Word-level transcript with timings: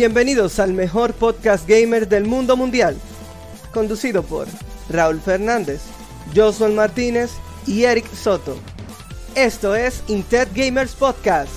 Bienvenidos 0.00 0.58
al 0.58 0.72
mejor 0.72 1.12
podcast 1.12 1.68
gamer 1.68 2.08
del 2.08 2.24
mundo 2.24 2.56
mundial, 2.56 2.96
conducido 3.70 4.22
por 4.22 4.46
Raúl 4.88 5.20
Fernández, 5.20 5.82
Josuel 6.34 6.72
Martínez 6.72 7.32
y 7.66 7.84
Eric 7.84 8.10
Soto. 8.14 8.56
Esto 9.34 9.76
es 9.76 10.02
Intet 10.08 10.48
Gamers 10.54 10.94
Podcast. 10.94 11.52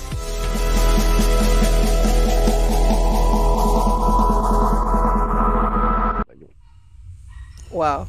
Wow. 7.70 8.06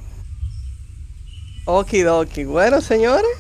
Okidoki. 1.64 2.44
Bueno, 2.44 2.82
señores, 2.82 3.32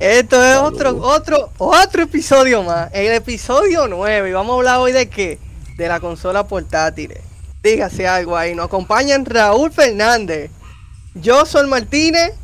esto 0.00 0.44
es 0.44 0.56
otro, 0.56 0.96
otro, 1.00 1.52
otro 1.58 2.02
episodio 2.02 2.64
más. 2.64 2.90
El 2.92 3.12
episodio 3.12 3.86
9. 3.86 4.30
Y 4.30 4.32
vamos 4.32 4.54
a 4.54 4.56
hablar 4.56 4.78
hoy 4.80 4.90
de 4.90 5.08
qué? 5.08 5.49
De 5.80 5.88
la 5.88 5.98
consola 5.98 6.46
portátil. 6.46 7.14
Dígase 7.62 8.06
algo 8.06 8.36
ahí. 8.36 8.54
Nos 8.54 8.66
acompañan 8.66 9.24
Raúl 9.24 9.72
Fernández, 9.72 10.50
Josuel 11.24 11.68
Martínez 11.68 12.34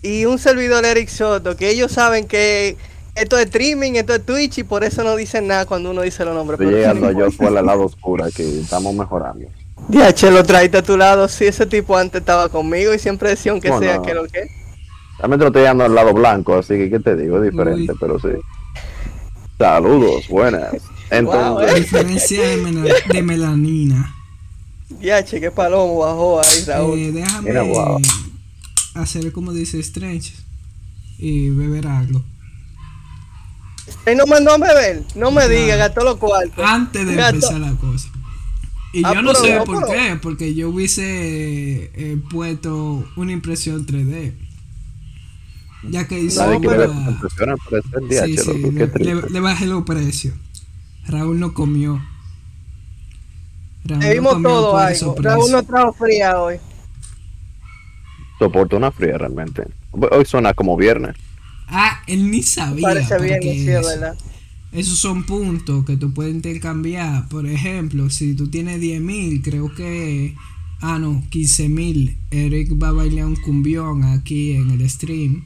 y 0.00 0.24
un 0.24 0.38
servidor 0.38 0.86
Eric 0.86 1.10
Soto. 1.10 1.56
Que 1.56 1.68
ellos 1.68 1.92
saben 1.92 2.26
que 2.26 2.78
esto 3.14 3.36
es 3.36 3.44
streaming, 3.44 3.96
esto 3.96 4.14
es 4.14 4.24
Twitch 4.24 4.56
y 4.56 4.62
por 4.64 4.82
eso 4.82 5.04
no 5.04 5.14
dicen 5.14 5.46
nada 5.46 5.66
cuando 5.66 5.90
uno 5.90 6.00
dice 6.00 6.24
los 6.24 6.34
nombres. 6.34 6.58
Estoy 6.58 6.74
llegando 6.74 7.12
yo 7.12 7.30
por 7.32 7.54
el 7.54 7.66
lado 7.66 7.84
oscuro 7.84 8.24
que 8.34 8.60
estamos 8.60 8.94
mejorando. 8.94 9.46
Ya, 9.90 10.10
lo 10.30 10.42
traíste 10.42 10.78
a 10.78 10.82
tu 10.82 10.96
lado. 10.96 11.28
Sí, 11.28 11.44
ese 11.44 11.66
tipo 11.66 11.98
antes 11.98 12.20
estaba 12.20 12.48
conmigo 12.48 12.94
y 12.94 12.98
siempre 12.98 13.28
decía 13.28 13.52
aunque 13.52 13.68
sea 13.78 14.00
que 14.00 14.14
lo 14.14 14.24
que. 14.24 14.48
También 15.20 15.38
te 15.38 15.44
lo 15.44 15.48
estoy 15.48 15.64
dando 15.64 15.84
al 15.84 15.94
lado 15.94 16.14
blanco, 16.14 16.54
así 16.54 16.78
que, 16.78 16.88
¿qué 16.88 16.98
te 16.98 17.14
digo? 17.14 17.44
Es 17.44 17.50
diferente, 17.50 17.92
pero 18.00 18.18
sí. 18.18 18.28
Saludos, 19.58 20.26
buenas. 20.28 20.72
Entonces... 21.10 21.72
¿eh? 21.72 21.80
Diferencia 21.80 22.48
de, 22.48 23.22
melanina. 23.22 24.14
Ya, 25.00 25.24
che, 25.24 25.40
qué 25.40 25.50
palomo 25.50 25.98
bajó 25.98 26.40
ahí, 26.40 26.64
Raúl. 26.66 26.98
Eh, 26.98 27.12
déjame 27.12 27.52
hacer 28.94 29.32
como 29.32 29.52
dice 29.52 29.78
Strange 29.78 30.32
y 31.18 31.50
beber 31.50 31.86
algo. 31.86 32.22
Y 34.10 34.14
no 34.14 34.26
mandó 34.26 34.52
a 34.52 34.58
beber, 34.58 35.04
no 35.14 35.30
me 35.30 35.48
diga, 35.48 35.76
gastó 35.76 36.04
los 36.04 36.16
cuartos. 36.16 36.64
Antes 36.64 37.06
de 37.06 37.12
empezar 37.12 37.60
la 37.60 37.72
cosa. 37.72 38.08
Y 38.92 39.02
ah, 39.04 39.14
yo 39.14 39.22
no 39.22 39.34
sé 39.34 39.60
por 39.64 39.86
qué, 39.86 40.18
porque 40.20 40.54
yo 40.54 40.70
hubiese 40.70 41.90
eh, 41.94 42.18
puesto 42.30 43.08
una 43.16 43.32
impresión 43.32 43.86
3D. 43.86 44.34
Ya 45.90 46.06
que 46.06 46.18
hizo. 46.18 46.44
le, 49.30 49.40
bajé 49.40 49.66
los 49.66 49.84
precios. 49.84 50.34
Raúl 51.10 51.40
no 51.40 51.52
comió. 51.52 52.00
Raúl 53.84 54.04
vimos 54.12 54.42
todo 54.42 54.76
algo. 54.76 55.16
Raúl 55.18 55.50
no 55.50 55.62
trajo 55.64 55.92
fría 55.92 56.40
hoy. 56.40 56.56
Soporto 58.38 58.76
una 58.76 58.90
fría 58.90 59.18
realmente. 59.18 59.64
Hoy 59.90 60.24
suena 60.24 60.54
como 60.54 60.76
viernes. 60.76 61.16
Ah, 61.66 62.00
él 62.06 62.30
ni 62.30 62.42
sabía. 62.42 62.88
Parece 62.88 63.18
bien, 63.18 63.42
sí, 63.42 63.66
verdad. 63.66 64.16
Esos 64.72 64.98
son 64.98 65.24
puntos 65.24 65.84
que 65.84 65.96
tú 65.96 66.14
puedes 66.14 66.32
intercambiar. 66.32 67.28
Por 67.28 67.46
ejemplo, 67.46 68.08
si 68.08 68.34
tú 68.34 68.48
tienes 68.48 68.80
10.000, 68.80 69.42
creo 69.42 69.74
que... 69.74 70.36
Ah, 70.80 70.98
no, 70.98 71.22
15.000. 71.30 72.16
Eric 72.30 72.80
va 72.80 72.88
a 72.88 72.92
bailar 72.92 73.26
un 73.26 73.36
cumbión 73.36 74.04
aquí 74.04 74.52
en 74.52 74.70
el 74.70 74.88
stream. 74.88 75.44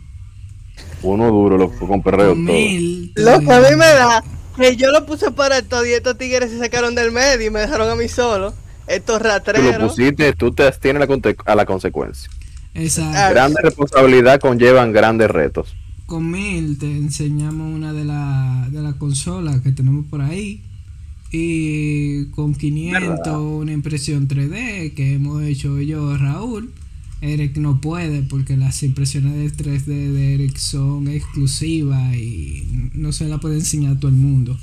Uno 1.03 1.29
duro, 1.29 1.57
loco, 1.57 1.89
con 1.89 2.03
perreo 2.03 2.35
Lo 2.35 3.41
que 3.41 3.53
a 3.53 3.61
mí 3.61 3.77
me 3.77 3.87
da 3.87 4.23
que 4.57 4.77
yo 4.77 4.91
lo 4.91 5.07
puse 5.07 5.31
para 5.31 5.59
esto 5.59 5.85
y 5.85 5.93
estos 5.93 6.17
tigres 6.19 6.51
se 6.51 6.59
sacaron 6.59 6.95
del 6.95 7.13
medio 7.13 7.47
y 7.47 7.51
me 7.51 7.61
dejaron 7.61 7.91
a 7.91 7.97
mí 7.97 8.09
solo. 8.09 8.55
Estos 8.87 9.23
ratreros. 9.23 9.75
Tú 9.75 9.81
lo 9.81 9.89
pusiste, 9.89 10.33
tú 10.35 10.53
te 10.53 10.71
tienes 10.73 11.09
a 11.47 11.55
la 11.55 11.65
consecuencia. 11.65 12.29
Exacto. 12.75 13.31
Grande 13.31 13.63
responsabilidad 13.63 14.41
conllevan 14.41 14.93
grandes 14.93 15.31
retos 15.31 15.75
con 16.07 16.31
Mil 16.31 16.79
te 16.79 16.87
enseñamos 16.87 17.75
una 17.75 17.93
de 17.93 18.05
las 18.05 18.71
de 18.73 18.83
la 18.83 18.93
consolas 18.95 19.61
que 19.61 19.73
tenemos 19.73 20.07
por 20.07 20.21
ahí. 20.21 20.63
Y 21.31 22.27
con 22.27 22.55
500 22.55 23.27
una 23.27 23.73
impresión 23.73 24.29
3D 24.29 24.95
que 24.95 25.15
hemos 25.15 25.43
hecho 25.43 25.81
yo, 25.81 26.17
Raúl. 26.17 26.73
Eric 27.25 27.57
no 27.57 27.81
puede 27.81 28.23
porque 28.23 28.57
las 28.57 28.83
impresiones 28.83 29.57
3D 29.57 29.87
de 29.87 30.35
Eric 30.35 30.57
son 30.57 31.09
exclusivas 31.09 32.15
y 32.15 32.91
no 32.95 33.13
se 33.13 33.27
la 33.27 33.39
puede 33.39 33.57
enseñar 33.57 33.97
a 33.97 33.99
todo 33.99 34.11
el 34.11 34.17
mundo. 34.17 34.57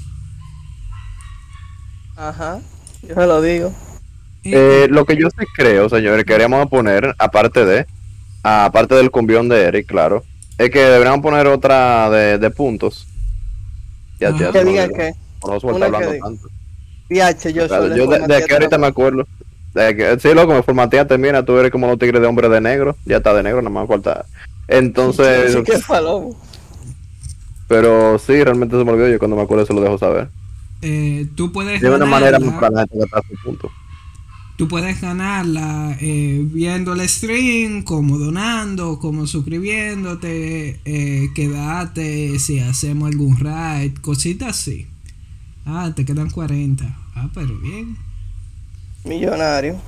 Ajá, 2.15 2.61
yo 3.01 3.15
se 3.15 3.27
lo 3.27 3.41
digo. 3.41 3.73
Eh, 4.43 4.87
lo 4.89 5.05
que 5.05 5.17
yo 5.17 5.29
sí 5.29 5.45
creo, 5.55 5.89
señores, 5.89 6.23
queríamos 6.25 6.67
poner, 6.67 7.15
aparte 7.17 7.65
de, 7.65 7.85
aparte 8.43 8.95
del 8.95 9.11
cumbión 9.11 9.49
de 9.49 9.63
Eric, 9.63 9.87
claro, 9.87 10.23
es 10.57 10.69
que 10.69 10.79
deberían 10.79 11.21
poner 11.21 11.47
otra 11.47 12.09
de, 12.09 12.37
de 12.37 12.49
puntos. 12.51 13.07
Ya, 14.19 14.35
ya, 14.37 14.51
que 14.51 14.63
diga 14.63 14.87
que. 14.87 15.13
No 15.47 15.59
suelta 15.59 15.85
hablando 15.85 16.11
tanto. 16.19 16.47
Yo 17.09 17.95
Yo 17.95 18.07
de, 18.07 18.19
de 18.19 18.45
que 18.45 18.53
ahorita 18.53 18.77
me 18.77 18.87
acuerdo. 18.87 19.27
Que, 19.73 20.17
sí, 20.19 20.33
loco, 20.33 20.53
me 20.53 20.63
formateaste, 20.63 21.17
mira, 21.17 21.45
tú 21.45 21.57
eres 21.57 21.71
como 21.71 21.87
los 21.87 21.97
tigres 21.97 22.21
de 22.21 22.27
hombre 22.27 22.49
de 22.49 22.59
negro. 22.61 22.95
Ya 23.05 23.17
está 23.17 23.33
de 23.33 23.43
negro, 23.43 23.61
nada 23.61 23.73
más 23.73 23.87
falta. 23.87 24.25
Entonces. 24.67 25.53
Sí, 25.53 25.63
qué 25.63 25.79
palomo. 25.87 26.37
Pero 27.67 28.19
sí, 28.19 28.43
realmente 28.43 28.77
se 28.77 28.83
me 28.83 28.91
olvidó. 28.91 29.07
Yo 29.07 29.19
cuando 29.19 29.37
me 29.37 29.43
acuerdo 29.43 29.65
se 29.65 29.73
lo 29.73 29.81
dejo 29.81 29.97
saber. 29.97 30.29
Eh, 30.81 31.27
tú 31.35 31.51
puedes. 31.51 31.79
De 31.79 31.89
una 31.89 32.05
manera 32.05 32.39
muy 32.39 32.51
punto. 33.43 33.71
Tú 34.57 34.67
puedes 34.67 35.01
ganarla 35.01 35.97
eh, 35.99 36.39
viendo 36.43 36.93
el 36.93 37.07
stream, 37.09 37.81
como 37.83 38.19
donando, 38.19 38.99
como 38.99 39.25
suscribiéndote, 39.25 40.79
eh, 40.85 41.29
quedarte 41.33 42.37
si 42.37 42.59
hacemos 42.59 43.09
algún 43.09 43.39
raid, 43.39 43.93
cositas 44.01 44.49
así. 44.49 44.87
Ah, 45.65 45.91
te 45.95 46.05
quedan 46.05 46.29
40. 46.29 46.85
Ah, 47.15 47.29
pero 47.33 47.57
bien. 47.57 47.97
Millonario. 49.03 49.79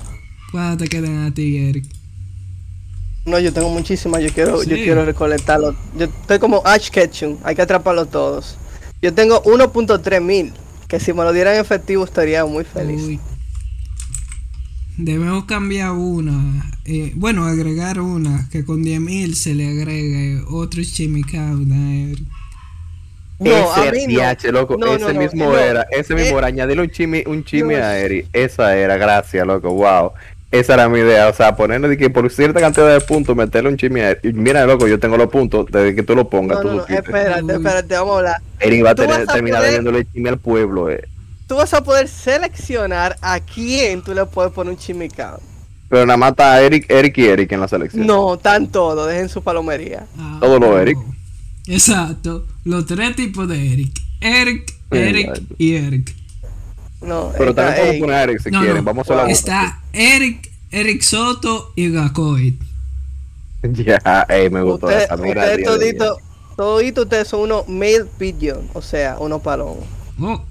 ¿Cuántas 0.51 0.89
te 0.89 0.95
quedan 0.95 1.25
a 1.25 1.33
ti, 1.33 1.57
Eric? 1.57 1.85
No, 3.25 3.39
yo 3.39 3.53
tengo 3.53 3.69
muchísimas, 3.69 4.21
yo 4.21 4.29
quiero, 4.29 4.63
yo 4.63 4.75
quiero 4.75 5.05
recolectarlo. 5.05 5.75
Yo 5.97 6.05
estoy 6.05 6.39
como 6.39 6.61
Ash 6.65 6.89
Ketchum, 6.89 7.37
hay 7.43 7.55
que 7.55 7.61
atraparlos 7.61 8.09
todos. 8.09 8.57
Yo 9.01 9.13
tengo 9.13 9.41
1.3 9.43 10.21
mil, 10.21 10.53
que 10.87 10.99
si 10.99 11.13
me 11.13 11.23
lo 11.23 11.31
dieran 11.31 11.55
en 11.55 11.61
efectivo 11.61 12.03
estaría 12.03 12.45
muy 12.45 12.65
feliz. 12.65 13.19
Debemos 14.97 15.45
cambiar 15.45 15.91
una. 15.91 16.71
Eh, 16.85 17.13
bueno, 17.15 17.45
agregar 17.45 17.99
una. 17.99 18.47
Que 18.51 18.63
con 18.63 18.83
10.000 18.83 19.33
se 19.33 19.55
le 19.55 19.67
agregue 19.67 20.43
otro 20.47 20.83
chimical. 20.83 21.65
No, 23.39 23.75
ese 23.75 24.51
loco, 24.51 24.77
ese 24.85 25.13
mismo 25.13 25.53
era, 25.55 25.85
ese 25.91 26.15
mismo 26.15 26.35
eh, 26.35 26.39
era, 26.39 26.47
añadirle 26.47 26.83
un 26.83 26.89
chimi, 26.89 27.23
un 27.25 27.43
chimi 27.43 27.75
a 27.75 27.97
Eri, 27.99 28.25
esa 28.31 28.77
era, 28.77 28.95
gracias, 28.97 29.45
loco, 29.45 29.73
wow. 29.73 30.11
Esa 30.51 30.75
era 30.75 30.87
mi 30.87 30.99
idea, 30.99 31.27
o 31.27 31.33
sea, 31.33 31.55
ponerle 31.55 31.87
de 31.87 31.97
que 31.97 32.11
por 32.11 32.29
cierta 32.29 32.59
cantidad 32.59 32.93
de 32.93 33.01
puntos 33.01 33.35
meterle 33.35 33.69
un 33.69 33.77
chimi 33.77 34.01
a 34.01 34.11
Eri. 34.11 34.33
Mira, 34.33 34.65
loco, 34.65 34.87
yo 34.87 34.99
tengo 34.99 35.17
los 35.17 35.29
puntos 35.29 35.65
desde 35.71 35.95
que 35.95 36.03
tú 36.03 36.15
lo 36.15 36.29
pongas. 36.29 36.63
No, 36.63 36.75
no, 36.75 36.85
espérate, 36.85 37.53
espérate, 37.53 37.95
vamos 37.95 38.13
a 38.13 38.17
hablar. 38.17 38.41
Eri 38.59 38.81
va 38.81 38.91
a 38.91 38.95
tener, 38.95 39.25
terminar 39.25 39.61
poder... 39.61 40.05
chimi 40.13 40.29
al 40.29 40.37
pueblo, 40.37 40.89
eh 40.89 41.07
tú 41.47 41.57
vas 41.57 41.73
a 41.73 41.83
poder 41.83 42.07
seleccionar 42.07 43.15
a 43.21 43.39
quién 43.39 44.01
tú 44.01 44.13
le 44.13 44.25
puedes 44.25 44.51
poner 44.51 44.73
un 44.73 44.79
chimicao. 44.79 45.39
Pero 45.89 46.05
nada 46.05 46.17
más 46.17 46.31
está 46.31 46.59
Eric, 46.61 46.89
Eric 46.89 47.17
y 47.19 47.27
Eric 47.27 47.51
en 47.51 47.59
la 47.59 47.67
selección. 47.67 48.07
No, 48.07 48.33
están 48.33 48.71
todos, 48.71 49.07
dejen 49.07 49.29
su 49.29 49.43
palomería. 49.43 50.07
Ah, 50.17 50.37
todos 50.41 50.59
los 50.59 50.79
Eric. 50.79 50.97
Exacto, 51.67 52.45
los 52.65 52.85
tres 52.85 53.15
tipos 53.15 53.47
de 53.47 53.73
Eric. 53.73 54.01
Eric, 54.19 54.73
Eric 54.91 55.41
y 55.57 55.75
Eric. 55.75 56.15
No, 57.01 57.31
pero 57.37 57.53
también 57.53 57.77
podemos 57.77 57.99
poner 57.99 58.15
a 58.15 58.23
Eric 58.23 58.39
si 58.41 58.49
quieren. 58.49 58.85
Vamos 58.85 59.09
a 59.09 59.15
la 59.15 59.29
Está 59.29 59.81
Eric, 59.91 60.49
Eric 60.71 61.01
Soto 61.01 61.73
y 61.75 61.91
Gacoid. 61.91 62.55
Ya, 63.63 64.27
me 64.51 64.61
gustó 64.61 64.87
usted, 64.87 65.03
esa. 65.03 65.15
Mira, 65.15 65.43
ustedes 65.43 65.63
todito, 65.63 66.17
todito 66.57 67.03
ustedes 67.03 67.29
son 67.29 67.41
unos 67.41 67.67
male 67.69 68.05
pigeon, 68.17 68.67
o 68.73 68.81
sea, 68.81 69.15
unos 69.19 69.41
palomos. 69.41 69.85
Oh. 70.19 70.43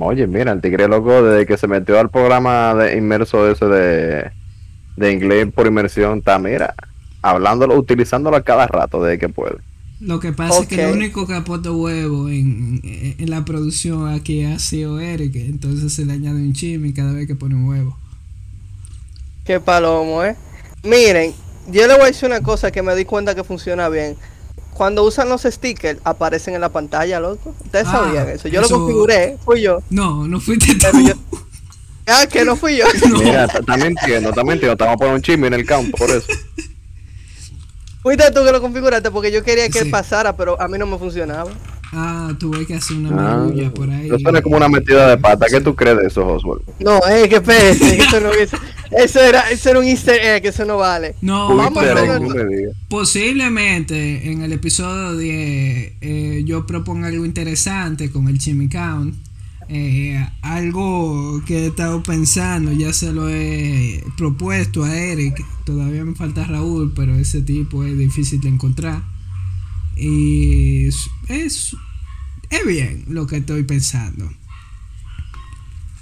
Oye, 0.00 0.26
mira, 0.26 0.50
el 0.50 0.60
tigre 0.60 0.88
loco, 0.88 1.22
desde 1.22 1.46
que 1.46 1.56
se 1.56 1.68
metió 1.68 2.00
al 2.00 2.10
programa 2.10 2.74
de 2.74 2.96
inmerso 2.96 3.48
ese 3.48 3.66
de, 3.66 4.30
de 4.96 5.12
inglés 5.12 5.46
por 5.54 5.68
inmersión, 5.68 6.18
está, 6.18 6.40
mira, 6.40 6.74
hablándolo, 7.24 7.78
utilizándolo 7.78 8.36
a 8.36 8.42
cada 8.42 8.66
rato 8.66 9.02
desde 9.02 9.18
que 9.18 9.28
puede. 9.28 9.56
Lo 10.00 10.20
que 10.20 10.32
pasa 10.32 10.60
es 10.60 10.66
que 10.66 10.84
el 10.84 10.92
único 10.92 11.26
que 11.26 11.34
aporta 11.34 11.72
huevo 11.72 12.28
en, 12.28 12.80
en, 13.18 13.30
la 13.30 13.44
producción 13.44 14.08
aquí 14.08 14.44
ha 14.44 14.58
sido 14.58 15.00
Eric, 15.00 15.34
entonces 15.36 15.94
se 15.94 16.04
le 16.04 16.12
añade 16.12 16.36
un 16.36 16.52
chimi 16.52 16.92
cada 16.92 17.12
vez 17.12 17.26
que 17.26 17.34
pone 17.34 17.54
un 17.54 17.66
huevo. 17.66 17.96
Qué 19.44 19.60
palomo, 19.60 20.22
¿eh? 20.22 20.36
Miren, 20.82 21.32
yo 21.70 21.86
le 21.86 21.94
voy 21.94 22.02
a 22.02 22.06
decir 22.06 22.28
una 22.28 22.42
cosa 22.42 22.70
que 22.70 22.82
me 22.82 22.94
di 22.94 23.06
cuenta 23.06 23.34
que 23.34 23.44
funciona 23.44 23.88
bien. 23.88 24.16
cuando 24.74 25.04
usan 25.04 25.28
los 25.28 25.42
stickers, 25.42 26.00
aparecen 26.04 26.54
en 26.54 26.60
la 26.60 26.68
pantalla, 26.68 27.20
loco. 27.20 27.54
Ustedes 27.64 27.86
ah, 27.88 27.92
sabían 27.92 28.28
eso. 28.28 28.48
Yo 28.48 28.60
lo 28.60 28.68
configuré, 28.68 29.38
fui 29.42 29.62
yo. 29.62 29.78
No, 29.88 30.28
no 30.28 30.40
fuiste 30.40 30.74
tú. 30.74 30.88
Ah, 32.06 32.26
que 32.30 32.44
no 32.44 32.56
fui 32.56 32.76
yo. 32.76 32.84
Mira, 33.18 33.48
también 33.48 33.96
entiendo, 33.98 34.32
también 34.32 34.56
entiendo. 34.56 34.72
Estamos 34.72 34.96
poniendo 34.96 35.16
un 35.16 35.22
chisme 35.22 35.46
en 35.46 35.54
el 35.54 35.64
campo, 35.64 35.96
por 35.96 36.10
eso. 36.10 36.26
Fuiste 38.04 38.30
tú 38.32 38.44
que 38.44 38.52
lo 38.52 38.60
configuraste 38.60 39.10
porque 39.10 39.32
yo 39.32 39.42
quería 39.42 39.66
que 39.70 39.86
pasara, 39.86 40.36
pero 40.36 40.60
a 40.60 40.68
mí 40.68 40.76
no 40.76 40.86
me 40.86 40.98
funcionaba. 40.98 41.50
Ah, 41.90 42.34
tuve 42.38 42.66
que 42.66 42.74
hacer 42.74 42.98
una 42.98 43.10
marulla 43.10 43.70
por 43.70 43.88
ahí. 43.88 44.08
Eso 44.08 44.18
suena 44.18 44.42
como 44.42 44.58
una 44.58 44.68
metida 44.68 45.08
de 45.08 45.16
pata. 45.16 45.46
¿Qué 45.48 45.58
tú 45.62 45.74
crees 45.74 45.96
de 45.96 46.06
eso, 46.08 46.26
Oswald? 46.26 46.60
No, 46.80 47.00
eh, 47.08 47.30
que 47.30 47.40
pese. 47.40 47.96
eso, 47.96 48.20
no, 48.20 48.30
eso, 48.30 48.58
eso, 48.90 49.20
era, 49.22 49.50
eso 49.50 49.70
era 49.70 49.78
un 49.78 49.86
easter 49.86 50.20
egg, 50.20 50.44
eso 50.44 50.66
no 50.66 50.76
vale. 50.76 51.14
No, 51.22 51.56
Vamos 51.56 51.82
pero, 51.82 52.02
posiblemente 52.90 54.30
en 54.30 54.42
el 54.42 54.52
episodio 54.52 55.16
10 55.16 55.92
eh, 56.02 56.42
yo 56.44 56.66
propongo 56.66 57.06
algo 57.06 57.24
interesante 57.24 58.10
con 58.10 58.28
el 58.28 58.38
Chimicount. 58.38 59.14
Eh, 59.68 60.28
algo 60.42 61.42
que 61.46 61.58
he 61.58 61.66
estado 61.68 62.02
pensando, 62.02 62.72
ya 62.72 62.92
se 62.92 63.12
lo 63.12 63.28
he 63.28 64.04
propuesto 64.16 64.84
a 64.84 64.94
Eric, 64.94 65.44
todavía 65.64 66.04
me 66.04 66.14
falta 66.14 66.44
Raúl, 66.44 66.92
pero 66.94 67.14
ese 67.14 67.40
tipo 67.42 67.84
es 67.84 67.96
difícil 67.96 68.40
de 68.40 68.48
encontrar. 68.48 69.02
Y 69.96 70.86
es, 70.86 71.10
es, 71.28 71.76
bien 72.66 73.04
lo 73.08 73.26
que 73.26 73.38
estoy 73.38 73.62
pensando. 73.62 74.30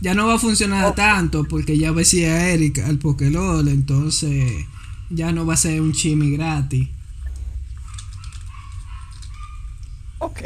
Ya 0.00 0.14
no 0.14 0.26
va 0.26 0.34
a 0.34 0.38
funcionar 0.38 0.94
tanto 0.94 1.44
porque 1.44 1.78
ya 1.78 1.92
decía 1.92 2.50
Eric 2.50 2.78
al 2.80 2.98
Pokélol, 2.98 3.68
entonces 3.68 4.66
ya 5.10 5.32
no 5.32 5.46
va 5.46 5.54
a 5.54 5.56
ser 5.56 5.80
un 5.80 5.92
chimi 5.92 6.32
gratis. 6.32 6.88
Ok, 10.22 10.40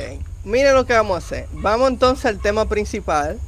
miren 0.44 0.74
lo 0.74 0.86
que 0.86 0.94
vamos 0.94 1.16
a 1.16 1.18
hacer. 1.18 1.48
Vamos 1.52 1.90
entonces 1.90 2.24
al 2.24 2.40
tema 2.40 2.66
principal. 2.66 3.38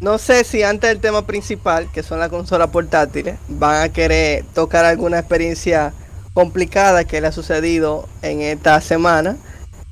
No 0.00 0.18
sé 0.18 0.42
si 0.42 0.64
antes 0.64 0.90
del 0.90 0.98
tema 0.98 1.24
principal, 1.24 1.88
que 1.92 2.02
son 2.02 2.18
las 2.18 2.30
consolas 2.30 2.70
portátiles, 2.70 3.38
van 3.46 3.80
a 3.80 3.92
querer 3.92 4.44
tocar 4.52 4.84
alguna 4.84 5.20
experiencia 5.20 5.94
complicada 6.34 7.04
que 7.04 7.20
le 7.20 7.28
ha 7.28 7.32
sucedido 7.32 8.08
en 8.22 8.40
esta 8.40 8.80
semana. 8.80 9.36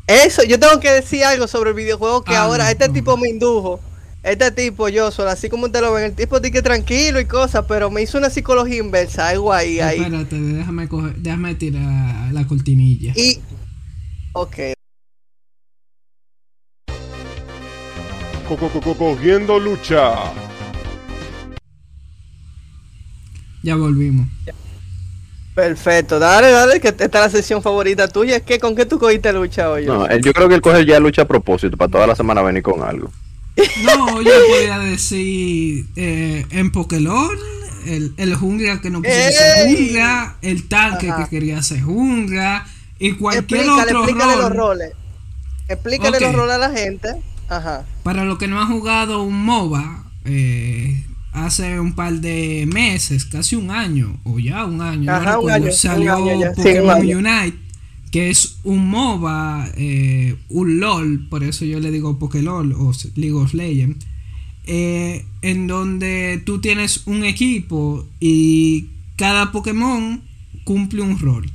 Eso, 0.08 0.42
yo 0.42 0.58
tengo 0.58 0.80
que 0.80 0.90
decir 0.90 1.22
algo 1.22 1.46
sobre 1.46 1.70
el 1.70 1.76
videojuego 1.76 2.24
que 2.24 2.34
ah, 2.34 2.42
ahora 2.42 2.68
este 2.68 2.88
tipo 2.88 3.16
me 3.16 3.28
indujo. 3.28 3.78
Este 4.24 4.50
tipo, 4.50 4.88
yo 4.88 5.12
solo, 5.12 5.30
así 5.30 5.48
como 5.48 5.66
usted 5.66 5.82
lo 5.82 5.92
ven, 5.92 6.06
el 6.06 6.14
tipo 6.16 6.40
dice 6.40 6.50
que 6.50 6.62
tranquilo 6.62 7.20
y 7.20 7.26
cosas, 7.26 7.64
pero 7.68 7.92
me 7.92 8.02
hizo 8.02 8.18
una 8.18 8.28
psicología 8.28 8.78
inversa, 8.78 9.28
algo 9.28 9.52
ahí. 9.52 9.78
ahí. 9.78 10.00
Espérate, 10.00 10.40
déjame, 10.40 10.88
déjame 11.16 11.54
tirar 11.54 12.32
la 12.32 12.44
cortinilla. 12.48 13.12
Y. 13.14 13.40
Ok. 14.32 14.56
Cogiendo 18.56 19.58
lucha. 19.58 20.14
Ya 23.62 23.76
volvimos. 23.76 24.26
Perfecto, 25.54 26.18
dale, 26.18 26.50
dale, 26.50 26.80
que 26.80 26.88
esta 26.88 27.04
es 27.04 27.12
la 27.12 27.30
sesión 27.30 27.62
favorita 27.62 28.08
tuya. 28.08 28.36
Es 28.36 28.42
que 28.42 28.58
con 28.58 28.74
qué 28.74 28.86
tú 28.86 28.98
cogiste 28.98 29.32
lucha 29.32 29.70
hoy. 29.70 29.84
No, 29.84 30.08
yo 30.16 30.32
creo 30.32 30.48
que 30.48 30.54
él 30.54 30.62
coge 30.62 30.84
ya 30.86 30.98
lucha 30.98 31.22
a 31.22 31.28
propósito, 31.28 31.76
para 31.76 31.90
toda 31.90 32.06
la 32.06 32.16
semana 32.16 32.42
venir 32.42 32.62
con 32.62 32.82
algo. 32.82 33.10
No, 33.84 34.22
yo 34.22 34.30
podría 34.48 34.78
decir 34.78 35.86
eh, 35.96 36.46
en 36.50 36.72
Pokémon, 36.72 37.36
el, 37.86 38.14
el 38.16 38.34
jungla 38.34 38.80
que 38.80 38.90
no 38.90 39.02
quiso 39.02 39.14
ser 39.14 39.76
jungla, 39.76 40.36
el 40.40 40.68
tanque 40.68 41.12
que 41.16 41.28
quería 41.28 41.62
ser 41.62 41.82
jungla, 41.82 42.66
y 42.98 43.12
cualquier 43.12 43.60
explícale, 43.60 43.82
otro 43.82 44.04
explícale 44.04 44.36
los 44.36 44.56
roles. 44.56 44.92
Explícale 45.68 46.20
los 46.20 46.32
roles 46.32 46.54
a 46.54 46.58
la 46.58 46.70
gente. 46.70 47.08
Ajá. 47.50 47.84
Para 48.02 48.24
los 48.24 48.38
que 48.38 48.48
no 48.48 48.60
han 48.60 48.68
jugado 48.68 49.22
un 49.22 49.44
MOBA, 49.44 50.04
eh, 50.24 51.04
hace 51.32 51.78
un 51.78 51.94
par 51.94 52.20
de 52.20 52.66
meses, 52.72 53.24
casi 53.24 53.56
un 53.56 53.70
año, 53.70 54.18
o 54.24 54.38
ya 54.38 54.64
un 54.64 54.80
año, 54.80 55.12
salió 55.72 56.16
Pokémon 56.56 56.98
Unite, 57.00 57.58
que 58.10 58.30
es 58.30 58.58
un 58.64 58.88
MOBA, 58.88 59.68
eh, 59.76 60.36
un 60.48 60.80
LOL, 60.80 61.28
por 61.28 61.44
eso 61.44 61.64
yo 61.64 61.80
le 61.80 61.90
digo 61.90 62.18
Pokélol 62.18 62.72
o 62.72 62.92
League 63.16 63.34
of 63.34 63.54
Legends, 63.54 64.06
eh, 64.66 65.24
en 65.42 65.66
donde 65.66 66.42
tú 66.44 66.60
tienes 66.60 67.06
un 67.06 67.24
equipo 67.24 68.06
y 68.20 68.86
cada 69.16 69.52
Pokémon 69.52 70.22
cumple 70.64 71.02
un 71.02 71.18
rol. 71.18 71.50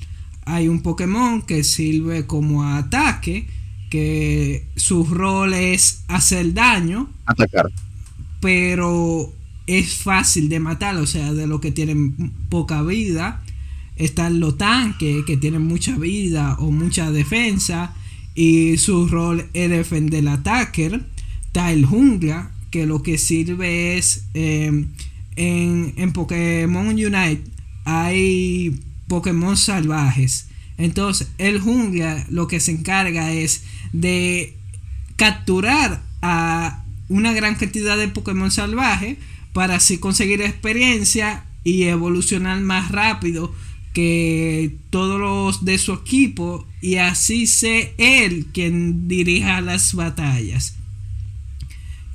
Hay 0.45 0.68
un 0.68 0.81
Pokémon 0.81 1.42
que 1.42 1.63
sirve 1.63 2.25
como 2.25 2.63
ataque, 2.63 3.47
que 3.95 4.65
su 4.75 5.06
rol 5.06 5.53
es 5.53 6.03
hacer 6.07 6.53
daño. 6.53 7.09
Atacar. 7.25 7.71
Pero 8.42 9.31
es 9.68 9.95
fácil 9.95 10.50
de 10.50 10.59
matar, 10.59 10.97
o 10.97 11.06
sea, 11.06 11.33
de 11.33 11.47
los 11.47 11.62
que 11.62 11.71
tienen 11.71 12.31
poca 12.50 12.81
vida. 12.81 13.42
Están 13.95 14.42
los 14.42 14.57
tanques 14.57 15.24
que 15.25 15.38
tienen 15.38 15.62
mucha 15.62 15.97
vida 15.97 16.57
o 16.59 16.71
mucha 16.71 17.12
defensa 17.12 17.95
y 18.33 18.77
su 18.77 19.07
rol 19.07 19.45
es 19.53 19.69
defender 19.69 20.19
el 20.19 20.27
attacker. 20.27 21.06
Está 21.45 21.71
el 21.71 21.86
jungla 21.86 22.51
que 22.71 22.86
lo 22.86 23.01
que 23.01 23.18
sirve 23.18 23.97
es 23.97 24.25
em, 24.33 24.88
en, 25.38 25.94
en 25.95 26.12
Pokémon 26.12 26.88
Unite 26.88 27.56
hay 27.86 28.77
Pokémon 29.07 29.56
salvajes. 29.56 30.47
Entonces 30.77 31.30
el 31.38 31.60
jungla 31.60 32.25
lo 32.30 32.48
que 32.48 32.60
se 32.60 32.72
encarga 32.72 33.31
es 33.31 33.63
de 33.94 34.56
capturar 35.16 36.01
a 36.22 36.83
una 37.07 37.33
gran 37.33 37.56
cantidad 37.56 37.98
de 37.98 38.07
Pokémon 38.07 38.51
salvajes 38.51 39.18
para 39.54 39.75
así 39.75 39.98
conseguir 39.98 40.42
experiencia 40.42 41.45
y 41.63 41.83
evolucionar 41.83 42.60
más 42.62 42.92
rápido 42.92 43.54
que 43.94 44.75
todos 44.89 45.19
los 45.19 45.63
de 45.63 45.77
su 45.77 45.94
equipo 45.94 46.68
y 46.81 46.98
así 46.98 47.48
sea 47.48 47.89
él 47.98 48.48
quien 48.54 49.07
dirija 49.07 49.62
las 49.62 49.94
batallas. 49.94 50.75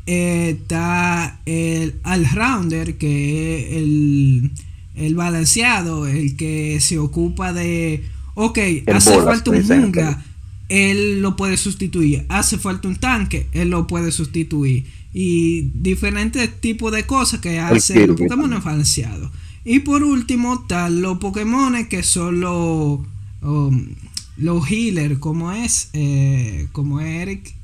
está 0.04 1.40
el 1.46 1.94
all-rounder 2.04 2.98
que 2.98 3.56
es 3.56 3.76
el, 3.82 4.50
el, 4.94 5.14
balanceado, 5.14 6.06
el 6.06 6.36
que 6.36 6.78
se 6.80 6.98
ocupa 6.98 7.54
de, 7.54 8.04
ok, 8.40 8.58
hace 8.86 9.20
falta 9.22 9.50
un 9.50 9.62
jungla, 9.62 10.24
él 10.68 11.20
lo 11.20 11.36
puede 11.36 11.56
sustituir, 11.56 12.24
hace 12.28 12.58
falta 12.58 12.88
un 12.88 12.96
tanque, 12.96 13.46
él 13.52 13.70
lo 13.70 13.86
puede 13.86 14.12
sustituir. 14.12 14.86
Y 15.12 15.62
diferentes 15.74 16.60
tipos 16.60 16.92
de 16.92 17.04
cosas 17.04 17.40
que 17.40 17.58
hacen 17.58 18.06
los 18.06 18.16
Pokémon 18.16 18.62
balanceados. 18.64 19.30
Y 19.64 19.80
por 19.80 20.02
último, 20.02 20.54
están 20.62 21.02
los 21.02 21.18
Pokémon 21.18 21.84
que 21.86 22.02
son 22.02 22.40
los, 22.40 23.00
um, 23.42 23.88
los 24.36 24.70
healers, 24.70 25.18
como 25.18 25.52
es, 25.52 25.90
eh, 25.92 26.68
como 26.72 27.00
Eric, 27.00 27.54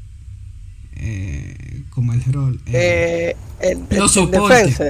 eh, 0.96 1.82
como 1.90 2.12
el 2.12 2.22
rol. 2.24 2.60
Eh, 2.66 3.34
eh 3.60 3.78
los 3.90 4.12
soportes. 4.12 4.80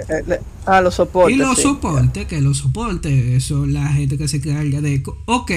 ah, 0.66 0.80
los 0.80 0.94
soportes. 0.94 1.34
Y 1.34 1.38
los 1.38 1.58
soportes, 1.58 2.26
que 2.26 2.40
los 2.40 2.58
soportes 2.58 3.44
son 3.44 3.72
la 3.72 3.88
gente 3.88 4.18
que 4.18 4.28
se 4.28 4.40
carga 4.40 4.80
de. 4.80 5.02
Ok, 5.26 5.52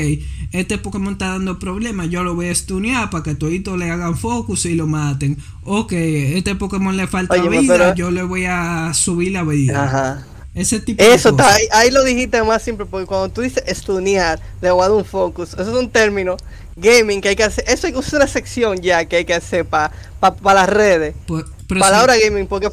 este 0.51 0.77
Pokémon 0.77 1.13
está 1.13 1.29
dando 1.29 1.59
problemas, 1.59 2.09
yo 2.09 2.23
lo 2.23 2.35
voy 2.35 2.47
a 2.47 2.55
stunear 2.55 3.09
para 3.09 3.23
que 3.23 3.35
todito 3.35 3.77
le 3.77 3.89
hagan 3.89 4.17
focus 4.17 4.65
y 4.65 4.75
lo 4.75 4.87
maten. 4.87 5.37
Ok, 5.63 5.93
este 5.93 6.55
Pokémon 6.55 6.95
le 6.95 7.07
falta 7.07 7.41
vida, 7.41 7.95
yo 7.95 8.11
le 8.11 8.23
voy 8.23 8.45
a 8.45 8.93
subir 8.93 9.31
la 9.31 9.43
vida. 9.43 9.83
Ajá. 9.85 10.25
Ese 10.55 10.79
tipo 10.79 11.01
Eso 11.03 11.29
está, 11.29 11.53
ahí, 11.53 11.67
ahí, 11.71 11.91
lo 11.91 12.03
dijiste 12.03 12.41
más 12.43 12.61
simple, 12.61 12.85
porque 12.85 13.05
cuando 13.05 13.29
tú 13.29 13.41
dices 13.41 13.63
stunear, 13.67 14.39
le 14.61 14.71
voy 14.71 14.81
a 14.81 14.87
dar 14.87 14.97
un 14.97 15.05
focus, 15.05 15.53
eso 15.53 15.61
es 15.61 15.67
un 15.67 15.89
término 15.89 16.37
gaming 16.75 17.21
que 17.21 17.29
hay 17.29 17.35
que 17.35 17.43
hacer. 17.43 17.63
Eso 17.67 17.87
es 17.87 18.13
una 18.13 18.27
sección 18.27 18.81
ya 18.81 19.05
que 19.05 19.17
hay 19.17 19.25
que 19.25 19.33
hacer 19.33 19.65
para 19.65 19.91
pa, 20.19 20.53
las 20.53 20.69
redes. 20.69 21.15
Pues, 21.27 21.45
Palabra 21.67 22.15
gaming, 22.17 22.47
porque 22.47 22.69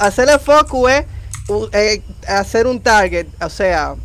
hacer 0.00 0.28
el 0.28 0.40
focus 0.40 0.90
es 0.90 1.04
eh, 1.72 2.02
hacer 2.26 2.66
un 2.66 2.80
target, 2.80 3.26
o 3.40 3.50
sea, 3.50 3.96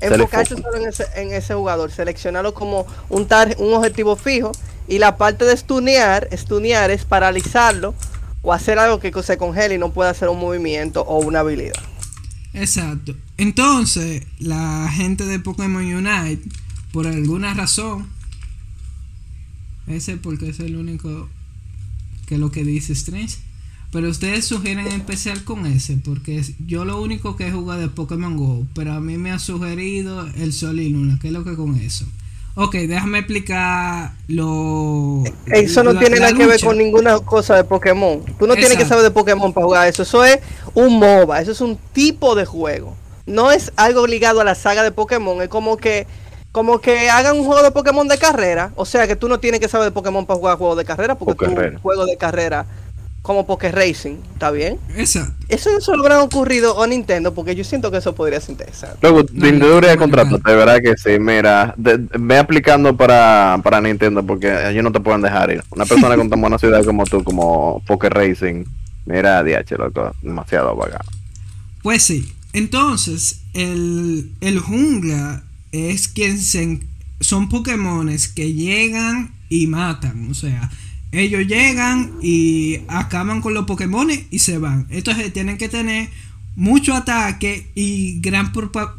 enfocarse 0.00 0.56
solo 0.56 0.76
en 0.76 0.88
ese, 0.88 1.06
en 1.14 1.32
ese 1.32 1.54
jugador, 1.54 1.90
seleccionarlo 1.90 2.52
como 2.52 2.86
un, 3.08 3.26
un 3.58 3.74
objetivo 3.74 4.16
fijo. 4.16 4.52
Y 4.88 4.98
la 4.98 5.16
parte 5.16 5.44
de 5.44 5.56
stunear, 5.56 6.28
stunear 6.36 6.90
es 6.90 7.04
paralizarlo 7.04 7.94
o 8.42 8.52
hacer 8.52 8.78
algo 8.78 8.98
que 8.98 9.12
se 9.22 9.38
congele 9.38 9.76
y 9.76 9.78
no 9.78 9.92
pueda 9.92 10.10
hacer 10.10 10.28
un 10.28 10.40
movimiento 10.40 11.02
o 11.02 11.20
una 11.20 11.40
habilidad. 11.40 11.80
Exacto. 12.54 13.16
Entonces, 13.38 14.26
la 14.38 14.90
gente 14.92 15.24
de 15.24 15.38
Pokémon 15.38 15.84
Unite, 15.84 16.42
por 16.92 17.06
alguna 17.06 17.54
razón, 17.54 18.06
ese 19.86 20.16
porque 20.16 20.50
es 20.50 20.60
el 20.60 20.76
único 20.76 21.28
que 22.26 22.38
lo 22.38 22.50
que 22.50 22.64
dice 22.64 22.92
Strange. 22.92 23.38
Pero 23.90 24.08
ustedes 24.08 24.46
sugieren 24.46 24.86
empezar 24.86 25.44
con 25.44 25.66
ese, 25.66 25.98
porque 25.98 26.42
yo 26.66 26.86
lo 26.86 27.02
único 27.02 27.36
que 27.36 27.48
he 27.48 27.52
jugado 27.52 27.84
es 27.84 27.90
Pokémon 27.90 28.38
Go, 28.38 28.66
pero 28.74 28.94
a 28.94 29.00
mí 29.00 29.18
me 29.18 29.30
ha 29.32 29.38
sugerido 29.38 30.26
el 30.28 30.54
Sol 30.54 30.80
y 30.80 30.88
Luna, 30.88 31.18
¿qué 31.20 31.26
es 31.26 31.32
lo 31.34 31.44
que 31.44 31.54
con 31.56 31.76
eso? 31.76 32.06
Ok, 32.54 32.74
déjame 32.74 33.20
explicar 33.20 34.12
lo. 34.28 35.22
Eso 35.46 35.82
no 35.82 35.98
tiene 35.98 36.20
nada 36.20 36.34
que 36.34 36.46
ver 36.46 36.60
con 36.60 36.76
ninguna 36.76 37.18
cosa 37.20 37.56
de 37.56 37.64
Pokémon. 37.64 38.22
Tú 38.38 38.46
no 38.46 38.54
tienes 38.54 38.76
que 38.76 38.84
saber 38.84 39.02
de 39.04 39.10
Pokémon 39.10 39.52
para 39.52 39.64
jugar 39.64 39.88
eso. 39.88 40.02
Eso 40.02 40.24
es 40.24 40.38
un 40.74 40.98
MOBA, 40.98 41.40
eso 41.40 41.52
es 41.52 41.60
un 41.62 41.78
tipo 41.92 42.34
de 42.34 42.44
juego. 42.44 42.94
No 43.24 43.52
es 43.52 43.72
algo 43.76 44.06
ligado 44.06 44.40
a 44.40 44.44
la 44.44 44.54
saga 44.54 44.82
de 44.82 44.92
Pokémon. 44.92 45.40
Es 45.40 45.48
como 45.48 45.78
que 45.78 46.06
como 46.50 46.80
que 46.80 47.08
hagan 47.08 47.38
un 47.38 47.46
juego 47.46 47.62
de 47.62 47.70
Pokémon 47.70 48.06
de 48.06 48.18
carrera. 48.18 48.72
O 48.76 48.84
sea 48.84 49.06
que 49.06 49.16
tú 49.16 49.28
no 49.28 49.40
tienes 49.40 49.58
que 49.58 49.68
saber 49.68 49.86
de 49.86 49.92
Pokémon 49.92 50.26
para 50.26 50.38
jugar 50.38 50.58
juegos 50.58 50.76
de 50.76 50.84
carrera, 50.84 51.14
porque 51.14 51.46
tú 51.46 51.54
juego 51.82 52.04
de 52.04 52.18
carrera 52.18 52.66
como 53.22 53.46
Poké 53.46 53.70
Racing, 53.70 54.16
¿está 54.32 54.50
bien? 54.50 54.78
Exacto. 54.96 55.32
Eso 55.48 55.70
no 55.70 55.80
se 55.80 55.92
lo 55.92 56.02
habrá 56.02 56.20
ocurrido 56.22 56.82
a 56.82 56.86
Nintendo, 56.88 57.32
porque 57.32 57.54
yo 57.54 57.62
siento 57.62 57.90
que 57.92 57.98
eso 57.98 58.14
podría 58.16 58.40
ser 58.40 58.50
interesante. 58.50 58.98
Luego, 59.00 59.20
Nintendo 59.32 59.68
debería 59.68 59.96
contratarte, 59.96 60.50
de 60.50 60.56
verdad 60.56 60.80
que 60.82 60.96
sí. 60.96 61.20
Mira, 61.20 61.72
ve 61.76 62.38
aplicando 62.38 62.96
para, 62.96 63.60
para 63.62 63.80
Nintendo, 63.80 64.26
porque 64.26 64.52
ellos 64.68 64.82
no 64.82 64.90
te 64.90 64.98
pueden 64.98 65.22
dejar 65.22 65.52
ir. 65.52 65.62
Una 65.70 65.86
persona 65.86 66.16
con 66.16 66.28
tan 66.28 66.40
buena 66.40 66.58
ciudad 66.58 66.84
como 66.84 67.04
tú, 67.04 67.22
como 67.22 67.80
Poké 67.86 68.10
Racing, 68.10 68.64
mira, 69.06 69.44
DH, 69.44 69.78
loco, 69.78 70.12
demasiado 70.20 70.74
vagado. 70.74 71.08
Pues 71.82 72.02
sí. 72.02 72.32
Entonces, 72.52 73.42
el, 73.54 74.32
el 74.40 74.58
jungla 74.58 75.44
es 75.70 76.08
quien 76.08 76.38
se... 76.40 76.80
Son 77.20 77.48
Pokémones 77.48 78.26
que 78.26 78.52
llegan 78.52 79.32
y 79.48 79.68
matan, 79.68 80.28
o 80.28 80.34
sea 80.34 80.68
ellos 81.12 81.46
llegan 81.46 82.12
y 82.22 82.80
acaban 82.88 83.42
con 83.42 83.52
los 83.54 83.66
Pokémon 83.66 84.08
y 84.30 84.38
se 84.38 84.58
van. 84.58 84.86
Entonces 84.90 85.32
tienen 85.32 85.58
que 85.58 85.68
tener 85.68 86.08
mucho 86.56 86.94
ataque 86.94 87.70
y 87.74 88.20
gran 88.20 88.52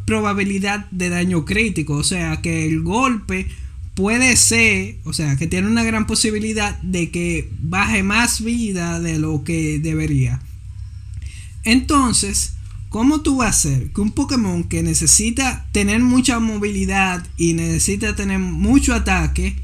probabilidad 0.05 0.89
de 0.91 1.09
daño 1.09 1.43
crítico. 1.43 1.95
O 1.95 2.03
sea 2.03 2.41
que 2.41 2.67
el 2.67 2.81
golpe 2.81 3.47
puede 3.95 4.35
ser, 4.35 4.97
o 5.03 5.13
sea 5.13 5.35
que 5.35 5.47
tiene 5.47 5.67
una 5.67 5.83
gran 5.83 6.07
posibilidad 6.07 6.79
de 6.81 7.09
que 7.09 7.49
baje 7.61 8.03
más 8.03 8.43
vida 8.43 8.99
de 8.99 9.17
lo 9.17 9.43
que 9.43 9.79
debería. 9.79 10.39
Entonces, 11.63 12.53
¿cómo 12.89 13.21
tú 13.21 13.37
vas 13.37 13.47
a 13.47 13.49
hacer 13.49 13.91
que 13.91 14.01
un 14.01 14.11
Pokémon 14.11 14.63
que 14.63 14.83
necesita 14.83 15.67
tener 15.71 15.99
mucha 16.01 16.39
movilidad 16.39 17.25
y 17.37 17.53
necesita 17.53 18.15
tener 18.15 18.39
mucho 18.39 18.93
ataque, 18.93 19.55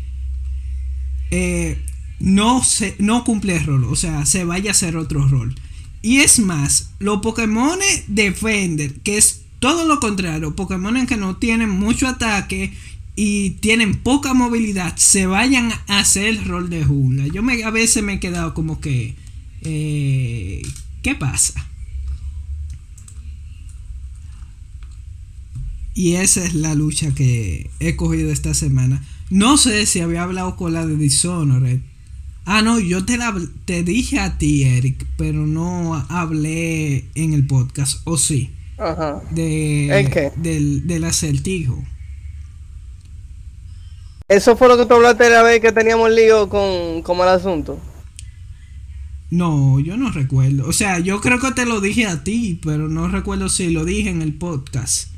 eh, 1.31 1.77
no, 2.19 2.63
se, 2.63 2.95
no 2.99 3.23
cumple 3.23 3.57
el 3.57 3.65
rol, 3.65 3.83
o 3.85 3.95
sea, 3.95 4.25
se 4.25 4.43
vaya 4.43 4.71
a 4.71 4.71
hacer 4.71 4.97
otro 4.97 5.27
rol. 5.27 5.55
Y 6.01 6.17
es 6.17 6.39
más, 6.39 6.91
los 6.99 7.19
Pokémon 7.21 7.77
Defender, 8.07 8.93
que 9.01 9.17
es 9.17 9.41
todo 9.59 9.85
lo 9.85 9.99
contrario, 9.99 10.55
Pokémon 10.55 11.05
que 11.05 11.17
no 11.17 11.37
tienen 11.37 11.69
mucho 11.69 12.07
ataque 12.07 12.73
y 13.15 13.51
tienen 13.51 13.95
poca 13.95 14.33
movilidad, 14.33 14.95
se 14.95 15.25
vayan 15.25 15.71
a 15.87 15.99
hacer 15.99 16.27
el 16.27 16.45
rol 16.45 16.69
de 16.69 16.85
jungla. 16.85 17.27
Yo 17.27 17.43
me, 17.43 17.63
a 17.63 17.69
veces 17.69 18.01
me 18.01 18.13
he 18.13 18.19
quedado 18.19 18.53
como 18.53 18.79
que, 18.79 19.15
eh, 19.61 20.61
¿qué 21.01 21.15
pasa? 21.15 21.67
Y 25.93 26.13
esa 26.13 26.45
es 26.45 26.53
la 26.53 26.75
lucha 26.75 27.13
que 27.13 27.69
he 27.81 27.97
cogido 27.97 28.31
esta 28.31 28.53
semana. 28.53 29.05
No 29.29 29.57
sé 29.57 29.85
si 29.85 29.99
había 29.99 30.23
hablado 30.23 30.55
con 30.55 30.71
la 30.71 30.85
de 30.85 30.95
Dishonored. 30.95 31.81
Ah, 32.51 32.63
no, 32.63 32.79
yo 32.79 33.05
te, 33.05 33.15
la, 33.15 33.31
te 33.65 33.83
dije 33.83 34.19
a 34.19 34.39
ti, 34.39 34.63
Eric, 34.63 35.05
pero 35.17 35.45
no 35.45 36.03
hablé 36.09 37.05
en 37.13 37.33
el 37.33 37.45
podcast, 37.45 38.01
¿o 38.05 38.17
sí? 38.17 38.49
Ajá. 38.79 39.21
De, 39.29 40.09
qué? 40.11 40.31
Del, 40.35 40.87
del 40.87 41.03
acertijo. 41.03 41.79
¿Eso 44.27 44.57
fue 44.57 44.67
lo 44.67 44.79
que 44.79 44.87
tú 44.87 44.95
hablaste 44.95 45.29
la 45.29 45.43
vez 45.43 45.61
que 45.61 45.71
teníamos 45.71 46.09
lío 46.09 46.49
con, 46.49 47.03
con 47.03 47.19
el 47.19 47.27
asunto? 47.27 47.79
No, 49.29 49.79
yo 49.79 49.95
no 49.95 50.09
recuerdo. 50.09 50.67
O 50.67 50.73
sea, 50.73 50.97
yo 50.97 51.21
creo 51.21 51.39
que 51.39 51.51
te 51.51 51.67
lo 51.67 51.81
dije 51.81 52.07
a 52.07 52.23
ti, 52.23 52.59
pero 52.63 52.89
no 52.89 53.09
recuerdo 53.09 53.49
si 53.49 53.69
lo 53.69 53.85
dije 53.85 54.09
en 54.09 54.23
el 54.23 54.33
podcast. 54.33 55.09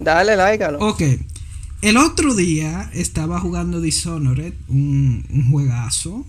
Dale, 0.00 0.34
láigalo. 0.34 0.80
Ok. 0.80 1.02
El 1.82 1.96
otro 1.96 2.34
día 2.34 2.90
estaba 2.92 3.40
jugando 3.40 3.80
Dishonored, 3.80 4.52
un, 4.68 5.24
juegazo. 5.50 6.26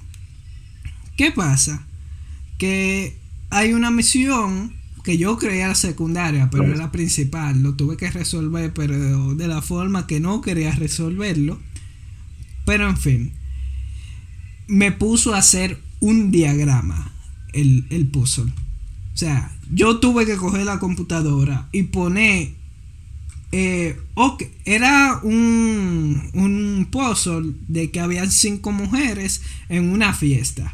¿Qué 1.18 1.32
pasa? 1.32 1.86
Que 2.58 3.18
hay 3.50 3.74
una 3.74 3.92
misión 3.92 4.74
que 5.04 5.18
yo 5.18 5.38
creía 5.38 5.68
la 5.68 5.76
secundaria, 5.76 6.50
pero 6.50 6.64
era 6.64 6.78
la 6.78 6.92
principal. 6.92 7.62
Lo 7.62 7.74
tuve 7.74 7.98
que 7.98 8.10
resolver, 8.10 8.74
pero 8.74 9.36
de 9.36 9.48
la 9.50 9.62
forma 9.62 10.08
que 10.08 10.22
no 10.22 10.40
quería 10.40 10.72
resolverlo. 10.72 11.60
Pero 12.66 12.88
en 12.88 12.98
fin, 12.98 13.34
me 14.68 14.94
puso 14.94 15.34
a 15.34 15.40
hacer 15.40 15.82
un 16.00 16.32
diagrama, 16.32 17.12
el, 17.52 17.88
el 17.90 18.08
puzzle. 18.08 18.54
O 19.14 19.18
sea, 19.18 19.54
yo 19.70 20.00
tuve 20.00 20.26
que 20.26 20.38
coger 20.38 20.66
la 20.66 20.80
computadora 20.80 21.68
y 21.74 21.84
poner 21.84 22.61
eh, 23.52 23.98
era 24.66 25.20
un, 25.24 26.30
un 26.34 26.88
puzzle 26.90 27.54
de 27.68 27.92
que 27.92 28.00
habían 28.00 28.32
cinco 28.32 28.72
mujeres 28.72 29.42
en 29.70 29.90
una 29.90 30.14
fiesta. 30.14 30.74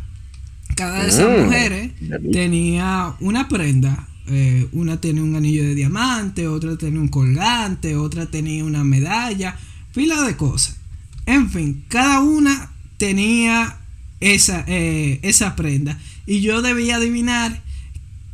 Cada 0.75 1.03
de 1.03 1.09
esas 1.09 1.27
mm, 1.27 1.43
mujeres 1.43 1.91
tenía 2.31 3.15
una 3.19 3.47
prenda. 3.47 4.07
Eh, 4.29 4.67
una 4.73 4.99
tenía 4.99 5.23
un 5.23 5.35
anillo 5.35 5.63
de 5.63 5.73
diamante, 5.73 6.47
otra 6.47 6.77
tenía 6.77 6.99
un 6.99 7.07
colgante, 7.07 7.95
otra 7.95 8.25
tenía 8.25 8.63
una 8.65 8.83
medalla, 8.83 9.57
fila 9.93 10.21
de 10.23 10.35
cosas. 10.35 10.77
En 11.25 11.49
fin, 11.49 11.85
cada 11.87 12.19
una 12.19 12.71
tenía 12.97 13.77
esa, 14.19 14.65
eh, 14.67 15.19
esa 15.23 15.55
prenda. 15.55 15.97
Y 16.25 16.41
yo 16.41 16.61
debía 16.61 16.97
adivinar 16.97 17.63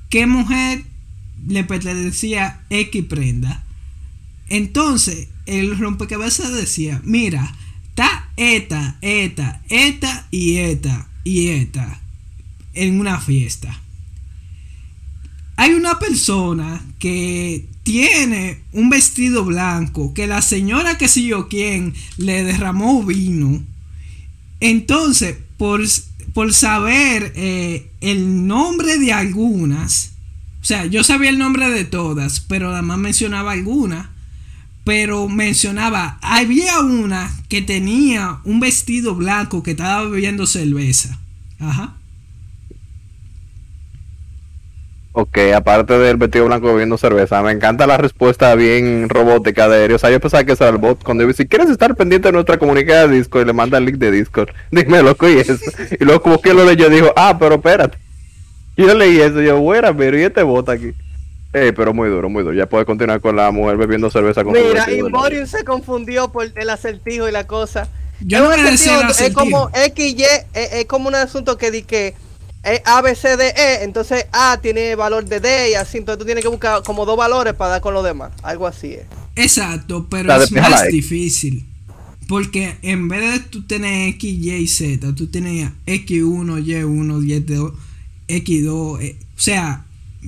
qué 0.09 0.25
mujer 0.25 0.83
le 1.47 1.63
pertenecía 1.63 2.61
X 2.69 3.05
prenda. 3.05 3.63
Entonces, 4.49 5.29
el 5.45 5.77
rompecabezas 5.77 6.53
decía, 6.53 7.01
mira, 7.03 7.55
está 7.89 8.29
eta, 8.37 8.97
eta, 9.01 9.61
eta 9.69 10.27
y 10.31 10.57
eta 10.57 11.07
y 11.23 11.49
eta 11.49 12.01
en 12.73 12.99
una 12.99 13.19
fiesta. 13.19 13.79
Hay 15.55 15.73
una 15.73 15.99
persona 15.99 16.83
que 16.97 17.67
tiene 17.83 18.61
un 18.71 18.89
vestido 18.89 19.45
blanco 19.45 20.13
que 20.13 20.25
la 20.25 20.41
señora 20.41 20.97
que 20.97 21.07
sé 21.07 21.23
yo 21.23 21.47
quién 21.47 21.93
le 22.17 22.43
derramó 22.43 23.03
vino. 23.03 23.63
Entonces, 24.59 25.37
por, 25.57 25.81
por 26.33 26.53
saber 26.53 27.33
eh, 27.35 27.91
el 28.01 28.47
nombre 28.47 28.97
de 28.97 29.13
algunas, 29.13 30.13
o 30.61 30.65
sea, 30.65 30.85
yo 30.85 31.03
sabía 31.03 31.29
el 31.29 31.37
nombre 31.37 31.69
de 31.69 31.83
todas, 31.83 32.39
pero 32.39 32.73
además 32.73 32.97
mencionaba 32.97 33.51
algunas 33.51 34.12
pero 34.83 35.29
mencionaba, 35.29 36.17
había 36.21 36.79
una 36.79 37.31
que 37.49 37.61
tenía 37.61 38.39
un 38.43 38.59
vestido 38.59 39.15
blanco 39.15 39.63
que 39.63 39.71
estaba 39.71 40.05
bebiendo 40.05 40.45
cerveza. 40.45 41.19
Ajá. 41.59 41.95
Ok, 45.15 45.37
aparte 45.55 45.97
del 45.99 46.17
vestido 46.17 46.47
blanco 46.47 46.67
bebiendo 46.67 46.97
cerveza, 46.97 47.41
me 47.43 47.51
encanta 47.51 47.85
la 47.85 47.97
respuesta 47.97 48.55
bien 48.55 49.07
robótica 49.09 49.69
de 49.69 49.85
Eri. 49.85 49.93
O 49.93 49.99
sea, 49.99 50.09
yo 50.09 50.19
pensaba 50.19 50.43
que 50.43 50.53
era 50.53 50.69
el 50.69 50.77
bot. 50.77 51.03
Cuando 51.03 51.23
yo 51.23 51.31
si 51.33 51.45
quieres 51.45 51.69
estar 51.69 51.95
pendiente 51.95 52.29
de 52.29 52.31
nuestra 52.31 52.57
comunidad 52.57 53.07
de 53.07 53.17
Discord, 53.17 53.43
y 53.43 53.45
le 53.45 53.53
manda 53.53 53.77
el 53.77 53.85
link 53.85 53.97
de 53.97 54.09
Discord. 54.09 54.49
Dime, 54.71 55.03
loco, 55.03 55.29
y 55.29 55.37
eso. 55.37 55.53
Y 55.99 56.03
luego, 56.03 56.21
como 56.23 56.41
que 56.41 56.53
lo 56.53 56.65
leyó, 56.65 56.89
dijo, 56.89 57.13
ah, 57.15 57.37
pero 57.39 57.55
espérate. 57.55 57.99
Yo 58.75 58.91
leí 58.95 59.19
eso, 59.19 59.39
yo, 59.39 59.59
bueno, 59.59 59.95
pero 59.95 60.17
¿y 60.17 60.23
este 60.23 60.41
bot 60.41 60.67
aquí? 60.67 60.93
Eh, 61.53 61.71
pero 61.75 61.93
muy 61.93 62.09
duro, 62.09 62.29
muy 62.29 62.43
duro. 62.43 62.55
Ya 62.55 62.67
puede 62.67 62.83
continuar 62.83 63.21
con 63.21 63.35
la 63.35 63.51
mujer 63.51 63.77
bebiendo 63.77 64.09
cerveza 64.09 64.43
con 64.43 64.53
Mira, 64.53 64.87
y 64.91 65.47
se 65.47 65.63
confundió 65.63 66.31
por 66.31 66.51
el 66.55 66.69
acertijo 66.69 67.29
y 67.29 67.31
la 67.31 67.45
cosa. 67.45 67.87
Yo 68.21 68.39
no 68.39 68.51
es 68.51 69.33
como 69.33 69.69
X, 69.73 70.15
Y, 70.17 70.23
es, 70.53 70.85
como 70.85 71.09
un 71.09 71.15
asunto 71.15 71.57
que 71.57 71.71
di 71.71 71.83
que 71.83 72.15
es 72.63 72.81
A, 72.85 73.01
B, 73.01 73.13
C, 73.15 73.37
D, 73.37 73.49
E, 73.49 73.83
entonces 73.83 74.25
A 74.31 74.57
tiene 74.61 74.95
valor 74.95 75.25
de 75.25 75.39
D 75.41 75.71
y 75.71 75.73
así, 75.73 75.97
entonces 75.97 76.19
tú 76.19 76.25
tienes 76.25 76.43
que 76.43 76.47
buscar 76.47 76.81
como 76.83 77.05
dos 77.05 77.17
valores 77.17 77.53
para 77.53 77.71
dar 77.71 77.81
con 77.81 77.93
los 77.93 78.03
demás. 78.03 78.31
Algo 78.41 78.65
así 78.65 78.93
es. 78.93 79.05
Exacto, 79.35 80.07
pero 80.09 80.33
es 80.41 80.51
más 80.51 80.87
difícil. 80.87 81.67
Porque 82.27 82.77
en 82.81 83.09
vez 83.09 83.33
de 83.33 83.39
tú 83.49 83.67
tener 83.67 84.09
X, 84.09 84.23
Y 84.23 84.51
y 84.53 84.67
Z, 84.67 85.13
tú 85.13 85.27
tenías 85.27 85.71
X1, 85.85 86.63
Y1, 86.63 87.45
Y2, 87.45 87.73
X2, 88.27 88.71
o 88.71 89.39
sea, 89.39 89.85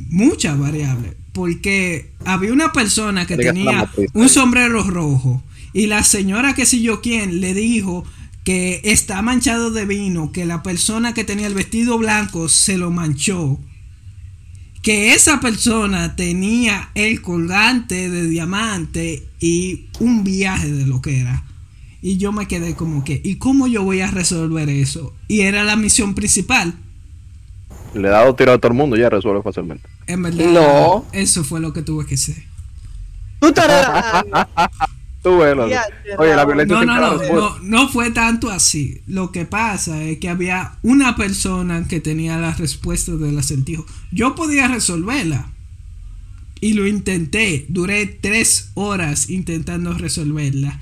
muchas 0.09 0.57
variables. 0.59 1.13
Porque 1.33 2.11
había 2.23 2.53
una 2.53 2.71
persona 2.71 3.25
que 3.27 3.35
tenía 3.35 3.91
un 4.13 4.29
sombrero 4.29 4.83
rojo 4.83 5.43
y 5.73 5.87
la 5.87 6.03
señora 6.03 6.55
que 6.55 6.65
si 6.65 6.81
yo 6.81 7.01
quién 7.01 7.41
le 7.41 7.53
dijo 7.53 8.05
que 8.45 8.79
está 8.85 9.21
manchado 9.21 9.71
de 9.71 9.85
vino, 9.85 10.31
que 10.31 10.45
la 10.45 10.63
persona 10.63 11.13
que 11.13 11.23
tenía 11.23 11.47
el 11.47 11.55
vestido 11.55 11.97
blanco 11.97 12.47
se 12.47 12.77
lo 12.77 12.91
manchó, 12.91 13.59
que 14.81 15.13
esa 15.13 15.39
persona 15.39 16.15
tenía 16.15 16.91
el 16.93 17.21
colgante 17.21 18.09
de 18.09 18.29
diamante 18.29 19.27
y 19.39 19.87
un 19.99 20.23
viaje 20.23 20.71
de 20.71 20.85
lo 20.85 21.01
que 21.01 21.19
era. 21.19 21.43
Y 22.03 22.17
yo 22.17 22.31
me 22.31 22.47
quedé 22.47 22.75
como 22.75 23.03
que, 23.03 23.19
¿y 23.23 23.37
cómo 23.37 23.65
yo 23.65 23.83
voy 23.83 24.01
a 24.01 24.11
resolver 24.11 24.69
eso? 24.69 25.15
Y 25.27 25.39
era 25.39 25.63
la 25.63 25.75
misión 25.75 26.13
principal. 26.13 26.75
Le 27.95 28.07
he 28.09 28.11
dado 28.11 28.35
tiro 28.35 28.51
a 28.51 28.57
todo 28.57 28.71
el 28.71 28.77
mundo 28.77 28.97
y 28.97 28.99
ya 28.99 29.09
resuelve 29.09 29.41
fácilmente. 29.41 29.87
En 30.07 30.21
verdad, 30.21 30.45
no. 30.45 31.05
eso 31.13 31.43
fue 31.43 31.61
lo 31.61 31.71
que 31.71 31.81
tuve 31.81 32.05
que 32.05 32.15
hacer. 32.15 32.35
Tú 33.39 33.53
te 33.53 33.61
Tú 35.23 35.41
Oye, 35.41 36.35
la 36.35 36.45
violencia 36.45 36.83
no, 36.83 36.85
no, 36.85 37.17
no, 37.17 37.33
no, 37.33 37.59
no 37.59 37.89
fue 37.89 38.11
tanto 38.11 38.51
así. 38.51 39.01
Lo 39.07 39.31
que 39.31 39.45
pasa 39.45 40.03
es 40.03 40.19
que 40.19 40.29
había 40.29 40.73
una 40.83 41.15
persona 41.15 41.87
que 41.87 41.99
tenía 41.99 42.37
la 42.37 42.53
respuesta 42.53 43.13
del 43.13 43.39
acertijo. 43.39 43.87
Yo 44.11 44.35
podía 44.35 44.67
resolverla. 44.67 45.51
Y 46.61 46.73
lo 46.73 46.85
intenté. 46.85 47.65
Duré 47.69 48.05
tres 48.05 48.69
horas 48.75 49.31
intentando 49.31 49.93
resolverla. 49.93 50.79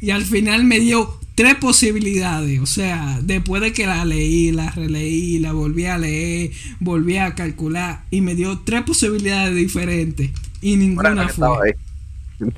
Y 0.00 0.08
al 0.08 0.24
final 0.24 0.64
me 0.64 0.80
dio 0.80 1.20
tres 1.36 1.54
posibilidades. 1.54 2.58
O 2.58 2.66
sea, 2.66 3.20
después 3.22 3.62
de 3.62 3.72
que 3.72 3.86
la 3.86 4.04
leí, 4.04 4.50
la 4.50 4.70
releí, 4.72 5.38
la 5.38 5.52
volví 5.52 5.84
a 5.84 5.98
leer, 5.98 6.50
volví 6.80 7.18
a 7.18 7.36
calcular. 7.36 8.04
Y 8.10 8.22
me 8.22 8.34
dio 8.34 8.58
tres 8.64 8.82
posibilidades 8.82 9.54
diferentes. 9.54 10.32
Y 10.60 10.76
ninguna 10.76 11.28
fue. 11.28 11.76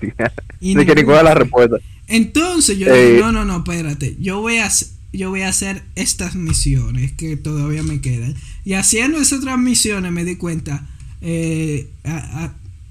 y 0.60 0.74
que 0.74 0.94
ninguna 0.94 1.22
la 1.22 1.34
respuesta. 1.34 1.76
Entonces 2.06 2.78
yo 2.78 2.86
dije, 2.86 3.18
no, 3.20 3.32
no, 3.32 3.44
no, 3.44 3.58
espérate. 3.58 4.16
Yo 4.18 4.40
voy 4.40 4.58
a 4.58 4.70
yo 5.12 5.30
voy 5.30 5.42
a 5.42 5.48
hacer 5.48 5.82
estas 5.94 6.34
misiones 6.34 7.12
que 7.12 7.36
todavía 7.36 7.82
me 7.82 8.00
quedan. 8.00 8.34
Y 8.64 8.74
haciendo 8.74 9.18
esas 9.18 9.40
otras 9.40 9.58
misiones 9.58 10.12
me 10.12 10.24
di 10.24 10.36
cuenta, 10.36 10.86
eh, 11.20 11.88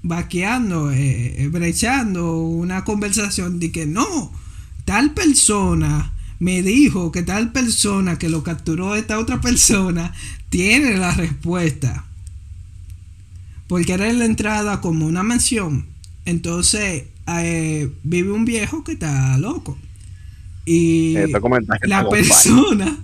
vaqueando, 0.02 0.90
eh, 0.90 1.42
eh, 1.42 1.48
brechando 1.48 2.38
una 2.38 2.84
conversación 2.84 3.60
de 3.60 3.70
que 3.72 3.86
no, 3.86 4.32
tal 4.88 5.12
persona 5.12 6.14
me 6.38 6.62
dijo 6.62 7.12
que 7.12 7.22
tal 7.22 7.52
persona 7.52 8.18
que 8.18 8.30
lo 8.30 8.42
capturó 8.42 8.94
esta 8.94 9.18
otra 9.18 9.38
persona 9.42 10.14
tiene 10.48 10.96
la 10.96 11.12
respuesta. 11.12 12.06
Porque 13.66 13.92
era 13.92 14.10
la 14.14 14.24
entrada 14.24 14.80
como 14.80 15.04
una 15.04 15.22
mansión. 15.22 15.84
Entonces 16.24 17.04
eh, 17.26 17.92
vive 18.02 18.32
un 18.32 18.46
viejo 18.46 18.82
que 18.82 18.92
está 18.92 19.36
loco. 19.36 19.76
Y 20.64 21.16
la 21.82 22.08
persona, 22.08 22.98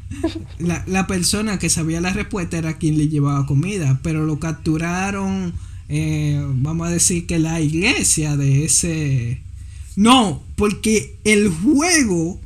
la, 0.58 0.84
la, 0.86 1.06
persona 1.06 1.58
que 1.58 1.68
sabía 1.68 2.00
la 2.00 2.14
respuesta 2.14 2.56
era 2.56 2.78
quien 2.78 2.96
le 2.96 3.08
llevaba 3.08 3.44
comida, 3.44 4.00
pero 4.02 4.24
lo 4.24 4.38
capturaron 4.38 5.52
eh, 5.92 6.40
vamos 6.54 6.86
a 6.86 6.90
decir 6.90 7.26
que 7.26 7.40
la 7.40 7.60
iglesia 7.60 8.36
de 8.36 8.64
ese... 8.64 9.42
No, 10.00 10.42
porque 10.56 11.18
el 11.24 11.50
juego 11.50 12.40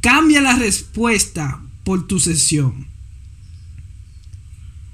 cambia 0.00 0.40
la 0.40 0.56
respuesta 0.56 1.60
por 1.84 2.08
tu 2.08 2.18
sesión. 2.18 2.88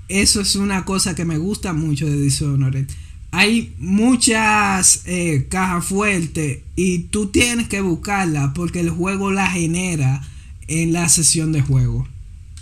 Eso 0.09 0.43
es 0.43 0.57
una 0.57 0.85
cosa 0.85 1.15
que 1.15 1.25
me 1.25 1.39
gusta 1.39 1.73
mucho 1.73 2.05
de 2.05 2.21
Dishonored. 2.21 2.87
Hay 3.31 3.73
muchas 3.79 5.05
eh, 5.07 5.47
cajas 5.49 5.87
fuertes 5.87 6.59
y 6.77 7.05
tú 7.05 7.29
tienes 7.29 7.69
que 7.69 7.81
buscarla 7.81 8.53
porque 8.55 8.81
el 8.81 8.91
juego 8.91 9.33
la 9.33 9.47
genera 9.47 10.21
en 10.69 10.93
la 10.93 11.09
sesión 11.09 11.51
de 11.51 11.63
juego. 11.63 12.07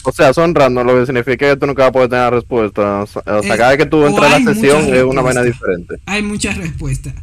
O 0.05 0.13
sea, 0.13 0.33
son 0.33 0.55
random, 0.55 0.87
lo 0.87 1.01
que 1.01 1.07
significa 1.07 1.51
que 1.51 1.57
tú 1.57 1.67
nunca 1.67 1.83
vas 1.83 1.89
a 1.89 1.93
poder 1.93 2.09
tener 2.09 2.33
respuesta. 2.33 3.03
O 3.03 3.07
sea, 3.09 3.25
cada 3.57 3.71
vez 3.71 3.79
que 3.79 3.87
tú 3.87 4.07
entras 4.07 4.33
a 4.33 4.39
la 4.39 4.55
sesión 4.55 4.95
es 4.95 5.03
una 5.03 5.23
vaina 5.23 5.43
diferente. 5.43 5.97
Hay 6.07 6.23
muchas 6.23 6.57
respuestas. 6.57 7.15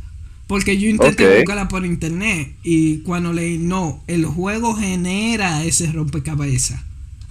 Porque 0.48 0.78
yo 0.78 0.88
intenté 0.88 1.40
buscarla 1.40 1.68
por 1.68 1.86
internet 1.86 2.56
y 2.64 3.00
cuando 3.00 3.34
leí, 3.34 3.58
no, 3.58 4.02
el 4.08 4.26
juego 4.26 4.74
genera 4.76 5.64
ese 5.66 5.92
rompecabezas 5.92 6.82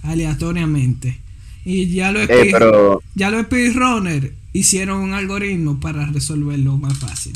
aleatoriamente. 0.03 1.19
Y 1.65 1.89
ya 1.89 2.11
lo 2.11 2.21
eh, 2.21 2.51
ya 3.15 3.29
los 3.29 3.45
hicieron 4.53 4.99
un 4.99 5.13
algoritmo 5.13 5.79
para 5.79 6.05
resolverlo 6.05 6.77
más 6.77 6.97
fácil. 6.97 7.33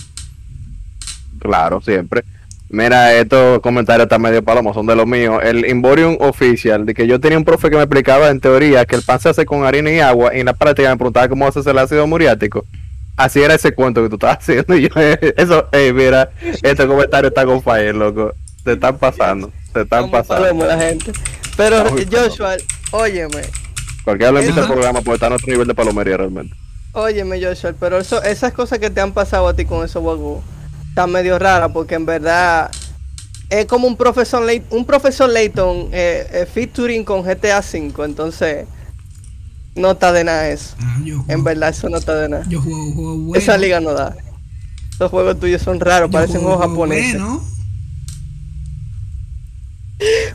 Claro, 1.39 1.81
siempre. 1.81 2.23
Mira, 2.69 3.13
estos 3.15 3.59
comentarios 3.59 4.05
están 4.05 4.21
medio 4.21 4.41
palomos, 4.43 4.73
son 4.73 4.85
de 4.85 4.95
los 4.95 5.05
míos. 5.05 5.41
El 5.43 5.67
Imborium 5.67 6.15
Official, 6.21 6.85
de 6.85 6.93
que 6.93 7.05
yo 7.05 7.19
tenía 7.19 7.37
un 7.37 7.43
profe 7.43 7.69
que 7.69 7.75
me 7.75 7.81
explicaba 7.81 8.29
en 8.29 8.39
teoría 8.39 8.85
que 8.85 8.95
el 8.95 9.01
pan 9.01 9.19
se 9.19 9.27
hace 9.27 9.45
con 9.45 9.65
harina 9.65 9.91
y 9.91 9.99
agua, 9.99 10.33
y 10.33 10.39
en 10.39 10.45
la 10.45 10.53
práctica 10.53 10.89
me 10.89 10.95
preguntaba 10.95 11.27
cómo 11.27 11.45
hace 11.45 11.59
el 11.69 11.77
ácido 11.77 12.07
muriático. 12.07 12.65
Así 13.23 13.39
era 13.39 13.53
ese 13.53 13.71
cuento 13.73 14.01
que 14.01 14.09
tú 14.09 14.15
estabas 14.15 14.39
haciendo. 14.39 14.75
Y 14.75 14.89
yo, 14.89 14.95
eso, 15.37 15.67
hey, 15.71 15.93
mira, 15.93 16.31
este 16.63 16.87
comentario 16.87 17.27
está 17.27 17.45
con 17.45 17.61
fire, 17.61 17.95
loco. 17.95 18.33
Te 18.63 18.73
están 18.73 18.97
pasando, 18.97 19.51
te 19.73 19.81
están 19.81 20.09
pasando. 20.09 20.65
la 20.65 20.77
gente. 20.77 21.11
Pero, 21.55 21.83
Joshua, 22.11 22.57
óyeme. 22.91 23.41
Cualquiera 24.03 24.31
lo 24.31 24.41
invita 24.41 24.61
al 24.61 24.67
programa 24.67 25.01
puede 25.01 25.15
estar 25.15 25.31
a 25.31 25.35
otro 25.35 25.47
nivel 25.51 25.67
de 25.67 25.75
palomería 25.75 26.17
realmente. 26.17 26.55
Óyeme, 26.93 27.39
Joshua, 27.43 27.73
pero 27.79 27.99
eso, 27.99 28.21
esas 28.23 28.53
cosas 28.53 28.79
que 28.79 28.89
te 28.89 28.99
han 28.99 29.11
pasado 29.11 29.47
a 29.47 29.55
ti 29.55 29.65
con 29.65 29.85
esos 29.85 30.01
juegos 30.01 30.43
está 30.89 31.05
medio 31.05 31.37
rara 31.37 31.69
porque 31.69 31.95
en 31.95 32.05
verdad 32.05 32.69
es 33.49 33.65
como 33.65 33.87
un 33.87 33.95
profesor 33.95 34.43
un 34.71 34.85
profesor 34.85 35.29
Layton 35.29 35.89
eh, 35.93 36.27
eh, 36.31 36.47
featuring 36.51 37.05
con 37.05 37.21
GTA 37.23 37.59
V, 37.59 38.03
entonces 38.03 38.65
no 39.75 39.91
está 39.91 40.11
de 40.11 40.23
nada 40.23 40.49
eso. 40.49 40.75
Ah, 40.79 40.97
en 41.27 41.43
verdad 41.43 41.69
eso 41.69 41.89
no 41.89 41.97
está 41.97 42.15
de 42.15 42.29
nada. 42.29 42.43
Yo 42.47 42.61
juego, 42.61 42.91
juego 42.93 43.17
bueno. 43.17 43.35
Esa 43.35 43.57
liga 43.57 43.79
no 43.79 43.93
da. 43.93 44.15
Los 44.99 45.09
juegos 45.09 45.39
tuyos 45.39 45.61
son 45.61 45.79
raros, 45.79 46.11
parecen 46.11 46.41
juegos 46.41 46.59
japoneses. 46.61 47.21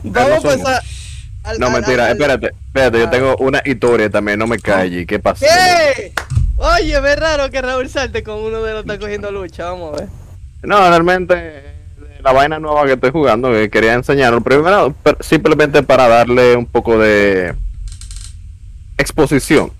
Vamos 0.03 0.45
a 0.45 0.47
pasar 0.47 0.81
No, 1.59 1.69
mentira, 1.69 2.09
espérate, 2.11 2.51
espérate, 2.67 2.99
yo 2.99 3.07
ah. 3.07 3.09
tengo 3.09 3.35
una 3.37 3.61
historia 3.65 4.09
también, 4.09 4.39
no 4.39 4.47
me 4.47 4.59
calle, 4.59 5.05
¿qué 5.05 5.19
pasó? 5.19 5.45
Oye, 6.57 6.99
ve 6.99 7.15
raro 7.15 7.49
que 7.49 7.61
Raúl 7.61 7.89
salte 7.89 8.23
con 8.23 8.39
uno 8.39 8.63
de 8.63 8.73
los 8.73 8.81
está 8.81 8.97
cogiendo 8.97 9.31
lucha, 9.31 9.65
vamos 9.65 9.93
a 9.93 9.97
ver. 10.01 10.09
No, 10.63 10.79
realmente 10.89 11.63
la 12.23 12.31
vaina 12.31 12.59
nueva 12.59 12.85
que 12.85 12.93
estoy 12.93 13.11
jugando, 13.11 13.51
que 13.51 13.69
quería 13.69 13.93
enseñarlo, 13.93 14.41
primero 14.41 14.95
simplemente 15.19 15.83
para 15.83 16.07
darle 16.07 16.55
un 16.55 16.65
poco 16.65 16.97
de 16.97 17.55
exposición. 18.97 19.71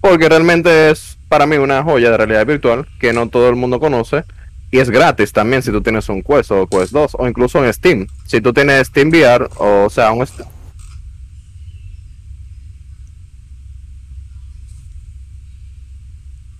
Porque 0.00 0.28
realmente 0.28 0.90
es 0.90 1.18
para 1.28 1.46
mí 1.46 1.56
una 1.56 1.82
joya 1.82 2.10
de 2.10 2.16
realidad 2.16 2.46
virtual 2.46 2.86
que 2.98 3.12
no 3.12 3.28
todo 3.28 3.48
el 3.48 3.56
mundo 3.56 3.80
conoce. 3.80 4.24
Y 4.70 4.78
es 4.78 4.90
gratis 4.90 5.32
también 5.32 5.62
si 5.62 5.70
tú 5.70 5.80
tienes 5.80 6.08
un 6.08 6.22
Quest 6.22 6.50
o 6.50 6.66
Quest 6.66 6.92
2 6.92 7.16
o 7.18 7.26
incluso 7.26 7.64
en 7.64 7.72
Steam. 7.72 8.06
Si 8.26 8.40
tú 8.40 8.52
tienes 8.52 8.88
Steam 8.88 9.08
VR 9.08 9.48
o 9.56 9.88
sea, 9.88 10.12
un, 10.12 10.26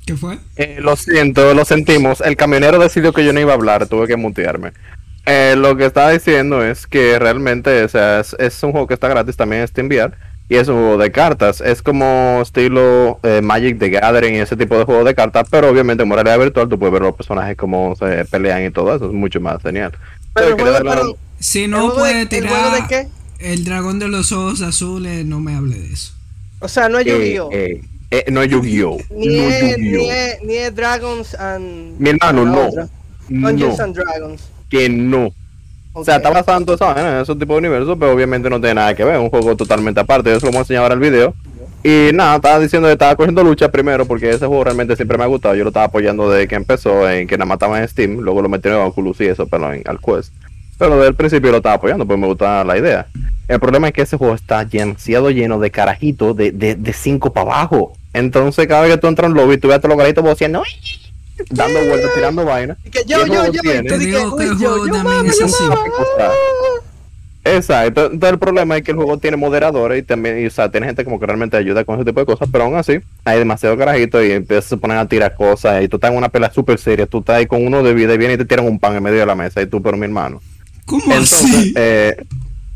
¿Qué 0.09 0.17
fue? 0.17 0.39
Eh, 0.57 0.79
lo 0.81 0.97
siento, 0.97 1.53
lo 1.53 1.67
sentimos. 1.67 2.23
El 2.23 2.35
camionero 2.35 2.79
decidió 2.79 3.13
que 3.13 3.27
yo 3.27 3.35
no 3.35 3.41
iba 3.41 3.53
a 3.53 3.57
hablar, 3.57 3.87
tuve 3.89 4.07
que 4.07 4.17
mutearme. 4.17 4.73
Eh, 5.27 5.55
lo 5.55 5.77
que 5.77 5.85
estaba 5.85 6.11
diciendo 6.11 6.65
es 6.65 6.87
que 6.87 7.19
realmente 7.19 7.85
o 7.85 7.89
sea, 7.91 8.21
es, 8.21 8.63
un 8.63 8.73
juego 8.73 8.87
que 8.87 8.95
está 8.95 9.09
gratis 9.09 9.37
también 9.37 9.61
en 9.61 9.69
Steam 9.69 9.89
VR 9.89 10.15
y 10.49 10.57
es 10.57 10.69
un 10.69 10.77
juego 10.77 10.99
de 10.99 11.13
cartas. 11.13 11.61
Es 11.61 11.83
como 11.83 12.41
estilo 12.43 13.21
eh, 13.23 13.41
Magic 13.43 13.79
the 13.79 13.91
Gathering 13.91 14.35
y 14.35 14.39
ese 14.39 14.57
tipo 14.57 14.79
de 14.79 14.85
juego 14.85 15.05
de 15.05 15.15
cartas, 15.15 15.47
pero 15.51 15.69
obviamente 15.69 16.03
en 16.03 16.11
realidad 16.11 16.39
virtual 16.39 16.69
tú 16.69 16.79
puedes 16.79 16.93
ver 16.93 17.03
los 17.03 17.15
personajes 17.15 17.57
como 17.57 17.95
se 17.97 18.25
pelean 18.25 18.65
y 18.65 18.71
todo 18.71 18.97
eso. 18.97 19.07
Es 19.07 19.13
mucho 19.13 19.41
más 19.41 19.63
genial. 19.63 19.93
Pero, 20.35 21.17
si 21.39 21.67
no 21.67 21.95
puede 21.95 22.27
tirar 22.27 22.89
el, 23.39 23.65
dragón 23.65 23.99
de 23.99 24.09
los 24.09 24.33
ojos 24.33 24.63
azules, 24.63 25.25
no 25.25 25.41
me 25.41 25.55
hable 25.55 25.79
de 25.79 25.93
eso. 25.93 26.13
O 26.61 26.69
sea, 26.69 26.89
no 26.89 26.99
es 26.99 27.07
Yu-Gi-Oh! 27.07 27.51
Eh, 27.53 28.25
no 28.31 28.43
es 28.43 28.51
Yu-Gi-Oh! 28.51 28.99
Ni, 29.11 29.27
no 29.27 29.43
es, 29.49 29.79
ni, 29.79 30.11
es, 30.11 30.43
ni 30.43 30.55
es 30.55 30.75
Dragons 30.75 31.35
and. 31.35 32.01
Mi 32.01 32.11
hermano, 32.11 32.45
no. 32.45 32.71
Dungeons 33.29 33.81
and 33.81 33.95
Dragons. 33.95 34.43
Que 34.71 34.89
no. 34.89 35.33
O 35.99 36.05
sea, 36.05 36.17
está 36.17 36.31
basado 36.31 36.59
en 36.59 36.65
todo 36.65 36.77
eso, 36.77 36.97
en 36.97 37.23
ese 37.23 37.35
tipo 37.35 37.55
de 37.55 37.59
universo, 37.59 37.99
pero 37.99 38.13
obviamente 38.13 38.49
no 38.49 38.61
tiene 38.61 38.75
nada 38.75 38.95
que 38.95 39.05
ver. 39.05 39.17
Es 39.17 39.21
un 39.21 39.31
juego 39.31 39.57
totalmente 39.57 40.01
aparte. 40.01 40.31
Eso 40.31 40.47
lo 40.47 40.53
vamos 40.53 40.59
a 40.59 40.63
enseñar 40.63 40.83
ahora 40.85 40.95
el 40.95 41.01
video. 41.01 41.35
Y 41.83 42.11
nada, 42.13 42.37
estaba 42.37 42.59
diciendo 42.59 42.89
que 42.89 42.93
estaba 42.93 43.17
cogiendo 43.17 43.43
lucha 43.43 43.71
primero 43.71 44.05
porque 44.07 44.31
ese 44.31 44.47
juego 44.47 44.65
realmente 44.65 44.95
siempre 44.97 45.19
me 45.19 45.25
ha 45.25 45.27
gustado. 45.27 45.55
Yo 45.55 45.65
lo 45.65 45.71
estaba 45.71 45.87
apoyando 45.87 46.31
desde 46.31 46.47
que 46.47 46.55
empezó, 46.55 47.09
en 47.09 47.27
que 47.27 47.37
nada 47.37 47.47
más 47.47 47.57
estaba 47.57 47.81
en 47.81 47.89
Steam. 47.89 48.19
Luego 48.21 48.43
lo 48.43 48.49
metieron 48.49 48.81
en 48.81 48.87
Oculus 48.87 49.21
y 49.21 49.27
eso, 49.27 49.47
pero 49.47 49.73
en 49.73 49.83
al 49.87 49.99
Quest. 50.01 50.33
Pero 50.79 50.97
desde 50.97 51.09
el 51.09 51.15
principio 51.15 51.51
lo 51.51 51.57
estaba 51.57 51.75
apoyando 51.77 52.07
porque 52.07 52.21
me 52.21 52.27
gustaba 52.27 52.65
la 52.65 52.79
idea. 52.79 53.07
El 53.49 53.61
problema 53.61 53.89
es 53.89 53.95
que 53.95 54.03
ese 54.03 54.17
juego 54.17 54.35
está 54.35 54.65
demasiado 54.65 55.31
lleno 55.31 55.59
de 55.59 55.71
carajitos 55.71 56.37
de 56.37 56.51
5 56.51 56.77
de, 56.77 56.93
cinco 56.93 57.33
para 57.33 57.51
abajo. 57.51 57.93
Entonces, 58.13 58.67
cada 58.67 58.83
vez 58.83 58.93
que 58.93 58.99
tú 58.99 59.07
entras 59.07 59.31
en 59.31 59.37
lobby, 59.37 59.59
tú 59.59 59.69
ves 59.69 59.79
a 59.79 59.81
todos 59.81 59.91
los 59.91 59.99
garitos 59.99 60.25
diciendo, 60.25 60.63
dando 61.51 61.85
vueltas, 61.87 62.11
tirando 62.15 62.45
vaina. 62.45 62.77
Que 62.91 63.05
yo, 63.07 63.27
yo, 63.27 63.53
yo, 63.53 63.63
te 63.63 63.99
digo 63.99 64.37
que 64.37 64.45
el 64.45 64.55
juego 64.57 64.89
también 64.89 65.27
es 65.27 65.41
así. 65.43 65.65
Exacto, 67.45 68.07
entonces 68.07 68.33
el 68.33 68.39
problema 68.39 68.77
es 68.77 68.83
que 68.83 68.91
el 68.91 68.97
juego 68.97 69.17
tiene 69.19 69.37
moderadores 69.37 70.01
y 70.01 70.03
también, 70.03 70.47
o 70.47 70.51
sea, 70.51 70.71
tiene 70.71 70.87
gente 70.87 71.05
como 71.05 71.19
que 71.19 71.27
realmente 71.27 71.57
ayuda 71.57 71.85
con 71.85 71.97
ese 71.97 72.05
tipo 72.05 72.21
de 72.21 72.27
cosas, 72.27 72.49
pero 72.53 72.65
aún 72.65 72.77
así 72.77 72.99
hay 73.25 73.39
demasiado 73.39 73.77
carajito 73.79 74.23
y 74.23 74.33
empiezas 74.33 74.73
a 74.73 74.77
poner 74.77 74.99
a 74.99 75.07
tirar 75.07 75.35
cosas 75.35 75.83
y 75.83 75.89
tú 75.89 75.97
estás 75.97 76.11
en 76.11 76.19
una 76.19 76.29
pelea 76.29 76.53
súper 76.53 76.79
seria, 76.79 77.07
tú 77.07 77.21
estás 77.21 77.37
ahí 77.37 77.47
con 77.47 77.67
uno 77.67 77.83
de 77.83 77.95
vida 77.95 78.13
y 78.13 78.19
viene 78.19 78.35
y 78.35 78.39
te 78.39 78.45
tiran 78.45 78.67
un 78.67 78.79
pan 78.79 78.97
en 78.97 79.03
medio 79.03 79.21
de 79.21 79.27
la 79.27 79.35
mesa 79.35 79.63
y 79.63 79.67
tú, 79.67 79.81
pero 79.81 79.97
mi 79.97 80.05
hermano. 80.05 80.43
¿Cómo 80.85 81.15
así? 81.15 81.73
Eh, 81.77 82.17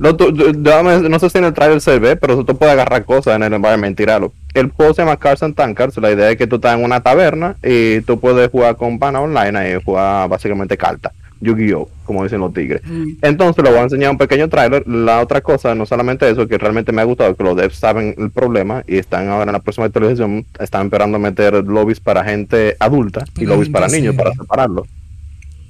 no, 0.03 1.09
no, 1.09 1.19
sé 1.19 1.31
si 1.31 1.39
en 1.39 1.45
el 1.45 1.55
trailer 1.55 1.81
se 1.81 1.99
ve, 1.99 2.17
pero 2.17 2.45
tú 2.45 2.57
puedes 2.57 2.73
agarrar 2.73 3.05
cosas 3.05 3.37
en 3.37 3.45
el 3.45 3.53
environment 3.53 3.97
tirarlo. 3.97 4.33
El 4.53 4.71
juego 4.71 4.93
se 4.95 5.03
llama 5.03 5.17
Cars 5.17 5.43
and 5.43 5.55
Tankers. 5.55 5.97
La 5.99 6.11
idea 6.11 6.31
es 6.31 6.37
que 6.37 6.47
tú 6.47 6.57
estás 6.57 6.77
en 6.77 6.85
una 6.85 7.01
taberna 7.01 7.57
y 7.63 8.01
tú 8.03 8.19
puedes 8.19 8.51
jugar 8.51 8.77
con 8.77 8.99
pana 8.99 9.21
online 9.21 9.77
y 9.77 9.83
jugar 9.83 10.29
básicamente 10.29 10.77
cartas. 10.77 11.13
Yu-Gi-Oh, 11.41 11.89
como 12.05 12.23
dicen 12.23 12.41
los 12.41 12.55
tigres. 12.55 12.83
Entonces, 13.21 13.63
le 13.65 13.71
voy 13.71 13.81
a 13.81 13.83
enseñar 13.83 14.11
un 14.11 14.19
pequeño 14.19 14.49
trailer. 14.49 14.87
La 14.87 15.21
otra 15.21 15.41
cosa, 15.41 15.75
no 15.75 15.87
solamente 15.87 16.29
eso, 16.31 16.47
que 16.47 16.57
realmente 16.57 16.93
me 16.93 17.03
ha 17.03 17.05
gustado, 17.05 17.35
que 17.35 17.43
los 17.43 17.57
devs 17.57 17.77
saben 17.77 18.15
el 18.17 18.31
problema 18.31 18.85
y 18.87 18.97
están 18.97 19.29
ahora 19.29 19.51
en 19.51 19.53
la 19.53 19.59
próxima 19.59 19.87
actualización, 19.87 20.47
están 20.61 20.87
esperando 20.87 21.19
meter 21.19 21.55
lobbies 21.55 22.01
para 22.01 22.25
gente 22.25 22.77
adulta 22.79 23.25
y 23.37 23.45
lobbies 23.45 23.71
para 23.71 23.89
niños 23.89 24.15
para 24.15 24.33
separarlos. 24.33 24.87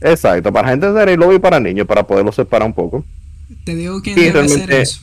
Exacto, 0.02 0.52
para 0.52 0.68
gente 0.68 0.92
seria 0.92 1.14
y 1.14 1.16
lobby 1.16 1.38
para 1.38 1.60
niños 1.60 1.86
para 1.86 2.02
poderlos 2.02 2.34
separar 2.34 2.66
un 2.66 2.74
poco. 2.74 3.04
Te 3.64 3.74
digo 3.74 4.00
quién 4.02 4.16
debe 4.16 4.40
hacer 4.40 4.70
eso. 4.72 5.00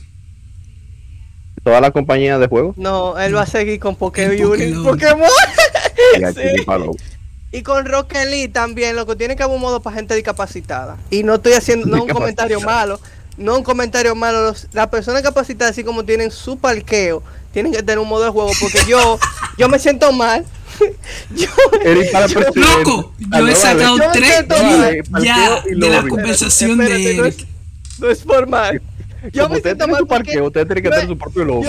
¿Toda 1.62 1.80
la 1.80 1.90
compañía 1.90 2.38
de 2.38 2.46
juegos? 2.46 2.76
No, 2.78 3.18
él 3.18 3.36
va 3.36 3.42
a 3.42 3.46
seguir 3.46 3.78
con 3.78 3.94
Pokémon. 3.94 4.82
Pokémon. 4.82 5.28
Y, 7.52 7.62
con 7.62 7.84
Rocket 7.84 8.26
League 8.26 8.48
también, 8.48 8.96
lo 8.96 9.06
que 9.06 9.16
tiene 9.16 9.36
que 9.36 9.42
haber 9.42 9.56
un 9.56 9.60
modo 9.60 9.80
para 9.80 9.96
gente 9.96 10.14
discapacitada. 10.14 10.96
Y 11.10 11.22
no 11.22 11.34
estoy 11.34 11.52
haciendo 11.52 11.86
no 11.86 12.04
un 12.04 12.08
comentario 12.08 12.60
malo, 12.60 12.98
no 13.36 13.56
un 13.56 13.62
comentario 13.62 14.14
malo. 14.14 14.54
las 14.72 14.88
personas 14.88 15.22
capacitadas, 15.22 15.72
así 15.72 15.84
como 15.84 16.04
tienen 16.04 16.30
su 16.30 16.58
parqueo, 16.58 17.22
tienen 17.52 17.72
que 17.72 17.82
tener 17.82 17.98
un 17.98 18.08
modo 18.08 18.24
de 18.24 18.30
juego. 18.30 18.50
Porque 18.58 18.78
yo, 18.88 19.18
yo 19.58 19.68
me 19.68 19.78
siento 19.78 20.12
mal. 20.12 20.46
yo, 21.34 21.48
loco, 22.54 23.12
yo 23.18 23.48
he 23.48 23.54
sacado 23.54 23.98
tres 24.14 24.46
ya 25.22 25.62
de 25.62 25.90
la 25.90 26.08
conversación 26.08 26.78
de 26.78 27.16
Eric 27.18 27.18
no 27.18 27.24
es 27.26 27.36
formal. 28.24 28.80
Yo 29.32 29.48
me 29.48 29.60
siento 29.60 29.86
mal 29.86 30.06
porque 30.06 30.40
usted 30.40 30.66
tiene 30.66 30.82
que 30.82 30.90
tener 30.90 31.06
su 31.06 31.18
propio 31.18 31.44
lobby. 31.44 31.66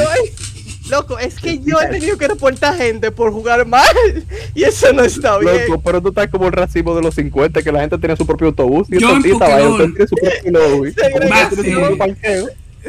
loco, 0.89 1.20
es 1.20 1.36
que 1.36 1.60
yo 1.60 1.80
he 1.82 1.88
tenido 1.88 2.17
que 2.17 2.28
reportar 2.28 2.78
gente 2.78 3.12
por 3.12 3.32
jugar 3.32 3.65
mal 3.65 3.86
y 4.56 4.63
eso 4.63 4.91
no 4.94 5.04
está 5.04 5.38
bien. 5.38 5.67
Loco, 5.67 5.82
pero 5.82 6.02
tú 6.02 6.10
estás 6.10 6.30
como 6.30 6.48
el 6.48 6.54
racimo 6.54 6.96
de 6.96 7.02
los 7.02 7.15
50 7.15 7.62
que 7.62 7.72
la 7.72 7.82
gente 7.82 7.98
tiene 7.98 8.15
su 8.15 8.26
propio 8.26 8.48
autobús 8.48 8.88
y 8.89 9.00
yo 9.00 9.12
en 9.12 9.39
vaya, 9.39 9.70
usted 9.70 9.89
tiene 9.91 10.08
su 10.08 10.15
propio 10.15 10.52
lobby. 10.52 10.94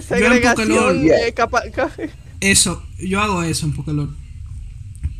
Segregación, 0.00 1.08
eh, 1.10 1.34
Eso, 2.40 2.82
yo 2.98 3.20
hago 3.20 3.42
eso 3.42 3.66
en 3.66 3.74
Pokémon. 3.74 4.16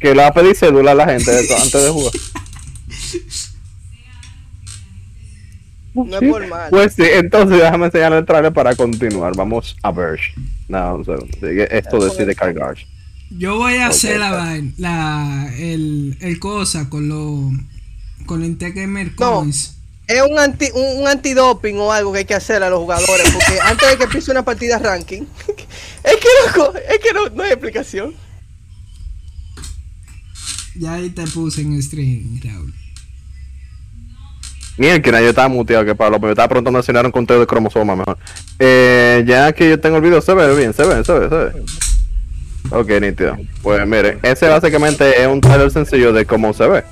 Que 0.01 0.15
le 0.15 0.23
va 0.23 0.29
a 0.29 0.33
pedir 0.33 0.57
cédula 0.57 0.93
a 0.93 0.95
la 0.95 1.07
gente 1.07 1.31
antes 1.31 1.73
de 1.73 1.91
jugar. 1.91 2.13
No 5.95 6.19
es 6.19 6.31
por 6.31 6.47
mal. 6.47 6.71
Pues 6.71 6.95
sí, 6.95 7.03
entonces 7.05 7.59
déjame 7.59 7.87
enseñar 7.87 8.13
el 8.13 8.25
trailer 8.25 8.53
para 8.53 8.75
continuar. 8.75 9.37
Vamos 9.37 9.77
a 9.83 9.93
ver. 9.93 10.19
No, 10.69 11.03
esto 11.43 12.05
decide 12.05 12.35
cargar. 12.35 12.77
Yo 13.31 13.57
voy 13.57 13.75
a 13.75 13.89
hacer 13.89 14.19
la, 14.19 14.61
la, 14.77 15.53
el, 15.59 16.17
el 16.21 16.39
cosa 16.39 16.89
con 16.89 17.09
lo 17.09 17.51
con 18.27 18.43
el 18.43 18.57
Gamer 18.57 19.15
Coins. 19.15 19.79
es 20.07 20.23
un 20.23 20.39
anti 20.39 20.69
un, 20.75 21.07
antidoping 21.07 21.79
o 21.79 21.93
algo 21.93 22.13
que 22.13 22.21
hay 22.21 22.25
que 22.25 22.35
hacer 22.35 22.63
a 22.63 22.71
los 22.71 22.81
jugadores 22.81 23.31
porque 23.31 23.59
antes 23.63 23.91
de 23.91 23.97
que 23.97 24.05
empiece 24.05 24.31
una 24.31 24.45
partida 24.45 24.79
ranking 24.79 25.23
es 26.05 26.17
que 26.17 26.29
loco, 26.47 26.75
es 26.77 26.99
que 26.99 27.13
no, 27.13 27.29
no 27.31 27.43
hay 27.43 27.53
explicación. 27.53 28.15
Ya 30.75 30.95
ahí 30.95 31.11
te 31.11 31.27
puse 31.27 31.61
en 31.61 31.83
stream, 31.83 32.41
Raúl. 32.43 32.82
Miren, 34.83 35.01
que 35.01 35.13
yo 35.13 35.19
estaba 35.19 35.47
muteado 35.47 35.85
que 35.85 35.95
Pablo, 35.95 36.19
pero 36.19 36.31
yo 36.31 36.33
estaba 36.33 36.49
preguntando 36.49 36.83
si 36.83 36.91
era 36.91 37.03
un 37.03 37.13
conteo 37.13 37.39
de 37.39 37.47
cromosoma 37.47 37.95
mejor. 37.95 38.19
Eh, 38.59 39.23
ya 39.25 39.53
que 39.53 39.71
yo 39.71 39.79
tengo 39.79 39.99
el 39.99 40.03
video, 40.03 40.21
se 40.21 40.35
ve 40.35 40.57
bien, 40.57 40.75
se 40.75 40.85
ve, 40.85 41.05
se 41.05 41.13
ve, 41.21 41.29
se 41.29 41.37
ve. 41.37 41.53
Ok, 42.73 42.89
nítido. 43.01 43.37
Pues 43.63 43.87
mire, 43.87 44.19
ese 44.25 44.49
básicamente 44.49 45.23
es 45.23 45.29
un 45.29 45.41
trailer 45.41 45.71
sencillo 45.71 46.13
de 46.13 46.27
cómo 46.27 46.53
se 46.53 46.67
ve. 46.67 46.83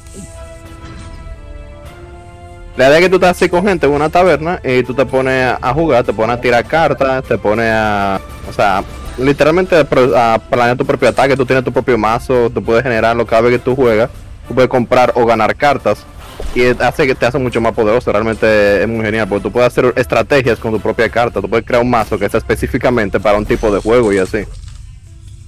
La 2.77 2.87
idea 2.87 2.99
es 2.99 3.03
que 3.07 3.09
tú 3.09 3.17
estás 3.17 3.33
así 3.33 3.49
con 3.49 3.67
gente 3.67 3.87
en 3.87 3.93
una 3.93 4.09
taberna 4.09 4.61
y 4.63 4.85
tú 4.85 4.95
te 4.95 5.05
pones 5.05 5.57
a 5.61 5.75
jugar, 5.75 6.05
te 6.05 6.13
pones 6.13 6.37
a 6.37 6.41
tirar 6.41 6.65
cartas, 6.67 7.25
te 7.25 7.39
pones 7.39 7.73
a. 7.73 8.21
O 8.49 8.53
sea, 8.53 8.85
literalmente 9.19 9.75
a 9.75 10.39
planear 10.39 10.77
tu 10.77 10.87
propio 10.87 11.09
ataque, 11.09 11.37
tú 11.37 11.45
tienes 11.45 11.65
tu 11.65 11.73
propio 11.73 11.99
mazo, 11.99 12.51
tú 12.51 12.63
puedes 12.63 12.85
generarlo 12.85 13.27
cada 13.27 13.43
vez 13.43 13.55
que 13.55 13.59
tú 13.59 13.75
juegas, 13.75 14.11
tú 14.47 14.55
puedes 14.55 14.71
comprar 14.71 15.11
o 15.17 15.27
ganar 15.27 15.57
cartas 15.57 16.07
y 16.55 16.65
hace 16.65 17.07
que 17.07 17.15
te 17.15 17.27
hace 17.27 17.39
mucho 17.39 17.61
más 17.61 17.73
poderoso. 17.73 18.13
Realmente 18.13 18.83
es 18.83 18.89
muy 18.89 19.05
genial 19.05 19.29
porque 19.29 19.45
tú 19.45 19.53
puedes 19.53 19.69
hacer 19.69 19.93
estrategias 19.97 20.59
con 20.59 20.73
tu 20.73 20.81
propia 20.81 21.09
carta. 21.09 21.41
Tú 21.41 21.49
puedes 21.49 21.65
crear 21.65 21.83
un 21.83 21.91
mazo 21.91 22.19
que 22.19 22.29
sea 22.29 22.39
específicamente 22.39 23.21
para 23.21 23.39
un 23.39 23.47
tipo 23.47 23.71
de 23.73 23.81
juego 23.81 24.13
y 24.13 24.19
así. 24.19 24.39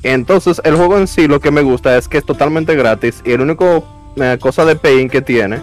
Entonces, 0.03 0.61
el 0.65 0.77
juego 0.77 0.99
en 0.99 1.07
sí 1.07 1.29
lo 1.29 1.41
que 1.41 1.51
me 1.51 1.62
gusta 1.62 1.97
es 1.97 2.09
que 2.09 2.19
es 2.19 2.25
totalmente 2.25 2.75
gratis 2.75 3.23
y 3.25 3.33
el 3.33 3.41
único 3.41 3.85
eh, 4.17 4.37
cosa 4.41 4.65
de 4.65 4.77
paying 4.77 5.09
que 5.09 5.23
tiene 5.23 5.61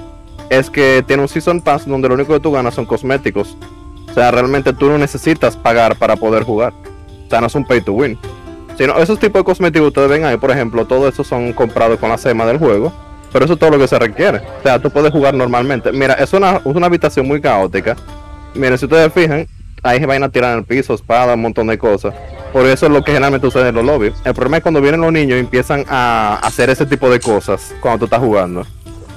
es 0.49 0.69
que 0.69 1.03
tiene 1.05 1.21
un 1.21 1.29
Season 1.29 1.61
Pass 1.61 1.85
donde 1.85 2.07
lo 2.07 2.15
único 2.15 2.33
que 2.33 2.39
tú 2.39 2.51
ganas 2.51 2.73
son 2.73 2.85
cosméticos. 2.85 3.57
O 4.09 4.13
sea, 4.13 4.31
realmente 4.31 4.73
tú 4.73 4.87
no 4.87 4.97
necesitas 4.97 5.55
pagar 5.55 5.95
para 5.97 6.15
poder 6.15 6.43
jugar. 6.43 6.73
O 7.27 7.29
sea, 7.29 7.41
no 7.41 7.47
es 7.47 7.55
un 7.55 7.65
pay 7.65 7.81
to 7.81 7.93
win. 7.93 8.17
Sino 8.77 8.97
esos 8.97 9.19
tipos 9.19 9.41
de 9.41 9.43
cosméticos 9.43 9.89
ustedes 9.89 10.09
ven 10.09 10.25
ahí, 10.25 10.37
por 10.37 10.51
ejemplo, 10.51 10.85
todo 10.85 11.07
eso 11.07 11.23
son 11.23 11.53
comprados 11.53 11.99
con 11.99 12.09
la 12.09 12.17
SEMA 12.17 12.45
del 12.45 12.57
juego 12.57 12.93
pero 13.31 13.45
eso 13.45 13.53
es 13.53 13.59
todo 13.59 13.71
lo 13.71 13.79
que 13.79 13.87
se 13.87 13.99
requiere. 13.99 14.39
O 14.59 14.63
sea, 14.63 14.79
tú 14.79 14.89
puedes 14.89 15.11
jugar 15.11 15.33
normalmente. 15.33 15.91
Mira, 15.91 16.13
es 16.15 16.33
una, 16.33 16.57
es 16.57 16.65
una 16.65 16.87
habitación 16.87 17.27
muy 17.27 17.41
caótica. 17.41 17.95
Miren, 18.55 18.77
si 18.77 18.85
ustedes 18.85 19.11
fijan, 19.13 19.47
ahí 19.83 19.99
se 19.99 20.05
van 20.05 20.23
a 20.23 20.29
tirar 20.29 20.53
en 20.53 20.59
el 20.59 20.65
piso, 20.65 20.93
espada, 20.93 21.33
un 21.33 21.41
montón 21.41 21.67
de 21.67 21.77
cosas. 21.77 22.13
Por 22.51 22.65
eso 22.65 22.87
es 22.87 22.91
lo 22.91 23.03
que 23.03 23.11
generalmente 23.11 23.45
sucede 23.45 23.69
en 23.69 23.75
los 23.75 23.85
lobbies. 23.85 24.13
El 24.25 24.33
problema 24.33 24.57
es 24.57 24.63
cuando 24.63 24.81
vienen 24.81 25.01
los 25.01 25.11
niños 25.11 25.37
y 25.37 25.39
empiezan 25.39 25.85
a 25.87 26.39
hacer 26.41 26.69
ese 26.69 26.85
tipo 26.85 27.09
de 27.09 27.19
cosas 27.19 27.75
cuando 27.79 27.99
tú 27.99 28.05
estás 28.05 28.19
jugando. 28.19 28.65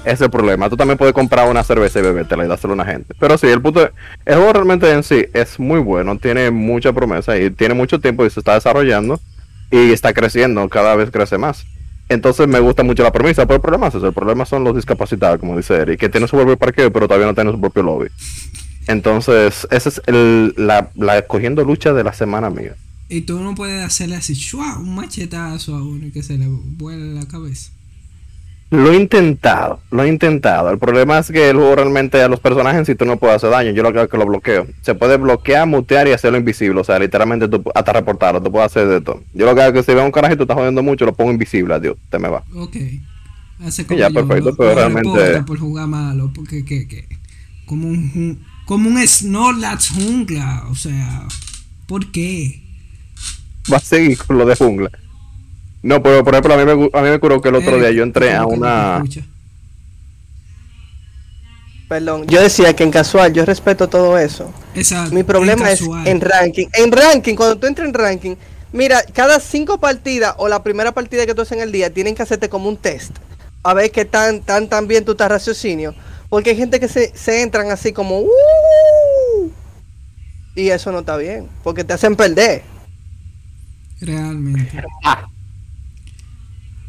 Ese 0.05 0.15
es 0.15 0.21
el 0.23 0.31
problema. 0.31 0.69
Tú 0.69 0.77
también 0.77 0.99
puedes 0.99 1.15
comprar 1.15 1.49
una 1.49 1.63
cerveza 1.63 2.01
y 2.01 2.03
bebértela 2.03 2.45
y 2.45 2.49
dárselo 2.49 2.73
a 2.73 2.75
una 2.75 2.85
gente. 2.85 3.15
Pero 3.19 3.39
sí, 3.39 3.47
el 3.47 3.63
punto 3.63 3.89
el 4.27 4.35
juego 4.35 4.53
realmente 4.53 4.91
en 4.91 5.03
sí 5.03 5.25
es 5.33 5.59
muy 5.59 5.79
bueno, 5.79 6.19
tiene 6.19 6.51
mucha 6.51 6.93
promesa 6.93 7.39
y 7.39 7.51
tiene 7.51 7.75
mucho 7.75 8.01
tiempo 8.01 8.27
y 8.27 8.31
se 8.31 8.41
está 8.41 8.55
desarrollando 8.55 9.21
y 9.71 9.93
está 9.93 10.13
creciendo, 10.13 10.69
cada 10.69 10.97
vez 10.97 11.11
crece 11.11 11.39
más. 11.39 11.65
Entonces 12.13 12.47
me 12.47 12.61
gusta 12.61 12.83
mucho 12.83 13.03
la 13.03 13.13
premisa, 13.13 13.47
pero 13.47 13.57
el 13.57 13.63
problema 13.63 13.89
es 13.89 13.95
eso, 13.95 14.07
el 14.07 14.13
problema 14.13 14.45
son 14.45 14.65
los 14.65 14.75
discapacitados, 14.75 15.39
como 15.41 15.57
dice 15.57 15.75
Eric, 15.75 16.01
que 16.01 16.09
tienen 16.09 16.29
su 16.29 16.37
propio 16.37 16.57
parqueo, 16.57 16.93
pero 16.93 17.07
todavía 17.09 17.27
no 17.27 17.35
tienen 17.35 17.53
su 17.53 17.61
propio 17.61 17.83
lobby. 17.83 18.09
Entonces, 18.87 19.67
esa 19.71 19.89
es 19.89 20.03
el, 20.07 20.55
la, 20.57 20.91
la 20.95 21.19
escogiendo 21.19 21.65
lucha 21.65 21.93
de 21.93 22.05
la 22.05 22.13
semana 22.13 22.51
mía. 22.51 22.75
Y 23.09 23.23
tú 23.23 23.41
no 23.41 23.55
puedes 23.55 23.85
hacerle 23.85 24.17
así, 24.17 24.35
un 24.57 24.95
machetazo 24.95 25.77
a 25.77 25.83
uno 25.83 26.07
y 26.07 26.11
que 26.11 26.23
se 26.23 26.39
le 26.39 26.47
vuele 26.49 27.13
la 27.15 27.27
cabeza. 27.27 27.71
Lo 28.73 28.91
he 28.91 28.97
intentado, 28.97 29.81
lo 29.91 30.03
he 30.03 30.09
intentado. 30.09 30.71
El 30.71 30.79
problema 30.79 31.19
es 31.19 31.31
que 31.31 31.51
el 31.51 31.57
juego 31.57 31.77
realmente 31.77 32.23
a 32.23 32.29
los 32.29 32.41
personajes 32.41 32.87
si 32.87 32.95
tú 32.95 33.05
no 33.05 33.19
puedes 33.19 33.37
hacer 33.37 33.51
daño. 33.51 33.71
Yo 33.73 33.83
lo 33.83 33.93
que 33.93 34.09
que 34.09 34.17
lo 34.17 34.25
bloqueo. 34.25 34.67
Se 34.81 34.95
puede 34.95 35.19
bloquear, 35.19 35.67
mutear 35.67 36.09
y 36.09 36.13
hacerlo 36.13 36.39
invisible. 36.39 36.81
O 36.81 36.85
sea, 36.85 36.99
literalmente 36.99 37.49
tú, 37.49 37.63
hasta 37.75 37.93
reportarlo, 37.93 38.43
tú 38.43 38.51
puedes 38.51 38.65
hacer 38.65 38.89
de 38.89 39.03
todo. 39.03 39.23
Yo 39.35 39.45
lo 39.45 39.55
que 39.55 39.61
hago 39.61 39.79
es 39.79 39.85
que 39.85 39.93
si 39.93 39.95
veo 39.95 40.07
un 40.07 40.11
carajo 40.11 40.33
y 40.33 40.37
tú 40.39 40.45
estás 40.45 40.57
jodiendo 40.57 40.83
mucho, 40.83 41.05
lo 41.05 41.13
pongo 41.13 41.31
invisible, 41.31 41.75
adiós, 41.75 41.99
te 42.09 42.19
me 42.19 42.31
va. 42.31 42.45
Ok. 42.55 42.77
Hace 43.63 43.85
como 43.85 44.01
ya, 44.01 44.09
perfecto, 44.09 44.57
pero 44.57 44.75
realmente. 44.75 45.43
Por 45.43 45.59
jugar 45.59 45.87
malo, 45.87 46.33
porque 46.35 46.65
que, 46.65 46.89
que, 46.89 47.07
como 47.67 47.89
un 47.89 48.41
como 48.65 48.89
un 48.89 49.07
Snorlax 49.07 49.91
jungla, 49.91 50.65
o 50.71 50.75
sea, 50.75 51.29
¿por 51.87 52.11
qué? 52.11 52.63
Va 53.71 53.77
a 53.77 53.81
seguir 53.81 54.17
con 54.17 54.39
lo 54.39 54.47
de 54.47 54.57
jungla. 54.57 54.91
No, 55.83 56.03
pero 56.03 56.23
por 56.23 56.35
ejemplo, 56.35 56.55
a 56.55 56.57
mí 56.57 56.65
me, 56.65 56.73
a 56.93 57.03
mí 57.03 57.11
me 57.11 57.19
curó 57.19 57.41
que 57.41 57.49
el 57.49 57.57
otro 57.57 57.79
día 57.79 57.91
yo 57.91 58.05
entré 58.05 58.35
a 58.35 58.47
una. 58.47 59.03
Perdón, 61.89 62.27
yo 62.27 62.41
decía 62.41 62.75
que 62.75 62.85
en 62.85 62.91
casual 62.91 63.33
yo 63.33 63.45
respeto 63.45 63.89
todo 63.89 64.17
eso. 64.17 64.51
Exacto. 64.75 65.15
Mi 65.15 65.25
problema 65.25 65.71
es 65.71 65.83
en 66.05 66.21
ranking. 66.21 66.69
En 66.73 66.91
ranking, 66.91 67.35
cuando 67.35 67.59
tú 67.59 67.67
entras 67.67 67.89
en 67.89 67.95
ranking, 67.95 68.37
mira, 68.73 69.03
cada 69.13 69.41
cinco 69.41 69.79
partidas 69.79 70.35
o 70.39 70.49
la 70.49 70.63
primera 70.63 70.93
partida 70.93 71.27
que 71.27 71.35
tú 71.35 71.43
haces 71.43 71.59
en 71.59 71.65
el 71.65 71.73
día 71.73 71.93
tienen 71.93 72.15
que 72.15 72.23
hacerte 72.23 72.49
como 72.49 72.69
un 72.69 72.77
test. 72.77 73.17
A 73.65 73.75
ver 73.75 73.91
qué 73.91 74.05
tan, 74.05 74.41
tan, 74.41 74.69
tan 74.69 74.89
bien 74.89 75.05
tú 75.05 75.13
estás 75.13 75.31
raciocinio. 75.31 75.95
Porque 76.31 76.51
hay 76.51 76.57
gente 76.57 76.81
que 76.81 76.89
se, 76.89 77.13
se 77.15 77.43
entran 77.43 77.71
así 77.71 77.93
como. 77.93 78.21
Uh", 78.21 79.51
y 80.55 80.71
eso 80.71 80.93
no 80.93 81.01
está 81.01 81.17
bien. 81.17 81.49
Porque 81.63 81.85
te 81.85 81.93
hacen 81.93 82.17
perder. 82.17 82.63
Realmente. 84.01 84.83
Ah. 85.05 85.29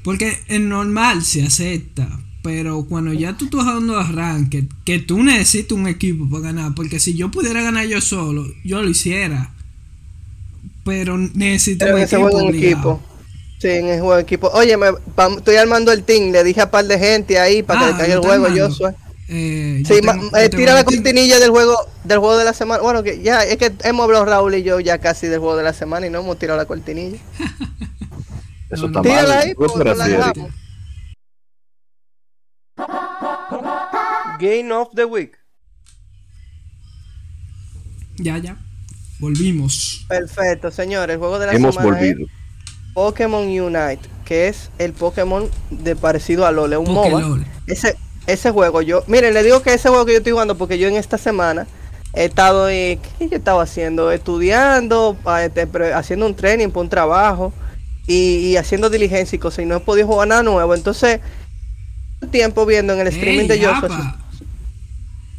Porque 0.03 0.37
es 0.47 0.59
normal 0.59 1.23
se 1.23 1.43
acepta. 1.43 2.07
Pero 2.43 2.85
cuando 2.89 3.13
ya 3.13 3.37
tú 3.37 3.45
estás 3.45 3.61
jugando 3.61 3.97
a 3.97 4.03
ranked, 4.03 4.65
que 4.83 4.99
tú 4.99 5.23
necesitas 5.23 5.77
un 5.77 5.87
equipo 5.87 6.29
para 6.29 6.43
ganar. 6.43 6.75
Porque 6.75 6.99
si 6.99 7.15
yo 7.15 7.31
pudiera 7.31 7.61
ganar 7.61 7.87
yo 7.87 8.01
solo, 8.01 8.45
yo 8.65 8.81
lo 8.81 8.89
hiciera. 8.89 9.53
Pero 10.83 11.17
necesito 11.17 11.85
un, 11.85 12.53
equipo, 12.53 13.01
Sí, 13.59 13.69
en 13.69 13.87
el 13.87 13.99
juego 14.01 14.15
de 14.17 14.23
equipo. 14.23 14.49
Oye, 14.53 14.75
me, 14.75 14.87
estoy 15.37 15.55
armando 15.55 15.93
el 15.93 16.03
team. 16.03 16.33
Le 16.33 16.43
dije 16.43 16.59
a 16.59 16.65
un 16.65 16.71
par 16.71 16.85
de 16.85 16.99
gente 16.99 17.39
ahí 17.39 17.63
para 17.63 17.79
que 17.79 17.85
le 17.85 17.91
ah, 17.93 17.97
caiga 17.97 18.13
el 18.15 18.19
juego. 18.19 18.49
Yo 18.49 18.69
soy. 18.69 18.91
Eh, 19.29 19.83
sí, 19.87 19.93
eh, 20.37 20.49
tira 20.49 20.73
la 20.73 20.83
cortinilla 20.83 21.39
del 21.39 21.49
juego 21.49 21.73
del 22.03 22.19
juego 22.19 22.37
de 22.37 22.43
la 22.43 22.53
semana. 22.53 22.83
Bueno, 22.83 23.03
que 23.03 23.21
ya 23.21 23.41
es 23.43 23.55
que 23.55 23.71
hemos 23.85 24.03
hablado 24.03 24.25
Raúl 24.25 24.55
y 24.55 24.63
yo 24.63 24.81
ya 24.81 24.97
casi 24.97 25.27
del 25.27 25.39
juego 25.39 25.55
de 25.55 25.63
la 25.63 25.71
semana 25.71 26.05
y 26.05 26.09
no 26.09 26.19
hemos 26.19 26.37
tirado 26.37 26.57
la 26.57 26.65
cortinilla. 26.65 27.19
Eso 28.73 28.87
está 28.87 29.01
Tírala 29.01 29.39
ahí, 29.39 29.53
pues, 29.53 29.71
Game 34.39 34.73
of 34.73 34.89
the 34.95 35.05
Week. 35.05 35.37
Ya, 38.17 38.37
ya. 38.39 38.57
Volvimos. 39.19 40.05
Perfecto, 40.09 40.71
señores. 40.71 41.13
El 41.13 41.19
juego 41.19 41.37
de 41.39 41.47
la 41.47 41.53
Hemos 41.53 41.75
volvido. 41.75 42.25
Pokémon 42.93 43.43
Unite, 43.43 44.01
que 44.25 44.47
es 44.47 44.69
el 44.79 44.93
Pokémon 44.93 45.49
de 45.69 45.95
parecido 45.95 46.45
a 46.45 46.51
LOL, 46.51 46.73
es 46.73 46.79
un 46.79 46.93
MOBA. 46.93 47.45
Ese, 47.67 47.95
ese 48.27 48.51
juego, 48.51 48.81
yo, 48.81 49.03
miren, 49.07 49.33
le 49.33 49.43
digo 49.43 49.61
que 49.61 49.73
ese 49.73 49.89
juego 49.89 50.05
que 50.05 50.13
yo 50.13 50.17
estoy 50.17 50.33
jugando, 50.33 50.57
porque 50.57 50.77
yo 50.77 50.87
en 50.87 50.95
esta 50.95 51.17
semana 51.17 51.67
he 52.13 52.25
estado, 52.25 52.67
¿qué 52.67 52.99
yo 53.19 53.37
estaba 53.37 53.63
haciendo? 53.63 54.11
Estudiando, 54.11 55.17
este, 55.41 55.67
haciendo 55.93 56.25
un 56.25 56.35
training 56.35 56.69
para 56.69 56.81
un 56.81 56.89
trabajo 56.89 57.53
y, 58.07 58.55
haciendo 58.57 58.89
diligencia 58.89 59.35
y 59.35 59.39
cosas, 59.39 59.63
y 59.63 59.65
no 59.65 59.77
he 59.77 59.79
podido 59.79 60.07
jugar 60.07 60.27
nada 60.27 60.43
nuevo. 60.43 60.75
Entonces, 60.75 61.19
tiempo 62.31 62.65
viendo 62.65 62.93
en 62.93 62.99
el 62.99 63.07
streaming 63.07 63.47
de 63.47 63.65
Joshua. 63.65 64.19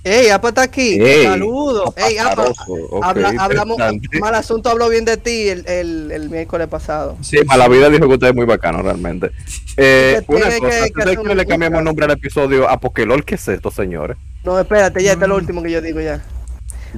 Ey, 0.05 0.29
Apa 0.29 0.49
está 0.49 0.63
aquí. 0.63 0.99
Saludos. 1.23 1.95
Ey, 1.97 2.19
Apa. 2.19 2.53
hablamos, 3.01 3.79
mal 4.21 4.35
asunto 4.35 4.69
habló 4.69 4.91
bien 4.91 5.07
de 5.07 5.17
ti 5.17 5.49
el, 5.49 5.67
el, 5.67 6.11
el 6.13 6.29
miércoles 6.29 6.69
pasado. 6.69 7.17
Sí, 7.23 7.39
la 7.57 7.69
vida 7.69 7.89
dijo 7.89 8.07
que 8.07 8.15
usted 8.15 8.29
es 8.29 8.35
muy 8.35 8.47
bacano 8.47 8.83
realmente. 8.83 9.31
Eh, 9.77 10.23
una 10.29 10.57
cosa, 10.61 10.85
que, 10.89 11.17
que, 11.17 11.35
le 11.35 11.47
cambiamos 11.47 11.81
el 11.81 11.85
nombre 11.85 12.05
al 12.05 12.13
episodio 12.13 12.69
a 12.69 12.79
Pokélol? 12.79 13.25
¿Qué 13.25 13.35
es 13.35 13.49
esto, 13.49 13.73
señores? 13.73 14.17
No, 14.45 14.57
espérate, 14.57 15.03
ya 15.03 15.15
está 15.15 15.27
lo 15.27 15.35
último 15.35 15.65
que 15.65 15.73
yo 15.73 15.83
digo 15.83 16.01
ya. 16.01 16.23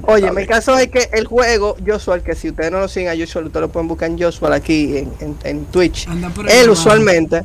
Oye, 0.02 0.30
mi 0.32 0.46
caso 0.46 0.78
es 0.78 0.88
que 0.88 1.08
el 1.12 1.26
juego, 1.26 1.76
Joshua, 1.84 2.20
que 2.20 2.34
si 2.34 2.50
ustedes 2.50 2.70
no 2.70 2.80
lo 2.80 2.88
siguen 2.88 3.08
a 3.08 3.12
Joshua, 3.12 3.42
ustedes 3.42 3.62
lo 3.62 3.68
pueden 3.68 3.88
buscar 3.88 4.10
en 4.10 4.18
Joshua 4.18 4.54
aquí 4.54 4.98
en, 4.98 5.12
en, 5.20 5.36
en 5.44 5.64
Twitch. 5.66 6.06
Él 6.48 6.70
usualmente 6.70 7.44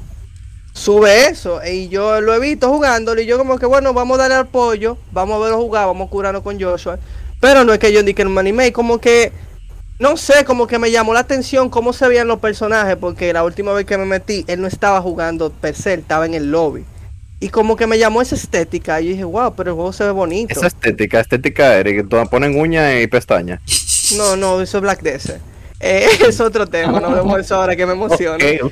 sube 0.74 1.28
eso 1.28 1.60
y 1.66 1.90
yo 1.90 2.22
lo 2.22 2.34
he 2.34 2.40
visto 2.40 2.70
jugándolo 2.70 3.22
y 3.22 3.26
yo 3.26 3.38
como 3.38 3.60
que 3.60 3.66
bueno 3.66 3.94
vamos 3.94 4.18
a 4.18 4.22
darle 4.22 4.38
apoyo 4.38 4.98
vamos 5.12 5.36
a 5.36 5.40
verlo 5.40 5.58
jugar 5.58 5.86
vamos 5.86 6.08
a 6.08 6.10
curarnos 6.10 6.44
con 6.44 6.60
Joshua. 6.60 7.00
Pero 7.40 7.64
no 7.64 7.74
es 7.74 7.80
que 7.80 7.92
yo 7.92 8.04
ni 8.04 8.14
que 8.14 8.24
no 8.24 8.30
me 8.30 8.40
animé 8.40 8.72
como 8.72 9.00
que 9.00 9.32
no 10.00 10.18
sé 10.18 10.46
como 10.46 10.68
que 10.68 10.80
me 10.80 10.92
llamó 10.92 11.14
la 11.14 11.22
atención 11.22 11.70
cómo 11.70 11.94
se 11.94 12.08
veían 12.08 12.28
los 12.28 12.40
personajes 12.40 12.96
porque 12.96 13.34
la 13.34 13.44
última 13.44 13.74
vez 13.74 13.86
que 13.86 13.98
me 13.98 14.06
metí 14.06 14.46
él 14.48 14.62
no 14.62 14.68
estaba 14.68 15.02
jugando 15.02 15.52
per 15.52 15.76
se 15.76 15.96
estaba 15.96 16.26
en 16.26 16.34
el 16.34 16.52
lobby 16.52 16.86
y 17.42 17.50
como 17.50 17.76
que 17.76 17.88
me 17.88 18.00
llamó 18.00 18.22
esa 18.22 18.36
estética 18.36 19.02
y 19.02 19.10
dije 19.10 19.26
wow 19.26 19.54
pero 19.56 19.72
el 19.72 19.76
juego 19.76 19.92
se 19.92 20.06
ve 20.06 20.12
bonito 20.12 20.54
esa 20.54 20.68
estética 20.68 21.20
estética 21.20 21.76
Eric 21.78 22.08
ponen 22.30 22.58
uñas 22.58 23.02
y 23.02 23.08
pestañas 23.08 23.60
no 24.16 24.38
no 24.38 24.62
eso 24.62 24.78
es 24.78 24.82
Black 24.82 25.02
Desert 25.02 25.42
eh, 25.84 26.08
es 26.28 26.40
otro 26.40 26.68
tema, 26.68 27.00
no 27.00 27.12
vemos 27.12 27.40
eso 27.40 27.56
ahora 27.56 27.76
que 27.76 27.86
me 27.88 27.94
emociona. 27.94 28.38
el, 28.46 28.72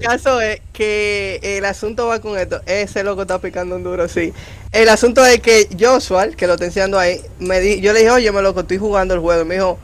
caso 0.00 0.40
es, 0.40 0.60
que 0.72 1.38
el 1.42 1.64
asunto 1.64 2.08
va 2.08 2.20
con 2.20 2.36
esto. 2.36 2.60
Ese 2.66 3.04
loco 3.04 3.22
está 3.22 3.38
picando 3.38 3.76
un 3.76 3.84
duro, 3.84 4.08
sí. 4.08 4.32
El 4.72 4.88
asunto 4.88 5.24
es 5.24 5.38
que 5.40 5.68
Joshua, 5.78 6.28
que 6.30 6.48
lo 6.48 6.54
está 6.54 6.64
enseñando 6.64 6.98
ahí, 6.98 7.20
me 7.38 7.60
di, 7.60 7.80
yo 7.80 7.92
le 7.92 8.00
dije, 8.00 8.10
oye, 8.10 8.32
me 8.32 8.42
loco, 8.42 8.60
estoy 8.60 8.78
jugando 8.78 9.14
el 9.14 9.20
juego. 9.20 9.42
Y 9.42 9.44
me 9.44 9.54
dijo, 9.54 9.78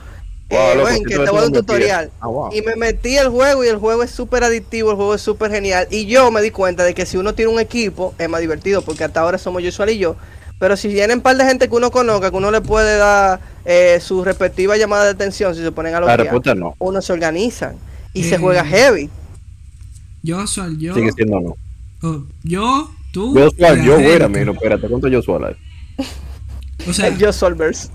eh, 0.51 1.03
que 1.07 1.15
te 1.15 1.19
voy 1.19 1.29
a 1.29 1.33
dar 1.33 1.45
un 1.45 1.53
tutorial. 1.53 2.11
Ah, 2.21 2.29
y 2.53 2.63
me 2.63 2.77
metí 2.77 3.17
el 3.17 3.29
juego 3.29 3.65
y 3.65 3.69
el 3.69 3.77
juego 3.77 4.03
es 4.03 4.11
súper 4.11 4.45
adictivo, 4.45 4.91
el 4.91 4.97
juego 4.97 5.15
es 5.15 5.21
súper 5.21 5.51
genial. 5.51 5.87
Y 5.91 6.07
yo 6.07 6.31
me 6.31 6.41
di 6.41 6.51
cuenta 6.51 6.85
de 6.85 6.95
que 6.95 7.05
si 7.05 7.17
uno 7.17 7.35
tiene 7.35 7.53
un 7.53 7.61
equipo, 7.61 8.15
es 8.19 8.29
más 8.29 8.41
divertido, 8.41 8.83
porque 8.83 9.05
hasta 9.05 9.21
ahora 9.21 9.39
somos 9.39 9.63
Joshua 9.63 9.91
y 9.91 9.99
yo. 9.99 10.17
Pero 10.59 10.77
si 10.77 10.89
vienen 10.89 11.19
un 11.19 11.23
par 11.23 11.37
de 11.37 11.45
gente 11.45 11.69
que 11.69 11.75
uno 11.75 11.91
conozca, 11.91 12.31
que 12.31 12.37
uno 12.37 12.51
le 12.51 12.61
puede 12.61 12.97
dar 12.97 13.41
eh, 13.65 14.01
su 14.01 14.25
respectiva 14.25 14.77
llamada 14.77 15.05
de 15.05 15.11
atención, 15.11 15.55
si 15.55 15.63
se 15.63 15.71
ponen 15.71 15.95
a 15.95 16.01
lo 16.01 16.07
que 16.07 16.55
no. 16.55 16.75
uno 16.79 17.01
se 17.01 17.13
organiza 17.13 17.75
y 18.13 18.25
se 18.25 18.39
juega 18.39 18.63
eh, 18.63 18.69
heavy. 18.69 19.11
Yo 20.23 20.47
soy 20.47 20.79
yo. 20.79 20.95
Sigue 20.95 21.13
siendo 21.13 21.41
no. 21.41 21.57
Oh, 22.03 22.23
yo, 22.43 22.91
tú. 23.13 23.37
Yo 23.37 23.51
soy 23.51 23.85
yo, 23.85 23.95
güey, 24.01 24.29
mira, 24.29 24.53
espérate, 24.53 24.89
¿cuánto 24.89 25.09
yo 25.09 25.23
soy 25.23 25.57
O 26.89 26.93
sea, 26.93 27.09
yo 27.17 27.33
Solvers. 27.33 27.91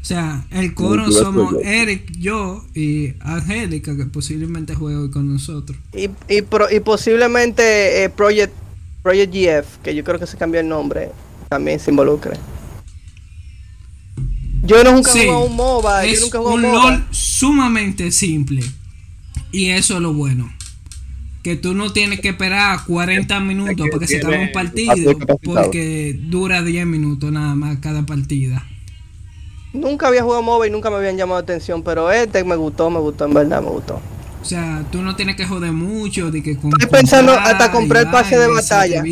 O 0.00 0.04
sea, 0.04 0.46
el 0.50 0.74
coro 0.74 1.10
somos 1.12 1.54
Eric, 1.62 2.10
yo 2.18 2.64
y 2.74 3.14
Angélica, 3.20 3.96
que 3.96 4.06
posiblemente 4.06 4.74
juegue 4.74 4.96
hoy 4.96 5.10
con 5.10 5.30
nosotros. 5.30 5.78
Y, 5.94 6.06
y, 6.32 6.42
y 6.70 6.80
posiblemente 6.80 8.04
eh, 8.04 8.08
Project 8.08 8.52
Project 9.02 9.32
GF, 9.32 9.78
que 9.82 9.94
yo 9.94 10.04
creo 10.04 10.18
que 10.18 10.26
se 10.26 10.36
cambió 10.36 10.60
el 10.60 10.68
nombre, 10.68 11.10
también 11.48 11.80
se 11.80 11.90
involucre. 11.90 12.32
Yo 14.62 14.84
nunca 14.84 15.10
he 15.14 15.24
jugado 15.26 15.44
un 15.46 15.56
MOBA, 15.56 16.04
es 16.04 16.20
yo 16.20 16.26
nunca 16.26 16.38
he 16.38 16.54
un 16.54 16.62
LOL 16.62 17.06
sumamente 17.10 18.10
simple. 18.10 18.62
Y 19.52 19.70
eso 19.70 19.96
es 19.96 20.00
lo 20.00 20.12
bueno. 20.12 20.52
Que 21.42 21.56
tú 21.56 21.74
no 21.74 21.92
tienes 21.92 22.20
que 22.20 22.28
esperar 22.28 22.84
40 22.86 23.40
minutos 23.40 23.86
para 23.90 23.98
que 23.98 24.06
se 24.06 24.18
acabe 24.18 24.42
un 24.42 24.52
partido, 24.52 25.18
porque 25.42 26.18
dura 26.22 26.62
10 26.62 26.86
minutos 26.86 27.32
nada 27.32 27.54
más 27.54 27.78
cada 27.78 28.04
partida. 28.04 28.66
Nunca 29.72 30.08
había 30.08 30.22
jugado 30.22 30.42
MOBA 30.42 30.66
y 30.66 30.70
nunca 30.70 30.90
me 30.90 30.96
habían 30.96 31.16
llamado 31.16 31.40
la 31.40 31.44
atención, 31.44 31.82
pero 31.82 32.10
este 32.10 32.42
me 32.42 32.56
gustó, 32.56 32.90
me 32.90 32.98
gustó, 32.98 33.26
en 33.26 33.34
verdad 33.34 33.62
me 33.62 33.70
gustó. 33.70 34.00
O 34.42 34.44
sea, 34.44 34.84
tú 34.90 35.02
no 35.02 35.14
tienes 35.14 35.36
que 35.36 35.46
joder 35.46 35.72
mucho 35.72 36.30
de 36.30 36.42
que 36.42 36.52
Estoy 36.52 36.86
pensando 36.90 37.32
hasta 37.32 37.70
comprar 37.70 38.04
el 38.04 38.10
pase 38.10 38.38
de 38.38 38.48
batalla. 38.48 39.02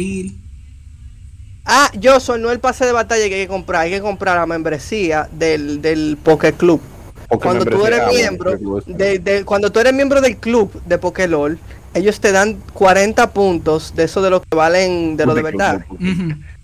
Ah, 1.64 1.90
yo 1.98 2.18
soy 2.18 2.40
no 2.40 2.50
el 2.50 2.60
pase 2.60 2.86
de 2.86 2.92
batalla 2.92 3.28
que 3.28 3.34
hay 3.34 3.42
que 3.42 3.48
comprar, 3.48 3.82
hay 3.82 3.90
que 3.90 4.00
comprar 4.00 4.36
la 4.36 4.46
membresía 4.46 5.28
del, 5.30 5.82
del 5.82 6.16
Poké 6.22 6.54
Club. 6.54 6.80
cuando 7.28 7.66
tú 7.66 7.84
eres 7.84 8.00
ah, 8.00 8.10
miembro 8.10 8.80
de, 8.86 9.42
cuando 9.44 9.70
tú 9.70 9.78
eres 9.78 9.92
miembro 9.92 10.22
del 10.22 10.38
club 10.38 10.72
de 10.86 10.96
Pokélol, 10.96 11.58
ellos 11.92 12.20
te 12.20 12.32
dan 12.32 12.56
40 12.72 13.30
puntos 13.32 13.94
de 13.94 14.04
eso 14.04 14.22
de 14.22 14.30
lo 14.30 14.40
que 14.40 14.56
valen 14.56 15.18
de 15.18 15.26
lo 15.26 15.34
de 15.34 15.42
verdad. 15.42 15.84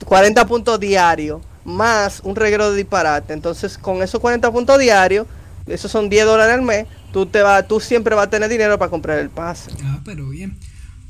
40 0.06 0.46
puntos 0.46 0.80
diarios 0.80 1.42
más 1.64 2.20
un 2.24 2.36
reguero 2.36 2.70
de 2.70 2.76
disparate. 2.76 3.32
Entonces, 3.32 3.78
con 3.78 4.02
esos 4.02 4.20
40 4.20 4.50
puntos 4.52 4.78
diarios, 4.78 5.26
esos 5.66 5.90
son 5.90 6.08
10 6.08 6.26
dólares 6.26 6.54
al 6.54 6.62
mes, 6.62 6.86
tú 7.12 7.26
te 7.26 7.40
va, 7.42 7.62
tú 7.62 7.80
siempre 7.80 8.14
vas 8.14 8.26
a 8.26 8.30
tener 8.30 8.48
dinero 8.48 8.78
para 8.78 8.90
comprar 8.90 9.18
el 9.18 9.30
pase. 9.30 9.70
Ah, 9.84 10.00
pero 10.04 10.28
bien. 10.28 10.56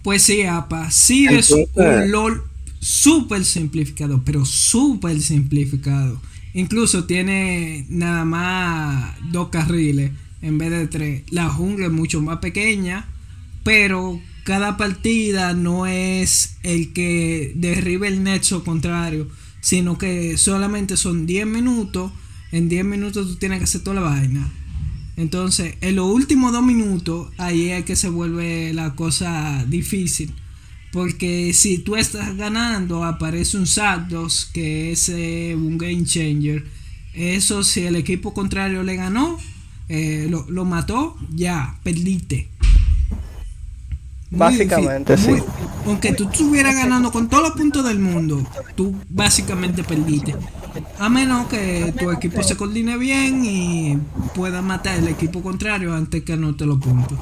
Pues 0.02 0.22
sí, 0.22 0.42
apa, 0.42 0.90
sí 0.90 1.26
es 1.26 1.50
un 1.50 1.66
LOL 2.10 2.44
súper 2.78 3.44
simplificado, 3.44 4.22
pero 4.24 4.44
súper 4.44 5.20
simplificado. 5.20 6.20
Incluso 6.52 7.04
tiene 7.04 7.86
nada 7.88 8.24
más 8.24 9.14
dos 9.32 9.48
carriles 9.48 10.12
en 10.42 10.58
vez 10.58 10.70
de 10.70 10.86
tres. 10.86 11.22
La 11.30 11.48
jungla 11.48 11.86
es 11.86 11.92
mucho 11.92 12.20
más 12.20 12.38
pequeña, 12.38 13.08
pero 13.64 14.20
cada 14.44 14.76
partida 14.76 15.54
no 15.54 15.86
es 15.86 16.58
el 16.62 16.92
que 16.92 17.52
derribe 17.56 18.06
el 18.06 18.22
nexo 18.22 18.62
contrario, 18.62 19.26
sino 19.64 19.96
que 19.96 20.36
solamente 20.36 20.98
son 20.98 21.24
10 21.24 21.46
minutos. 21.46 22.12
En 22.52 22.68
10 22.68 22.84
minutos 22.84 23.26
tú 23.26 23.36
tienes 23.36 23.60
que 23.60 23.64
hacer 23.64 23.80
toda 23.80 23.94
la 23.94 24.02
vaina. 24.02 24.52
Entonces, 25.16 25.76
en 25.80 25.96
los 25.96 26.12
últimos 26.12 26.52
dos 26.52 26.62
minutos, 26.62 27.32
ahí 27.38 27.70
es 27.70 27.82
que 27.86 27.96
se 27.96 28.10
vuelve 28.10 28.74
la 28.74 28.94
cosa 28.94 29.64
difícil. 29.66 30.34
Porque 30.92 31.54
si 31.54 31.78
tú 31.78 31.96
estás 31.96 32.36
ganando, 32.36 33.04
aparece 33.04 33.56
un 33.56 33.66
Zapdos, 33.66 34.50
que 34.52 34.92
es 34.92 35.08
eh, 35.08 35.54
un 35.56 35.78
game 35.78 36.04
changer. 36.04 36.66
Eso, 37.14 37.64
si 37.64 37.86
el 37.86 37.96
equipo 37.96 38.34
contrario 38.34 38.82
le 38.82 38.96
ganó, 38.96 39.38
eh, 39.88 40.28
lo, 40.28 40.64
mató, 40.66 41.16
ya, 41.34 41.80
perdiste. 41.82 42.50
Básicamente, 44.34 45.16
sí. 45.16 45.36
aunque 45.86 46.12
tú 46.12 46.28
estuvieras 46.30 46.74
ganando 46.74 47.10
con 47.10 47.28
todos 47.28 47.42
los 47.42 47.52
puntos 47.52 47.84
del 47.84 47.98
mundo, 47.98 48.44
tú 48.74 48.94
básicamente 49.08 49.82
perdiste. 49.82 50.34
A 50.98 51.08
menos 51.08 51.46
que 51.48 51.94
tu 51.98 52.10
equipo 52.10 52.42
se 52.42 52.56
coordine 52.56 52.96
bien 52.96 53.44
y 53.44 53.98
pueda 54.34 54.62
matar 54.62 54.98
el 54.98 55.08
equipo 55.08 55.42
contrario 55.42 55.94
antes 55.94 56.22
que 56.22 56.32
anote 56.32 56.66
los 56.66 56.78
puntos. 56.78 57.18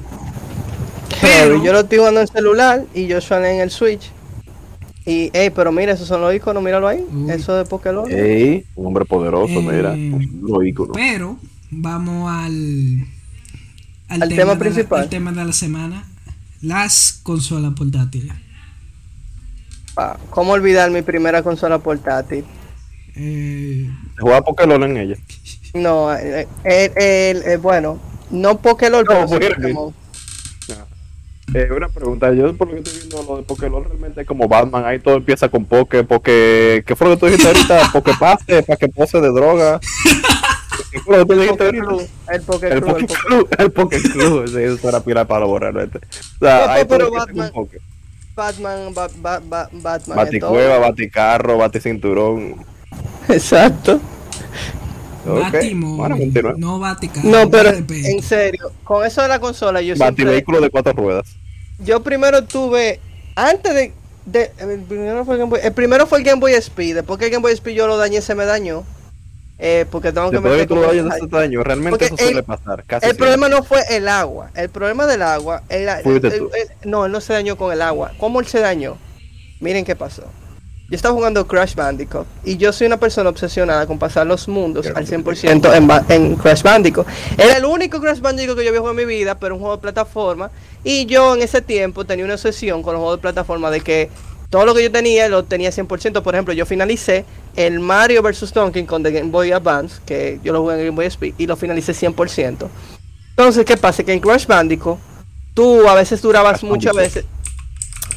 Pero 1.20 1.62
yo 1.62 1.72
lo 1.72 1.80
estoy 1.80 1.98
jugando 1.98 2.20
en 2.20 2.26
celular 2.26 2.84
y 2.94 3.06
yo 3.06 3.20
suené 3.20 3.54
en 3.54 3.60
el 3.60 3.70
Switch. 3.70 4.10
Y, 5.04 5.30
ey, 5.32 5.50
pero 5.50 5.72
mira, 5.72 5.92
esos 5.92 6.06
son 6.06 6.20
los 6.20 6.34
iconos, 6.34 6.62
míralo 6.62 6.86
ahí. 6.86 7.04
Eso 7.28 7.54
de 7.54 7.64
Pokémon. 7.64 8.10
Ey, 8.10 8.64
un 8.76 8.86
hombre 8.86 9.04
poderoso, 9.04 9.52
eh, 9.52 9.62
mira, 9.62 9.96
los 9.96 10.64
iconos. 10.64 10.94
Pero, 10.94 11.36
vamos 11.70 12.30
al. 12.30 13.06
Al, 14.08 14.28
tema, 14.28 14.58
principal. 14.58 15.02
al 15.02 15.08
tema 15.08 15.32
de 15.32 15.44
la 15.44 15.52
semana: 15.52 16.04
las 16.62 17.20
consolas 17.22 17.74
portátiles. 17.74 18.32
Ah, 19.96 20.16
¿Cómo 20.30 20.52
olvidar 20.52 20.90
mi 20.90 21.02
primera 21.02 21.42
consola 21.42 21.78
portátil? 21.78 22.44
Eh, 23.14 23.90
¿Jugaba 24.18 24.42
Pokémon 24.42 24.82
en 24.84 24.96
ella? 24.96 25.16
No, 25.74 26.14
eh, 26.14 26.46
eh, 26.64 27.58
bueno, 27.60 28.00
no 28.30 28.58
Pokémon, 28.58 29.04
pero 29.06 29.26
Pokémon. 29.26 29.94
Eh, 31.54 31.68
una 31.70 31.88
pregunta, 31.88 32.32
yo 32.32 32.56
por 32.56 32.68
lo 32.68 32.74
que 32.74 32.80
estoy 32.80 32.98
viendo 33.00 33.22
lo 33.24 33.36
de 33.36 33.42
Pokémon 33.42 33.84
realmente 33.84 34.22
es 34.22 34.26
como 34.26 34.48
Batman, 34.48 34.86
ahí 34.86 34.98
todo 35.00 35.16
empieza 35.16 35.50
con 35.50 35.66
Poké, 35.66 36.02
Poké, 36.02 36.82
¿qué 36.86 36.96
fue 36.96 37.08
lo 37.08 37.14
que 37.14 37.20
tú 37.20 37.26
dijiste 37.26 37.48
ahorita? 37.48 37.90
Poké 37.92 38.12
pase, 38.18 38.62
para 38.62 38.76
que 38.78 38.88
pose 38.88 39.20
de 39.20 39.28
droga. 39.28 39.78
El 40.92 42.42
Poké 42.42 42.68
El 42.68 42.82
Poké 42.82 43.06
Club, 43.06 43.48
el 43.58 43.72
Poké 43.72 44.02
Club, 44.02 44.48
sí, 44.48 44.56
eso 44.58 44.88
era 44.88 45.00
pila 45.00 45.24
para 45.26 45.44
borrar, 45.46 45.74
realmente. 45.74 46.06
O 46.40 46.44
sea, 46.44 46.66
No, 46.66 46.72
ahí 46.72 46.84
pero 46.88 47.10
Batman-. 47.10 47.52
Batman, 48.34 48.94
ba, 48.94 49.08
ba, 49.16 49.40
ba- 49.44 49.68
Batman. 49.72 50.16
Baticueva, 50.16 50.78
baticarro, 50.78 51.58
baticinturón. 51.58 52.64
Exacto. 53.28 54.00
Ok, 55.26 55.52
Batimóvil, 55.52 56.32
bueno, 56.32 56.54
no 56.56 56.78
Baticarro. 56.80 57.28
No, 57.28 57.48
pero 57.50 57.70
en 57.70 58.22
serio, 58.22 58.72
con 58.84 59.04
eso 59.06 59.22
de 59.22 59.28
la 59.28 59.38
consola, 59.38 59.80
yo 59.80 59.94
siempre, 59.94 60.24
Bativehículo 60.24 60.60
de 60.60 60.70
cuatro 60.70 60.92
ruedas. 60.94 61.36
yo 61.78 62.02
primero 62.02 62.42
tuve, 62.44 62.98
antes 63.36 63.72
de, 63.74 63.92
de- 64.26 64.50
el, 64.58 64.80
primero 64.80 65.24
fue 65.24 65.34
el, 65.34 65.40
Game 65.40 65.50
Boy, 65.50 65.60
el 65.62 65.72
primero 65.72 66.06
fue 66.06 66.18
el 66.18 66.24
Game 66.24 66.40
Boy 66.40 66.54
SP, 66.58 66.92
después 66.94 67.18
que 67.20 67.26
el 67.26 67.30
Game 67.30 67.42
Boy 67.42 67.52
SP 67.54 67.72
yo 67.74 67.86
lo 67.86 67.96
dañé, 67.98 68.20
se 68.20 68.34
me 68.34 68.46
dañó, 68.46 68.82
eh, 69.64 69.86
porque 69.90 70.10
tengo 70.12 70.28
que 70.30 70.36
que 70.38 70.66
tú 70.66 70.74
lo 70.74 70.80
como- 70.80 70.86
vayas 70.88 71.04
de 71.08 71.18
este 71.24 71.36
año, 71.38 71.62
realmente 71.62 71.90
Porque 71.90 72.06
eso 72.06 72.16
suele 72.16 72.38
el- 72.38 72.44
pasar. 72.44 72.82
Casi 72.84 73.06
El 73.06 73.12
siempre. 73.12 73.16
problema 73.28 73.48
no 73.48 73.62
fue 73.62 73.80
el 73.90 74.08
agua, 74.08 74.50
el 74.54 74.68
problema 74.70 75.06
del 75.06 75.22
agua, 75.22 75.62
el- 75.68 75.88
el- 75.88 76.48
no, 76.84 77.06
él 77.06 77.12
no 77.12 77.20
se 77.20 77.32
dañó 77.32 77.56
con 77.56 77.72
el 77.72 77.80
agua. 77.80 78.10
¿Cómo 78.18 78.40
él 78.40 78.46
se 78.46 78.58
dañó? 78.58 78.96
Miren 79.60 79.84
qué 79.84 79.94
pasó. 79.94 80.24
Yo 80.90 80.96
estaba 80.96 81.14
jugando 81.14 81.46
Crash 81.46 81.74
Bandicoot 81.74 82.26
y 82.44 82.58
yo 82.58 82.70
soy 82.70 82.86
una 82.86 82.98
persona 82.98 83.30
obsesionada 83.30 83.86
con 83.86 83.98
pasar 83.98 84.26
los 84.26 84.46
mundos 84.46 84.88
al 84.94 85.06
100% 85.06 85.72
en, 85.74 85.86
ba- 85.86 86.04
en 86.10 86.34
Crash 86.36 86.62
Bandicoot. 86.62 87.06
Era 87.38 87.56
el 87.56 87.64
único 87.64 87.98
Crash 87.98 88.20
Bandicoot 88.20 88.58
que 88.58 88.64
yo 88.64 88.68
había 88.70 88.80
jugado 88.80 88.98
en 89.00 89.06
mi 89.06 89.14
vida, 89.14 89.38
pero 89.38 89.54
un 89.54 89.60
juego 89.60 89.76
de 89.76 89.80
plataforma. 89.80 90.50
Y 90.84 91.06
yo 91.06 91.34
en 91.34 91.40
ese 91.40 91.62
tiempo 91.62 92.04
tenía 92.04 92.24
una 92.26 92.34
obsesión 92.34 92.82
con 92.82 92.92
los 92.92 93.00
juegos 93.00 93.18
de 93.18 93.22
plataforma 93.22 93.70
de 93.70 93.80
que 93.80 94.10
todo 94.52 94.66
lo 94.66 94.74
que 94.74 94.82
yo 94.82 94.92
tenía 94.92 95.30
lo 95.30 95.44
tenía 95.44 95.70
100%. 95.70 96.20
Por 96.20 96.34
ejemplo, 96.34 96.52
yo 96.52 96.66
finalicé 96.66 97.24
el 97.56 97.80
Mario 97.80 98.22
vs. 98.22 98.52
Donkey 98.52 98.84
Kong 98.84 99.02
de 99.02 99.10
Game 99.10 99.30
Boy 99.30 99.50
Advance, 99.50 100.02
que 100.04 100.40
yo 100.44 100.52
lo 100.52 100.60
jugué 100.60 100.74
en 100.74 100.80
Game 100.80 100.90
Boy 100.90 101.06
SP, 101.08 101.32
y 101.38 101.46
lo 101.46 101.56
finalicé 101.56 101.94
100%. 101.94 102.68
Entonces, 103.30 103.64
¿qué 103.64 103.78
pasa? 103.78 104.04
Que 104.04 104.12
en 104.12 104.20
Crash 104.20 104.46
Bandicoot, 104.46 104.98
tú 105.54 105.88
a 105.88 105.94
veces 105.94 106.20
durabas 106.20 106.62
muchas 106.62 106.94
veces, 106.94 107.24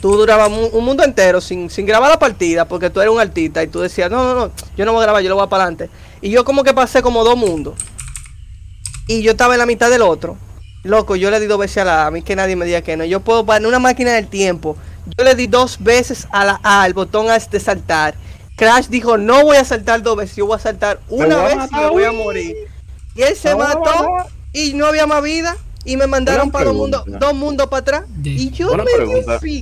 tú 0.02 0.17
durabas 0.17 0.52
un 0.52 0.84
mundo 0.84 1.06
entero 1.06 1.39
sin, 1.39 1.69
sin 1.69 1.86
grabar 1.86 2.12
la 2.12 2.19
partida, 2.19 2.67
porque 2.67 2.89
tú 2.89 3.00
eres 3.00 3.13
un 3.13 3.21
artista 3.21 3.63
y 3.63 3.67
tú 3.67 3.80
decías, 3.80 4.12
no, 4.12 4.21
no, 4.26 4.36
no, 4.36 4.52
yo 4.76 4.84
no 4.84 4.91
voy 4.91 5.04
a 5.04 5.04
grabar, 5.04 5.24
yo 5.24 5.30
lo 5.30 5.36
voy 5.36 5.45
a 5.45 5.48
para 5.48 5.63
adelante. 5.63 5.89
Y 6.19 6.32
yo 6.32 6.43
como 6.43 6.65
que 6.65 6.74
pasé 6.74 7.02
como 7.02 7.24
dos 7.24 7.38
mundos. 7.38 7.76
Y 9.08 9.21
yo 9.21 9.32
estaba 9.32 9.54
en 9.54 9.60
la 9.60 9.65
mitad 9.65 9.89
del 9.89 10.02
otro. 10.02 10.36
Loco, 10.84 11.15
yo 11.15 11.32
le 11.32 11.39
di 11.39 11.48
dos 11.48 11.60
veces 11.60 11.78
a 11.78 11.86
la 11.86 12.08
A, 12.08 12.12
mí 12.12 12.24
que 12.24 12.36
nadie 12.36 12.58
me 12.58 12.65
diga 12.65 12.82
que 12.82 12.98
no. 12.98 13.06
Yo 13.06 13.21
puedo 13.21 13.45
poner 13.45 13.65
una 13.65 13.80
máquina 13.80 14.12
del 14.12 14.28
tiempo. 14.28 14.76
Yo 15.18 15.24
le 15.24 15.36
di 15.36 15.48
dos 15.48 15.78
veces 15.84 16.28
a 16.32 16.46
la 16.46 16.60
A, 16.63 16.84
al 16.84 16.94
botón 16.94 17.30
A 17.30 17.38
de 17.38 17.60
saltar. 17.60 18.15
Crash 18.56 18.88
dijo, 18.88 19.18
no 19.18 19.44
voy 19.44 19.58
a 19.58 19.65
saltar 19.65 20.02
dos 20.02 20.15
veces, 20.15 20.36
yo 20.38 20.46
voy 20.48 20.56
a 20.56 20.60
saltar 20.60 21.00
una 21.10 21.26
vez 21.44 21.56
y 21.72 21.76
me 21.76 21.89
voy 21.89 22.04
a 22.04 22.12
morir. 22.12 22.56
Y 23.15 23.22
él 23.22 23.36
se 23.36 23.50
mató 23.56 24.08
y 24.54 24.74
no 24.74 24.86
había 24.86 25.06
más 25.08 25.22
vida. 25.22 25.58
Y 25.84 25.98
me 25.98 26.08
mandaron 26.08 26.50
para 26.52 26.65
dos 26.65 26.74
mundos, 26.82 27.04
dos 27.20 27.34
mundos 27.36 27.68
para 27.68 27.82
atrás. 27.82 28.04
Y 28.39 28.50
yo 28.52 28.72
me 28.86 28.91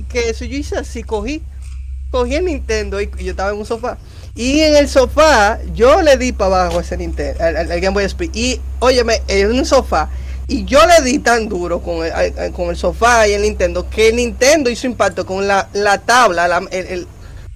que 0.08 0.30
eso. 0.30 0.44
Yo 0.46 0.56
hice 0.56 0.78
así, 0.78 1.02
cogí, 1.02 1.42
cogí 2.10 2.34
el 2.36 2.46
Nintendo 2.46 3.00
y 3.00 3.10
y 3.18 3.24
yo 3.24 3.32
estaba 3.32 3.50
en 3.50 3.58
un 3.58 3.66
sofá. 3.66 3.98
Y 4.34 4.60
en 4.60 4.74
el 4.76 4.88
sofá, 4.88 5.58
yo 5.74 6.00
le 6.00 6.16
di 6.16 6.32
para 6.32 6.62
abajo 6.64 6.80
ese 6.80 6.96
Nintendo, 6.96 7.42
al, 7.44 7.56
al- 7.56 7.80
Game 7.80 7.90
Boy 7.94 8.04
SP. 8.08 8.30
Y 8.32 8.60
óyeme, 8.80 9.20
en 9.28 9.52
un 9.52 9.64
sofá. 9.66 10.08
Y 10.46 10.64
yo 10.66 10.80
le 10.86 11.02
di 11.04 11.18
tan 11.20 11.48
duro 11.48 11.80
con 11.80 12.04
el, 12.04 12.12
al- 12.12 12.38
al- 12.38 12.52
con 12.52 12.68
el 12.70 12.76
sofá 12.76 13.26
y 13.26 13.32
el 13.32 13.42
Nintendo 13.42 13.88
que 13.88 14.08
el 14.10 14.16
Nintendo 14.16 14.68
hizo 14.70 14.86
impacto 14.86 15.24
con 15.24 15.46
la, 15.46 15.68
la 15.72 15.98
tabla, 15.98 16.46
la, 16.48 16.58
el, 16.70 16.86
el- 16.86 17.06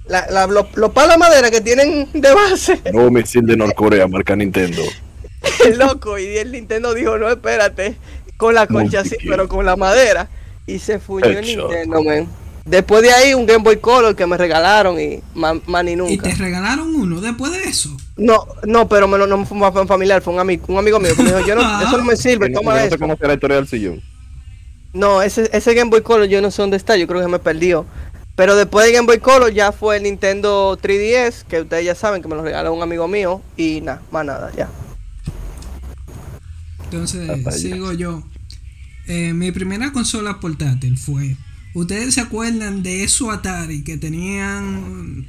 la, 0.07 0.27
la- 0.31 0.47
los, 0.47 0.67
los 0.75 0.91
palos 0.93 1.13
de 1.13 1.19
madera 1.19 1.51
que 1.51 1.61
tienen 1.61 2.09
de 2.13 2.33
base. 2.35 2.81
Nuevo 2.93 3.11
misil 3.11 3.45
de 3.45 3.57
Norcorea, 3.57 4.09
marca 4.09 4.35
Nintendo. 4.35 4.83
loco. 5.77 6.19
Y 6.19 6.39
el 6.39 6.53
Nintendo 6.53 6.95
dijo, 6.95 7.19
no, 7.19 7.29
espérate, 7.29 7.97
con 8.37 8.55
la 8.55 8.67
concha 8.67 9.01
así, 9.01 9.17
pero 9.29 9.49
con 9.49 9.67
la 9.67 9.77
madera. 9.77 10.29
Y 10.67 10.79
se 10.79 10.99
fuñó 10.99 11.27
el. 11.27 11.45
Nintendo, 11.45 12.03
man. 12.03 12.29
Después 12.69 13.03
de 13.03 13.11
ahí, 13.11 13.33
un 13.33 13.47
Game 13.47 13.65
Boy 13.65 13.79
Color 13.79 14.15
que 14.15 14.27
me 14.27 14.37
regalaron 14.37 15.01
y 15.01 15.21
más, 15.35 15.57
más 15.67 15.83
ni 15.85 15.93
Y 15.93 15.97
nunca. 15.97 16.29
te 16.29 16.35
regalaron 16.35 16.95
uno 16.95 17.21
después 17.21 17.51
de 17.53 17.63
eso. 17.65 17.97
No, 18.17 18.47
no, 18.65 18.89
pero 18.89 19.09
me 19.09 19.17
lo, 19.17 19.27
no 19.27 19.47
fue 19.47 19.57
un 19.81 19.89
familiar, 19.89 20.21
fue 20.21 20.35
un 20.35 20.41
amigo, 20.41 20.67
un 20.69 20.77
amigo 20.79 21.01
mío 21.01 21.13
que 21.17 21.23
me 21.23 21.31
dijo, 21.31 21.47
yo 21.47 21.55
no, 21.55 21.81
eso 21.83 21.97
no 21.97 22.05
me 22.05 22.15
sirve, 22.17 22.51
no, 22.51 22.59
toma 22.61 22.75
no 22.75 22.81
te 22.83 22.87
eso. 22.89 22.99
conocía 22.99 23.27
la 23.29 23.35
historia 23.35 23.57
del 23.57 23.69
sillón. 23.69 24.03
No, 24.93 25.23
ese, 25.23 25.49
ese 25.53 25.73
Game 25.73 25.91
Boy 25.91 26.03
Color 26.03 26.27
yo 26.27 26.43
no 26.43 26.51
sé 26.51 26.61
dónde 26.61 26.77
está, 26.77 26.97
yo 26.97 27.07
creo 27.07 27.23
que 27.23 27.29
me 27.29 27.39
perdió. 27.39 27.87
Pero 28.37 28.55
después 28.55 28.85
del 28.85 28.95
Game 28.95 29.07
Boy 29.07 29.19
Color 29.19 29.53
ya 29.53 29.73
fue 29.73 29.97
el 29.97 30.03
Nintendo 30.03 30.79
3DS, 30.81 31.45
que 31.45 31.63
ustedes 31.63 31.85
ya 31.87 31.95
saben 31.95 32.21
que 32.23 32.29
me 32.29 32.37
lo 32.37 32.43
regaló 32.43 32.73
un 32.75 32.83
amigo 32.83 33.09
mío. 33.09 33.43
Y 33.57 33.81
nada, 33.81 34.03
más 34.11 34.25
nada, 34.27 34.53
ya. 34.57 34.69
Entonces, 36.85 37.29
sigo 37.57 37.93
yo. 37.93 38.23
Eh, 39.07 39.33
mi 39.33 39.53
primera 39.53 39.91
consola 39.93 40.39
portátil 40.39 40.99
fue. 40.99 41.37
¿Ustedes 41.75 42.15
se 42.15 42.21
acuerdan 42.21 42.83
de 42.83 43.05
esos 43.05 43.29
Atari 43.33 43.83
que 43.83 43.97
tenían 43.97 45.27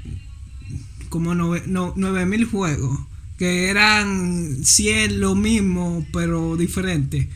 como 1.10 1.34
nove- 1.36 1.65
no- 1.65 1.93
9000 1.95 2.45
juegos? 2.45 2.99
Que 3.38 3.69
eran 3.69 4.63
100 4.65 5.19
lo 5.19 5.36
mismo, 5.36 6.06
pero 6.12 6.58
diferente. 6.58 7.30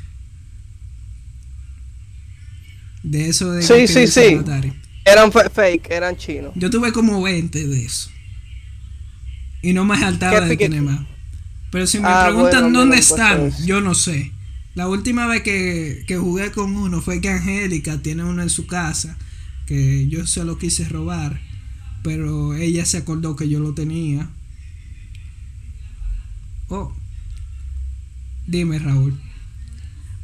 De 3.04 3.28
eso 3.30 3.52
de 3.52 3.62
Sí, 3.64 3.74
que 3.74 3.88
sí, 3.88 4.08
sí. 4.08 4.34
Atari. 4.36 4.74
Eran 5.06 5.32
fa- 5.32 5.50
fake, 5.50 5.92
eran 5.92 6.16
chinos. 6.16 6.54
Yo 6.56 6.70
tuve 6.70 6.94
como 6.94 7.22
20 7.22 7.68
de 7.68 7.86
eso. 7.86 8.10
Y 9.62 9.74
no 9.74 9.86
me 9.86 9.98
saltaba 10.00 10.42
¿Qué 10.42 10.48
de 10.50 10.58
tener 10.58 10.82
más. 10.82 11.02
Pero 11.72 11.88
si 11.88 12.00
me 12.00 12.08
Ah, 12.08 12.26
preguntan 12.26 12.64
bueno, 12.64 12.80
dónde 12.80 12.98
están, 12.98 13.52
yo 13.66 13.82
no 13.82 13.96
sé. 13.96 14.32
La 14.76 14.88
última 14.88 15.28
vez 15.28 15.44
que, 15.44 16.04
que 16.08 16.18
jugué 16.18 16.52
con 16.52 16.76
uno 16.76 17.02
fue 17.02 17.22
que 17.22 17.30
Angélica 17.30 18.02
tiene 18.02 18.24
uno 18.24 18.42
en 18.42 18.50
su 18.50 18.66
casa. 18.66 19.18
Que 19.68 20.08
yo 20.10 20.26
se 20.28 20.44
lo 20.44 20.58
quise 20.58 20.88
robar. 20.90 21.40
Pero 22.04 22.54
ella 22.56 22.86
se 22.86 22.98
acordó 22.98 23.36
que 23.36 23.48
yo 23.50 23.60
lo 23.60 23.74
tenía. 23.74 24.30
Oh. 26.70 26.92
Dime, 28.48 28.80
Raúl. 28.80 29.20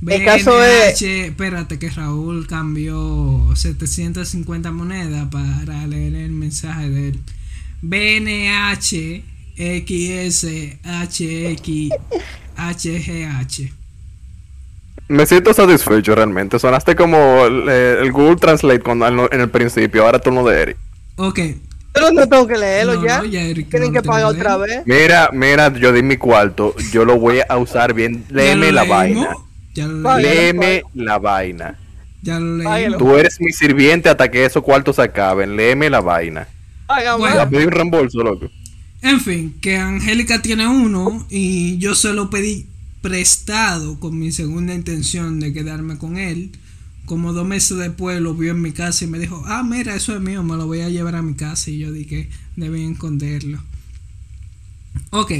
El 0.05 0.23
caso 0.25 0.63
es- 0.63 0.99
BNH, 0.99 1.25
espérate 1.27 1.77
que 1.77 1.89
Raúl 1.89 2.47
cambió 2.47 3.51
750 3.55 4.71
monedas 4.71 5.27
para 5.29 5.85
leer 5.87 6.15
el 6.15 6.31
mensaje 6.31 6.89
de 6.89 7.09
él. 7.09 7.19
BNH 7.81 9.23
XS 9.57 10.79
HX 12.55 13.71
Me 15.09 15.25
siento 15.25 15.53
satisfecho 15.53 16.15
realmente. 16.15 16.59
Sonaste 16.59 16.95
como 16.95 17.45
el, 17.45 17.67
el 17.67 18.11
Google 18.11 18.35
Translate 18.37 18.79
cuando, 18.79 19.29
en 19.31 19.41
el 19.41 19.49
principio, 19.49 20.05
ahora 20.05 20.19
turno 20.19 20.45
de 20.47 20.61
Eric. 20.61 20.77
Ok. 21.17 21.39
Pero 21.91 22.11
no 22.11 22.29
tengo 22.29 22.47
que 22.47 22.57
leerlo 22.57 22.93
No, 22.95 23.05
ya. 23.05 23.17
no, 23.17 23.25
ya 23.25 23.41
Eric 23.41 23.69
Tienen 23.69 23.91
no 23.91 24.01
que 24.01 24.07
pagar 24.07 24.25
otra 24.25 24.57
vez. 24.57 24.83
Mira, 24.85 25.29
mira, 25.33 25.73
yo 25.73 25.91
di 25.91 26.03
mi 26.03 26.17
cuarto. 26.17 26.75
Yo 26.91 27.03
lo 27.03 27.19
voy 27.19 27.39
a 27.47 27.57
usar 27.57 27.93
bien. 27.93 28.23
Léeme 28.29 28.71
la 28.71 28.83
vaina. 28.83 29.35
Ya 29.73 29.87
lo. 29.87 30.17
Léeme 30.17 30.83
la 30.93 31.17
vaina. 31.17 31.77
Ya 32.21 32.39
lo 32.39 32.57
leímos. 32.71 32.99
Tú 32.99 33.15
eres 33.15 33.41
mi 33.41 33.51
sirviente 33.51 34.09
hasta 34.09 34.29
que 34.29 34.45
esos 34.45 34.61
cuartos 34.63 34.97
se 34.97 35.01
acaben. 35.01 35.55
Léeme 35.55 35.89
la 35.89 36.01
vaina. 36.01 36.47
Bueno. 37.17 37.49
Pedí 37.49 37.65
un 37.65 37.71
reembolso, 37.71 38.19
loco. 38.19 38.47
En 39.01 39.19
fin, 39.19 39.57
que 39.61 39.77
Angélica 39.77 40.41
tiene 40.41 40.67
uno 40.67 41.25
y 41.29 41.77
yo 41.79 41.95
se 41.95 42.13
lo 42.13 42.29
pedí 42.29 42.67
prestado 43.01 43.99
con 43.99 44.17
mi 44.17 44.31
segunda 44.31 44.73
intención 44.73 45.39
de 45.39 45.53
quedarme 45.53 45.97
con 45.97 46.17
él. 46.17 46.51
Como 47.05 47.33
dos 47.33 47.47
meses 47.47 47.77
después 47.77 48.21
lo 48.21 48.35
vio 48.35 48.51
en 48.51 48.61
mi 48.61 48.71
casa 48.71 49.05
y 49.05 49.07
me 49.07 49.19
dijo, 49.19 49.43
ah, 49.47 49.63
mira, 49.63 49.95
eso 49.95 50.13
es 50.13 50.21
mío, 50.21 50.43
me 50.43 50.57
lo 50.57 50.67
voy 50.67 50.81
a 50.81 50.89
llevar 50.89 51.15
a 51.15 51.21
mi 51.21 51.33
casa. 51.33 51.71
Y 51.71 51.79
yo 51.79 51.91
dije, 51.91 52.29
debí 52.55 52.83
esconderlo. 52.83 53.59
Ok, 55.11 55.31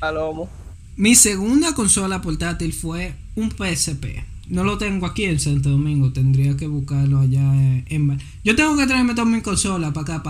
Palomo. 0.00 0.48
mi 0.96 1.14
segunda 1.14 1.74
consola 1.74 2.22
portátil 2.22 2.72
fue 2.72 3.14
un 3.36 3.50
PSP. 3.50 4.24
No 4.48 4.64
lo 4.64 4.76
tengo 4.78 5.06
aquí 5.06 5.24
en 5.24 5.38
Santo 5.38 5.70
Domingo, 5.70 6.12
tendría 6.12 6.56
que 6.56 6.66
buscarlo 6.66 7.20
allá 7.20 7.54
en... 7.86 8.18
Yo 8.44 8.56
tengo 8.56 8.76
que 8.76 8.86
traerme 8.86 9.14
toda 9.14 9.26
mi 9.26 9.40
consola 9.40 9.92
para 9.92 10.16
acá, 10.16 10.22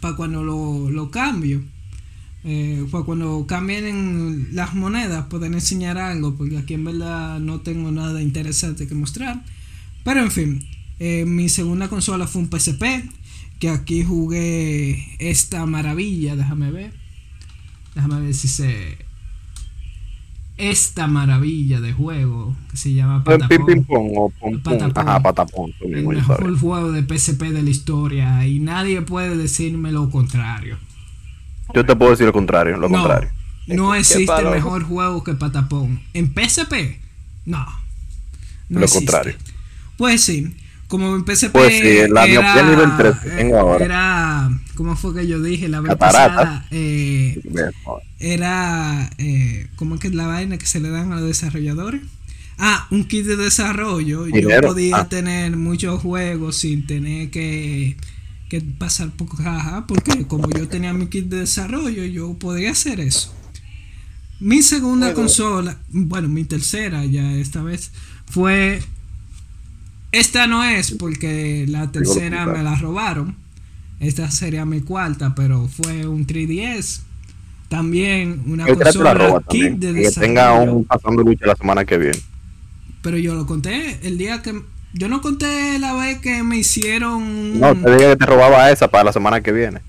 para 0.00 0.16
cuando 0.16 0.44
lo, 0.44 0.90
lo 0.90 1.10
cambio. 1.10 1.62
Eh, 2.46 2.84
para 2.90 3.04
cuando 3.04 3.46
cambien 3.46 4.54
las 4.54 4.74
monedas, 4.74 5.26
poder 5.26 5.52
enseñar 5.52 5.96
algo, 5.96 6.34
porque 6.34 6.58
aquí 6.58 6.74
en 6.74 6.84
verdad 6.84 7.40
no 7.40 7.60
tengo 7.60 7.90
nada 7.90 8.20
interesante 8.20 8.86
que 8.86 8.94
mostrar. 8.94 9.42
Pero 10.04 10.20
en 10.20 10.30
fin, 10.30 10.68
eh, 10.98 11.24
mi 11.24 11.48
segunda 11.48 11.88
consola 11.88 12.26
fue 12.26 12.42
un 12.42 12.50
PSP, 12.50 13.08
que 13.58 13.70
aquí 13.70 14.04
jugué 14.04 15.16
esta 15.18 15.64
maravilla, 15.64 16.36
déjame 16.36 16.70
ver. 16.70 16.92
Déjame 17.94 18.20
ver 18.20 18.34
si 18.34 18.48
se 18.48 18.98
esta 20.56 21.08
maravilla 21.08 21.80
de 21.80 21.92
juego 21.92 22.54
que 22.70 22.76
se 22.76 22.92
llama 22.92 23.24
Patapón. 23.24 23.86
o 23.88 24.32
Ajá, 24.94 25.20
Patapón. 25.20 25.72
El 25.80 26.06
mejor 26.06 26.58
juego 26.58 26.92
de 26.92 27.02
PSP 27.02 27.42
de 27.50 27.62
la 27.62 27.70
historia 27.70 28.46
y 28.46 28.60
nadie 28.60 29.02
puede 29.02 29.36
decirme 29.36 29.90
lo 29.90 30.10
contrario. 30.10 30.76
Yo 31.72 31.86
te 31.86 31.96
puedo 31.96 32.10
decir 32.10 32.26
lo 32.26 32.32
contrario, 32.32 32.76
lo 32.76 32.88
contrario. 32.88 33.30
No 33.66 33.94
existe 33.94 34.42
mejor 34.42 34.84
juego 34.84 35.24
que 35.24 35.34
Patapón. 35.34 36.02
En 36.12 36.32
PSP, 36.34 36.98
no. 37.46 37.64
no 38.68 38.80
lo 38.80 38.88
contrario. 38.88 39.34
Pues 39.96 40.22
sí, 40.22 40.54
como 40.88 41.16
en 41.16 41.24
PSP 41.24 41.52
pues 41.52 41.72
sí, 41.72 42.12
la 42.12 42.26
era, 42.26 42.62
nivel 42.62 42.96
3 42.96 43.14
tengo 43.36 43.58
ahora. 43.58 43.84
Era, 43.84 44.50
¿cómo 44.74 44.96
fue 44.96 45.14
que 45.14 45.26
yo 45.26 45.40
dije? 45.40 45.68
La 45.68 45.80
vez 45.80 45.96
pasada 45.96 46.66
eh, 46.70 47.40
era, 48.18 49.10
eh, 49.18 49.68
¿cómo 49.76 49.94
es 49.94 50.00
que 50.00 50.08
es 50.08 50.14
la 50.14 50.26
vaina 50.26 50.58
que 50.58 50.66
se 50.66 50.80
le 50.80 50.90
dan 50.90 51.12
a 51.12 51.16
los 51.16 51.26
desarrolladores? 51.26 52.02
Ah, 52.58 52.86
un 52.90 53.04
kit 53.04 53.26
de 53.26 53.36
desarrollo. 53.36 54.28
Yo 54.28 54.60
podía 54.60 54.98
ah. 54.98 55.08
tener 55.08 55.56
muchos 55.56 56.00
juegos 56.00 56.56
sin 56.56 56.86
tener 56.86 57.30
que, 57.30 57.96
que 58.60 58.66
pasar 58.78 59.10
por 59.10 59.28
caja, 59.36 59.86
porque 59.86 60.26
como 60.26 60.48
yo 60.50 60.68
tenía 60.68 60.92
mi 60.92 61.06
kit 61.08 61.26
de 61.26 61.40
desarrollo, 61.40 62.04
yo 62.04 62.34
podía 62.34 62.70
hacer 62.70 63.00
eso. 63.00 63.34
Mi 64.40 64.62
segunda 64.62 65.14
consola, 65.14 65.78
bueno, 65.90 66.28
mi 66.28 66.44
tercera 66.44 67.04
ya 67.04 67.32
esta 67.32 67.62
vez, 67.62 67.92
fue 68.26 68.82
esta 70.14 70.46
no 70.46 70.62
es 70.62 70.92
porque 70.92 71.66
la 71.68 71.90
tercera 71.90 72.46
me 72.46 72.62
la 72.62 72.76
robaron. 72.76 73.36
Esta 73.98 74.30
sería 74.30 74.64
mi 74.64 74.80
cuarta, 74.80 75.34
pero 75.34 75.66
fue 75.66 76.06
un 76.06 76.26
3DS. 76.26 77.00
También 77.68 78.42
una 78.46 78.66
consola 78.66 79.42
kit 79.48 79.72
de 79.72 80.02
Que 80.02 80.10
tenga 80.12 80.52
un 80.54 80.84
pasando 80.84 81.22
lucha 81.22 81.46
la 81.46 81.56
semana 81.56 81.84
que 81.84 81.98
viene. 81.98 82.18
Pero 83.02 83.18
yo 83.18 83.34
lo 83.34 83.46
conté 83.46 83.98
el 84.06 84.16
día 84.16 84.40
que. 84.40 84.62
Yo 84.96 85.08
no 85.08 85.20
conté 85.20 85.80
la 85.80 85.92
vez 85.94 86.20
que 86.20 86.44
me 86.44 86.56
hicieron. 86.56 87.58
No, 87.58 87.74
te 87.74 87.96
dije 87.96 88.10
que 88.10 88.16
te 88.16 88.26
robaba 88.26 88.70
esa 88.70 88.88
para 88.88 89.02
la 89.02 89.12
semana 89.12 89.40
que 89.40 89.50
viene. 89.50 89.80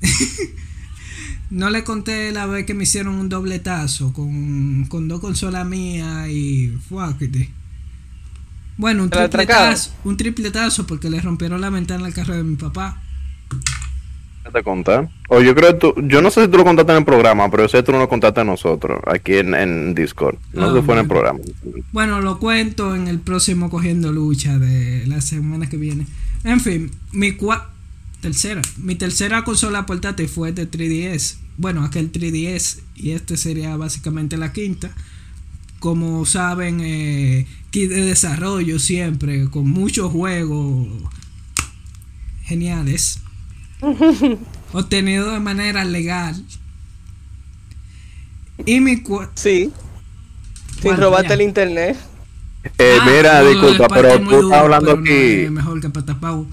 no 1.50 1.70
le 1.70 1.84
conté 1.84 2.32
la 2.32 2.46
vez 2.46 2.66
que 2.66 2.74
me 2.74 2.82
hicieron 2.82 3.14
un 3.14 3.28
dobletazo 3.28 4.12
con, 4.12 4.86
con 4.86 5.06
dos 5.06 5.20
consolas 5.20 5.64
mías 5.64 6.28
y. 6.28 6.76
Fuckity. 6.88 7.50
Bueno, 8.76 9.04
un 9.04 9.10
tripletazo, 9.10 9.94
un 10.02 10.16
tripletazo 10.16 10.88
porque 10.88 11.08
le 11.08 11.20
rompieron 11.20 11.60
la 11.60 11.70
ventana 11.70 12.04
al 12.04 12.12
carro 12.12 12.34
de 12.34 12.42
mi 12.42 12.56
papá. 12.56 13.00
¿Qué 14.46 14.52
te 14.52 14.62
conté? 14.62 15.08
O 15.28 15.40
yo 15.40 15.56
creo 15.56 15.72
que 15.72 15.78
tú, 15.78 15.94
yo 16.06 16.22
no 16.22 16.30
sé 16.30 16.44
si 16.44 16.48
tú 16.48 16.56
lo 16.56 16.62
contaste 16.62 16.92
en 16.92 16.98
el 16.98 17.04
programa, 17.04 17.50
pero 17.50 17.64
yo 17.64 17.68
sé 17.68 17.78
que 17.78 17.82
tú 17.82 17.92
no 17.92 17.98
lo 17.98 18.08
contaste 18.08 18.42
a 18.42 18.44
nosotros, 18.44 19.00
aquí 19.04 19.34
en, 19.34 19.92
Discord. 19.92 20.36
No 20.52 20.72
si 20.72 20.82
fue 20.82 20.94
en 20.94 21.00
el 21.00 21.08
programa. 21.08 21.40
Bueno, 21.90 22.20
lo 22.20 22.38
cuento 22.38 22.94
en 22.94 23.08
el 23.08 23.18
próximo 23.18 23.68
Cogiendo 23.70 24.12
Lucha 24.12 24.56
de 24.60 25.04
la 25.08 25.20
semana 25.20 25.68
que 25.68 25.76
viene. 25.78 26.06
En 26.44 26.60
fin, 26.60 26.92
mi 27.10 27.36
tercera, 28.20 28.62
mi 28.76 28.94
tercera 28.94 29.42
consola 29.42 29.84
portátil 29.84 30.28
fue 30.28 30.52
de 30.52 30.70
3DS. 30.70 31.38
Bueno, 31.56 31.82
aquel 31.82 32.12
3DS 32.12 32.82
y 32.94 33.10
este 33.10 33.36
sería 33.36 33.76
básicamente 33.76 34.36
la 34.36 34.52
quinta. 34.52 34.92
Como 35.80 36.24
saben, 36.24 36.80
eh, 36.82 37.48
kit 37.70 37.90
de 37.90 38.02
desarrollo 38.02 38.78
siempre, 38.78 39.50
con 39.50 39.68
muchos 39.68 40.12
juegos 40.12 40.86
geniales, 42.44 43.22
obtenido 44.72 45.32
de 45.32 45.40
manera 45.40 45.84
legal. 45.84 46.42
Y 48.64 48.80
mi 48.80 49.02
Sí. 49.34 49.72
Sin 50.80 50.96
robarte 50.96 51.34
el 51.34 51.42
internet. 51.42 51.96
Eh, 52.78 52.98
ah, 53.00 53.06
mira, 53.06 53.42
disculpa, 53.42 53.88
pero 53.88 54.20
tú 54.20 54.40
estás 54.42 54.60
hablando 54.60 54.92
aquí. 54.92 55.48
mejor 55.50 55.80
que 55.80 55.90
Patapau. 55.90 56.46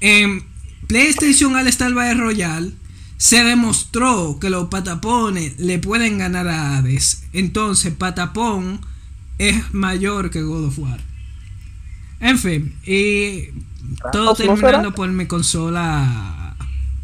En 0.00 0.42
PlayStation 0.86 1.54
All 1.54 1.68
Star 1.68 1.92
Battle 1.92 2.14
Royale 2.14 2.72
se 3.16 3.44
demostró 3.44 4.38
que 4.40 4.48
los 4.48 4.68
patapones 4.68 5.58
le 5.60 5.78
pueden 5.78 6.16
ganar 6.16 6.48
a 6.48 6.78
Hades. 6.78 7.24
Entonces, 7.34 7.92
patapón 7.92 8.80
es 9.36 9.74
mayor 9.74 10.30
que 10.30 10.40
God 10.40 10.68
of 10.68 10.78
War. 10.78 11.00
En 12.18 12.38
fin, 12.38 12.74
y 12.84 13.48
todo 14.10 14.34
terminando 14.34 14.94
por 14.94 15.08
mi 15.10 15.26
consola. 15.26 16.39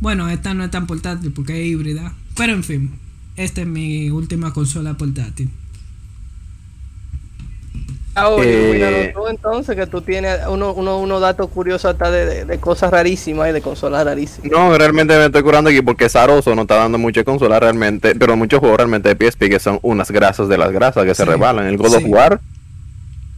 Bueno, 0.01 0.29
esta 0.29 0.55
no 0.55 0.65
es 0.65 0.71
tan 0.71 0.87
portátil 0.87 1.33
porque 1.33 1.61
es 1.61 1.67
híbrida. 1.67 2.13
Pero 2.37 2.53
en 2.53 2.65
fin, 2.65 2.99
esta 3.37 3.63
es 3.63 3.67
mi 3.67 4.11
última 4.11 4.53
consola 4.53 4.95
portátil. 4.95 5.51
Ah, 8.19 8.31
oye, 8.31 9.09
eh, 9.09 9.13
tú 9.15 9.29
entonces 9.29 9.77
que 9.77 9.87
tú 9.87 10.01
tienes 10.01 10.41
unos 10.49 10.75
uno, 10.75 10.99
uno 10.99 11.21
datos 11.21 11.51
curiosos 11.51 11.93
hasta 11.93 12.11
de, 12.11 12.59
cosas 12.59 12.91
rarísimas 12.91 13.51
y 13.51 13.53
de 13.53 13.61
consolas 13.61 14.07
rarísimas. 14.07 14.51
No, 14.51 14.77
realmente 14.79 15.19
me 15.19 15.27
estoy 15.27 15.43
curando 15.43 15.69
aquí 15.69 15.83
porque 15.83 16.09
Saroso 16.09 16.55
no 16.55 16.63
está 16.63 16.77
dando 16.77 16.97
muchas 16.97 17.25
consolas 17.25 17.61
realmente, 17.61 18.15
pero 18.15 18.35
muchos 18.35 18.61
juegos 18.61 18.79
realmente 18.79 19.15
de 19.15 19.31
PSP 19.31 19.51
que 19.51 19.59
son 19.59 19.79
unas 19.83 20.11
grasas 20.11 20.49
de 20.49 20.57
las 20.57 20.73
grasas 20.73 21.05
que 21.05 21.15
se 21.15 21.27
rebalan. 21.27 21.67
El 21.67 21.77
God 21.77 21.97
of 21.97 22.05
War, 22.07 22.41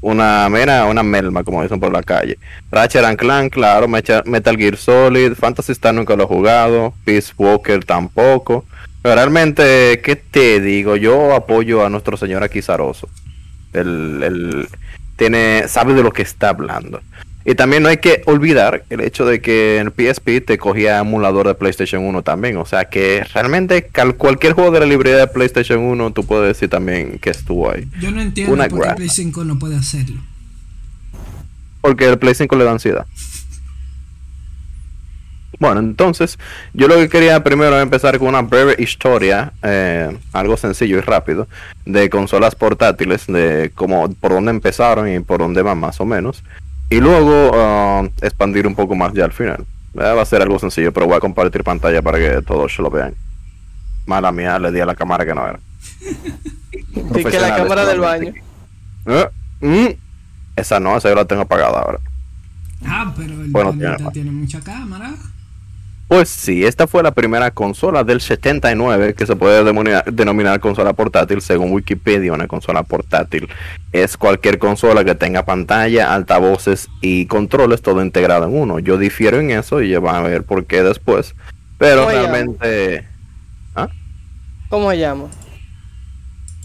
una 0.01 0.49
mera, 0.49 0.87
una 0.87 1.03
melma, 1.03 1.45
como 1.45 1.63
dicen 1.63 1.81
por 1.81 1.93
la 1.93 2.03
calle. 2.03 2.39
Ratchet 2.71 3.05
and 3.05 3.19
Clank, 3.19 3.53
claro, 3.53 3.89
Metal 3.89 4.57
Gear 4.57 4.77
Solid, 4.77 5.35
Fantasy 5.35 5.73
Star 5.73 5.95
nunca 5.95 6.17
lo 6.17 6.25
he 6.25 6.27
jugado, 6.27 6.95
Peace 7.05 7.33
Walker 7.37 7.85
tampoco. 7.85 8.65
Pero 9.03 9.15
realmente, 9.15 10.01
¿qué 10.03 10.17
te 10.17 10.61
digo? 10.61 10.97
Yo 10.97 11.35
apoyo 11.35 11.85
a 11.85 11.91
nuestro 11.91 12.17
señor 12.17 12.43
aquí 12.43 12.63
Saroso. 12.63 13.09
El, 13.73 14.69
tiene, 15.17 15.69
sabe 15.69 15.95
de 15.95 16.03
lo 16.03 16.13
que 16.13 16.23
está 16.23 16.51
hablando. 16.51 17.01
Y 17.49 17.55
también 17.55 17.83
no 17.83 17.89
hay 17.89 17.97
que 17.97 18.21
olvidar 18.27 18.85
el 18.91 19.01
hecho 19.01 19.25
de 19.25 19.41
que 19.41 19.79
en 19.79 19.91
PSP 19.91 20.45
te 20.45 20.59
cogía 20.59 20.99
emulador 20.99 21.47
de 21.47 21.55
PlayStation 21.55 22.05
1 22.05 22.23
también. 22.23 22.59
O 22.59 22.67
sea 22.67 22.91
que 22.91 23.25
realmente 23.33 23.89
cualquier 24.19 24.53
juego 24.53 24.71
de 24.71 24.81
la 24.81 24.85
librería 24.85 25.21
de 25.21 25.27
PlayStation 25.29 25.79
1 25.81 26.13
tú 26.13 26.27
puedes 26.27 26.47
decir 26.47 26.69
también 26.69 27.19
que 27.19 27.31
estuvo 27.31 27.71
ahí. 27.71 27.89
Yo 28.03 28.11
no 28.11 28.21
entiendo 28.21 28.55
por 28.55 28.89
qué 28.89 28.95
Play 28.97 29.09
5 29.09 29.45
no 29.45 29.59
puede 29.59 29.77
hacerlo. 29.77 30.21
Porque 31.81 32.05
el 32.05 32.19
Play 32.19 32.35
5 32.35 32.55
le 32.55 32.65
da 32.65 32.73
ansiedad. 32.73 33.07
Bueno, 35.59 35.81
entonces, 35.81 36.39
yo 36.75 36.87
lo 36.87 36.97
que 36.97 37.09
quería 37.09 37.43
primero 37.43 37.81
empezar 37.81 38.19
con 38.19 38.29
una 38.29 38.43
breve 38.43 38.77
historia, 38.79 39.55
eh, 39.63 40.15
algo 40.35 40.59
sencillo 40.59 40.99
y 40.99 41.01
rápido, 41.01 41.49
de 41.87 42.11
consolas 42.11 42.55
portátiles, 42.55 43.27
de 43.27 43.73
cómo, 43.75 44.07
por 44.21 44.33
dónde 44.33 44.51
empezaron 44.51 45.11
y 45.11 45.21
por 45.21 45.39
dónde 45.39 45.63
van 45.63 45.79
más 45.79 45.99
o 45.99 46.05
menos. 46.05 46.45
Y 46.91 47.01
luego 47.01 47.51
uh, 47.51 48.11
expandir 48.23 48.67
un 48.67 48.75
poco 48.75 48.95
más 48.95 49.13
ya 49.13 49.25
al 49.25 49.33
final. 49.33 49.65
va 49.97 50.21
a 50.21 50.25
ser 50.25 50.43
algo 50.43 50.59
sencillo, 50.59 50.93
pero 50.93 51.07
voy 51.07 51.17
a 51.17 51.21
compartir 51.21 51.63
pantalla 51.63 52.01
para 52.01 52.19
que 52.19 52.43
todos 52.43 52.79
lo 52.79 52.91
vean. 52.91 53.15
Mala 54.07 54.33
mía, 54.33 54.59
le 54.59 54.73
di 54.73 54.81
a 54.81 54.87
la 54.87 54.95
cámara 54.95 55.27
que 55.27 55.35
no 55.35 55.47
era. 55.47 55.61
y 57.19 57.25
que 57.25 57.41
la 57.41 57.57
cámara 57.57 57.85
del 57.85 58.01
baño. 58.01 58.33
Eh, 59.07 59.29
mm, 59.61 59.89
esa 60.57 60.81
no, 60.81 60.97
esa 60.97 61.11
yo 61.11 61.15
la 61.15 61.25
tengo 61.27 61.43
apagada 61.43 61.81
ahora. 61.81 62.01
Ah, 62.87 63.13
pero 63.17 63.35
el 63.35 63.51
bueno, 63.51 63.75
tiene 64.13 64.31
mucha 64.31 64.61
cámara. 64.61 65.15
Pues 66.09 66.31
sí, 66.31 66.65
esta 66.65 66.87
fue 66.87 67.03
la 67.03 67.11
primera 67.11 67.51
consola 67.51 68.03
del 68.03 68.23
79 68.23 69.13
que 69.13 69.27
se 69.27 69.37
puede 69.37 69.63
denominar, 69.63 70.59
consola 70.59 70.95
portátil 70.95 71.43
según 71.43 71.71
Wikipedia. 71.71 72.33
Una 72.33 72.49
consola 72.49 72.83
portátil 72.83 73.47
es 73.93 74.17
cualquier 74.17 74.59
consola 74.59 75.05
que 75.05 75.15
tenga 75.15 75.45
pantalla, 75.45 76.15
altavoces 76.15 76.89
y 77.03 77.27
controles 77.27 77.83
todo 77.83 78.03
integrado 78.03 78.47
en 78.47 78.57
uno. 78.57 78.79
Yo 78.79 78.97
difiero 78.97 79.39
en 79.39 79.51
eso 79.51 79.83
y 79.83 79.91
ya 79.91 80.01
van 80.01 80.17
a 80.17 80.29
ver 80.29 80.45
por 80.45 80.65
qué 80.65 80.83
después. 80.83 81.35
Pero 81.77 82.09
realmente... 82.09 83.07
¿Ah? 83.77 83.89
¿Cómo 84.71 84.91
se 84.91 84.99
llama? 84.99 85.25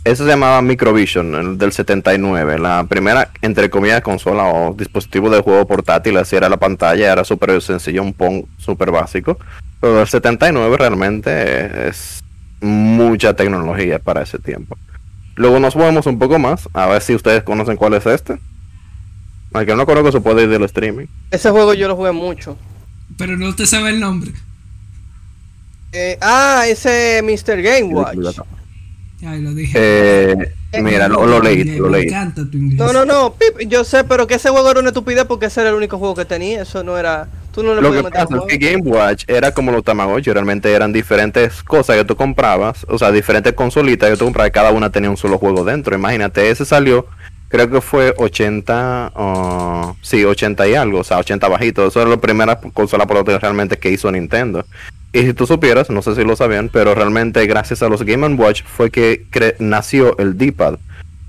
Eso 0.03 0.25
se 0.25 0.29
llamaba 0.31 0.61
Microvision, 0.61 1.33
el 1.35 1.57
del 1.57 1.71
79. 1.71 2.59
La 2.59 2.85
primera, 2.89 3.31
entre 3.41 3.69
comillas, 3.69 4.01
consola 4.01 4.45
o 4.45 4.73
dispositivo 4.73 5.29
de 5.29 5.41
juego 5.41 5.65
portátil. 5.65 6.17
Así 6.17 6.35
era 6.35 6.49
la 6.49 6.57
pantalla, 6.57 7.13
era 7.13 7.23
súper 7.23 7.61
sencillo, 7.61 8.03
un 8.03 8.13
pong 8.13 8.43
súper 8.57 8.91
básico. 8.91 9.37
Pero 9.79 10.01
el 10.01 10.07
79 10.07 10.77
realmente 10.77 11.87
es 11.87 12.21
mucha 12.59 13.33
tecnología 13.33 13.99
para 13.99 14.23
ese 14.23 14.39
tiempo. 14.39 14.77
Luego 15.35 15.59
nos 15.59 15.75
movemos 15.75 16.05
un 16.05 16.19
poco 16.19 16.37
más, 16.37 16.67
a 16.73 16.87
ver 16.87 17.01
si 17.01 17.15
ustedes 17.15 17.43
conocen 17.43 17.77
cuál 17.77 17.93
es 17.93 18.05
este. 18.05 18.37
Aunque 19.53 19.75
no 19.75 19.85
conozco, 19.85 20.11
se 20.11 20.19
puede 20.19 20.43
ir 20.43 20.49
del 20.49 20.63
streaming. 20.63 21.05
Ese 21.31 21.49
juego 21.49 21.73
yo 21.73 21.87
lo 21.87 21.95
jugué 21.95 22.11
mucho. 22.11 22.57
Pero 23.17 23.37
no 23.37 23.55
te 23.55 23.65
sabe 23.65 23.91
el 23.91 23.99
nombre. 23.99 24.31
Eh, 25.93 26.17
ah, 26.21 26.63
ese 26.67 27.21
Mr. 27.23 27.61
Game 27.61 27.93
Watch. 27.93 28.17
Ay, 29.25 29.41
lo 29.41 29.53
dije. 29.53 29.77
Eh, 29.79 30.53
mira, 30.81 31.07
lo, 31.07 31.41
leí, 31.41 31.63
lo 31.63 31.89
leí. 31.89 32.07
No, 32.75 32.91
no, 32.93 33.05
no, 33.05 33.35
yo 33.67 33.83
sé, 33.83 34.03
pero 34.03 34.27
que 34.27 34.35
ese 34.35 34.49
juego 34.49 34.71
era 34.71 34.79
una 34.79 34.89
estupidez 34.89 35.25
porque 35.25 35.45
ese 35.47 35.61
era 35.61 35.69
el 35.69 35.75
único 35.75 35.97
juego 35.97 36.15
que 36.15 36.25
tenía. 36.25 36.61
Eso 36.61 36.83
no 36.83 36.97
era 36.97 37.27
lo 37.61 37.91
que 37.91 38.03
pasa 38.03 38.35
es 38.35 38.43
que 38.47 38.57
Game 38.57 38.81
Watch 38.83 39.25
era 39.27 39.51
como 39.51 39.71
los 39.71 39.83
Tamagotchi, 39.83 40.31
realmente 40.31 40.71
eran 40.71 40.91
diferentes 40.91 41.61
cosas 41.61 41.97
que 41.97 42.05
tú 42.05 42.15
comprabas, 42.15 42.85
o 42.89 42.97
sea, 42.97 43.11
diferentes 43.11 43.53
consolitas 43.53 44.09
que 44.09 44.17
tú 44.17 44.25
comprabas, 44.25 44.51
cada 44.51 44.71
una 44.71 44.89
tenía 44.89 45.09
un 45.09 45.17
solo 45.17 45.37
juego 45.37 45.63
dentro. 45.63 45.95
Imagínate, 45.95 46.49
ese 46.49 46.65
salió, 46.65 47.05
creo 47.49 47.69
que 47.69 47.81
fue 47.81 48.13
80, 48.17 49.11
sí, 50.01 50.25
80 50.25 50.67
y 50.67 50.73
algo, 50.73 50.99
o 50.99 51.03
sea, 51.03 51.19
80 51.19 51.47
bajitos. 51.47 51.89
Eso 51.89 52.01
era 52.01 52.09
la 52.09 52.17
primera 52.17 52.59
consola 52.59 53.05
portátil 53.05 53.39
realmente 53.39 53.77
que 53.77 53.91
hizo 53.91 54.11
Nintendo. 54.11 54.65
Y 55.13 55.21
si 55.21 55.33
tú 55.33 55.45
supieras, 55.45 55.91
no 55.91 56.01
sé 56.01 56.15
si 56.15 56.23
lo 56.23 56.35
sabían, 56.35 56.69
pero 56.69 56.95
realmente 56.95 57.45
gracias 57.45 57.83
a 57.83 57.87
los 57.87 58.01
Game 58.01 58.27
Watch 58.33 58.63
fue 58.63 58.89
que 58.89 59.27
nació 59.59 60.17
el 60.17 60.37
D-Pad. 60.37 60.79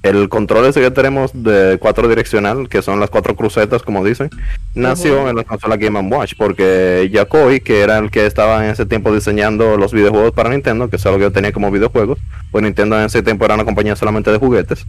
El 0.03 0.29
control 0.29 0.67
ese 0.67 0.81
que 0.81 0.91
tenemos 0.91 1.31
de 1.35 1.79
cuatro 1.79 2.09
direccional, 2.09 2.69
que 2.69 2.83
son 2.83 2.99
las 2.99 3.09
cuatro 3.09 3.37
crucetas, 3.37 3.83
como 3.83 4.05
dicen, 4.05 4.31
nació 4.75 5.29
en 5.29 5.37
la 5.37 5.45
consola 5.45 5.77
Game 5.77 5.99
Watch, 6.01 6.35
porque 6.37 7.11
Yakoi, 7.11 7.61
que 7.61 7.81
era 7.81 7.99
el 7.99 8.11
que 8.11 8.25
estaba 8.27 8.65
en 8.65 8.71
ese 8.71 8.87
tiempo 8.87 9.15
diseñando 9.15 9.77
los 9.77 9.93
videojuegos 9.93 10.33
para 10.33 10.51
Nintendo, 10.51 10.89
que 10.89 10.97
es 10.97 11.07
algo 11.07 11.19
que 11.19 11.25
yo 11.25 11.33
tenía 11.33 11.53
como 11.53 11.71
videojuegos, 11.71 12.19
pues 12.51 12.65
Nintendo 12.65 12.99
en 12.99 13.07
ese 13.07 13.23
tiempo 13.23 13.45
era 13.45 13.55
una 13.55 13.65
compañía 13.65 13.97
solamente 13.97 14.31
de 14.31 14.39
juguetes, 14.39 14.87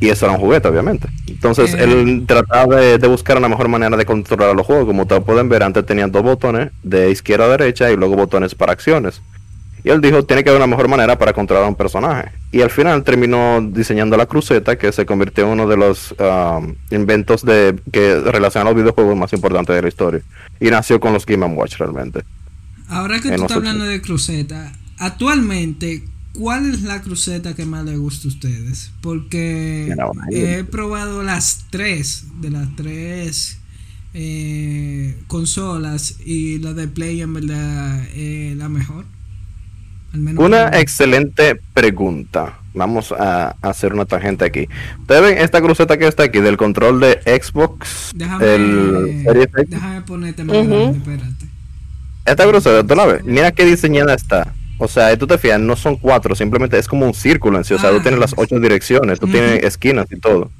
y 0.00 0.08
eso 0.08 0.26
era 0.26 0.34
un 0.34 0.40
juguete, 0.40 0.68
obviamente. 0.68 1.08
Entonces, 1.26 1.74
él 1.74 2.24
trataba 2.26 2.76
de, 2.76 2.98
de, 2.98 3.08
buscar 3.08 3.38
una 3.38 3.48
mejor 3.48 3.68
manera 3.68 3.96
de 3.96 4.04
controlar 4.04 4.54
los 4.54 4.66
juegos. 4.66 4.86
Como 4.86 5.02
ustedes 5.02 5.22
pueden 5.22 5.48
ver, 5.48 5.62
antes 5.62 5.86
tenían 5.86 6.10
dos 6.12 6.22
botones 6.22 6.72
de 6.82 7.10
izquierda 7.10 7.46
a 7.46 7.48
derecha 7.48 7.90
y 7.90 7.96
luego 7.96 8.16
botones 8.16 8.54
para 8.54 8.72
acciones. 8.72 9.22
Y 9.84 9.90
él 9.90 10.00
dijo, 10.00 10.24
tiene 10.24 10.42
que 10.42 10.48
haber 10.48 10.62
una 10.62 10.66
mejor 10.66 10.88
manera 10.88 11.18
para 11.18 11.34
controlar 11.34 11.66
a 11.66 11.68
un 11.68 11.74
personaje. 11.74 12.32
Y 12.50 12.62
al 12.62 12.70
final 12.70 13.04
terminó 13.04 13.60
diseñando 13.60 14.16
la 14.16 14.24
cruceta, 14.24 14.78
que 14.78 14.90
se 14.92 15.04
convirtió 15.04 15.44
en 15.44 15.50
uno 15.50 15.68
de 15.68 15.76
los 15.76 16.14
um, 16.18 16.74
inventos 16.90 17.44
de 17.44 17.78
que 17.92 18.18
relacionan 18.20 18.68
los 18.68 18.82
videojuegos 18.82 19.14
más 19.14 19.34
importantes 19.34 19.76
de 19.76 19.82
la 19.82 19.88
historia. 19.88 20.22
Y 20.58 20.70
nació 20.70 20.98
con 20.98 21.12
los 21.12 21.26
Game 21.26 21.44
Watch 21.44 21.76
realmente. 21.76 22.22
Ahora 22.88 23.20
que 23.20 23.28
tú 23.28 23.34
estás 23.34 23.52
hablando 23.52 23.84
de 23.84 24.00
cruceta, 24.00 24.72
actualmente, 24.98 26.04
¿cuál 26.34 26.66
es 26.66 26.82
la 26.82 27.00
cruceta 27.00 27.54
que 27.54 27.64
más 27.64 27.84
le 27.84 27.96
gusta 27.96 28.28
a 28.28 28.30
ustedes? 28.30 28.90
Porque 29.00 29.94
he 30.30 30.64
probado 30.64 31.22
las 31.22 31.66
tres, 31.70 32.24
de 32.40 32.50
las 32.50 32.74
tres 32.76 33.58
eh, 34.12 35.16
consolas, 35.26 36.20
y 36.24 36.58
la 36.58 36.74
de 36.74 36.88
Play 36.88 37.22
en 37.22 37.32
verdad 37.32 38.04
es 38.14 38.56
la 38.56 38.68
mejor. 38.68 39.06
Una 40.36 40.68
excelente 40.78 41.60
pregunta. 41.72 42.58
Vamos 42.72 43.12
a, 43.12 43.56
hacer 43.62 43.94
una 43.94 44.04
tangente 44.04 44.44
aquí. 44.44 44.68
Ustedes 45.00 45.22
ven 45.22 45.38
esta 45.38 45.60
cruceta 45.60 45.96
que 45.96 46.06
está 46.06 46.24
aquí 46.24 46.40
del 46.40 46.56
control 46.56 47.00
de 47.00 47.20
Xbox. 47.24 48.10
Déjame, 48.14 48.44
el 48.44 49.24
déjame 49.68 50.02
ponerte 50.02 50.44
más 50.44 50.56
espérate. 50.56 51.46
Esta 52.24 52.48
cruceta, 52.48 52.86
tú 52.86 52.94
la 52.94 53.06
ves. 53.06 53.24
Mira 53.24 53.52
qué 53.52 53.64
diseñada 53.64 54.14
está. 54.14 54.52
O 54.78 54.88
sea, 54.88 55.16
tú 55.16 55.26
te 55.26 55.38
fijas, 55.38 55.60
no 55.60 55.76
son 55.76 55.96
cuatro, 55.96 56.34
simplemente 56.34 56.78
es 56.78 56.88
como 56.88 57.06
un 57.06 57.14
círculo 57.14 57.58
en 57.58 57.64
sí. 57.64 57.74
O 57.74 57.78
sea, 57.78 57.90
tú 57.90 58.00
tienes 58.00 58.18
las 58.18 58.32
ah, 58.32 58.36
ocho 58.38 58.58
direcciones, 58.58 59.20
tú 59.20 59.26
tienes 59.28 59.62
esquinas 59.62 60.06
y 60.10 60.18
todo. 60.18 60.50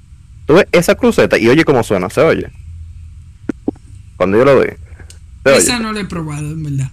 Tú 0.46 0.54
ves 0.54 0.66
esa 0.72 0.94
cruceta 0.94 1.38
y 1.38 1.48
oye 1.48 1.64
cómo 1.64 1.82
suena, 1.82 2.08
se 2.10 2.20
oye. 2.20 2.50
Cuando 4.16 4.38
yo 4.38 4.44
lo 4.44 4.54
doy. 4.54 4.74
Esa 5.44 5.78
no 5.78 5.92
la 5.92 6.00
he 6.00 6.04
probado, 6.04 6.50
en 6.50 6.62
verdad. 6.62 6.90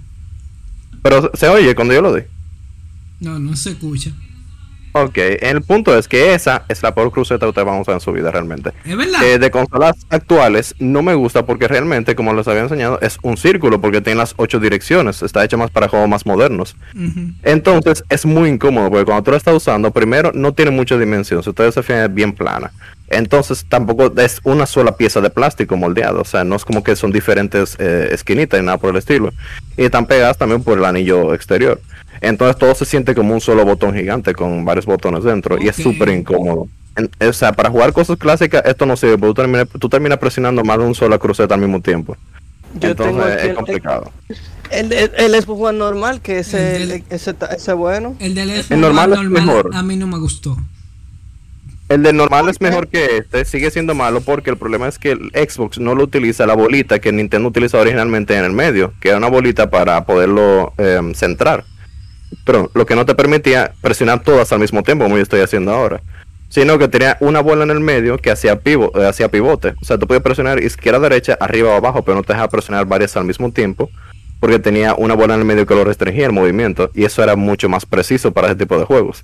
Pero 1.04 1.32
se 1.34 1.48
oye 1.48 1.76
cuando 1.76 1.94
yo 1.94 2.02
lo 2.02 2.12
doy. 2.12 2.24
No, 3.20 3.40
no 3.40 3.56
se 3.56 3.72
escucha. 3.72 4.12
Ok, 4.94 5.18
el 5.18 5.62
punto 5.62 5.98
es 5.98 6.08
que 6.08 6.34
esa 6.34 6.66
es 6.68 6.84
la 6.84 6.94
peor 6.94 7.12
cruceta 7.12 7.46
que 7.46 7.50
ustedes 7.50 7.66
van 7.66 7.78
a 7.78 7.82
usar 7.82 7.94
en 7.94 8.02
su 8.02 8.12
vida 8.12 8.30
realmente. 8.30 8.72
Es 8.84 8.98
verdad. 8.98 9.24
Eh, 9.24 9.40
de 9.40 9.50
consolas 9.50 9.96
actuales 10.10 10.76
no 10.80 11.02
me 11.02 11.14
gusta 11.14 11.46
porque 11.46 11.68
realmente, 11.68 12.16
como 12.16 12.34
les 12.34 12.48
había 12.48 12.62
enseñado, 12.62 13.00
es 13.02 13.18
un 13.22 13.38
círculo 13.38 13.80
porque 13.80 14.02
tiene 14.02 14.18
las 14.18 14.34
ocho 14.38 14.60
direcciones. 14.60 15.22
Está 15.22 15.46
hecha 15.46 15.56
más 15.56 15.72
para 15.72 15.88
juegos 15.88 16.10
más 16.10 16.26
modernos. 16.26 16.76
Entonces 17.44 18.04
es 18.10 18.26
muy 18.26 18.50
incómodo 18.50 18.90
porque 18.90 19.06
cuando 19.06 19.24
tú 19.24 19.32
la 19.32 19.38
estás 19.38 19.56
usando, 19.56 19.92
primero 19.92 20.32
no 20.34 20.54
tiene 20.54 20.72
mucha 20.72 20.98
dimensión. 20.98 21.42
Si 21.42 21.50
ustedes 21.50 21.74
se 21.74 21.84
fijan, 21.84 22.04
es 22.04 22.14
bien 22.14 22.34
plana. 22.34 22.72
Entonces 23.08 23.66
tampoco 23.68 24.12
es 24.18 24.40
una 24.44 24.66
sola 24.66 24.96
pieza 24.96 25.22
de 25.22 25.30
plástico 25.30 25.78
moldeado. 25.78 26.22
O 26.22 26.26
sea, 26.26 26.44
no 26.44 26.56
es 26.56 26.66
como 26.66 26.84
que 26.84 26.96
son 26.96 27.12
diferentes 27.12 27.76
eh, 27.80 28.10
esquinitas 28.12 28.60
y 28.60 28.64
nada 28.64 28.78
por 28.78 28.92
el 28.92 28.98
estilo. 28.98 29.34
Y 29.78 29.84
están 29.84 30.06
pegadas 30.06 30.38
también 30.38 30.64
por 30.64 30.78
el 30.78 30.86
anillo 30.86 31.34
exterior. 31.34 31.80
Entonces 32.22 32.56
todo 32.58 32.76
se 32.76 32.86
siente 32.86 33.16
como 33.16 33.34
un 33.34 33.42
solo 33.42 33.66
botón 33.66 33.96
gigante 33.96 34.34
con 34.34 34.64
varios 34.64 34.86
botones 34.86 35.24
dentro 35.24 35.58
y 35.60 35.68
es 35.68 35.76
súper 35.76 36.10
incómodo. 36.10 36.68
o 37.20 37.34
sea, 37.34 37.52
para 37.52 37.72
jugar 37.72 37.94
cosas 37.94 38.18
clásicas 38.18 38.62
esto 38.66 38.86
no 38.86 38.96
sirve, 38.96 39.18
porque 39.18 39.66
tú 39.80 39.90
terminas, 39.90 40.20
presionando 40.20 40.64
más 40.64 40.78
de 40.78 40.86
un 40.86 40.94
solo 40.94 41.18
cruceta 41.20 41.56
al 41.56 41.62
mismo 41.62 41.82
tiempo. 41.82 42.16
Entonces 42.80 43.44
es 43.44 43.54
complicado. 43.56 44.12
El, 44.70 44.94
el, 44.94 45.42
Xbox 45.42 45.74
normal, 45.74 46.22
que 46.22 46.40
ese, 46.40 47.04
ese, 47.10 47.36
ese, 47.54 47.74
bueno. 47.74 48.16
El 48.20 48.36
del 48.36 48.64
Xbox 48.64 48.80
normal, 48.80 49.14
es 49.14 49.30
mejor. 49.30 49.72
a 49.74 49.84
mí 49.84 49.98
no 49.98 50.08
me 50.08 50.18
gustó. 50.18 50.56
El 51.90 52.04
de 52.04 52.14
normal 52.14 52.48
es 52.48 52.62
mejor 52.62 52.88
que 52.88 53.18
este, 53.18 53.44
sigue 53.44 53.70
siendo 53.70 53.96
malo 53.96 54.22
porque 54.22 54.50
el 54.50 54.56
problema 54.56 54.88
es 54.88 54.98
que 54.98 55.12
el 55.12 55.32
Xbox 55.32 55.78
no 55.78 55.94
lo 55.94 56.06
utiliza 56.06 56.46
la 56.46 56.54
bolita 56.54 57.00
que 57.00 57.12
Nintendo 57.12 57.50
utiliza 57.50 57.80
originalmente 57.80 58.38
en 58.38 58.46
el 58.46 58.54
medio, 58.54 58.94
que 59.02 59.10
era 59.10 59.18
una 59.18 59.28
bolita 59.28 59.70
para 59.70 60.06
poderlo 60.06 60.72
em, 60.78 61.14
centrar 61.14 61.66
pero 62.46 62.72
lo 62.74 62.86
que 62.86 62.96
no 62.96 63.06
te 63.06 63.16
permitía 63.16 63.74
presionar 63.82 64.22
todas 64.24 64.52
al 64.52 64.60
mismo 64.60 64.84
tiempo, 64.84 65.04
como 65.04 65.18
yo 65.18 65.24
estoy 65.24 65.42
haciendo 65.42 65.72
ahora. 65.72 66.02
Sino 66.50 66.78
que 66.78 66.88
tenía 66.88 67.16
una 67.22 67.40
bola 67.40 67.64
en 67.64 67.72
el 67.72 67.80
medio 67.80 68.18
que 68.18 68.30
hacía, 68.30 68.60
pivo, 68.60 68.92
eh, 68.96 69.06
hacía 69.06 69.30
pivote. 69.30 69.74
O 69.82 69.86
sea, 69.86 69.98
tú 69.98 70.06
podías 70.06 70.24
presionar 70.24 70.62
izquierda, 70.62 71.00
derecha, 71.00 71.38
arriba 71.40 71.70
o 71.70 71.76
abajo, 71.76 72.04
pero 72.04 72.16
no 72.16 72.24
te 72.24 72.34
dejaba 72.34 72.50
presionar 72.50 72.86
varias 72.86 73.16
al 73.16 73.24
mismo 73.24 73.52
tiempo. 73.52 73.90
Porque 74.40 74.60
tenía 74.60 74.94
una 74.96 75.14
bola 75.14 75.36
en 75.36 75.42
el 75.42 75.46
medio 75.46 75.66
que 75.66 75.76
lo 75.76 75.86
restringía 75.86 76.26
el 76.26 76.34
movimiento. 76.34 76.92
Y 76.94 77.06
eso 77.06 77.24
era 77.24 77.38
mucho 77.38 77.70
más 77.70 77.86
preciso 77.86 78.32
para 78.32 78.48
ese 78.48 78.58
tipo 78.58 78.78
de 78.78 78.84
juegos. 78.84 79.24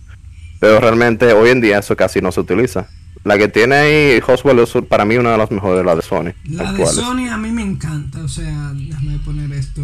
Pero 0.60 0.80
realmente 0.80 1.34
hoy 1.34 1.50
en 1.50 1.60
día 1.60 1.80
eso 1.80 1.96
casi 1.98 2.22
no 2.22 2.32
se 2.32 2.40
utiliza. 2.40 2.88
La 3.24 3.38
que 3.38 3.50
tiene 3.50 3.76
ahí 3.76 4.22
Hoswell 4.26 4.60
es 4.60 4.72
para 4.88 5.04
mí 5.04 5.18
una 5.18 5.32
de 5.34 5.38
las 5.38 5.52
mejores, 5.52 5.84
la 5.84 5.96
de 5.96 6.02
Sony. 6.02 6.32
La 6.46 6.72
de 6.72 6.86
Sony 6.86 7.28
a 7.30 7.38
mí 7.38 7.52
me 7.52 7.64
encanta. 7.64 8.24
O 8.24 8.28
sea, 8.30 8.72
déjame 8.74 9.20
poner 9.26 9.52
esto 9.52 9.82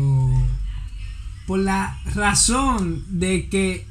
por 1.47 1.59
la 1.59 1.99
razón 2.13 3.03
de 3.07 3.49
que 3.49 3.85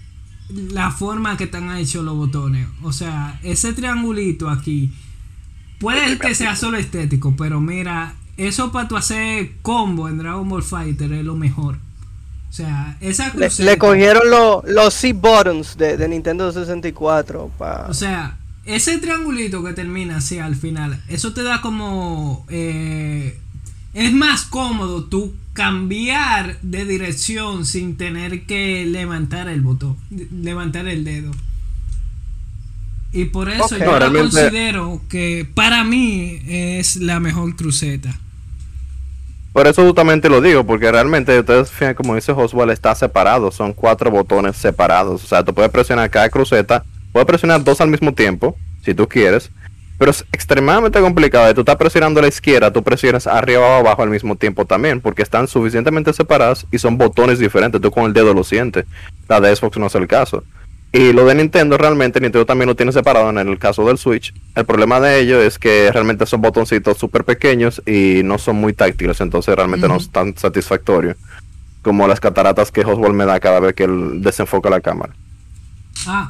la 0.49 0.91
forma 0.91 1.37
que 1.37 1.45
están 1.45 1.77
hechos 1.77 2.05
los 2.05 2.17
botones. 2.17 2.67
O 2.83 2.93
sea, 2.93 3.39
ese 3.43 3.73
triangulito 3.73 4.49
aquí 4.49 4.93
puede 5.79 6.19
que 6.19 6.35
sea 6.35 6.57
solo 6.57 6.79
estético, 6.79 7.35
pero 7.37 7.61
mira, 7.61 8.15
eso 8.37 8.73
para 8.73 8.89
tu 8.89 8.97
hacer 8.97 9.53
combo 9.63 10.09
en 10.09 10.19
Dragon 10.19 10.49
Ball 10.49 10.63
Fighter 10.63 11.13
es 11.13 11.25
lo 11.25 11.35
mejor. 11.35 11.77
O 12.49 12.55
sea, 12.55 12.99
esa 13.01 13.33
le, 13.35 13.79
cogieron 13.79 14.25
los 14.67 14.93
C 14.95 15.15
buttons 15.15 15.77
de, 15.79 16.07
Nintendo 16.07 16.53
64 16.53 17.51
para... 17.59 17.87
O 17.87 17.95
sea, 17.95 18.37
ese 18.67 18.99
triangulito 18.99 19.65
que 19.65 19.73
termina 19.73 20.19
así 20.19 20.39
al 20.39 20.55
final, 20.55 21.03
eso 21.09 21.33
te 21.33 21.43
da 21.43 21.63
como... 21.63 22.45
Eh, 22.51 23.41
es 23.95 24.13
más 24.13 24.45
cómodo 24.45 25.05
tú 25.05 25.35
cambiar 25.53 26.59
de 26.63 26.85
dirección 26.85 27.67
sin 27.67 27.97
tener 27.97 28.47
que 28.47 28.87
levantar 28.87 29.49
el 29.49 29.61
botón, 29.61 29.97
levantar 30.31 30.89
el 30.89 31.05
dedo. 31.05 31.31
Y 33.13 33.27
por 33.27 33.51
eso 33.51 33.77
yo 33.77 34.13
considero 34.13 35.03
que 35.11 35.47
para 35.55 35.85
mí 35.85 36.41
es 36.47 36.97
la 36.97 37.21
mejor 37.21 37.55
cruceta. 37.57 38.19
Por 39.53 39.67
eso 39.67 39.85
justamente 39.85 40.31
lo 40.31 40.41
digo, 40.41 40.65
porque 40.65 40.91
realmente 40.91 41.39
ustedes 41.39 41.71
fíjense 41.71 41.95
como 41.95 42.15
dice 42.15 42.33
Oswald, 42.33 42.71
está 42.71 42.95
separado, 42.95 43.53
son 43.53 43.75
cuatro 43.75 44.11
botones 44.11 44.57
separados. 44.57 45.23
O 45.25 45.27
sea, 45.27 45.45
tú 45.45 45.53
puedes 45.53 45.71
presionar 45.71 46.09
cada 46.09 46.31
cruceta, 46.31 46.85
puedes 47.13 47.27
presionar 47.27 47.63
dos 47.63 47.83
al 47.83 47.91
mismo 47.91 48.15
tiempo, 48.15 48.57
si 48.83 48.95
tú 48.95 49.07
quieres, 49.07 49.51
pero 50.03 50.11
es 50.11 50.25
extremadamente 50.33 51.01
complicado. 51.01 51.55
Tú 51.55 51.61
estás 51.61 51.77
presionando 51.77 52.19
a 52.19 52.23
la 52.23 52.29
izquierda, 52.29 52.73
tú 52.73 52.83
presionas 52.83 53.29
arriba 53.29 53.61
o 53.61 53.75
abajo 53.75 54.03
al 54.03 54.11
mismo 54.11 54.35
tiempo 54.35 54.65
también, 54.65 55.01
porque 55.01 55.23
están 55.23 55.47
suficientemente 55.47 56.13
separadas 56.13 56.67
y 56.73 56.79
son 56.81 56.99
botones 56.99 57.39
diferentes. 57.39 57.81
Tú 57.81 57.93
con 57.93 58.07
el 58.07 58.13
dedo 58.13 58.35
lo 58.35 58.43
sientes. 58.43 58.85
La 59.29 59.41
de 59.41 59.55
Xbox 59.55 59.79
no 59.79 59.87
es 59.87 59.95
el 59.95 60.09
caso. 60.09 60.43
Y 60.93 61.13
lo 61.13 61.25
de 61.25 61.37
Nintendo 61.37 61.79
realmente, 61.79 62.21
Nintendo 62.21 62.45
también 62.45 62.67
lo 62.67 62.75
tiene 62.75 62.91
separado 62.91 63.31
en 63.31 63.39
el 63.39 63.61
caso 63.61 63.87
del 63.87 63.97
Switch. 63.97 64.35
El 64.57 64.65
problema 64.65 64.99
de 64.99 65.21
ello 65.21 65.41
es 65.41 65.57
que 65.61 65.93
realmente 65.93 66.27
son 66.27 66.41
botoncitos 66.41 66.99
súper 66.99 67.23
pequeños 67.23 67.81
y 67.87 68.23
no 68.25 68.39
son 68.39 68.57
muy 68.57 68.73
táctiles, 68.73 69.21
entonces 69.21 69.55
realmente 69.55 69.87
no 69.87 69.99
es 69.99 70.11
tan 70.11 70.37
satisfactorio 70.37 71.15
como 71.83 72.09
las 72.09 72.19
cataratas 72.19 72.73
que 72.73 72.81
Oswald 72.81 73.15
me 73.15 73.25
da 73.25 73.39
cada 73.39 73.61
vez 73.61 73.75
que 73.75 73.85
él 73.85 74.21
desenfoca 74.21 74.69
la 74.69 74.81
cámara. 74.81 75.13
Ah, 76.07 76.29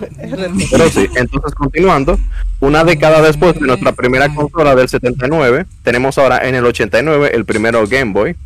Pero 0.70 0.88
sí, 0.90 1.08
entonces 1.16 1.54
continuando, 1.54 2.18
una 2.60 2.84
década 2.84 3.22
después 3.22 3.54
de 3.54 3.66
nuestra 3.66 3.92
primera 3.92 4.32
consola 4.34 4.74
del 4.74 4.88
79, 4.88 5.66
tenemos 5.82 6.18
ahora 6.18 6.46
en 6.46 6.54
el 6.54 6.64
89 6.64 7.30
el 7.34 7.44
primero 7.44 7.86
Game 7.86 8.12
Boy. 8.12 8.36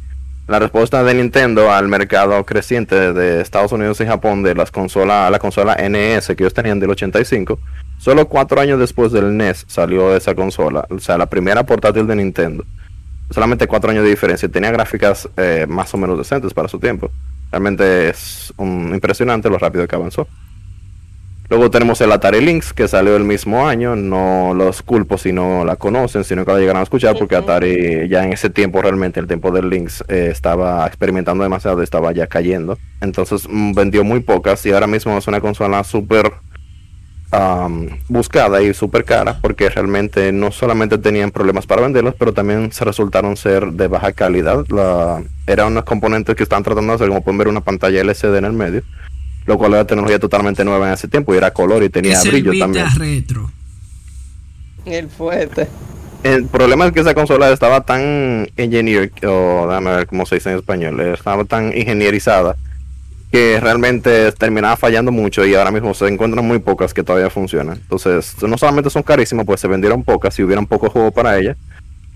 La 0.46 0.60
respuesta 0.60 1.02
de 1.02 1.14
Nintendo 1.14 1.72
al 1.72 1.88
mercado 1.88 2.44
creciente 2.44 3.12
de 3.12 3.40
Estados 3.40 3.72
Unidos 3.72 4.00
y 4.00 4.06
Japón 4.06 4.44
de 4.44 4.54
las 4.54 4.70
consolas, 4.70 5.28
la 5.28 5.40
consola 5.40 5.74
NES 5.74 6.28
que 6.28 6.44
ellos 6.44 6.54
tenían 6.54 6.78
del 6.78 6.90
85, 6.90 7.58
solo 7.98 8.28
cuatro 8.28 8.60
años 8.60 8.78
después 8.78 9.10
del 9.10 9.36
NES 9.36 9.64
salió 9.66 10.14
esa 10.14 10.36
consola, 10.36 10.86
o 10.88 11.00
sea, 11.00 11.18
la 11.18 11.26
primera 11.26 11.66
portátil 11.66 12.06
de 12.06 12.14
Nintendo. 12.14 12.64
solamente 13.30 13.66
cuatro 13.66 13.90
años 13.90 14.04
de 14.04 14.10
diferencia. 14.10 14.48
Tenía 14.48 14.70
gráficas 14.70 15.28
eh, 15.36 15.66
más 15.68 15.92
o 15.94 15.96
menos 15.98 16.16
decentes 16.16 16.54
para 16.54 16.68
su 16.68 16.78
tiempo. 16.78 17.10
Realmente 17.50 18.10
es 18.10 18.54
impresionante 18.58 19.50
lo 19.50 19.58
rápido 19.58 19.88
que 19.88 19.96
avanzó. 19.96 20.28
Luego 21.48 21.70
tenemos 21.70 22.00
el 22.00 22.10
Atari 22.10 22.40
Lynx, 22.40 22.72
que 22.72 22.88
salió 22.88 23.16
el 23.16 23.24
mismo 23.24 23.66
año. 23.66 23.94
No 23.94 24.52
los 24.54 24.82
culpo 24.82 25.16
si 25.16 25.32
no 25.32 25.64
la 25.64 25.76
conocen, 25.76 26.24
sino 26.24 26.44
que 26.44 26.52
la 26.52 26.58
llegaron 26.58 26.80
a 26.80 26.82
escuchar, 26.82 27.16
porque 27.16 27.36
Atari 27.36 28.08
ya 28.08 28.24
en 28.24 28.32
ese 28.32 28.50
tiempo, 28.50 28.82
realmente, 28.82 29.20
el 29.20 29.26
tiempo 29.26 29.50
del 29.52 29.70
Lynx, 29.70 30.02
eh, 30.08 30.28
estaba 30.30 30.86
experimentando 30.86 31.44
demasiado 31.44 31.82
estaba 31.82 32.12
ya 32.12 32.26
cayendo. 32.26 32.78
Entonces 33.00 33.46
mm, 33.48 33.72
vendió 33.74 34.02
muy 34.02 34.20
pocas 34.20 34.64
y 34.66 34.72
ahora 34.72 34.86
mismo 34.86 35.16
es 35.16 35.28
una 35.28 35.40
consola 35.40 35.84
súper 35.84 36.32
buscada 38.08 38.62
y 38.62 38.72
súper 38.72 39.04
cara, 39.04 39.38
porque 39.42 39.68
realmente 39.68 40.32
no 40.32 40.50
solamente 40.50 40.96
tenían 40.96 41.30
problemas 41.30 41.66
para 41.66 41.82
venderlas, 41.82 42.14
pero 42.18 42.32
también 42.32 42.72
se 42.72 42.84
resultaron 42.84 43.36
ser 43.36 43.72
de 43.72 43.88
baja 43.88 44.12
calidad. 44.12 44.64
La, 44.68 45.22
eran 45.46 45.72
unos 45.72 45.84
componentes 45.84 46.34
que 46.34 46.44
están 46.44 46.62
tratando 46.62 46.92
de 46.92 46.94
hacer, 46.94 47.08
como 47.08 47.22
pueden 47.22 47.38
ver, 47.38 47.48
una 47.48 47.60
pantalla 47.60 48.00
LCD 48.00 48.36
en 48.36 48.44
el 48.46 48.52
medio 48.52 48.82
lo 49.46 49.56
cual 49.58 49.74
era 49.74 49.86
tecnología 49.86 50.18
totalmente 50.18 50.64
nueva 50.64 50.88
en 50.88 50.94
ese 50.94 51.08
tiempo 51.08 51.32
y 51.32 51.36
era 51.36 51.52
color 51.52 51.82
y 51.82 51.88
tenía 51.88 52.20
brillo 52.22 52.52
el 52.52 52.58
también. 52.58 52.86
retro. 52.96 53.50
El 54.84 55.08
fuerte. 55.08 55.68
El 56.22 56.46
problema 56.46 56.86
es 56.86 56.92
que 56.92 57.00
esa 57.00 57.14
consola 57.14 57.50
estaba 57.50 57.82
tan 57.82 58.48
engineer, 58.56 59.12
o 59.24 59.66
déjame 59.68 59.90
ver 59.96 60.06
cómo 60.06 60.26
se 60.26 60.36
dice 60.36 60.50
en 60.50 60.56
español, 60.56 61.00
estaba 61.00 61.44
tan 61.44 61.76
ingenierizada 61.76 62.56
que 63.30 63.60
realmente 63.60 64.32
terminaba 64.32 64.76
fallando 64.76 65.12
mucho 65.12 65.44
y 65.44 65.54
ahora 65.54 65.70
mismo 65.70 65.94
se 65.94 66.08
encuentran 66.08 66.44
muy 66.46 66.58
pocas 66.58 66.94
que 66.94 67.02
todavía 67.02 67.30
funcionan. 67.30 67.76
Entonces, 67.76 68.34
no 68.42 68.56
solamente 68.56 68.90
son 68.90 69.02
carísimas, 69.02 69.46
pues 69.46 69.60
se 69.60 69.68
vendieron 69.68 70.02
pocas 70.04 70.38
y 70.38 70.42
hubieran 70.42 70.66
pocos 70.66 70.92
juegos 70.92 71.12
para 71.12 71.38
ellas, 71.38 71.56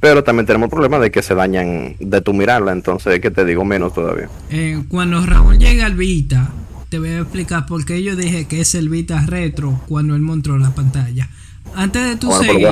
pero 0.00 0.24
también 0.24 0.46
tenemos 0.46 0.66
el 0.66 0.70
problema 0.70 0.98
de 0.98 1.10
que 1.10 1.22
se 1.22 1.34
dañan 1.34 1.94
de 1.98 2.20
tu 2.20 2.32
mirarla, 2.32 2.72
entonces, 2.72 3.20
que 3.20 3.30
te 3.30 3.44
digo 3.44 3.64
menos 3.64 3.92
todavía. 3.92 4.28
Eh, 4.50 4.82
cuando 4.88 5.24
Raúl 5.26 5.58
llega 5.58 5.86
al 5.86 5.94
Vita, 5.94 6.50
te 6.90 6.98
voy 6.98 7.10
a 7.10 7.20
explicar 7.20 7.66
por 7.66 7.84
qué 7.84 8.02
yo 8.02 8.16
dije 8.16 8.46
que 8.46 8.60
es 8.60 8.74
el 8.74 8.88
Vita 8.88 9.24
Retro 9.24 9.80
cuando 9.86 10.16
él 10.16 10.22
mostró 10.22 10.58
la 10.58 10.74
pantalla. 10.74 11.30
Antes 11.74 12.04
de 12.04 12.16
tu 12.16 12.32
seguir, 12.32 12.66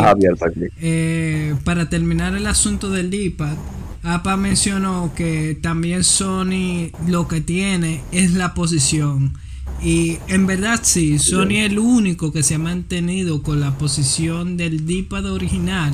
eh, 0.80 1.54
para 1.62 1.88
terminar 1.88 2.34
el 2.34 2.48
asunto 2.48 2.90
del 2.90 3.10
D-pad, 3.10 3.56
APA 4.02 4.36
mencionó 4.36 5.12
que 5.14 5.56
también 5.62 6.02
Sony 6.02 6.90
lo 7.06 7.28
que 7.28 7.40
tiene 7.40 8.02
es 8.10 8.32
la 8.32 8.54
posición. 8.54 9.34
Y 9.80 10.18
en 10.26 10.48
verdad 10.48 10.80
sí, 10.82 11.20
Sony 11.20 11.58
es 11.58 11.70
el 11.70 11.78
único 11.78 12.32
que 12.32 12.42
se 12.42 12.56
ha 12.56 12.58
mantenido 12.58 13.44
con 13.44 13.60
la 13.60 13.78
posición 13.78 14.56
del 14.56 14.84
D-pad 14.84 15.30
original. 15.30 15.92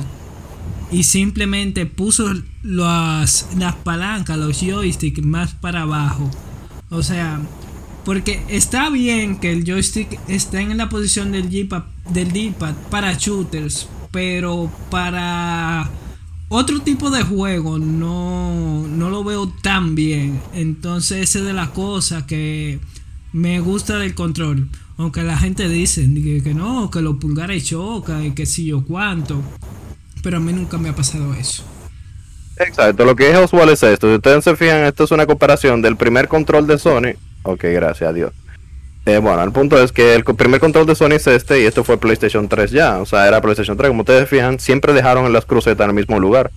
Y 0.91 1.03
simplemente 1.03 1.85
puso 1.85 2.33
las, 2.63 3.49
las 3.55 3.75
palancas, 3.75 4.37
los 4.37 4.59
joysticks 4.59 5.23
más 5.23 5.53
para 5.53 5.83
abajo. 5.83 6.31
O 6.89 7.03
sea, 7.03 7.39
porque 8.05 8.43
está 8.47 8.91
bien 8.91 9.37
que 9.37 9.51
el 9.51 9.65
joystick 9.65 10.19
esté 10.27 10.59
en 10.59 10.77
la 10.77 10.89
posición 10.89 11.31
del 11.31 11.49
D-pad 11.49 12.75
para 12.91 13.13
shooters, 13.13 13.89
pero 14.11 14.71
para 14.91 15.89
otro 16.49 16.81
tipo 16.81 17.09
de 17.09 17.23
juego 17.23 17.79
no, 17.79 18.87
no 18.87 19.09
lo 19.09 19.23
veo 19.23 19.51
tan 19.63 19.95
bien. 19.95 20.39
Entonces, 20.53 21.17
esa 21.23 21.39
es 21.39 21.45
de 21.45 21.53
las 21.53 21.69
cosas 21.69 22.23
que 22.23 22.79
me 23.33 23.59
gusta 23.59 23.97
del 23.97 24.13
control. 24.13 24.69
Aunque 24.97 25.23
la 25.23 25.37
gente 25.37 25.67
dice 25.67 26.07
que, 26.43 26.53
no, 26.53 26.91
que 26.91 27.01
los 27.01 27.17
pulgares 27.17 27.65
chocan 27.65 28.23
y 28.23 28.31
que 28.31 28.45
si 28.45 28.67
yo 28.67 28.85
cuánto. 28.85 29.41
Pero 30.21 30.37
a 30.37 30.39
mí 30.39 30.53
nunca 30.53 30.77
me 30.77 30.89
ha 30.89 30.95
pasado 30.95 31.33
eso. 31.33 31.63
Exacto, 32.57 33.03
lo 33.03 33.15
que 33.15 33.31
es 33.31 33.37
usual 33.37 33.69
es 33.69 33.81
esto. 33.81 34.07
Si 34.07 34.15
ustedes 34.15 34.43
se 34.43 34.55
fijan, 34.55 34.85
esto 34.85 35.03
es 35.03 35.11
una 35.11 35.25
comparación 35.25 35.81
del 35.81 35.97
primer 35.97 36.27
control 36.27 36.67
de 36.67 36.77
Sony 36.77 37.15
Ok, 37.45 37.63
gracias 37.65 38.09
a 38.09 38.13
Dios. 38.13 38.33
Eh, 39.05 39.19
bueno, 39.19 39.43
el 39.43 39.51
punto 39.51 39.81
es 39.81 39.91
que 39.91 40.15
el 40.15 40.23
primer 40.23 40.59
control 40.59 40.87
de 40.87 40.95
Sony 40.95 41.11
es 41.11 41.27
este 41.27 41.61
y 41.61 41.65
esto 41.65 41.83
fue 41.83 41.97
PlayStation 41.97 42.47
3 42.47 42.71
ya. 42.71 42.97
O 42.99 43.05
sea, 43.05 43.27
era 43.27 43.39
PlayStation 43.39 43.77
3. 43.77 43.89
Como 43.89 44.01
ustedes 44.01 44.27
fijan, 44.27 44.59
siempre 44.59 44.93
dejaron 44.93 45.31
las 45.31 45.45
crucetas 45.45 45.85
en 45.85 45.91
el 45.91 45.95
mismo 45.95 46.19
lugar. 46.19 46.51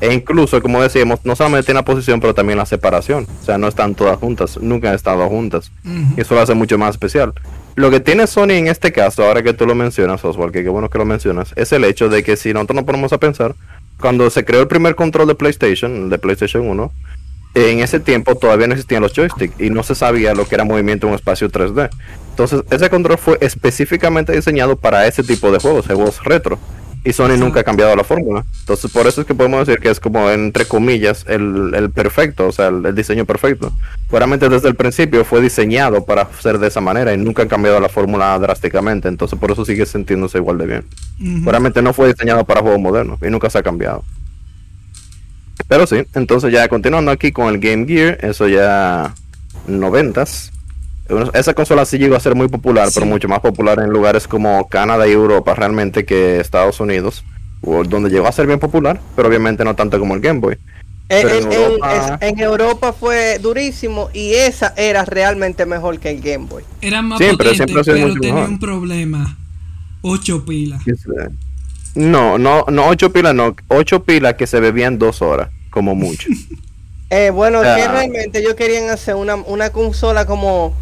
E 0.00 0.12
incluso, 0.12 0.60
como 0.60 0.82
decíamos, 0.82 1.20
no 1.24 1.34
solamente 1.34 1.72
en 1.72 1.76
la 1.76 1.84
posición, 1.84 2.20
pero 2.20 2.34
también 2.34 2.58
la 2.58 2.66
separación. 2.66 3.26
O 3.40 3.44
sea, 3.44 3.56
no 3.56 3.68
están 3.68 3.94
todas 3.94 4.18
juntas, 4.18 4.58
nunca 4.60 4.90
han 4.90 4.94
estado 4.94 5.26
juntas. 5.28 5.70
Y 6.16 6.20
eso 6.20 6.34
lo 6.34 6.42
hace 6.42 6.54
mucho 6.54 6.76
más 6.76 6.90
especial. 6.90 7.32
Lo 7.74 7.90
que 7.90 8.00
tiene 8.00 8.26
Sony 8.26 8.52
en 8.52 8.66
este 8.68 8.92
caso, 8.92 9.24
ahora 9.24 9.42
que 9.42 9.54
tú 9.54 9.66
lo 9.66 9.74
mencionas, 9.74 10.24
Oswald, 10.24 10.52
que 10.52 10.62
qué 10.62 10.68
bueno 10.68 10.90
que 10.90 10.98
lo 10.98 11.06
mencionas, 11.06 11.52
es 11.56 11.72
el 11.72 11.84
hecho 11.84 12.08
de 12.08 12.22
que 12.22 12.36
si 12.36 12.52
nosotros 12.52 12.76
nos 12.76 12.84
ponemos 12.84 13.12
a 13.12 13.18
pensar, 13.18 13.54
cuando 13.98 14.28
se 14.30 14.44
creó 14.44 14.60
el 14.60 14.68
primer 14.68 14.94
control 14.94 15.26
de 15.26 15.34
PlayStation, 15.34 16.04
el 16.04 16.10
de 16.10 16.18
PlayStation 16.18 16.68
1, 16.68 16.92
en 17.54 17.80
ese 17.80 18.00
tiempo 18.00 18.34
todavía 18.34 18.66
no 18.66 18.74
existían 18.74 19.02
los 19.02 19.12
joysticks 19.12 19.60
y 19.60 19.70
no 19.70 19.82
se 19.82 19.94
sabía 19.94 20.34
lo 20.34 20.46
que 20.46 20.56
era 20.56 20.64
movimiento 20.64 21.06
en 21.06 21.12
un 21.12 21.16
espacio 21.16 21.48
3D. 21.48 21.88
Entonces, 22.30 22.62
ese 22.70 22.90
control 22.90 23.16
fue 23.16 23.38
específicamente 23.40 24.32
diseñado 24.32 24.74
para 24.76 25.06
ese 25.06 25.22
tipo 25.22 25.52
de 25.52 25.58
juegos, 25.58 25.86
juegos 25.86 26.22
retro. 26.24 26.58
Y 27.06 27.12
Sony 27.12 27.36
nunca 27.38 27.60
ha 27.60 27.64
cambiado 27.64 27.94
la 27.94 28.02
fórmula. 28.02 28.44
Entonces, 28.60 28.90
por 28.90 29.06
eso 29.06 29.20
es 29.20 29.26
que 29.26 29.34
podemos 29.34 29.66
decir 29.66 29.80
que 29.80 29.90
es 29.90 30.00
como, 30.00 30.30
entre 30.30 30.64
comillas, 30.64 31.26
el, 31.28 31.90
perfecto, 31.94 32.48
o 32.48 32.52
sea, 32.52 32.68
el, 32.68 32.94
diseño 32.94 33.26
perfecto. 33.26 33.72
Claramente 34.08 34.48
desde 34.48 34.68
el 34.68 34.74
principio 34.74 35.22
fue 35.24 35.42
diseñado 35.42 36.06
para 36.06 36.26
ser 36.40 36.58
de 36.58 36.68
esa 36.68 36.80
manera 36.80 37.12
y 37.12 37.18
nunca 37.18 37.42
han 37.42 37.48
cambiado 37.48 37.78
la 37.78 37.90
fórmula 37.90 38.36
drásticamente. 38.38 39.08
Entonces, 39.08 39.38
por 39.38 39.50
eso 39.50 39.66
sigue 39.66 39.84
sintiéndose 39.84 40.38
igual 40.38 40.56
de 40.56 40.66
bien. 40.66 40.84
Claramente 41.44 41.82
no 41.82 41.92
fue 41.92 42.08
diseñado 42.08 42.44
para 42.46 42.62
juegos 42.62 42.80
modernos 42.80 43.18
y 43.22 43.26
nunca 43.26 43.50
se 43.50 43.58
ha 43.58 43.62
cambiado. 43.62 44.02
Pero 45.68 45.86
sí, 45.86 46.02
entonces 46.14 46.52
ya 46.52 46.68
continuando 46.68 47.10
aquí 47.10 47.32
con 47.32 47.48
el 47.48 47.60
Game 47.60 47.86
Gear, 47.86 48.18
eso 48.22 48.48
ya 48.48 49.14
noventas. 49.66 50.52
Esa 51.34 51.54
consola 51.54 51.84
sí 51.84 51.98
llegó 51.98 52.16
a 52.16 52.20
ser 52.20 52.34
muy 52.34 52.48
popular, 52.48 52.88
pero 52.92 53.06
mucho 53.06 53.28
más 53.28 53.40
popular 53.40 53.78
en 53.78 53.90
lugares 53.90 54.26
como 54.26 54.68
Canadá 54.68 55.06
y 55.06 55.12
Europa 55.12 55.54
realmente 55.54 56.04
que 56.04 56.40
Estados 56.40 56.80
Unidos, 56.80 57.24
donde 57.62 58.10
llegó 58.10 58.26
a 58.26 58.32
ser 58.32 58.46
bien 58.46 58.58
popular, 58.58 59.00
pero 59.14 59.28
obviamente 59.28 59.64
no 59.64 59.76
tanto 59.76 59.98
como 59.98 60.14
el 60.14 60.20
Game 60.20 60.40
Boy. 60.40 60.58
En, 61.10 62.38
Europa... 62.40 62.92
fue 62.94 63.38
durísimo 63.38 64.08
y 64.14 64.32
esa 64.32 64.72
era 64.76 65.04
realmente 65.04 65.66
mejor 65.66 65.98
que 65.98 66.10
el 66.10 66.20
Game 66.22 66.46
Boy. 66.46 66.64
Era 66.80 67.02
más 67.02 67.20
potente, 67.20 67.66
pero 67.66 67.84
tenía 67.84 68.44
un 68.44 68.58
problema. 68.58 69.36
Ocho 70.00 70.44
pilas. 70.44 70.82
No, 71.94 72.38
no, 72.38 72.64
no 72.68 72.88
ocho 72.88 73.12
pilas, 73.12 73.34
no. 73.34 73.54
Ocho 73.68 74.02
pilas 74.02 74.34
que 74.34 74.46
se 74.46 74.60
bebían 74.60 74.98
dos 74.98 75.22
horas, 75.22 75.50
como 75.70 75.94
mucho. 75.94 76.28
eh, 77.10 77.30
bueno, 77.30 77.60
que 77.62 77.88
realmente 77.88 78.40
ellos 78.40 78.54
querían 78.54 78.90
hacer 78.90 79.14
una, 79.14 79.36
una 79.36 79.70
consola 79.70 80.26
como 80.26 80.74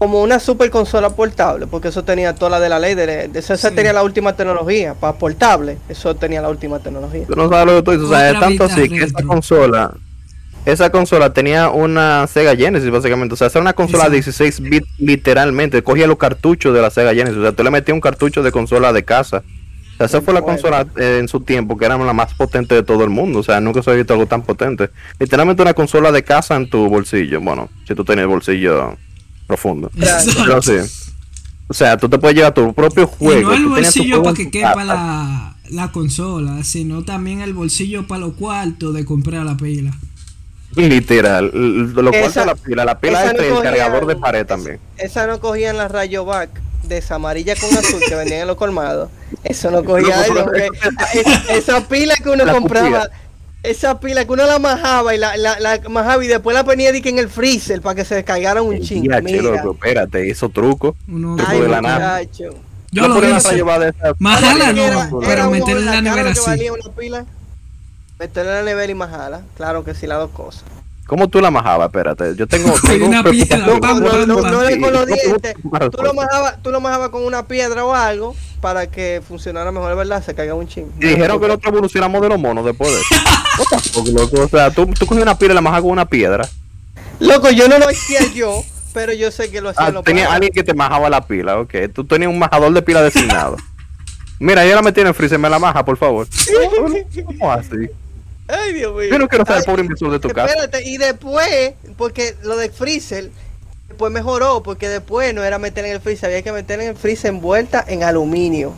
como 0.00 0.22
una 0.22 0.40
super 0.40 0.70
consola 0.70 1.10
portable, 1.10 1.66
porque 1.66 1.88
eso 1.88 2.02
tenía 2.02 2.34
toda 2.34 2.52
la 2.52 2.60
de 2.60 2.70
la 2.70 2.78
ley, 2.78 2.94
de, 2.94 3.28
de 3.28 3.38
esa 3.38 3.70
tenía 3.70 3.92
la 3.92 4.02
última 4.02 4.34
tecnología, 4.34 4.94
para 4.94 5.18
portable, 5.18 5.76
eso 5.90 6.16
tenía 6.16 6.40
la 6.40 6.48
última 6.48 6.78
tecnología. 6.78 7.26
Tú 7.26 7.36
no 7.36 7.50
sabes 7.50 7.66
lo 7.66 7.76
que 7.76 7.82
tú 7.82 7.90
dices, 7.90 8.06
o 8.06 8.08
sea, 8.08 8.30
es 8.30 8.40
tanto 8.40 8.64
así 8.64 8.88
que 8.88 9.04
esa 9.04 9.22
consola, 9.22 9.92
esa 10.64 10.88
consola 10.88 11.34
tenía 11.34 11.68
una 11.68 12.26
Sega 12.28 12.56
Genesis 12.56 12.90
básicamente, 12.90 13.34
o 13.34 13.36
sea, 13.36 13.48
era 13.48 13.60
una 13.60 13.74
consola 13.74 14.04
de 14.04 14.12
16 14.12 14.60
bits 14.60 14.88
literalmente, 14.96 15.82
cogía 15.82 16.06
los 16.06 16.16
cartuchos 16.16 16.72
de 16.72 16.80
la 16.80 16.88
Sega 16.88 17.12
Genesis, 17.12 17.36
o 17.36 17.42
sea, 17.42 17.52
tú 17.52 17.62
le 17.62 17.70
metías 17.70 17.92
un 17.92 18.00
cartucho 18.00 18.42
de 18.42 18.50
consola 18.52 18.94
de 18.94 19.04
casa 19.04 19.42
esa 20.04 20.20
fue 20.22 20.32
la 20.32 20.42
consola 20.42 20.86
eh, 20.96 21.18
en 21.20 21.28
su 21.28 21.40
tiempo 21.40 21.76
que 21.76 21.84
era 21.84 21.98
la 21.98 22.12
más 22.12 22.34
potente 22.34 22.74
de 22.74 22.82
todo 22.82 23.04
el 23.04 23.10
mundo. 23.10 23.40
O 23.40 23.42
sea, 23.42 23.60
nunca 23.60 23.82
se 23.82 23.90
había 23.90 24.02
visto 24.02 24.14
algo 24.14 24.26
tan 24.26 24.42
potente. 24.42 24.90
Literalmente 25.18 25.62
una 25.62 25.74
consola 25.74 26.10
de 26.10 26.24
casa 26.24 26.56
en 26.56 26.70
tu 26.70 26.88
bolsillo. 26.88 27.40
Bueno, 27.40 27.68
si 27.86 27.94
tú 27.94 28.04
tienes 28.04 28.22
el 28.22 28.28
bolsillo 28.28 28.96
profundo. 29.46 29.90
Pero 30.46 30.62
sí. 30.62 30.78
O 31.68 31.74
sea, 31.74 31.96
tú 31.96 32.08
te 32.08 32.18
puedes 32.18 32.36
llevar 32.36 32.54
tu 32.54 32.72
propio 32.72 33.06
juego. 33.06 33.50
no 33.50 33.54
el 33.54 33.66
bolsillo 33.66 34.22
para 34.22 34.34
que 34.34 34.50
quepa 34.50 34.84
la, 34.84 35.56
la, 35.68 35.92
consola, 35.92 36.64
sino 36.64 37.04
también 37.04 37.40
el 37.40 37.54
bolsillo 37.54 38.06
para 38.06 38.22
los 38.22 38.34
cuartos 38.34 38.94
de 38.94 39.04
comprar 39.04 39.44
la 39.44 39.56
pila. 39.56 39.92
Literal, 40.76 41.50
lo 41.52 42.10
cuartos 42.10 42.46
la 42.46 42.54
pila. 42.54 42.84
La 42.84 42.98
pila 42.98 43.24
es 43.32 43.40
el 43.40 43.62
cargador 43.62 44.06
de 44.06 44.16
pared 44.16 44.46
también. 44.46 44.80
Esa 44.96 45.26
no 45.26 45.40
cogían 45.40 45.76
la 45.76 45.88
rayo 45.88 46.24
back 46.24 46.50
de 46.54 46.69
esa 46.98 47.16
amarilla 47.16 47.54
con 47.56 47.76
azul 47.76 48.00
que 48.06 48.14
vendían 48.14 48.42
en 48.42 48.46
los 48.46 48.56
colmados. 48.56 49.10
Eso 49.44 49.70
no 49.70 49.84
cogía 49.84 50.24
esa, 51.50 51.86
pila 51.88 52.14
que 52.16 52.28
uno 52.30 52.50
compraba. 52.52 53.08
Esa 53.62 54.00
pila 54.00 54.24
que 54.24 54.32
uno 54.32 54.46
la 54.46 54.58
majaba 54.58 55.14
y 55.14 55.18
la, 55.18 55.36
la, 55.36 55.60
la 55.60 55.80
majaba 55.88 56.24
y 56.24 56.28
después 56.28 56.54
la 56.54 56.64
ponía 56.64 56.90
en 56.90 57.18
el 57.18 57.28
freezer 57.28 57.82
para 57.82 57.94
que 57.94 58.04
se 58.04 58.14
descargara 58.14 58.62
un 58.62 58.80
chingo. 58.80 59.14
espérate, 59.14 60.26
hizo 60.26 60.48
truco. 60.48 60.96
Uno, 61.08 61.36
truco 61.36 61.52
de 61.52 61.68
la 61.68 61.82
nada. 61.82 62.22
Yo 62.92 63.08
lo 63.08 63.36
hice. 63.36 63.62
Majala 64.18 64.72
no, 64.72 65.20
pero 65.20 65.50
meterle 65.50 65.80
en 65.80 65.86
la 65.86 66.00
nevera 66.00 66.34
sí. 66.34 66.50
Meterle 68.18 68.50
en 68.50 68.56
la 68.56 68.62
nevera 68.62 68.92
y 68.92 68.94
majala. 68.94 69.42
Claro 69.56 69.84
que 69.84 69.94
sí, 69.94 70.06
las 70.06 70.18
dos 70.18 70.30
cosas. 70.30 70.64
¿Cómo 71.10 71.26
tú 71.26 71.40
la 71.40 71.50
majabas? 71.50 71.88
Espérate, 71.88 72.36
yo 72.36 72.46
tengo, 72.46 72.72
una 73.04 73.24
piedra. 73.24 73.56
No, 73.58 73.80
no, 73.80 74.26
no, 74.26 74.38
con 74.40 74.92
los 74.92 75.06
dientes. 75.08 75.56
Tú 75.90 76.04
lo 76.04 76.14
majabas, 76.14 76.62
tú 76.62 76.70
lo 76.70 76.80
majabas 76.80 77.08
con 77.08 77.24
una 77.24 77.48
piedra 77.48 77.84
o 77.84 77.92
algo 77.92 78.36
para 78.60 78.86
que 78.86 79.20
funcionara 79.26 79.72
mejor, 79.72 79.96
¿verdad? 79.96 80.24
Se 80.24 80.36
caiga 80.36 80.54
un 80.54 80.68
ching. 80.68 80.86
Y 81.00 81.06
dijeron 81.06 81.40
que 81.40 81.48
nosotros 81.48 81.72
evolucionamos 81.72 82.22
de 82.22 82.28
los 82.28 82.38
monos 82.38 82.64
después 82.64 82.92
de 82.92 83.00
eso. 83.00 84.12
loco. 84.12 84.40
O 84.40 84.48
sea, 84.48 84.70
tú, 84.70 84.86
tú 84.86 85.04
cogías 85.04 85.24
una 85.24 85.36
piedra 85.36 85.54
y 85.54 85.56
la 85.56 85.60
majas 85.60 85.80
con 85.80 85.90
una 85.90 86.06
piedra. 86.06 86.48
Loco, 87.18 87.50
yo 87.50 87.66
no 87.66 87.80
lo 87.80 87.88
hacía 87.88 88.20
yo, 88.32 88.62
pero 88.94 89.12
yo 89.12 89.32
sé 89.32 89.50
que 89.50 89.60
lo 89.60 89.70
hacía 89.70 89.86
ah, 89.86 90.02
Tenía 90.04 90.32
alguien 90.32 90.52
que 90.52 90.62
te 90.62 90.74
majaba 90.74 91.10
la 91.10 91.26
pila, 91.26 91.58
ok. 91.58 91.74
Tú 91.92 92.04
tenías 92.04 92.30
un 92.30 92.38
majador 92.38 92.72
de 92.72 92.82
pila 92.82 93.02
designado. 93.02 93.56
Mira, 94.38 94.64
yo 94.64 94.76
la 94.76 94.82
metí 94.82 95.00
en 95.00 95.08
el 95.08 95.14
freezer, 95.14 95.40
me 95.40 95.50
la 95.50 95.58
maja, 95.58 95.84
por 95.84 95.96
favor. 95.96 96.28
¿Cómo 97.26 97.50
así? 97.50 97.90
Ay, 98.50 98.72
Dios 98.72 98.94
mío. 98.94 99.08
Yo 99.10 99.18
no 99.18 99.28
quiero 99.28 99.44
el 99.44 99.64
pobre 99.64 99.82
inversor 99.82 100.10
de 100.10 100.18
tu 100.18 100.28
casa. 100.30 100.52
Espérate, 100.52 100.88
y 100.88 100.96
después, 100.96 101.74
porque 101.96 102.34
lo 102.42 102.56
del 102.56 102.70
freezer, 102.70 103.30
después 103.88 104.12
mejoró, 104.12 104.62
porque 104.62 104.88
después 104.88 105.34
no 105.34 105.44
era 105.44 105.58
meter 105.58 105.84
en 105.84 105.92
el 105.92 106.00
freezer, 106.00 106.30
había 106.30 106.42
que 106.42 106.52
meter 106.52 106.80
en 106.80 106.88
el 106.88 106.96
freezer 106.96 107.30
envuelta 107.30 107.84
en 107.86 108.02
aluminio. 108.02 108.74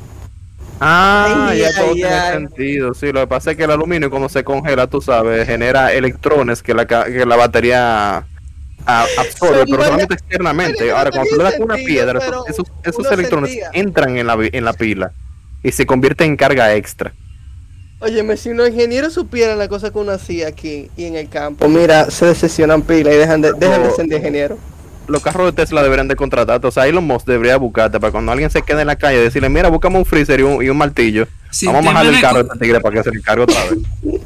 Ah, 0.85 1.55
ya 1.57 1.73
todo 1.75 1.95
tiene 1.95 2.33
sentido. 2.33 2.95
Sí, 2.95 3.13
lo 3.13 3.21
que 3.21 3.27
pasa 3.29 3.53
es 3.53 3.57
que 3.57 3.65
el 3.65 3.71
aluminio, 3.71 4.11
cuando 4.11 4.29
se 4.29 4.43
congela, 4.43 4.89
tú 4.89 5.01
sabes, 5.01 5.47
genera 5.47 5.93
electrones 5.93 6.63
que 6.63 6.75
la, 6.75 6.87
que 6.87 7.25
la 7.25 7.37
batería 7.37 8.27
absorbe, 8.85 9.65
pero 9.71 9.85
solamente 9.85 10.15
externamente. 10.15 10.91
Ahora, 10.91 11.11
cuando 11.11 11.31
tú 11.31 11.37
le 11.37 11.45
das 11.45 11.55
una 11.61 11.77
piedra, 11.77 12.21
esos, 12.49 12.67
esos, 12.83 13.13
electrones 13.13 13.59
entran 13.73 14.17
en 14.19 14.27
la, 14.27 14.37
en 14.41 14.65
la 14.65 14.73
pila 14.73 15.13
y 15.63 15.71
se 15.71 15.87
convierten 15.87 16.31
en 16.31 16.37
carga 16.37 16.75
extra. 16.75 17.13
Oye, 18.03 18.37
si 18.37 18.53
los 18.53 18.69
ingenieros 18.69 19.13
supieran 19.13 19.59
la 19.59 19.69
cosa 19.69 19.91
que 19.91 19.99
uno 19.99 20.13
hacía 20.13 20.49
aquí 20.49 20.91
y 20.97 21.05
en 21.05 21.17
el 21.17 21.29
campo, 21.29 21.69
mira, 21.69 22.11
se 22.11 22.27
decepcionan 22.27 22.83
pila 22.83 23.13
y 23.13 23.17
dejan 23.17 23.41
de, 23.41 23.53
dejan 23.53 23.85
de 23.85 23.91
ser 23.93 24.07
de 24.07 24.17
ingeniero 24.17 24.59
los 25.09 25.23
carros 25.23 25.47
de 25.47 25.53
Tesla 25.53 25.83
deberían 25.83 26.09
de 26.09 26.17
contratar. 26.17 26.65
O 26.65 26.71
sea, 26.71 26.87
Elon 26.87 27.05
Musk 27.05 27.27
debería 27.27 27.57
buscarte 27.57 28.01
para 28.01 28.11
cuando 28.11 28.33
alguien 28.33 28.51
se 28.51 28.63
quede 28.63 28.83
en 28.83 28.87
la 28.87 28.97
calle 28.97 29.19
decirle, 29.19 29.49
mira, 29.49 29.69
búscame 29.69 29.99
un 29.99 30.05
freezer 30.05 30.41
y 30.41 30.43
un, 30.43 30.63
y 30.63 30.69
un 30.69 30.77
martillo. 30.77 31.27
Vamos 31.65 31.87
a 31.87 31.93
bajar 31.93 32.07
el 32.07 32.21
carro 32.21 32.39
de 32.39 32.45
este 32.45 32.59
tigre 32.59 32.81
para 32.81 32.97
que 32.97 33.03
se 33.03 33.11
le 33.11 33.23
cargue 33.23 33.43
otra 33.45 33.61
vez. 33.65 33.79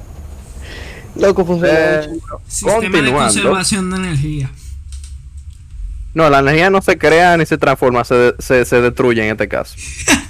Loco, 1.16 1.44
funciona 1.46 1.74
eh, 1.74 2.08
Sistema 2.46 3.00
de 3.00 3.12
conservación 3.12 3.90
de 3.90 3.96
energía. 3.96 4.50
No, 6.12 6.30
la 6.30 6.38
energía 6.38 6.70
no 6.70 6.80
se 6.82 6.96
crea 6.96 7.36
ni 7.36 7.46
se 7.46 7.58
transforma, 7.58 8.04
se, 8.04 8.34
se, 8.38 8.64
se 8.64 8.80
destruye 8.80 9.24
en 9.24 9.32
este 9.32 9.48
caso. 9.48 9.74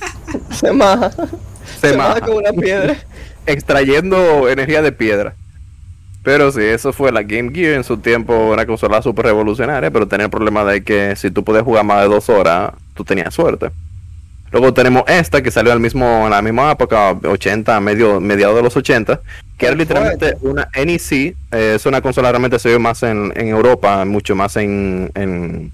se 0.50 0.72
maja. 0.72 1.10
Se, 1.80 1.90
se 1.90 1.96
maja 1.96 2.20
como 2.20 2.38
una 2.38 2.52
piedra. 2.52 2.96
Extrayendo 3.46 4.48
energía 4.48 4.82
de 4.82 4.92
piedra. 4.92 5.34
Pero 6.22 6.50
sí, 6.50 6.60
eso 6.60 6.92
fue 6.92 7.12
la 7.12 7.22
Game 7.22 7.52
Gear 7.54 7.74
en 7.74 7.84
su 7.84 7.98
tiempo, 7.98 8.50
una 8.52 8.66
consola 8.66 9.00
súper 9.00 9.26
revolucionaria, 9.26 9.92
pero 9.92 10.08
tenía 10.08 10.24
el 10.24 10.30
problema 10.30 10.64
de 10.64 10.82
que 10.82 11.14
si 11.14 11.30
tú 11.30 11.44
podías 11.44 11.62
jugar 11.62 11.84
más 11.84 12.02
de 12.02 12.08
dos 12.08 12.28
horas, 12.28 12.72
tú 12.94 13.04
tenías 13.04 13.32
suerte. 13.32 13.70
Luego 14.50 14.72
tenemos 14.72 15.04
esta 15.06 15.42
que 15.42 15.50
salió 15.50 15.72
al 15.72 15.80
mismo, 15.80 16.24
en 16.24 16.30
la 16.30 16.42
misma 16.42 16.72
época, 16.72 17.12
80, 17.12 17.80
medio, 17.80 18.20
mediados 18.20 18.56
de 18.56 18.62
los 18.62 18.76
80, 18.76 19.20
que 19.58 19.66
era 19.66 19.76
literalmente 19.76 20.36
una 20.40 20.68
NEC. 20.74 21.12
Eh, 21.12 21.34
es 21.76 21.86
una 21.86 22.00
consola 22.00 22.30
realmente 22.30 22.58
se 22.58 22.70
vio 22.70 22.80
más 22.80 23.02
en, 23.02 23.32
en 23.36 23.48
Europa, 23.48 24.04
mucho 24.04 24.34
más 24.34 24.56
en, 24.56 25.10
en 25.14 25.72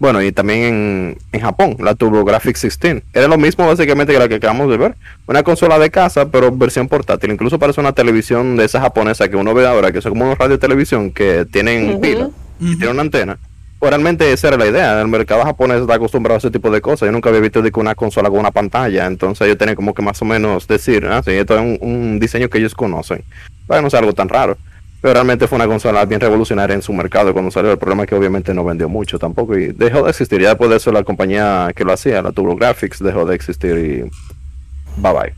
bueno, 0.00 0.22
y 0.22 0.32
también 0.32 0.60
en, 0.60 1.18
en 1.30 1.40
Japón, 1.40 1.76
la 1.78 1.94
TurboGrafx 1.94 2.62
16. 2.62 3.02
Era 3.12 3.28
lo 3.28 3.36
mismo 3.36 3.66
básicamente 3.66 4.14
que 4.14 4.18
la 4.18 4.28
que 4.28 4.36
acabamos 4.36 4.70
de 4.70 4.78
ver. 4.78 4.96
Una 5.26 5.42
consola 5.42 5.78
de 5.78 5.90
casa, 5.90 6.30
pero 6.30 6.50
versión 6.50 6.88
portátil. 6.88 7.30
Incluso 7.30 7.58
parece 7.58 7.82
una 7.82 7.92
televisión 7.92 8.56
de 8.56 8.64
esa 8.64 8.80
japonesa 8.80 9.28
que 9.28 9.36
uno 9.36 9.52
ve 9.52 9.66
ahora, 9.66 9.92
que 9.92 10.00
son 10.00 10.12
como 10.12 10.24
unos 10.24 10.38
radio 10.38 10.58
televisión 10.58 11.10
que 11.10 11.44
tienen 11.44 12.00
pila 12.00 12.30
y 12.58 12.76
tienen 12.76 12.94
una 12.94 13.02
antena. 13.02 13.38
Pues 13.78 13.90
realmente 13.90 14.32
esa 14.32 14.48
era 14.48 14.56
la 14.56 14.68
idea. 14.68 14.98
El 15.02 15.08
mercado 15.08 15.44
japonés 15.44 15.82
está 15.82 15.94
acostumbrado 15.94 16.36
a 16.36 16.38
ese 16.38 16.50
tipo 16.50 16.70
de 16.70 16.80
cosas. 16.80 17.06
Yo 17.06 17.12
nunca 17.12 17.28
había 17.28 17.42
visto 17.42 17.60
de 17.60 17.70
que 17.70 17.78
una 17.78 17.94
consola 17.94 18.30
con 18.30 18.38
una 18.38 18.52
pantalla. 18.52 19.04
Entonces 19.04 19.48
yo 19.48 19.58
tenía 19.58 19.76
como 19.76 19.92
que 19.92 20.00
más 20.00 20.22
o 20.22 20.24
menos 20.24 20.66
decir, 20.66 21.04
ah, 21.04 21.22
sí, 21.22 21.32
esto 21.32 21.56
es 21.56 21.60
un, 21.60 21.78
un 21.86 22.18
diseño 22.18 22.48
que 22.48 22.56
ellos 22.56 22.74
conocen. 22.74 23.22
Para 23.66 23.82
no 23.82 23.90
ser 23.90 24.00
algo 24.00 24.14
tan 24.14 24.30
raro. 24.30 24.56
Pero 25.00 25.14
realmente 25.14 25.46
fue 25.46 25.56
una 25.56 25.66
consola 25.66 26.04
bien 26.04 26.20
revolucionaria 26.20 26.74
en 26.74 26.82
su 26.82 26.92
mercado 26.92 27.32
cuando 27.32 27.50
salió. 27.50 27.72
El 27.72 27.78
problema 27.78 28.02
es 28.02 28.08
que 28.08 28.14
obviamente 28.14 28.52
no 28.52 28.64
vendió 28.64 28.88
mucho 28.88 29.18
tampoco 29.18 29.56
y 29.56 29.68
dejó 29.68 30.02
de 30.02 30.10
existir. 30.10 30.40
Ya 30.40 30.50
después 30.50 30.68
de 30.70 30.76
eso 30.76 30.92
la 30.92 31.04
compañía 31.04 31.72
que 31.74 31.84
lo 31.84 31.92
hacía, 31.92 32.20
la 32.20 32.32
TurboGrafx, 32.32 33.02
dejó 33.02 33.24
de 33.24 33.34
existir 33.34 33.78
y 33.78 35.00
bye 35.00 35.12
bye. 35.12 35.34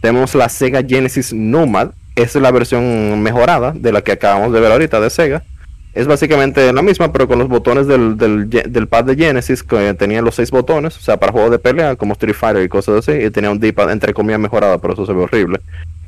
Tenemos 0.00 0.34
la 0.34 0.48
Sega 0.48 0.82
Genesis 0.86 1.32
Nomad. 1.32 1.90
Es 2.14 2.34
la 2.36 2.50
versión 2.50 3.22
mejorada 3.22 3.72
de 3.72 3.92
la 3.92 4.02
que 4.02 4.12
acabamos 4.12 4.52
de 4.52 4.60
ver 4.60 4.72
ahorita 4.72 5.00
de 5.00 5.10
Sega. 5.10 5.42
Es 5.92 6.06
básicamente 6.06 6.72
la 6.72 6.82
misma, 6.82 7.10
pero 7.10 7.26
con 7.26 7.38
los 7.38 7.48
botones 7.48 7.86
del, 7.86 8.18
del, 8.18 8.86
pad 8.86 9.04
de 9.04 9.16
Genesis, 9.16 9.62
que 9.62 9.94
tenía 9.94 10.20
los 10.20 10.34
seis 10.34 10.50
botones, 10.50 10.94
o 10.98 11.00
sea, 11.00 11.16
para 11.16 11.32
juegos 11.32 11.50
de 11.50 11.58
pelea, 11.58 11.96
como 11.96 12.12
Street 12.12 12.34
Fighter 12.34 12.62
y 12.62 12.68
cosas 12.68 12.98
así, 12.98 13.12
y 13.12 13.30
tenía 13.30 13.50
un 13.50 13.58
D-pad 13.58 13.90
entre 13.90 14.12
comillas 14.12 14.38
mejorado, 14.38 14.78
pero 14.78 14.92
eso 14.92 15.06
se 15.06 15.14
ve 15.14 15.22
horrible. 15.22 15.58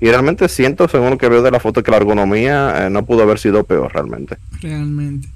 Y 0.01 0.09
realmente 0.09 0.49
siento, 0.49 0.89
según 0.89 1.11
lo 1.11 1.19
que 1.19 1.29
veo 1.29 1.43
de 1.43 1.51
la 1.51 1.61
foto, 1.61 1.83
que 1.83 1.91
la 1.91 1.97
ergonomía 1.97 2.87
eh, 2.87 2.91
no 2.91 3.05
pudo 3.05 3.23
haber 3.23 3.39
sido 3.39 3.65
peor 3.65 3.93
realmente. 3.93 4.37
Realmente. 4.61 5.29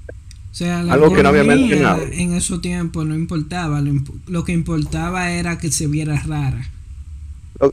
O 0.51 0.55
sea, 0.55 0.83
la 0.83 0.93
Algo 0.93 1.13
que 1.13 1.23
no 1.23 1.29
había 1.29 1.43
mencionado. 1.43 2.03
En 2.11 2.33
ese 2.33 2.59
tiempo 2.59 3.03
no 3.03 3.15
importaba, 3.15 3.81
lo, 4.27 4.43
que 4.43 4.51
importaba 4.51 5.31
era 5.31 5.57
que 5.57 5.71
se 5.71 5.87
viera 5.87 6.21
rara. 6.25 6.69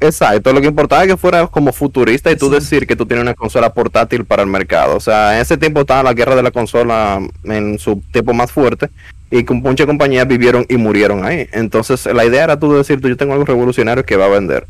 Exacto, 0.01 0.53
lo 0.53 0.61
que 0.61 0.67
importaba 0.69 1.03
es 1.03 1.09
que 1.09 1.17
fuera 1.17 1.47
como 1.47 1.73
futurista 1.73 2.31
y 2.31 2.37
tú 2.37 2.49
decir 2.49 2.87
que 2.87 2.97
tú 2.97 3.07
tienes 3.07 3.23
una 3.23 3.35
consola 3.35 3.73
portátil 3.73 4.25
para 4.25 4.43
el 4.43 4.49
mercado. 4.49 4.97
O 4.97 5.01
sea, 5.01 5.35
en 5.35 5.43
ese 5.43 5.59
tiempo 5.59 5.81
estaba 5.81 6.03
la 6.03 6.15
guerra 6.15 6.37
de 6.37 6.43
la 6.43 6.51
consola 6.51 7.21
en 7.45 7.79
su 7.79 8.03
tiempo 8.13 8.33
más 8.33 8.51
fuerte 8.51 8.89
y 9.31 9.45
con 9.45 9.59
muchas 9.59 9.87
compañías 9.87 10.27
vivieron 10.27 10.65
y 10.69 10.77
murieron 10.77 11.25
ahí. 11.25 11.49
Entonces, 11.53 12.07
la 12.07 12.25
idea 12.25 12.45
era 12.45 12.59
tú 12.59 12.73
decir, 12.73 13.01
yo 13.01 13.17
tengo 13.17 13.33
algo 13.33 13.45
revolucionario 13.45 14.05
que 14.05 14.17
va 14.17 14.27
a 14.27 14.29
vender. 14.29 14.67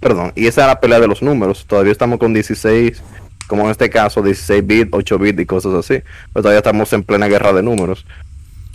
Perdón, 0.00 0.32
y 0.36 0.46
esa 0.46 0.62
era 0.62 0.74
la 0.74 0.80
pelea 0.80 1.00
de 1.00 1.08
los 1.08 1.22
números. 1.22 1.64
Todavía 1.66 1.92
estamos 1.92 2.18
con 2.18 2.32
16, 2.32 3.02
como 3.46 3.64
en 3.64 3.70
este 3.70 3.90
caso, 3.90 4.22
16 4.22 4.66
bits, 4.66 4.90
8 4.92 5.18
bits 5.18 5.40
y 5.40 5.46
cosas 5.46 5.74
así. 5.74 6.02
Pero 6.32 6.42
todavía 6.42 6.58
estamos 6.58 6.92
en 6.92 7.02
plena 7.02 7.26
guerra 7.26 7.52
de 7.52 7.62
números. 7.62 8.06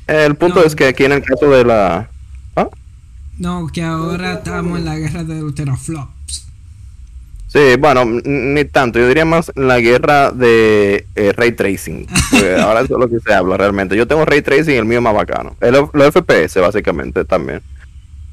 El 0.07 0.35
punto 0.35 0.63
es 0.63 0.75
que 0.75 0.87
aquí 0.87 1.05
en 1.05 1.13
el 1.13 1.23
caso 1.23 1.49
de 1.49 1.63
la... 1.63 2.09
¿Ah? 2.55 2.67
No, 3.39 3.67
que 3.67 3.81
ahora 3.81 4.33
estamos 4.33 4.77
en 4.77 4.85
la 4.85 4.97
guerra 4.97 5.23
de 5.23 5.41
los 5.41 5.55
teraflops. 5.55 6.47
Sí, 7.47 7.75
bueno, 7.77 8.03
ni 8.05 8.65
tanto. 8.65 8.97
Yo 8.97 9.07
diría 9.07 9.25
más 9.25 9.51
la 9.55 9.79
guerra 9.79 10.31
de 10.31 11.05
eh, 11.15 11.33
ray 11.33 11.51
tracing. 11.51 12.07
ahora 12.59 12.81
eso 12.81 12.95
es 12.95 12.99
lo 12.99 13.07
que 13.07 13.19
se 13.19 13.31
habla 13.31 13.57
realmente. 13.57 13.95
Yo 13.95 14.07
tengo 14.07 14.25
ray 14.25 14.41
tracing 14.41 14.73
y 14.73 14.77
el 14.77 14.85
mío 14.85 14.97
es 14.97 15.03
más 15.03 15.13
bacano. 15.13 15.55
El, 15.61 15.75
los 15.93 16.13
FPS, 16.13 16.59
básicamente, 16.59 17.23
también. 17.25 17.61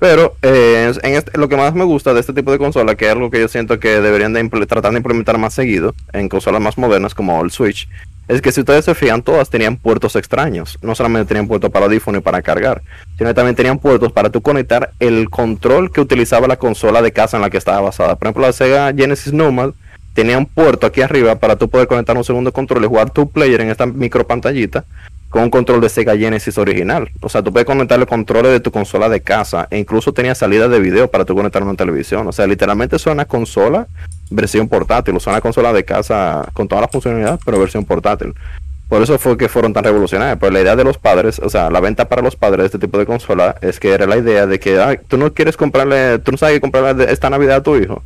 Pero 0.00 0.34
eh, 0.40 0.92
en 1.02 1.14
este, 1.14 1.38
lo 1.38 1.48
que 1.50 1.58
más 1.58 1.74
me 1.74 1.84
gusta 1.84 2.14
de 2.14 2.20
este 2.20 2.32
tipo 2.32 2.50
de 2.50 2.58
consola, 2.58 2.94
que 2.94 3.04
es 3.04 3.12
algo 3.12 3.30
que 3.30 3.38
yo 3.38 3.48
siento 3.48 3.78
que 3.78 4.00
deberían 4.00 4.32
de 4.32 4.48
tratar 4.66 4.92
de 4.92 4.96
implementar 4.96 5.36
más 5.36 5.52
seguido 5.52 5.94
en 6.14 6.30
consolas 6.30 6.62
más 6.62 6.78
modernas 6.78 7.14
como 7.14 7.40
el 7.44 7.50
Switch, 7.50 7.86
es 8.26 8.40
que 8.40 8.50
si 8.50 8.60
ustedes 8.60 8.86
se 8.86 8.94
fijan, 8.94 9.22
todas 9.22 9.50
tenían 9.50 9.76
puertos 9.76 10.16
extraños. 10.16 10.78
No 10.80 10.94
solamente 10.94 11.28
tenían 11.28 11.46
puertos 11.46 11.70
para 11.70 11.84
audífono 11.84 12.18
y 12.18 12.20
para 12.22 12.40
cargar, 12.40 12.80
sino 13.18 13.28
que 13.28 13.34
también 13.34 13.56
tenían 13.56 13.78
puertos 13.78 14.10
para 14.10 14.30
tú 14.30 14.40
conectar 14.40 14.90
el 15.00 15.28
control 15.28 15.92
que 15.92 16.00
utilizaba 16.00 16.48
la 16.48 16.56
consola 16.56 17.02
de 17.02 17.12
casa 17.12 17.36
en 17.36 17.42
la 17.42 17.50
que 17.50 17.58
estaba 17.58 17.82
basada. 17.82 18.16
Por 18.16 18.26
ejemplo, 18.26 18.46
la 18.46 18.52
Sega 18.54 18.94
Genesis 18.94 19.34
Nomad 19.34 19.72
tenía 20.14 20.38
un 20.38 20.46
puerto 20.46 20.86
aquí 20.86 21.02
arriba 21.02 21.34
para 21.34 21.56
tú 21.56 21.68
poder 21.68 21.86
conectar 21.86 22.16
un 22.16 22.24
segundo 22.24 22.52
control 22.52 22.84
y 22.84 22.88
jugar 22.88 23.10
tu 23.10 23.30
player 23.30 23.60
en 23.60 23.70
esta 23.70 23.84
micro 23.84 24.26
pantallita 24.26 24.86
con 25.30 25.44
un 25.44 25.50
control 25.50 25.80
de 25.80 25.88
Sega 25.88 26.16
Genesis 26.16 26.58
original. 26.58 27.08
O 27.20 27.28
sea, 27.28 27.42
tú 27.42 27.52
puedes 27.52 27.64
conectar 27.64 27.98
los 27.98 28.08
controles 28.08 28.52
de 28.52 28.60
tu 28.60 28.70
consola 28.70 29.08
de 29.08 29.20
casa 29.20 29.68
e 29.70 29.78
incluso 29.78 30.12
tenía 30.12 30.34
salida 30.34 30.68
de 30.68 30.80
video 30.80 31.08
para 31.08 31.24
tú 31.24 31.34
conectar 31.34 31.62
una 31.62 31.74
televisión. 31.74 32.26
O 32.26 32.32
sea, 32.32 32.46
literalmente 32.46 32.96
es 32.96 33.06
una 33.06 33.24
consola 33.24 33.86
versión 34.28 34.68
portátil, 34.68 35.16
o 35.16 35.20
sea, 35.20 35.32
una 35.32 35.40
consola 35.40 35.72
de 35.72 35.84
casa 35.84 36.48
con 36.52 36.68
todas 36.68 36.82
las 36.82 36.90
funcionalidades, 36.90 37.40
pero 37.44 37.60
versión 37.60 37.84
portátil. 37.84 38.34
Por 38.88 39.02
eso 39.02 39.16
fue 39.20 39.38
que 39.38 39.48
fueron 39.48 39.72
tan 39.72 39.84
revolucionarios. 39.84 40.36
Pues 40.40 40.52
la 40.52 40.62
idea 40.62 40.74
de 40.74 40.82
los 40.82 40.98
padres, 40.98 41.38
o 41.38 41.48
sea, 41.48 41.70
la 41.70 41.78
venta 41.78 42.08
para 42.08 42.22
los 42.22 42.34
padres 42.34 42.64
de 42.64 42.66
este 42.66 42.78
tipo 42.80 42.98
de 42.98 43.06
consola 43.06 43.54
es 43.60 43.78
que 43.78 43.90
era 43.90 44.04
la 44.06 44.16
idea 44.16 44.46
de 44.46 44.58
que 44.58 45.00
tú 45.06 45.16
no 45.16 45.32
quieres 45.32 45.56
comprarle, 45.56 46.18
tú 46.18 46.32
no 46.32 46.38
sabes 46.38 46.58
comprarle 46.58 47.10
esta 47.12 47.30
Navidad 47.30 47.58
a 47.58 47.62
tu 47.62 47.76
hijo. 47.76 48.02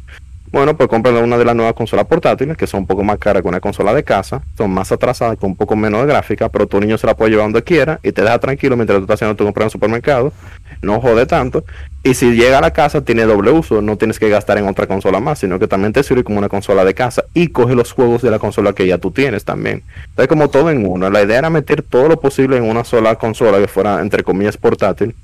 Bueno, 0.55 0.77
pues 0.77 0.89
cómprale 0.89 1.21
una 1.21 1.37
de 1.37 1.45
las 1.45 1.57
nuevas 1.57 1.75
consolas 1.75 2.07
portátiles, 2.07 2.57
que 2.57 2.69
son 2.69 2.83
un 2.83 2.87
poco 2.87 3.03
más 3.03 3.19
caras 3.19 3.43
que 3.43 3.49
una 3.49 3.59
consola 3.59 3.93
de 3.93 4.05
casa, 4.05 4.41
son 4.57 4.71
más 4.71 4.93
atrasadas, 4.93 5.37
con 5.37 5.51
un 5.51 5.57
poco 5.57 5.75
menos 5.75 6.03
de 6.03 6.07
gráfica, 6.07 6.49
pero 6.49 6.69
tu 6.69 6.79
niño 6.79 6.97
se 6.97 7.09
la 7.09 7.17
puede 7.17 7.33
llevar 7.33 7.47
donde 7.47 7.65
quiera 7.65 7.99
y 8.05 8.13
te 8.13 8.23
deja 8.23 8.39
tranquilo 8.39 8.77
mientras 8.77 8.99
tú 8.99 9.03
estás 9.03 9.17
haciendo 9.17 9.35
tu 9.35 9.43
compra 9.43 9.65
en 9.65 9.67
el 9.67 9.71
supermercado, 9.73 10.33
no 10.81 11.01
jode 11.01 11.27
tanto. 11.27 11.65
Y 12.05 12.15
si 12.15 12.37
llega 12.37 12.59
a 12.59 12.61
la 12.61 12.71
casa, 12.71 13.01
tiene 13.01 13.25
doble 13.25 13.51
uso, 13.51 13.83
no 13.83 13.97
tienes 13.97 14.21
que 14.21 14.29
gastar 14.29 14.57
en 14.59 14.69
otra 14.69 14.87
consola 14.87 15.19
más, 15.19 15.41
sino 15.41 15.59
que 15.59 15.67
también 15.67 15.93
te 15.93 16.05
sirve 16.05 16.23
como 16.23 16.39
una 16.39 16.49
consola 16.49 16.85
de 16.85 16.95
casa 16.95 17.25
y 17.35 17.49
coge 17.49 17.75
los 17.75 17.91
juegos 17.91 18.23
de 18.23 18.31
la 18.31 18.39
consola 18.39 18.75
que 18.75 18.87
ya 18.87 18.99
tú 18.99 19.11
tienes 19.11 19.45
también. 19.45 19.83
Entonces, 20.11 20.29
como 20.29 20.51
todo 20.51 20.71
en 20.71 20.87
uno, 20.87 21.11
la 21.11 21.21
idea 21.21 21.39
era 21.39 21.51
meter 21.51 21.83
todo 21.83 22.07
lo 22.07 22.21
posible 22.21 22.59
en 22.59 22.63
una 22.63 22.85
sola 22.85 23.17
consola 23.17 23.59
que 23.59 23.67
fuera, 23.67 24.01
entre 24.01 24.23
comillas, 24.23 24.57
portátil 24.57 25.17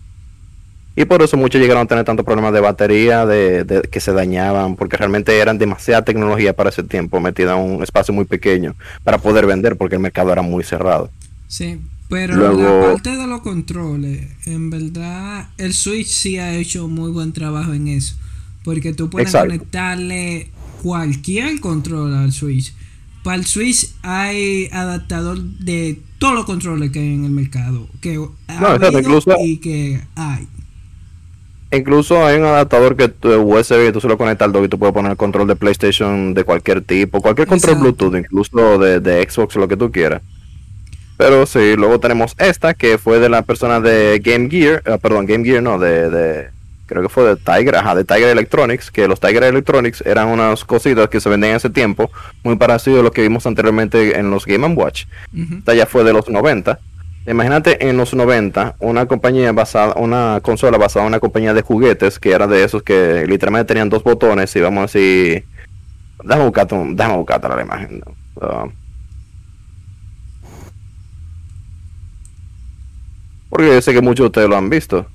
y 0.96 1.04
por 1.04 1.22
eso 1.22 1.36
muchos 1.36 1.60
llegaron 1.60 1.84
a 1.84 1.86
tener 1.86 2.04
tantos 2.04 2.26
problemas 2.26 2.52
de 2.52 2.60
batería, 2.60 3.24
de, 3.24 3.82
que 3.90 4.00
se 4.00 4.12
dañaban, 4.12 4.76
porque 4.76 4.96
realmente 4.96 5.38
eran 5.38 5.56
demasiada 5.56 6.04
tecnología 6.04 6.54
para 6.54 6.70
ese 6.70 6.82
tiempo, 6.82 7.20
metida 7.20 7.56
en 7.56 7.76
un 7.76 7.82
espacio 7.82 8.12
muy 8.12 8.24
pequeño 8.24 8.74
para 9.04 9.18
poder 9.18 9.46
vender, 9.46 9.76
porque 9.76 9.94
el 9.94 10.00
mercado 10.00 10.32
era 10.32 10.42
muy 10.42 10.64
cerrado. 10.64 11.10
Sí, 11.46 11.78
Pero 12.08 12.36
la 12.36 12.92
parte 12.92 13.16
de 13.16 13.26
los 13.26 13.40
controles, 13.40 14.26
en 14.46 14.70
verdad, 14.70 15.48
el 15.58 15.74
Switch 15.74 16.08
sí 16.08 16.38
ha 16.38 16.54
hecho 16.54 16.88
muy 16.88 17.10
buen 17.10 17.32
trabajo 17.32 17.72
en 17.72 17.88
eso. 17.88 18.16
Porque 18.64 18.92
tú 18.92 19.08
puedes 19.08 19.32
conectarle 19.32 20.50
cualquier 20.82 21.60
control 21.60 22.14
al 22.14 22.32
Switch. 22.32 22.74
Para 23.22 23.36
el 23.36 23.46
Switch 23.46 23.92
hay 24.02 24.68
adaptador 24.72 25.40
de 25.40 26.00
todos 26.18 26.34
los 26.34 26.44
controles 26.44 26.90
que 26.90 26.98
hay 26.98 27.14
en 27.14 27.24
el 27.24 27.30
mercado. 27.30 27.88
Que 28.00 28.18
incluso, 28.92 29.34
y 29.42 29.58
que 29.58 30.00
hay. 30.14 30.46
Incluso 31.72 32.26
hay 32.26 32.36
un 32.36 32.44
adaptador 32.44 32.96
que 32.96 33.12
USB 33.36 33.92
tú 33.92 34.00
se 34.00 34.08
lo 34.08 34.18
conectas 34.18 34.46
al 34.46 34.52
dock 34.52 34.64
y 34.64 34.68
tú 34.68 34.78
puedes 34.78 34.92
poner 34.92 35.12
el 35.12 35.16
control 35.16 35.46
de 35.46 35.54
PlayStation 35.54 36.34
de 36.34 36.42
cualquier 36.42 36.82
tipo, 36.82 37.20
cualquier 37.20 37.46
control 37.46 37.76
Bluetooth, 37.76 38.16
incluso 38.16 38.78
de, 38.78 38.98
de 38.98 39.28
Xbox, 39.28 39.54
lo 39.54 39.68
que 39.68 39.76
tú 39.76 39.92
quieras. 39.92 40.20
Pero 41.16 41.44
sí, 41.44 41.76
luego 41.76 42.00
tenemos 42.00 42.34
esta 42.38 42.74
que 42.74 42.96
fue 42.96 43.20
de 43.20 43.28
la 43.28 43.42
persona 43.42 43.78
de 43.78 44.20
Game 44.24 44.48
Gear, 44.48 44.82
ah, 44.86 44.96
perdón, 44.96 45.26
Game 45.26 45.44
Gear 45.44 45.62
no, 45.62 45.78
de, 45.78 46.48
creo 46.86 47.02
que 47.02 47.08
fue 47.08 47.24
de 47.24 47.36
Tiger, 47.36 47.76
ajá, 47.76 47.94
de 47.94 48.04
Tiger 48.04 48.30
Electronics, 48.30 48.90
que 48.90 49.06
los 49.06 49.20
Tiger 49.20 49.44
Electronics 49.44 50.00
eran 50.06 50.28
unas 50.28 50.64
cositas 50.64 51.08
que 51.10 51.20
se 51.20 51.28
vendían 51.28 51.50
en 51.50 51.56
ese 51.58 51.68
tiempo, 51.68 52.10
muy 52.42 52.56
parecido 52.56 53.00
a 53.00 53.02
lo 53.02 53.12
que 53.12 53.20
vimos 53.20 53.46
anteriormente 53.46 54.18
en 54.18 54.30
los 54.30 54.46
Game 54.46 54.66
Watch. 54.68 55.04
Esta 55.58 55.74
ya 55.74 55.86
fue 55.86 56.04
de 56.04 56.14
los 56.14 56.28
90. 56.28 56.80
Imagínate 57.30 57.88
en 57.88 57.96
los 57.96 58.12
90 58.12 58.74
una 58.80 59.06
compañía 59.06 59.52
basada, 59.52 59.94
una 59.94 60.40
consola 60.42 60.78
basada 60.78 61.04
en 61.04 61.10
una 61.10 61.20
compañía 61.20 61.54
de 61.54 61.62
juguetes 61.62 62.18
que 62.18 62.32
era 62.32 62.48
de 62.48 62.64
esos 62.64 62.82
que 62.82 63.24
literalmente 63.24 63.68
tenían 63.68 63.88
dos 63.88 64.02
botones 64.02 64.54
y 64.56 64.60
vamos 64.60 64.78
a 64.78 64.82
decir, 64.82 65.44
déjame 66.24 66.46
buscar, 66.46 66.66
déjame 66.66 67.16
buscar 67.18 67.56
la 67.56 67.62
imagen. 67.62 68.02
Porque 73.48 73.66
yo 73.68 73.80
sé 73.80 73.92
que 73.92 74.00
muchos 74.00 74.24
de 74.24 74.26
ustedes 74.26 74.48
lo 74.48 74.56
han 74.56 74.68
visto. 74.68 75.06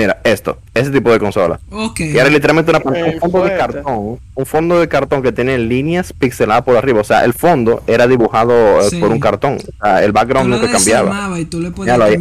Mira, 0.00 0.20
esto, 0.24 0.58
ese 0.72 0.90
tipo 0.90 1.12
de 1.12 1.18
consola. 1.18 1.60
Que 1.94 2.18
era 2.18 2.28
literalmente 2.28 2.70
una, 2.70 2.80
un 2.84 3.20
fondo 3.20 3.44
de 3.44 3.56
cartón. 3.56 4.18
Un 4.34 4.46
fondo 4.46 4.80
de 4.80 4.88
cartón 4.88 5.22
que 5.22 5.30
tiene 5.30 5.58
líneas 5.58 6.12
pixeladas 6.12 6.64
por 6.64 6.76
arriba. 6.76 7.00
O 7.00 7.04
sea, 7.04 7.24
el 7.24 7.34
fondo 7.34 7.82
era 7.86 8.06
dibujado 8.06 8.80
eh, 8.80 8.98
por 8.98 9.10
un 9.10 9.20
cartón. 9.20 9.58
O 9.58 9.84
sea, 9.84 10.02
el 10.02 10.12
background 10.12 10.48
nunca 10.48 10.70
cambiaba. 10.70 11.38
Y 11.38 11.44
tú 11.44 11.60
le 11.60 11.70
podías 11.70 11.98
el 11.98 12.20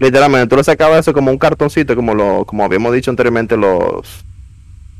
Literalmente, 0.00 0.48
tú 0.48 0.56
le 0.56 0.64
sacabas 0.64 1.00
eso 1.00 1.12
como 1.12 1.30
un 1.30 1.38
cartoncito, 1.38 1.94
como 1.94 2.14
lo, 2.14 2.44
como 2.44 2.64
habíamos 2.64 2.92
dicho 2.92 3.10
anteriormente, 3.10 3.56
los 3.56 4.24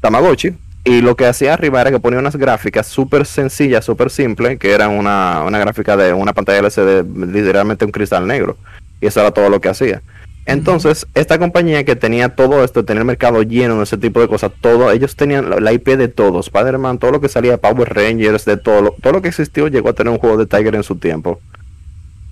Tamagotchi. 0.01 0.53
Y 0.85 1.01
lo 1.01 1.17
que 1.17 1.27
hacía 1.27 1.55
arriba 1.55 1.81
era 1.81 1.91
que 1.91 1.99
ponía 1.99 2.19
unas 2.19 2.37
gráficas 2.37 2.87
súper 2.87 3.25
sencillas, 3.25 3.85
súper 3.85 4.11
simples, 4.11 4.59
que 4.59 4.73
eran 4.73 4.91
una, 4.91 5.43
una 5.43 5.59
gráfica 5.59 5.97
de 5.97 6.13
una 6.13 6.35
pantalla 6.35 6.59
LCD, 6.59 7.05
literalmente 7.33 7.87
un 7.87 7.91
cristal 7.91 8.27
negro. 8.27 8.57
Y 9.01 9.07
eso 9.07 9.21
era 9.21 9.31
todo 9.31 9.49
lo 9.49 9.61
que 9.61 9.71
hacía. 9.71 10.03
Entonces, 10.47 11.07
esta 11.15 11.39
compañía 11.39 11.85
que 11.85 11.97
tenía 11.97 12.29
todo 12.37 12.65
esto, 12.65 12.85
tenía 12.85 13.01
el 13.01 13.07
mercado 13.07 13.43
lleno 13.43 13.79
de 13.79 13.85
ese 13.85 13.97
tipo 13.97 14.21
de 14.21 14.29
cosas, 14.29 14.53
todo, 14.61 14.91
ellos 14.91 15.17
tenían 15.17 15.65
la 15.65 15.73
IP 15.73 15.97
de 15.97 16.09
todos, 16.09 16.47
Spider-Man, 16.47 16.99
todo 16.99 17.13
lo 17.13 17.21
que 17.21 17.29
salía, 17.29 17.57
Power 17.57 17.95
Rangers, 17.95 18.45
de 18.45 18.59
todo, 18.59 18.95
todo 19.01 19.13
lo 19.15 19.23
que 19.23 19.29
existió 19.29 19.69
llegó 19.69 19.89
a 19.89 19.93
tener 19.95 20.13
un 20.13 20.19
juego 20.19 20.37
de 20.37 20.47
Tiger 20.47 20.75
en 20.75 20.83
su 20.83 20.97
tiempo. 20.97 21.41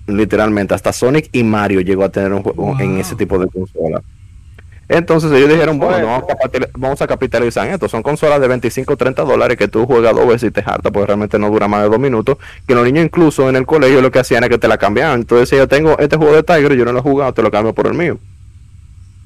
Literalmente, 0.05 0.75
hasta 0.75 0.93
Sonic 0.93 1.29
y 1.31 1.43
Mario 1.43 1.81
llegó 1.81 2.03
a 2.03 2.09
tener 2.09 2.33
un 2.33 2.43
juego 2.43 2.79
en 2.79 2.99
ese 2.99 3.15
tipo 3.15 3.39
de 3.39 3.47
consola. 3.47 4.03
Entonces 4.89 5.31
ellos 5.31 5.49
dijeron, 5.49 5.79
bueno, 5.79 6.25
vamos 6.77 7.01
a, 7.01 7.07
capitalizar 7.07 7.67
en 7.67 7.73
esto. 7.73 7.87
Son 7.87 8.03
consolas 8.03 8.39
de 8.41 8.47
25 8.47 8.93
o 8.93 8.97
30 8.97 9.23
dólares 9.23 9.57
que 9.57 9.67
tú 9.67 9.85
juegas 9.85 10.13
dos 10.13 10.27
veces 10.27 10.49
y 10.49 10.51
te 10.51 10.61
harta, 10.61 10.91
porque 10.91 11.07
realmente 11.07 11.39
no 11.39 11.49
dura 11.49 11.67
más 11.67 11.83
de 11.83 11.89
dos 11.89 11.99
minutos. 11.99 12.37
Que 12.67 12.75
los 12.75 12.83
niños 12.83 13.05
incluso 13.05 13.49
en 13.49 13.55
el 13.55 13.65
colegio 13.65 14.01
lo 14.01 14.11
que 14.11 14.19
hacían 14.19 14.43
era 14.43 14.49
que 14.49 14.57
te 14.57 14.67
la 14.67 14.77
cambiaban. 14.77 15.21
Entonces 15.21 15.49
si 15.49 15.55
yo 15.55 15.67
tengo 15.67 15.97
este 15.99 16.17
juego 16.17 16.33
de 16.35 16.43
Tiger 16.43 16.73
y 16.73 16.77
yo 16.77 16.85
no 16.85 16.91
lo 16.91 16.99
he 16.99 17.01
jugado, 17.01 17.33
te 17.33 17.41
lo 17.41 17.49
cambio 17.49 17.73
por 17.73 17.87
el 17.87 17.93
mío. 17.93 18.17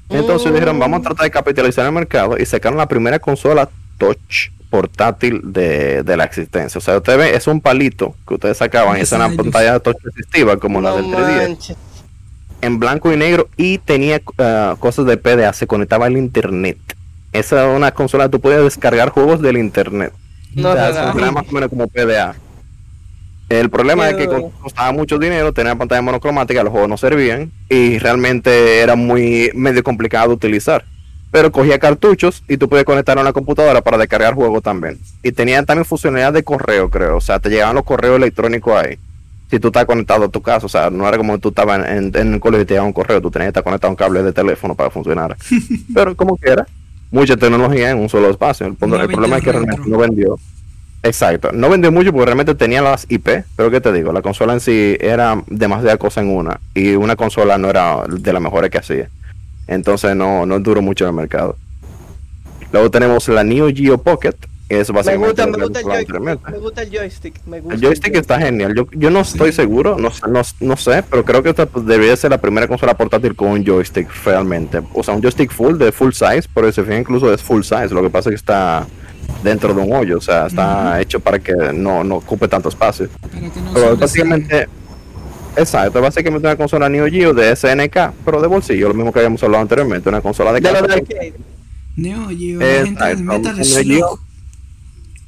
Entonces 0.08 0.52
dijeron, 0.52 0.78
vamos 0.78 1.00
a 1.00 1.02
tratar 1.02 1.24
de 1.24 1.30
capitalizar 1.30 1.84
el 1.84 1.92
mercado 1.92 2.36
y 2.38 2.46
sacaron 2.46 2.78
la 2.78 2.88
primera 2.88 3.18
consola 3.18 3.68
touch 3.98 4.50
portátil 4.70 5.40
de, 5.44 6.02
la 6.16 6.24
existencia. 6.24 6.78
O 6.78 6.80
sea, 6.80 6.96
usted 6.96 7.18
ve, 7.18 7.34
es 7.34 7.46
un 7.46 7.60
palito 7.60 8.14
que 8.26 8.34
ustedes 8.34 8.56
sacaban 8.56 8.98
y 8.98 9.02
es 9.02 9.12
una 9.12 9.28
pantalla 9.30 9.80
touch 9.80 9.96
resistiva 10.02 10.56
como 10.56 10.80
la 10.80 10.94
del 10.94 11.06
3D 11.06 11.76
en 12.60 12.78
blanco 12.78 13.12
y 13.12 13.16
negro 13.16 13.48
y 13.56 13.78
tenía 13.78 14.20
uh, 14.38 14.76
cosas 14.78 15.06
de 15.06 15.16
PDA, 15.16 15.52
se 15.52 15.66
conectaba 15.66 16.06
al 16.06 16.16
internet. 16.16 16.78
Esa 17.32 17.64
era 17.64 17.76
una 17.76 17.92
consola 17.92 18.24
que 18.24 18.30
tú 18.30 18.40
podías 18.40 18.62
descargar 18.62 19.10
juegos 19.10 19.40
del 19.40 19.58
internet. 19.58 20.12
No, 20.54 20.70
o 20.70 20.74
sea, 20.74 21.12
era 21.16 21.30
más 21.30 21.44
o 21.48 21.52
menos 21.52 21.68
como 21.68 21.88
PDA. 21.88 22.34
El 23.48 23.70
problema 23.70 24.10
es 24.10 24.16
que 24.16 24.28
costaba 24.60 24.92
mucho 24.92 25.18
dinero, 25.18 25.52
tenía 25.52 25.74
pantalla 25.74 26.02
monocromática, 26.02 26.62
los 26.62 26.70
juegos 26.70 26.88
no 26.88 26.98
servían 26.98 27.50
y 27.68 27.98
realmente 27.98 28.80
era 28.80 28.94
muy 28.94 29.50
medio 29.54 29.82
complicado 29.82 30.28
de 30.28 30.34
utilizar. 30.34 30.84
Pero 31.30 31.52
cogía 31.52 31.78
cartuchos 31.78 32.42
y 32.48 32.56
tú 32.56 32.68
podías 32.68 32.84
conectar 32.84 33.18
a 33.18 33.20
una 33.20 33.32
computadora 33.32 33.82
para 33.82 33.98
descargar 33.98 34.34
juegos 34.34 34.62
también. 34.62 34.98
Y 35.22 35.32
tenía 35.32 35.62
también 35.62 35.84
funcionalidad 35.84 36.32
de 36.32 36.42
correo, 36.42 36.90
creo. 36.90 37.18
O 37.18 37.20
sea, 37.20 37.38
te 37.38 37.50
llegaban 37.50 37.74
los 37.74 37.84
correos 37.84 38.16
electrónicos 38.16 38.74
ahí 38.74 38.98
si 39.50 39.58
tú 39.58 39.68
estás 39.68 39.86
conectado 39.86 40.24
a 40.24 40.28
tu 40.28 40.42
casa, 40.42 40.66
o 40.66 40.68
sea, 40.68 40.90
no 40.90 41.08
era 41.08 41.16
como 41.16 41.38
tú 41.38 41.48
estabas 41.48 41.88
en, 41.88 42.14
el 42.14 42.40
colegio 42.40 42.62
y 42.62 42.66
te 42.66 42.80
un 42.80 42.92
correo, 42.92 43.20
tú 43.20 43.30
tenías 43.30 43.46
que 43.46 43.50
estar 43.50 43.64
conectado 43.64 43.88
a 43.88 43.92
un 43.92 43.96
cable 43.96 44.22
de 44.22 44.32
teléfono 44.32 44.74
para 44.74 44.90
funcionar. 44.90 45.36
Pero 45.94 46.14
como 46.14 46.36
quiera, 46.36 46.66
mucha 47.10 47.36
tecnología 47.36 47.90
en 47.90 47.98
un 47.98 48.08
solo 48.08 48.30
espacio. 48.30 48.66
El, 48.66 48.74
problema 48.74 49.38
es 49.38 49.44
que 49.44 49.52
realmente 49.52 49.88
no 49.88 49.98
vendió. 49.98 50.38
Exacto, 51.02 51.50
no 51.52 51.70
vendió 51.70 51.92
mucho 51.92 52.12
porque 52.12 52.26
realmente 52.26 52.54
tenía 52.56 52.82
las 52.82 53.06
IP, 53.08 53.44
pero 53.54 53.70
¿qué 53.70 53.80
te 53.80 53.92
digo? 53.92 54.12
La 54.12 54.20
consola 54.20 54.52
en 54.52 54.60
sí 54.60 54.96
era 54.98 55.40
demasiada 55.46 55.96
cosa 55.96 56.20
en 56.20 56.28
una 56.28 56.60
y 56.74 56.96
una 56.96 57.14
consola 57.14 57.56
no 57.56 57.70
era 57.70 58.02
de 58.08 58.32
las 58.32 58.42
mejores 58.42 58.68
que 58.68 58.78
hacía. 58.78 59.08
Entonces 59.68 60.16
no, 60.16 60.44
no 60.44 60.58
duró 60.58 60.82
mucho 60.82 61.04
en 61.04 61.10
el 61.10 61.14
mercado. 61.14 61.56
Luego 62.72 62.90
tenemos 62.90 63.28
la 63.28 63.44
Neo 63.44 63.68
Geo 63.72 63.98
Pocket, 63.98 64.34
es 64.68 64.90
básicamente 64.90 65.46
me 65.46 65.52
gusta, 65.64 65.82
me, 65.82 66.34
gusta 66.34 66.50
me 66.50 66.58
gusta 66.58 66.82
el 66.82 66.90
joystick. 66.90 67.40
el 67.70 67.80
joystick 67.80 68.16
está 68.16 68.38
genial. 68.38 68.74
Yo, 68.74 68.86
yo 68.92 69.10
no 69.10 69.20
estoy 69.20 69.50
seguro, 69.52 69.96
no, 69.98 70.10
no, 70.28 70.42
no, 70.60 70.76
sé, 70.76 71.02
pero 71.08 71.24
creo 71.24 71.42
que 71.42 71.50
esta 71.50 71.66
debería 71.66 72.14
ser 72.16 72.30
la 72.30 72.38
primera 72.38 72.68
consola 72.68 72.94
portátil 72.94 73.34
con 73.34 73.48
un 73.48 73.64
joystick 73.64 74.08
realmente. 74.24 74.82
O 74.92 75.02
sea, 75.02 75.14
un 75.14 75.22
joystick 75.22 75.52
full 75.52 75.78
de 75.78 75.90
full 75.90 76.12
size, 76.12 76.42
por 76.52 76.66
ese 76.66 76.84
fin 76.84 76.98
incluso 76.98 77.32
es 77.32 77.42
full 77.42 77.62
size. 77.62 77.88
Lo 77.88 78.02
que 78.02 78.10
pasa 78.10 78.28
es 78.28 78.32
que 78.32 78.36
está 78.36 78.86
dentro 79.42 79.72
de 79.72 79.80
un 79.80 79.92
hoyo, 79.92 80.18
o 80.18 80.20
sea, 80.20 80.48
está 80.48 81.00
hecho 81.00 81.18
para 81.20 81.38
que 81.38 81.54
no, 81.72 82.04
no 82.04 82.16
ocupe 82.16 82.46
tanto 82.46 82.68
espacio. 82.68 83.08
pero 83.72 83.96
básicamente, 83.96 84.68
exacto, 85.56 86.02
básicamente 86.02 86.46
una 86.46 86.56
consola 86.56 86.90
Neo 86.90 87.06
Geo 87.06 87.32
de 87.32 87.56
SNK, 87.56 88.12
pero 88.22 88.42
de 88.42 88.48
bolsillo, 88.48 88.88
lo 88.88 88.94
mismo 88.94 89.12
que 89.14 89.20
habíamos 89.20 89.42
hablado 89.42 89.62
anteriormente, 89.62 90.10
una 90.10 90.20
consola 90.20 90.52
de, 90.52 90.60
de 90.60 91.34
Neo 91.96 92.28
Geo, 92.28 92.58
Metal 93.18 93.64
Slug. 93.64 94.27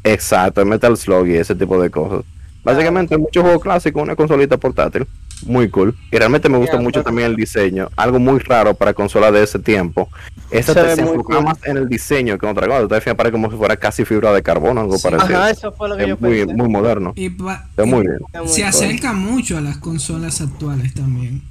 Exacto, 0.05 0.65
Metal 0.65 0.97
Slug 0.97 1.27
y 1.27 1.37
ese 1.37 1.55
tipo 1.55 1.81
de 1.81 1.91
cosas. 1.91 2.25
Básicamente, 2.63 3.17
muchos 3.17 3.43
juegos 3.43 3.63
clásicos, 3.63 4.03
una 4.03 4.15
consolita 4.15 4.59
portátil, 4.59 5.07
muy 5.47 5.71
cool. 5.71 5.95
Y 6.13 6.19
realmente 6.19 6.49
me 6.49 6.59
gusta 6.59 6.79
mucho 6.79 7.03
también 7.03 7.29
el 7.29 7.37
diseño, 7.37 7.89
algo 7.97 8.19
muy 8.19 8.39
raro 8.41 8.75
para 8.75 8.93
consolas 8.93 9.33
de 9.33 9.43
ese 9.43 9.59
tiempo. 9.59 10.09
Esta 10.51 10.75
se, 10.75 10.97
se 10.97 11.03
enfoca 11.03 11.41
más 11.41 11.59
en 11.65 11.79
el 11.79 11.89
diseño 11.89 12.37
que 12.37 12.47
en 12.47 12.53
otra 12.53 12.67
cosa. 12.67 13.01
Te 13.01 13.15
parece 13.15 13.33
como 13.33 13.51
si 13.51 13.57
fuera 13.57 13.77
casi 13.77 14.05
fibra 14.05 14.33
de 14.33 14.43
carbono, 14.43 14.83
algo 14.83 14.99
parecido. 14.99 15.39
Ajá, 15.39 15.51
eso 15.51 15.73
fue 15.73 15.89
lo 15.89 15.97
que 15.97 16.03
es 16.03 16.09
yo 16.09 16.17
muy, 16.21 16.47
muy 16.47 16.69
moderno. 16.69 17.13
Y 17.17 17.31
muy 17.31 18.07
bien. 18.07 18.19
Se 18.47 18.65
acerca 18.65 19.13
mucho 19.13 19.57
a 19.57 19.61
las 19.61 19.79
consolas 19.79 20.41
actuales 20.41 20.93
también. 20.93 21.43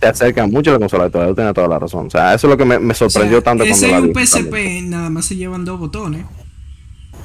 Se 0.00 0.06
acerca 0.08 0.46
mucho 0.46 0.70
a 0.70 0.72
las 0.72 0.80
consolas 0.80 1.06
actuales, 1.06 1.34
tiene 1.36 1.52
toda 1.52 1.68
la 1.68 1.78
razón. 1.78 2.06
O 2.06 2.10
sea, 2.10 2.34
eso 2.34 2.48
es 2.48 2.50
lo 2.50 2.56
que 2.56 2.64
me, 2.64 2.94
sorprendió 2.94 3.42
tanto 3.42 3.64
cuando 3.64 3.86
la 3.86 4.00
vi. 4.00 4.08
un 4.08 4.14
PSP, 4.14 4.82
nada 4.82 5.10
más 5.10 5.26
se 5.26 5.36
llevan 5.36 5.64
dos 5.64 5.78
botones. 5.78 6.24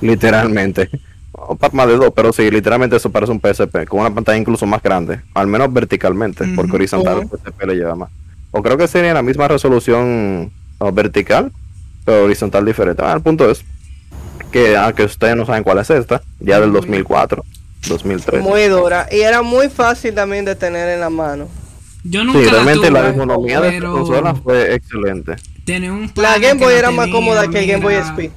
Literalmente. 0.02 0.90
O 1.32 1.58
más 1.74 1.88
de 1.88 1.98
dos, 1.98 2.12
pero 2.16 2.32
sí, 2.32 2.50
literalmente 2.50 2.96
eso 2.96 3.12
parece 3.12 3.32
un 3.32 3.42
PSP, 3.42 3.86
con 3.88 4.00
una 4.00 4.14
pantalla 4.14 4.38
incluso 4.38 4.66
más 4.66 4.82
grande, 4.82 5.22
al 5.34 5.48
menos 5.48 5.72
verticalmente, 5.74 6.46
porque 6.56 6.74
horizontal 6.74 7.22
el 7.22 7.28
PSP 7.28 7.66
le 7.66 7.76
lleva 7.76 7.96
más. 7.96 8.10
O 8.52 8.64
creo 8.64 8.78
que 8.78 8.88
sería 8.88 9.14
la 9.14 9.22
misma 9.22 9.48
resolución 9.48 10.52
vertical, 10.94 11.52
pero 12.06 12.24
horizontal 12.24 12.64
diferente. 12.66 13.04
Ah, 13.06 13.14
el 13.14 13.22
punto 13.22 13.50
es 13.50 13.66
que, 14.52 14.78
aunque 14.78 15.04
ustedes 15.04 15.36
no 15.36 15.46
saben 15.46 15.64
cuál 15.64 15.80
es 15.80 15.90
esta, 15.90 16.22
ya 16.40 16.62
del 16.62 16.72
2004, 16.72 17.44
2003. 17.90 18.42
Muy 18.42 18.64
dura, 18.68 19.08
y 19.12 19.20
era 19.20 19.42
muy 19.42 19.68
fácil 19.70 20.16
también 20.16 20.46
de 20.46 20.56
tener 20.56 20.88
en 20.88 21.02
la 21.02 21.10
mano. 21.10 21.50
Yo 22.04 22.24
nunca 22.24 22.40
sí, 22.40 22.46
realmente 22.46 22.92
la, 22.92 23.10
ergonomía 23.10 23.60
de 23.62 23.78
esta 23.78 23.90
consola 23.90 24.36
fue 24.36 24.76
excelente. 24.76 25.36
la 26.16 26.38
Game 26.38 26.64
Boy 26.64 26.76
era 26.76 26.92
más 26.92 27.08
cómoda 27.10 27.50
que 27.50 27.60
el 27.60 27.68
Game 27.68 27.84
Boy 27.84 27.96
SP. 27.96 28.32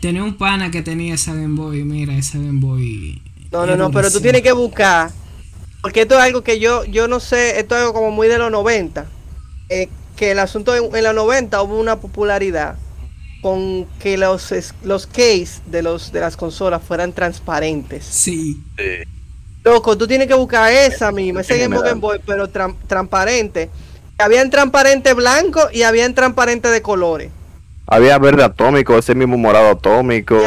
Tenía 0.00 0.24
un 0.24 0.36
pana 0.36 0.70
que 0.70 0.82
tenía 0.82 1.14
esa 1.14 1.34
Game 1.34 1.56
Boy, 1.56 1.84
mira, 1.84 2.14
esa 2.14 2.38
Game 2.38 2.60
Boy. 2.60 3.22
No, 3.52 3.66
no, 3.66 3.76
no, 3.76 3.90
pero 3.90 4.10
tú 4.10 4.20
tienes 4.20 4.42
que 4.42 4.52
buscar. 4.52 5.10
Porque 5.82 6.02
esto 6.02 6.14
es 6.14 6.20
algo 6.20 6.42
que 6.42 6.58
yo, 6.58 6.84
yo 6.84 7.08
no 7.08 7.20
sé, 7.20 7.58
esto 7.58 7.74
es 7.74 7.82
algo 7.82 7.94
como 7.94 8.10
muy 8.10 8.28
de 8.28 8.38
los 8.38 8.50
90. 8.50 9.06
Eh, 9.68 9.88
que 10.16 10.32
el 10.32 10.38
asunto 10.38 10.74
en, 10.74 10.94
en, 10.94 11.04
los 11.04 11.14
90 11.14 11.62
hubo 11.62 11.78
una 11.78 12.00
popularidad 12.00 12.76
con 13.40 13.86
que 13.98 14.18
los, 14.18 14.52
los 14.82 15.06
case 15.06 15.60
de, 15.66 15.82
los, 15.82 16.12
de 16.12 16.20
las 16.20 16.36
consolas 16.36 16.82
fueran 16.82 17.12
transparentes. 17.12 18.04
Sí. 18.04 18.62
Loco, 19.64 19.96
tú 19.96 20.06
tienes 20.06 20.28
que 20.28 20.34
buscar 20.34 20.72
esa 20.72 21.12
misma, 21.12 21.40
ese 21.40 21.58
Game 21.58 21.94
Boy, 21.94 22.20
pero 22.24 22.48
transparente. 22.48 23.70
Había 24.18 24.42
en 24.42 24.50
transparente 24.50 25.14
blanco 25.14 25.68
y 25.72 25.82
había 25.82 26.04
en 26.04 26.14
transparente 26.14 26.68
de 26.68 26.82
colores. 26.82 27.30
Había 27.92 28.18
verde 28.18 28.44
atómico, 28.44 28.96
ese 28.96 29.16
mismo 29.16 29.36
morado 29.36 29.70
atómico. 29.70 30.38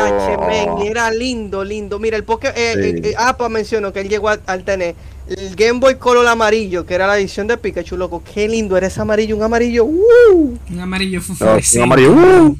era 0.81 1.11
lindo, 1.11 1.61
lindo. 1.61 1.99
Mira, 1.99 2.15
el 2.15 2.23
Pokémon. 2.23 2.55
Eh, 2.55 2.73
eh, 2.77 3.01
eh, 3.03 3.13
ah, 3.17 3.35
pues 3.37 3.49
mencionó 3.49 3.91
que 3.91 3.99
él 3.99 4.07
llegó 4.07 4.29
al 4.29 4.63
tener 4.63 4.95
el 5.27 5.53
Game 5.53 5.79
Boy 5.79 5.95
Color 5.95 6.25
amarillo, 6.25 6.85
que 6.85 6.95
era 6.95 7.05
la 7.05 7.19
edición 7.19 7.47
de 7.47 7.57
Pikachu, 7.57 7.97
loco. 7.97 8.23
Qué 8.23 8.47
lindo 8.47 8.77
era 8.77 8.87
ese 8.87 9.01
amarillo, 9.01 9.35
un 9.35 9.43
amarillo. 9.43 9.83
Uh. 9.83 10.57
Un 10.69 10.79
amarillo 10.79 11.19
no, 11.39 11.57
un 11.75 11.81
amarillo. 11.81 12.13
Uh. 12.13 12.57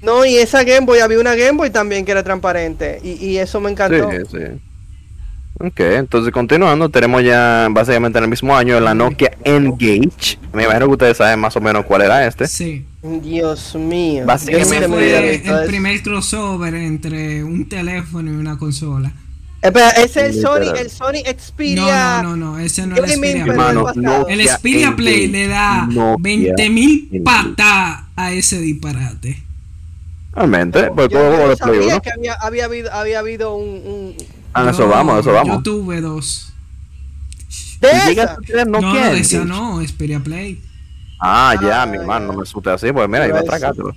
No, 0.00 0.24
y 0.24 0.36
esa 0.36 0.62
Game 0.62 0.86
Boy, 0.86 1.00
había 1.00 1.18
una 1.18 1.34
Game 1.34 1.58
Boy 1.58 1.70
también 1.70 2.04
que 2.04 2.12
era 2.12 2.22
transparente. 2.22 3.00
Y, 3.02 3.12
y 3.24 3.38
eso 3.38 3.60
me 3.60 3.72
encantó. 3.72 4.10
Sí, 4.10 4.16
sí. 4.30 4.60
Ok, 5.58 5.80
entonces 5.80 6.32
continuando, 6.32 6.88
tenemos 6.88 7.22
ya 7.22 7.68
básicamente 7.70 8.18
en 8.18 8.24
el 8.24 8.30
mismo 8.30 8.56
año 8.56 8.80
la 8.80 8.94
Nokia 8.94 9.36
Engage. 9.44 10.38
Me 10.52 10.64
imagino 10.64 10.86
que 10.86 10.92
ustedes 10.92 11.16
saben 11.16 11.38
más 11.38 11.56
o 11.56 11.60
menos 11.60 11.84
cuál 11.84 12.02
era 12.02 12.26
este. 12.26 12.46
Sí. 12.48 12.84
Dios 13.02 13.74
mío. 13.74 14.24
Básicamente 14.26 14.88
fue 14.88 15.34
el 15.36 15.66
primer 15.66 16.02
crossover 16.02 16.74
entre 16.74 17.44
un 17.44 17.68
teléfono 17.68 18.30
y 18.30 18.34
una 18.34 18.56
consola. 18.56 19.12
Espera, 19.60 19.90
ese 19.90 20.26
es 20.26 20.36
el 20.36 20.42
Sony, 20.42 20.76
el 20.76 20.90
Sony 20.90 21.22
Xperia. 21.24 22.22
No, 22.22 22.34
no, 22.34 22.36
no, 22.36 22.58
ese 22.58 22.84
no 22.86 22.96
es 22.96 23.02
el 23.04 23.10
Xperia 23.10 23.44
Play. 23.44 24.40
el 24.40 24.48
Xperia 24.48 24.96
Play 24.96 25.28
le 25.28 25.46
da 25.46 25.86
20.000 25.86 27.22
patas 27.22 28.00
a 28.16 28.32
ese 28.32 28.58
disparate. 28.58 29.40
Realmente, 30.32 30.90
pues 30.92 31.08
yo, 31.10 31.56
sabía 31.56 32.00
que 32.00 32.10
había, 32.10 32.34
había, 32.34 32.64
habido, 32.64 32.92
había 32.92 33.18
habido 33.20 33.54
un 33.54 34.16
Ah, 34.54 34.70
eso 34.70 34.88
vamos, 34.88 35.20
eso 35.20 35.32
vamos. 35.32 35.56
Yo 35.56 35.62
tuve 35.62 36.00
dos. 36.00 36.52
¿De 37.80 37.88
esa? 38.12 38.36
No, 38.66 38.80
no, 38.80 38.94
de 38.94 39.20
esa 39.20 39.44
no, 39.44 39.82
Xperia 39.82 40.20
Play. 40.20 40.62
Ah, 41.20 41.54
ya, 41.60 41.86
mi 41.86 41.96
hermano, 41.96 42.28
no 42.28 42.32
me 42.34 42.42
asuste 42.42 42.70
así, 42.70 42.92
pues 42.92 43.08
mira, 43.08 43.26
iba 43.28 43.38
a 43.38 43.44
tragártelo. 43.44 43.94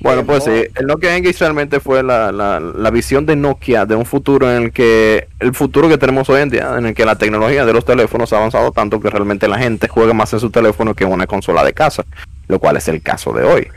Bueno, 0.00 0.24
pues 0.26 0.44
sí, 0.44 0.50
el 0.74 0.86
Nokia 0.86 1.16
Engage 1.16 1.38
realmente 1.38 1.80
fue 1.80 2.02
la, 2.02 2.30
la, 2.30 2.60
la, 2.60 2.90
visión 2.90 3.24
de 3.24 3.36
Nokia 3.36 3.86
de 3.86 3.94
un 3.94 4.04
futuro 4.04 4.54
en 4.54 4.64
el 4.64 4.72
que, 4.72 5.28
el 5.38 5.54
futuro 5.54 5.88
que 5.88 5.96
tenemos 5.96 6.28
hoy 6.28 6.42
en 6.42 6.50
día, 6.50 6.74
en 6.76 6.84
el 6.84 6.94
que 6.94 7.06
la 7.06 7.16
tecnología 7.16 7.64
de 7.64 7.72
los 7.72 7.86
teléfonos 7.86 8.30
ha 8.34 8.36
avanzado 8.36 8.70
tanto 8.72 9.00
que 9.00 9.08
realmente 9.08 9.48
la 9.48 9.58
gente 9.58 9.88
juega 9.88 10.12
más 10.12 10.30
en 10.34 10.40
su 10.40 10.50
teléfono 10.50 10.92
que 10.94 11.04
en 11.04 11.12
una 11.12 11.26
consola 11.26 11.64
de 11.64 11.72
casa, 11.72 12.04
lo 12.48 12.58
cual 12.58 12.76
es 12.76 12.86
el 12.88 13.00
caso 13.00 13.32
de 13.32 13.44
hoy. 13.44 13.68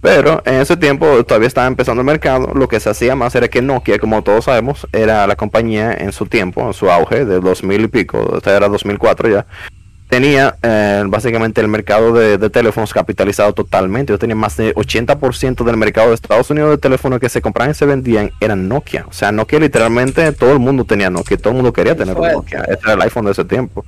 Pero 0.00 0.42
en 0.44 0.54
ese 0.54 0.76
tiempo 0.76 1.24
todavía 1.24 1.48
estaba 1.48 1.66
empezando 1.66 2.00
el 2.00 2.06
mercado. 2.06 2.52
Lo 2.54 2.68
que 2.68 2.78
se 2.78 2.90
hacía 2.90 3.16
más 3.16 3.34
era 3.34 3.48
que 3.48 3.62
Nokia, 3.62 3.98
como 3.98 4.22
todos 4.22 4.44
sabemos, 4.44 4.86
era 4.92 5.26
la 5.26 5.34
compañía 5.34 5.92
en 5.92 6.12
su 6.12 6.26
tiempo, 6.26 6.64
en 6.66 6.72
su 6.72 6.90
auge 6.90 7.24
de 7.24 7.40
2000 7.40 7.80
y 7.80 7.88
pico, 7.88 8.36
este 8.36 8.50
era 8.50 8.68
2004 8.68 9.28
ya. 9.28 9.46
Tenía 10.08 10.56
eh, 10.62 11.04
básicamente 11.06 11.60
el 11.60 11.68
mercado 11.68 12.14
de, 12.14 12.38
teléfonos 12.48 12.94
capitalizado 12.94 13.52
totalmente. 13.52 14.10
Yo 14.12 14.18
tenía 14.18 14.36
más 14.36 14.56
de 14.56 14.74
80% 14.74 15.64
del 15.64 15.76
mercado 15.76 16.08
de 16.08 16.14
Estados 16.14 16.48
Unidos 16.48 16.70
de 16.70 16.78
teléfonos 16.78 17.20
que 17.20 17.28
se 17.28 17.42
compraban 17.42 17.72
y 17.72 17.74
se 17.74 17.84
vendían 17.84 18.30
eran 18.40 18.68
Nokia. 18.68 19.04
O 19.06 19.12
sea, 19.12 19.32
Nokia 19.32 19.58
literalmente 19.58 20.32
todo 20.32 20.52
el 20.52 20.60
mundo 20.60 20.84
tenía 20.84 21.10
Nokia, 21.10 21.36
todo 21.36 21.50
el 21.50 21.56
mundo 21.56 21.74
quería 21.74 21.94
tener 21.94 22.16
un 22.16 22.26
Nokia. 22.26 22.60
Este 22.60 22.84
era 22.84 22.94
el 22.94 23.02
iPhone 23.02 23.26
de 23.26 23.32
ese 23.32 23.44
tiempo. 23.44 23.84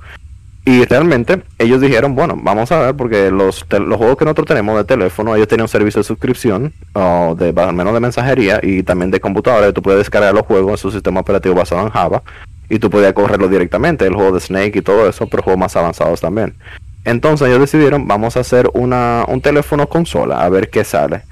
Y 0.63 0.85
realmente 0.85 1.41
ellos 1.57 1.81
dijeron, 1.81 2.13
bueno, 2.13 2.37
vamos 2.39 2.71
a 2.71 2.79
ver, 2.79 2.95
porque 2.95 3.31
los, 3.31 3.65
los 3.69 3.97
juegos 3.97 4.17
que 4.17 4.25
nosotros 4.25 4.47
tenemos 4.47 4.77
de 4.77 4.83
teléfono, 4.83 5.35
ellos 5.35 5.47
tienen 5.47 5.63
un 5.63 5.69
servicio 5.69 6.01
de 6.01 6.03
suscripción, 6.03 6.71
o 6.93 7.35
de, 7.35 7.51
al 7.59 7.73
menos 7.73 7.93
de 7.93 7.99
mensajería 7.99 8.59
y 8.61 8.83
también 8.83 9.09
de 9.09 9.19
computadora, 9.19 9.73
tú 9.73 9.81
puedes 9.81 9.99
descargar 9.99 10.35
los 10.35 10.45
juegos 10.45 10.71
en 10.71 10.77
su 10.77 10.91
sistema 10.91 11.21
operativo 11.21 11.55
basado 11.55 11.81
en 11.81 11.89
Java 11.89 12.21
y 12.69 12.77
tú 12.77 12.89
podías 12.89 13.13
correrlo 13.13 13.49
directamente, 13.49 14.05
el 14.05 14.13
juego 14.13 14.31
de 14.31 14.39
Snake 14.39 14.79
y 14.79 14.81
todo 14.81 15.09
eso, 15.09 15.27
pero 15.27 15.41
juegos 15.43 15.59
más 15.59 15.75
avanzados 15.75 16.21
también. 16.21 16.55
Entonces 17.03 17.47
ellos 17.47 17.59
decidieron, 17.59 18.07
vamos 18.07 18.37
a 18.37 18.41
hacer 18.41 18.69
una, 18.73 19.25
un 19.27 19.41
teléfono 19.41 19.89
consola, 19.89 20.41
a 20.41 20.49
ver 20.49 20.69
qué 20.69 20.83
sale. 20.83 21.23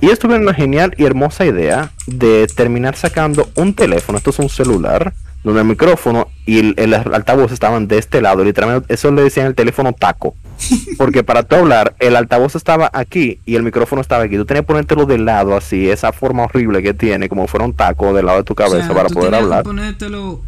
Y 0.00 0.10
estuvieron 0.10 0.44
una 0.44 0.54
genial 0.54 0.94
y 0.96 1.04
hermosa 1.04 1.44
idea 1.44 1.90
de 2.06 2.46
terminar 2.46 2.94
sacando 2.94 3.48
un 3.56 3.74
teléfono, 3.74 4.18
esto 4.18 4.30
es 4.30 4.38
un 4.38 4.48
celular, 4.48 5.12
donde 5.44 5.60
el 5.60 5.66
micrófono 5.66 6.28
y 6.46 6.74
el, 6.80 6.94
altavoz 6.94 7.52
estaban 7.52 7.88
de 7.88 7.98
este 7.98 8.20
lado. 8.20 8.44
Literalmente, 8.44 8.92
eso 8.92 9.10
le 9.12 9.22
decían 9.22 9.46
el 9.46 9.54
teléfono 9.54 9.92
taco. 9.92 10.34
Porque 10.98 11.22
para 11.22 11.42
tú 11.42 11.56
hablar, 11.56 11.94
el 12.00 12.16
altavoz 12.16 12.56
estaba 12.56 12.90
aquí 12.92 13.40
y 13.46 13.56
el 13.56 13.62
micrófono 13.62 14.00
estaba 14.00 14.24
aquí. 14.24 14.36
Tú 14.36 14.44
tenías 14.44 14.62
que 14.62 14.66
ponértelo 14.66 15.06
de 15.06 15.18
lado 15.18 15.56
así, 15.56 15.88
esa 15.88 16.12
forma 16.12 16.44
horrible 16.44 16.82
que 16.82 16.94
tiene, 16.94 17.28
como 17.28 17.46
fuera 17.46 17.64
un 17.64 17.74
taco 17.74 18.12
del 18.12 18.26
lado 18.26 18.38
de 18.38 18.44
tu 18.44 18.54
cabeza 18.54 18.92
para 18.92 19.08
poder 19.08 19.34
hablar. 19.34 19.62
Que 19.62 19.68
ponértelo 19.68 20.42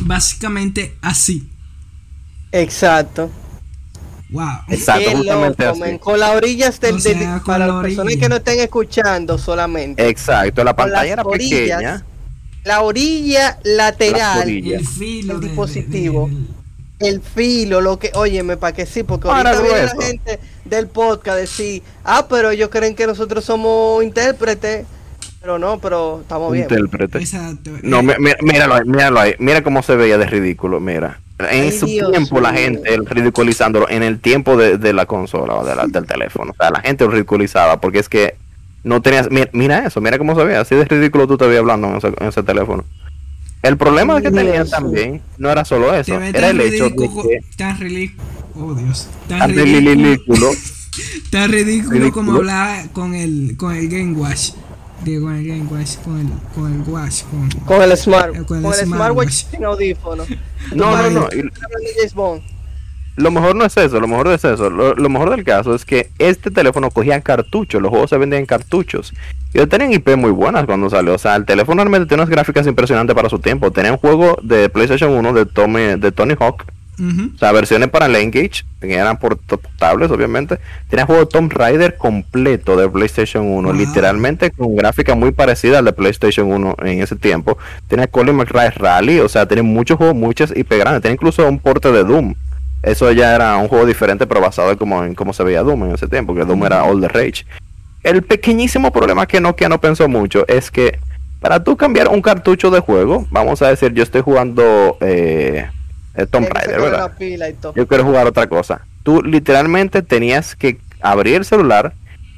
básicamente 0.00 0.96
así. 1.02 1.48
Exacto. 2.50 3.30
Wow. 4.30 4.46
Exacto, 4.68 5.10
justamente 5.10 5.66
así. 5.66 5.98
Con 5.98 6.18
las 6.18 6.34
orillas 6.34 6.80
del, 6.80 6.96
para 7.44 7.66
las 7.66 7.82
personas 7.82 8.16
que 8.16 8.28
no 8.30 8.36
estén 8.36 8.60
escuchando 8.60 9.36
solamente. 9.36 10.08
Exacto, 10.08 10.64
la 10.64 10.74
pantalla 10.74 11.12
era 11.12 11.22
pequeña 11.22 12.02
la 12.64 12.82
orilla 12.82 13.58
lateral 13.64 14.48
el 14.48 14.86
filo 14.86 15.38
del 15.38 15.48
dispositivo. 15.48 16.30
el 16.98 17.20
filo, 17.20 17.80
lo 17.80 17.98
que, 17.98 18.12
óyeme, 18.14 18.56
para 18.56 18.72
que 18.72 18.86
sí, 18.86 19.02
porque 19.02 19.28
ahorita 19.28 19.60
viene 19.60 19.82
la 19.82 20.04
gente 20.04 20.40
del 20.64 20.86
podcast 20.86 21.38
decir, 21.38 21.82
ah, 22.04 22.26
pero 22.28 22.50
ellos 22.50 22.68
creen 22.70 22.94
que 22.94 23.06
nosotros 23.06 23.44
somos 23.44 24.02
intérpretes. 24.04 24.86
Pero 25.40 25.58
no, 25.58 25.80
pero 25.80 26.20
estamos 26.20 26.52
bien. 26.52 26.68
Intérprete. 26.70 27.18
No, 27.82 28.00
míralo 28.02 28.74
ahí, 28.74 28.82
míralo 28.84 29.18
ahí. 29.18 29.34
Mira 29.40 29.64
cómo 29.64 29.82
se 29.82 29.96
veía 29.96 30.16
de 30.16 30.26
ridículo, 30.26 30.78
mira. 30.78 31.20
En 31.50 31.72
su 31.72 31.86
tiempo 31.86 32.40
la 32.40 32.52
gente 32.52 32.96
ridiculizándolo, 33.04 33.88
en 33.88 34.04
el 34.04 34.20
tiempo 34.20 34.56
de, 34.56 34.92
la 34.92 35.06
consola 35.06 35.54
o 35.54 35.64
del 35.64 36.06
teléfono. 36.06 36.52
O 36.52 36.54
sea, 36.54 36.70
la 36.70 36.80
gente 36.80 37.04
lo 37.04 37.10
ridiculizaba 37.10 37.80
porque 37.80 37.98
es 37.98 38.08
que 38.08 38.36
no 38.84 39.00
tenías, 39.00 39.28
mira, 39.52 39.86
eso, 39.86 40.00
mira 40.00 40.18
cómo 40.18 40.34
se 40.34 40.44
ve, 40.44 40.56
así 40.56 40.74
de 40.74 40.84
ridículo 40.84 41.26
tú 41.26 41.36
te 41.36 41.46
veías 41.46 41.60
hablando 41.60 41.88
en 41.88 42.26
ese, 42.28 42.42
teléfono. 42.42 42.84
El 43.62 43.76
problema 43.76 44.20
que 44.20 44.30
tenían 44.30 44.68
también 44.68 45.22
no 45.38 45.50
era 45.50 45.64
solo 45.64 45.94
eso, 45.94 46.20
era 46.20 46.50
el 46.50 46.60
hecho 46.60 46.90
de 46.90 46.96
que 46.96 47.40
tan 47.56 47.78
ridículo, 47.78 48.22
oh 48.56 48.74
Dios, 48.74 49.08
tan, 49.28 49.54
ridículo, 49.54 50.50
tan 51.30 51.52
ridículo, 51.52 52.12
como 52.12 52.34
hablar 52.34 52.90
con 52.90 53.14
el 53.14 53.56
con 53.56 53.74
el 53.74 53.88
Game 53.88 54.14
Watch. 54.14 54.52
Digo, 55.04 55.26
con 55.26 55.34
el 55.34 55.46
Game 55.46 55.64
Watch, 55.64 55.96
con 56.04 56.20
el, 56.20 56.28
con 56.54 56.72
el 56.72 56.88
Watch, 56.88 57.22
con, 57.24 57.48
con 57.66 57.82
el 57.82 57.96
Smart, 57.96 58.28
con 58.46 58.58
el, 58.58 58.62
con 58.62 58.72
el 58.72 58.86
Smartwatch 58.86 59.32
sin 59.50 59.64
audífono. 59.64 60.24
No, 60.74 60.96
no, 60.96 61.10
no. 61.10 61.28
no. 62.14 62.40
Lo 63.16 63.30
mejor 63.30 63.54
no 63.54 63.64
es 63.64 63.76
eso, 63.76 64.00
lo 64.00 64.08
mejor 64.08 64.28
es 64.28 64.44
eso. 64.44 64.70
Lo, 64.70 65.08
mejor 65.10 65.30
del 65.30 65.44
caso 65.44 65.74
es 65.74 65.84
que 65.84 66.08
este 66.18 66.50
teléfono 66.50 66.90
cogía 66.90 67.20
cartuchos, 67.20 67.82
los 67.82 67.90
juegos 67.90 68.08
se 68.08 68.16
vendían 68.16 68.40
en 68.40 68.46
cartuchos. 68.46 69.12
Y 69.52 69.64
tenían 69.66 69.92
IP 69.92 70.16
muy 70.16 70.30
buenas 70.30 70.64
cuando 70.64 70.88
salió. 70.88 71.14
O 71.14 71.18
sea, 71.18 71.36
el 71.36 71.44
teléfono 71.44 71.82
realmente 71.82 72.06
tiene 72.06 72.22
unas 72.22 72.30
gráficas 72.30 72.66
impresionantes 72.66 73.14
para 73.14 73.28
su 73.28 73.38
tiempo. 73.38 73.70
Tenía 73.70 73.92
un 73.92 73.98
juego 73.98 74.38
de 74.42 74.70
PlayStation 74.70 75.12
1 75.12 75.32
de, 75.34 75.44
Tommy, 75.44 75.82
de 75.98 76.10
Tony 76.12 76.34
Hawk. 76.38 76.64
O 76.98 77.38
sea, 77.38 77.50
versiones 77.50 77.88
para 77.88 78.06
Engage, 78.06 78.64
que 78.80 78.94
eran 78.94 79.18
portables, 79.18 80.10
obviamente. 80.10 80.58
Tenía 80.88 81.04
juego 81.04 81.22
de 81.22 81.26
Tomb 81.26 81.52
Raider 81.52 81.96
completo 81.96 82.76
de 82.76 82.88
PlayStation 82.88 83.44
1, 83.44 83.72
literalmente 83.72 84.52
con 84.52 84.76
gráfica 84.76 85.16
muy 85.16 85.32
parecida 85.32 85.80
al 85.80 85.86
de 85.86 85.92
PlayStation 85.94 86.52
1 86.52 86.76
en 86.84 87.02
ese 87.02 87.16
tiempo. 87.16 87.58
Tenía 87.88 88.06
Colin 88.06 88.36
McRae 88.36 88.70
Rally, 88.70 89.18
o 89.18 89.28
sea, 89.28 89.46
tenía 89.46 89.64
muchos 89.64 89.96
juegos, 89.96 90.14
muchas 90.14 90.56
IP 90.56 90.74
grandes. 90.74 91.02
Tenía 91.02 91.14
incluso 91.14 91.48
un 91.48 91.58
porte 91.58 91.90
de 91.90 92.04
Doom 92.04 92.34
eso 92.82 93.12
ya 93.12 93.34
era 93.34 93.56
un 93.56 93.68
juego 93.68 93.86
diferente, 93.86 94.26
pero 94.26 94.40
basado 94.40 94.72
en 94.72 94.76
cómo, 94.76 95.04
en 95.04 95.14
cómo 95.14 95.32
se 95.32 95.44
veía 95.44 95.62
Doom 95.62 95.84
en 95.84 95.92
ese 95.92 96.08
tiempo, 96.08 96.34
que 96.34 96.44
Doom 96.44 96.64
era 96.64 96.84
All 96.84 97.00
the 97.00 97.08
Rage. 97.08 97.46
El 98.02 98.22
pequeñísimo 98.22 98.90
problema 98.90 99.26
que 99.26 99.40
Nokia 99.40 99.68
no 99.68 99.80
pensó 99.80 100.08
mucho 100.08 100.44
es 100.48 100.70
que 100.70 100.98
para 101.40 101.62
tú 101.62 101.76
cambiar 101.76 102.08
un 102.08 102.20
cartucho 102.20 102.70
de 102.70 102.80
juego, 102.80 103.26
vamos 103.30 103.62
a 103.62 103.68
decir, 103.68 103.92
yo 103.92 104.02
estoy 104.02 104.20
jugando 104.20 104.96
eh, 105.00 105.68
Tomb 106.30 106.48
Raider, 106.48 106.80
¿verdad? 106.80 107.12
Yo 107.74 107.86
quiero 107.86 108.04
jugar 108.04 108.26
otra 108.26 108.48
cosa. 108.48 108.82
Tú 109.04 109.22
literalmente 109.22 110.02
tenías 110.02 110.56
que 110.56 110.78
abrir 111.00 111.36
el 111.36 111.44
celular, 111.44 111.92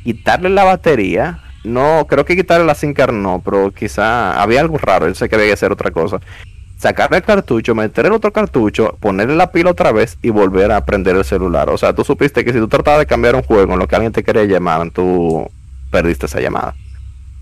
quitarle 0.04 0.50
la 0.50 0.64
batería. 0.64 1.40
No, 1.64 2.06
creo 2.08 2.26
que 2.26 2.36
quitarle 2.36 2.66
la 2.66 2.74
SIM 2.74 2.92
card 2.92 3.14
no, 3.14 3.40
pero 3.42 3.72
quizá 3.72 4.40
había 4.42 4.60
algo 4.60 4.76
raro. 4.76 5.08
Yo 5.08 5.14
sé 5.14 5.28
que 5.30 5.34
había 5.34 5.48
que 5.48 5.54
hacer 5.54 5.72
otra 5.72 5.90
cosa 5.90 6.20
sacarle 6.84 7.16
el 7.16 7.22
cartucho, 7.22 7.74
meter 7.74 8.04
el 8.04 8.12
otro 8.12 8.30
cartucho, 8.30 8.98
ponerle 9.00 9.34
la 9.36 9.50
pila 9.50 9.70
otra 9.70 9.90
vez 9.90 10.18
y 10.20 10.28
volver 10.28 10.70
a 10.70 10.84
prender 10.84 11.16
el 11.16 11.24
celular. 11.24 11.70
O 11.70 11.78
sea, 11.78 11.94
tú 11.94 12.04
supiste 12.04 12.44
que 12.44 12.52
si 12.52 12.58
tú 12.58 12.68
tratabas 12.68 13.00
de 13.00 13.06
cambiar 13.06 13.34
un 13.36 13.42
juego 13.42 13.72
en 13.72 13.78
lo 13.78 13.88
que 13.88 13.96
alguien 13.96 14.12
te 14.12 14.22
quería 14.22 14.44
llamar, 14.44 14.90
tú 14.90 15.50
perdiste 15.90 16.26
esa 16.26 16.40
llamada. 16.40 16.74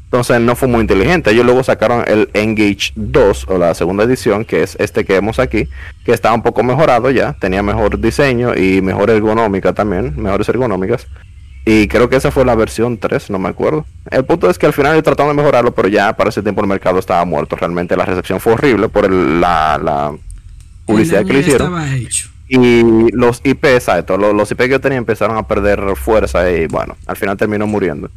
Entonces 0.05 0.40
no 0.40 0.55
fue 0.55 0.68
muy 0.68 0.82
inteligente. 0.82 1.32
Ellos 1.32 1.45
luego 1.45 1.64
sacaron 1.64 2.05
el 2.07 2.30
Engage 2.34 2.93
2 2.95 3.47
o 3.49 3.59
la 3.59 3.74
segunda 3.74 4.05
edición, 4.05 4.45
que 4.45 4.62
es 4.62 4.76
este 4.78 5.05
que 5.05 5.14
vemos 5.14 5.40
aquí, 5.40 5.68
que 6.05 6.12
estaba 6.12 6.36
un 6.36 6.43
poco 6.43 6.62
mejorado 6.62 7.11
ya, 7.11 7.32
tenía 7.32 7.64
mejor 7.64 7.99
diseño 7.99 8.55
y 8.55 8.80
mejor 8.80 9.11
ergonómica 9.11 9.72
también, 9.72 10.14
mejores 10.22 10.49
ergonómicas. 10.49 11.09
Y 11.65 11.87
creo 11.87 12.09
que 12.09 12.17
esa 12.17 12.31
fue 12.31 12.45
la 12.45 12.55
versión 12.55 12.99
3, 12.99 13.31
no 13.31 13.39
me 13.39 13.49
acuerdo. 13.49 13.87
El 14.11 14.25
punto 14.25 14.51
es 14.51 14.59
que 14.59 14.67
al 14.67 14.73
final 14.73 15.01
trataron 15.03 15.37
de 15.37 15.41
mejorarlo, 15.41 15.73
pero 15.73 15.89
ya 15.89 16.17
para 16.17 16.31
ese 16.31 16.43
tiempo 16.43 16.61
el 16.61 16.67
mercado 16.67 16.99
estaba 16.99 17.25
muerto. 17.25 17.55
Realmente 17.57 17.97
la 17.97 18.05
recepción 18.05 18.41
fue 18.41 18.55
horrible 18.55 18.89
por 18.89 19.11
la, 19.11 19.79
la, 19.83 20.13
publicidad 20.87 21.25
que 21.25 21.33
le 21.33 21.41
hicieron. 21.41 21.73
Y 22.49 23.11
los 23.13 23.41
IP, 23.45 23.65
exacto, 23.65 24.19
los, 24.19 24.35
los, 24.35 24.51
IP 24.51 24.59
que 24.59 24.69
yo 24.69 24.81
tenía 24.81 24.99
empezaron 24.99 25.39
a 25.39 25.47
perder 25.49 25.97
fuerza 25.97 26.51
y 26.51 26.67
bueno, 26.67 26.97
al 27.07 27.17
final 27.17 27.37
terminó 27.39 27.67
muriendo. 27.67 28.11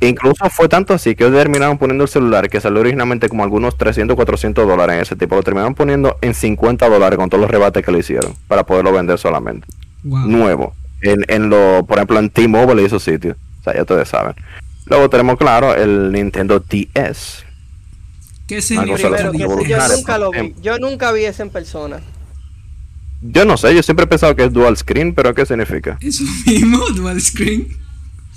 Incluso 0.00 0.50
fue 0.50 0.68
tanto 0.68 0.92
así 0.92 1.14
que 1.14 1.24
ellos 1.24 1.36
terminaron 1.36 1.78
poniendo 1.78 2.02
el 2.02 2.10
celular 2.10 2.48
que 2.48 2.60
salió 2.60 2.80
originalmente 2.80 3.28
como 3.28 3.44
algunos 3.44 3.76
300, 3.76 4.16
400 4.16 4.66
dólares 4.66 4.96
en 4.96 5.02
ese 5.02 5.14
tipo. 5.14 5.36
Lo 5.36 5.44
terminaron 5.44 5.76
poniendo 5.76 6.16
en 6.20 6.34
50 6.34 6.88
dólares 6.88 7.16
con 7.16 7.30
todos 7.30 7.42
los 7.42 7.50
rebates 7.50 7.84
que 7.84 7.92
le 7.92 8.00
hicieron 8.00 8.34
para 8.48 8.66
poderlo 8.66 8.92
vender 8.92 9.18
solamente. 9.18 9.68
Nuevo. 10.02 10.74
En, 11.02 11.24
en 11.28 11.48
lo, 11.48 11.84
por 11.86 11.98
ejemplo, 11.98 12.18
en 12.18 12.30
T-Mobile 12.30 12.82
y 12.82 12.84
esos 12.84 13.02
sitios. 13.02 13.36
O 13.60 13.64
sea, 13.64 13.74
ya 13.74 13.82
ustedes 13.82 14.08
saben. 14.08 14.34
Luego 14.86 15.08
tenemos, 15.08 15.38
claro, 15.38 15.74
el 15.74 16.12
Nintendo 16.12 16.60
DS. 16.60 17.44
¿Qué 18.46 18.60
significa? 18.60 19.32
yo 19.32 19.48
nunca 19.96 20.18
lo 20.18 20.30
vi. 20.32 20.54
Yo 20.60 20.78
nunca 20.78 21.12
vi 21.12 21.24
ese 21.24 21.42
en 21.42 21.50
persona. 21.50 22.00
Yo 23.22 23.44
no 23.44 23.56
sé, 23.56 23.74
yo 23.74 23.82
siempre 23.82 24.04
he 24.04 24.08
pensado 24.08 24.34
que 24.34 24.44
es 24.44 24.52
dual 24.52 24.76
screen, 24.76 25.14
pero 25.14 25.34
¿qué 25.34 25.44
significa? 25.44 25.98
Eso 26.00 26.24
mismo, 26.46 26.78
dual 26.94 27.20
screen. 27.20 27.68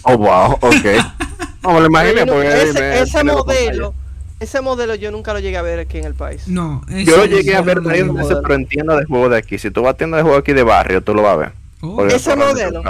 Oh, 0.04 0.18
wow, 0.18 0.52
ok. 0.60 0.86
no, 1.64 1.74
me 1.74 1.80
lo 1.80 1.86
imaginé 1.88 2.26
porque 2.26 3.00
ese, 3.02 3.24
modelo, 3.24 3.94
ese 4.42 4.60
modelo 4.60 4.96
yo 4.96 5.10
nunca 5.10 5.34
lo 5.34 5.40
llegué 5.40 5.56
a 5.58 5.62
ver 5.62 5.80
aquí 5.80 5.98
en 6.00 6.06
el 6.06 6.14
país. 6.14 6.48
No, 6.48 6.86
yo 6.90 7.18
lo 7.18 7.26
llegué 7.26 7.56
a 7.56 7.62
ver 7.62 7.80
ahí 7.90 8.04
pero 8.04 8.54
en 8.54 8.68
tienda 8.68 8.98
de 8.98 9.06
juego 9.06 9.30
de 9.30 9.38
aquí. 9.38 9.58
Si 9.58 9.72
tú 9.72 9.84
vas 9.84 9.94
a 9.94 9.98
tienda 9.98 10.18
de 10.18 10.24
juego 10.24 10.38
aquí 10.38 10.52
de 10.52 10.64
barrio, 10.64 11.02
tú 11.02 11.16
lo 11.16 11.22
vas 11.22 11.34
a 11.34 11.38
ver. 11.38 11.63
Oh. 11.84 12.06
ese 12.06 12.36
modelo. 12.36 12.82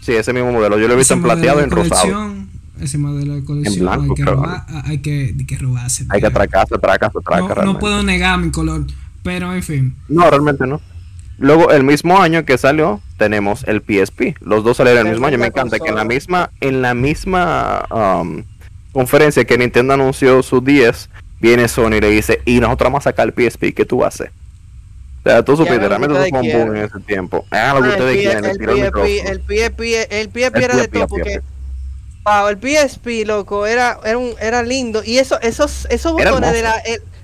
Sí, 0.00 0.12
ese 0.12 0.32
mismo 0.32 0.52
modelo. 0.52 0.78
Yo 0.78 0.86
lo 0.86 0.94
he 0.94 0.96
visto 0.96 1.14
en 1.14 1.22
plateado 1.22 1.60
en 1.60 1.70
rosado. 1.70 2.34
Ese 2.78 2.98
modelo 2.98 3.34
de 3.34 3.42
colección 3.42 3.88
hay, 3.88 4.14
que 4.14 4.24
robar, 4.24 4.66
hay 4.84 4.98
que, 4.98 5.34
que 5.48 5.56
robarse. 5.56 6.04
Hay 6.10 6.20
que 6.20 6.26
atracarse, 6.26 6.74
atracarse, 6.74 7.18
atracarse. 7.18 7.64
No, 7.64 7.72
no 7.72 7.78
puedo 7.78 8.02
negar 8.02 8.38
mi 8.38 8.50
color, 8.50 8.84
pero 9.22 9.54
en 9.54 9.62
fin. 9.62 9.96
No, 10.08 10.28
realmente 10.28 10.66
no. 10.66 10.82
Luego, 11.38 11.70
el 11.70 11.84
mismo 11.84 12.20
año 12.20 12.44
que 12.44 12.58
salió, 12.58 13.00
tenemos 13.16 13.64
el 13.64 13.80
PSP. 13.80 14.36
Los 14.40 14.62
dos 14.62 14.76
salieron 14.76 15.06
el 15.06 15.12
mismo 15.14 15.26
año. 15.26 15.38
Me 15.38 15.46
encanta 15.46 15.78
que 15.78 15.88
en 15.88 15.94
la 15.94 16.04
misma, 16.04 16.50
en 16.60 16.82
la 16.82 16.92
misma 16.92 17.86
um, 17.90 18.42
conferencia 18.92 19.46
que 19.46 19.56
Nintendo 19.56 19.94
anunció 19.94 20.42
su 20.42 20.60
10, 20.60 21.08
viene 21.40 21.68
Sony 21.68 21.94
y 21.96 22.00
le 22.00 22.10
dice, 22.10 22.42
y 22.44 22.60
nosotros 22.60 22.88
vamos 22.88 23.06
a 23.06 23.10
sacar 23.10 23.32
el 23.34 23.50
PSP, 23.50 23.72
¿qué 23.74 23.86
tú 23.86 24.04
haces? 24.04 24.30
Sea, 25.26 25.42
tú 25.42 25.56
supiste, 25.56 25.88
realmente 25.88 26.14
fue 26.14 26.40
un 26.40 26.52
boom 26.52 26.76
en 26.76 26.84
ese 26.84 27.00
tiempo. 27.00 27.44
Ah, 27.50 27.74
lo 27.74 27.82
que 27.82 27.88
ustedes 27.88 28.16
quieren. 28.16 28.44
El, 28.44 28.54
PSP, 28.54 29.26
el 29.26 29.40
PSP, 29.40 30.12
el 30.12 30.26
PSP 30.28 30.56
era 30.56 30.76
de 30.76 30.88
todo 30.88 31.08
porque... 31.08 31.40
Wow, 32.24 32.48
el 32.48 32.58
PSP, 32.58 33.26
loco, 33.26 33.66
era, 33.66 33.98
era, 34.04 34.18
un, 34.18 34.34
era 34.40 34.62
lindo. 34.62 35.02
Y 35.04 35.18
eso, 35.18 35.40
esos, 35.40 35.86
esos 35.90 36.12
botones 36.12 36.52
de 36.52 36.62
la 36.62 36.74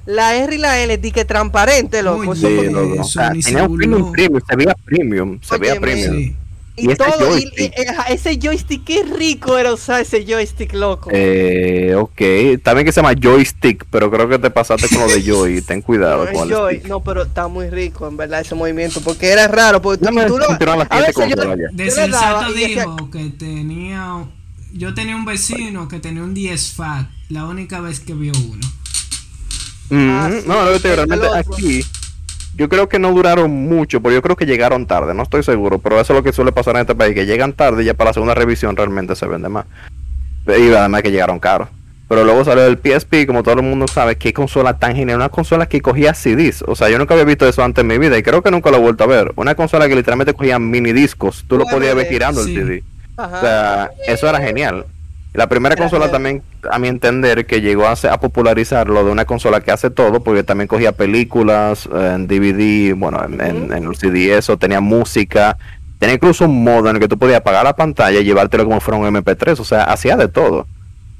la 0.04 0.34
R 0.34 0.52
y 0.52 0.58
la 0.58 0.80
L 0.80 0.98
di 0.98 1.12
que 1.12 1.24
transparente, 1.24 2.02
loco. 2.02 2.34
Sí, 2.34 2.68
loco. 2.70 3.02
O 3.02 3.04
sea, 3.04 3.30
tenía 3.30 3.64
un 3.64 3.76
premium, 3.76 4.10
premium, 4.10 4.42
se 4.48 4.56
veía 4.56 4.74
premium, 4.84 5.38
se 5.40 5.58
veía 5.58 5.80
premium. 5.80 6.34
Y, 6.74 6.90
y, 6.90 6.94
todo, 6.94 7.10
joystick. 7.18 7.74
Y, 7.76 8.12
ese 8.12 8.38
joystick, 8.40 8.84
qué 8.84 9.02
rico 9.02 9.58
era 9.58 9.74
usar 9.74 10.00
ese 10.00 10.24
joystick, 10.24 10.72
loco. 10.72 11.10
Eh, 11.12 11.94
ok. 11.94 12.62
También 12.62 12.86
que 12.86 12.92
se 12.92 13.02
llama 13.02 13.14
joystick, 13.20 13.84
pero 13.90 14.10
creo 14.10 14.28
que 14.28 14.38
te 14.38 14.50
pasaste 14.50 14.88
con 14.88 15.00
lo 15.00 15.08
de 15.08 15.22
joy. 15.26 15.60
Ten 15.60 15.82
cuidado 15.82 16.24
no, 16.24 16.32
con 16.32 16.48
joy, 16.48 16.82
No, 16.86 17.00
pero 17.00 17.24
está 17.24 17.48
muy 17.48 17.68
rico, 17.68 18.08
en 18.08 18.16
verdad, 18.16 18.40
ese 18.40 18.54
movimiento. 18.54 19.00
Porque 19.02 19.30
era 19.30 19.48
raro. 19.48 19.82
Porque 19.82 20.06
tú, 20.06 20.14
tú 20.26 20.38
lo, 20.38 20.86
a 20.88 21.00
veces 21.00 21.28
yo, 21.28 21.56
de 21.72 21.90
sensato 21.90 22.52
dijo 22.52 23.10
que 23.10 23.30
tenía. 23.30 24.24
Yo 24.72 24.94
tenía 24.94 25.14
un 25.14 25.26
vecino 25.26 25.86
que 25.86 26.00
tenía 26.00 26.22
un 26.22 26.32
10 26.32 26.72
Fat, 26.72 27.06
la 27.28 27.44
única 27.44 27.80
vez 27.80 28.00
que 28.00 28.14
vio 28.14 28.32
uno. 28.48 28.66
Ah, 29.90 30.30
no, 30.46 30.64
lo 30.64 30.80
que 30.80 30.96
realmente 30.96 31.26
aquí 31.34 31.84
yo 32.54 32.68
creo 32.68 32.88
que 32.88 32.98
no 32.98 33.12
duraron 33.12 33.50
mucho, 33.50 34.00
pero 34.00 34.14
yo 34.14 34.22
creo 34.22 34.36
que 34.36 34.46
llegaron 34.46 34.86
tarde, 34.86 35.14
no 35.14 35.22
estoy 35.22 35.42
seguro, 35.42 35.78
pero 35.78 36.00
eso 36.00 36.12
es 36.12 36.18
lo 36.18 36.22
que 36.22 36.32
suele 36.32 36.52
pasar 36.52 36.76
en 36.76 36.82
este 36.82 36.94
país, 36.94 37.14
que 37.14 37.26
llegan 37.26 37.52
tarde 37.52 37.82
y 37.82 37.86
ya 37.86 37.94
para 37.94 38.10
la 38.10 38.14
segunda 38.14 38.34
revisión 38.34 38.76
realmente 38.76 39.16
se 39.16 39.26
vende 39.26 39.48
más. 39.48 39.66
Y 40.46 40.72
además 40.72 41.02
que 41.02 41.10
llegaron 41.10 41.38
caros. 41.38 41.68
Pero 42.08 42.24
luego 42.24 42.44
salió 42.44 42.66
el 42.66 42.76
PSP, 42.76 43.26
como 43.26 43.42
todo 43.42 43.54
el 43.54 43.62
mundo 43.62 43.88
sabe, 43.88 44.16
qué 44.16 44.34
consola 44.34 44.78
tan 44.78 44.94
genial, 44.94 45.16
una 45.16 45.30
consola 45.30 45.64
que 45.64 45.80
cogía 45.80 46.12
CDs. 46.12 46.62
O 46.66 46.74
sea, 46.76 46.90
yo 46.90 46.98
nunca 46.98 47.14
había 47.14 47.24
visto 47.24 47.48
eso 47.48 47.64
antes 47.64 47.80
en 47.80 47.86
mi 47.86 47.96
vida 47.96 48.18
y 48.18 48.22
creo 48.22 48.42
que 48.42 48.50
nunca 48.50 48.70
lo 48.70 48.76
he 48.76 48.80
vuelto 48.80 49.04
a 49.04 49.06
ver. 49.06 49.32
Una 49.36 49.54
consola 49.54 49.88
que 49.88 49.96
literalmente 49.96 50.34
cogía 50.34 50.58
mini 50.58 50.92
discos, 50.92 51.44
tú 51.48 51.56
lo 51.56 51.64
podías 51.64 51.94
ver 51.94 52.08
girando 52.08 52.42
el 52.42 52.48
CD. 52.48 52.84
O 53.16 53.40
sea, 53.40 53.90
eso 54.06 54.28
era 54.28 54.40
genial. 54.40 54.84
La 55.34 55.48
primera 55.48 55.76
consola 55.76 56.10
también, 56.10 56.42
a 56.70 56.78
mi 56.78 56.88
entender, 56.88 57.46
que 57.46 57.62
llegó 57.62 57.86
a, 57.86 57.92
a 57.92 58.20
popularizarlo 58.20 59.02
de 59.02 59.10
una 59.10 59.24
consola 59.24 59.62
que 59.62 59.70
hace 59.70 59.88
todo, 59.88 60.22
porque 60.22 60.42
también 60.42 60.68
cogía 60.68 60.92
películas 60.92 61.88
en 61.90 62.26
DVD, 62.26 62.94
bueno, 62.94 63.24
en, 63.24 63.40
en, 63.40 63.72
el 63.72 63.96
CD 63.96 64.36
eso, 64.36 64.58
tenía 64.58 64.82
música, 64.82 65.56
tenía 65.98 66.16
incluso 66.16 66.44
un 66.44 66.62
modo 66.62 66.90
en 66.90 66.96
el 66.96 67.00
que 67.00 67.08
tú 67.08 67.18
podías 67.18 67.38
apagar 67.38 67.64
la 67.64 67.74
pantalla 67.74 68.20
y 68.20 68.24
llevártelo 68.24 68.66
como 68.66 68.80
fuera 68.80 69.00
un 69.00 69.06
MP3, 69.06 69.58
o 69.58 69.64
sea, 69.64 69.84
hacía 69.84 70.16
de 70.18 70.28
todo. 70.28 70.66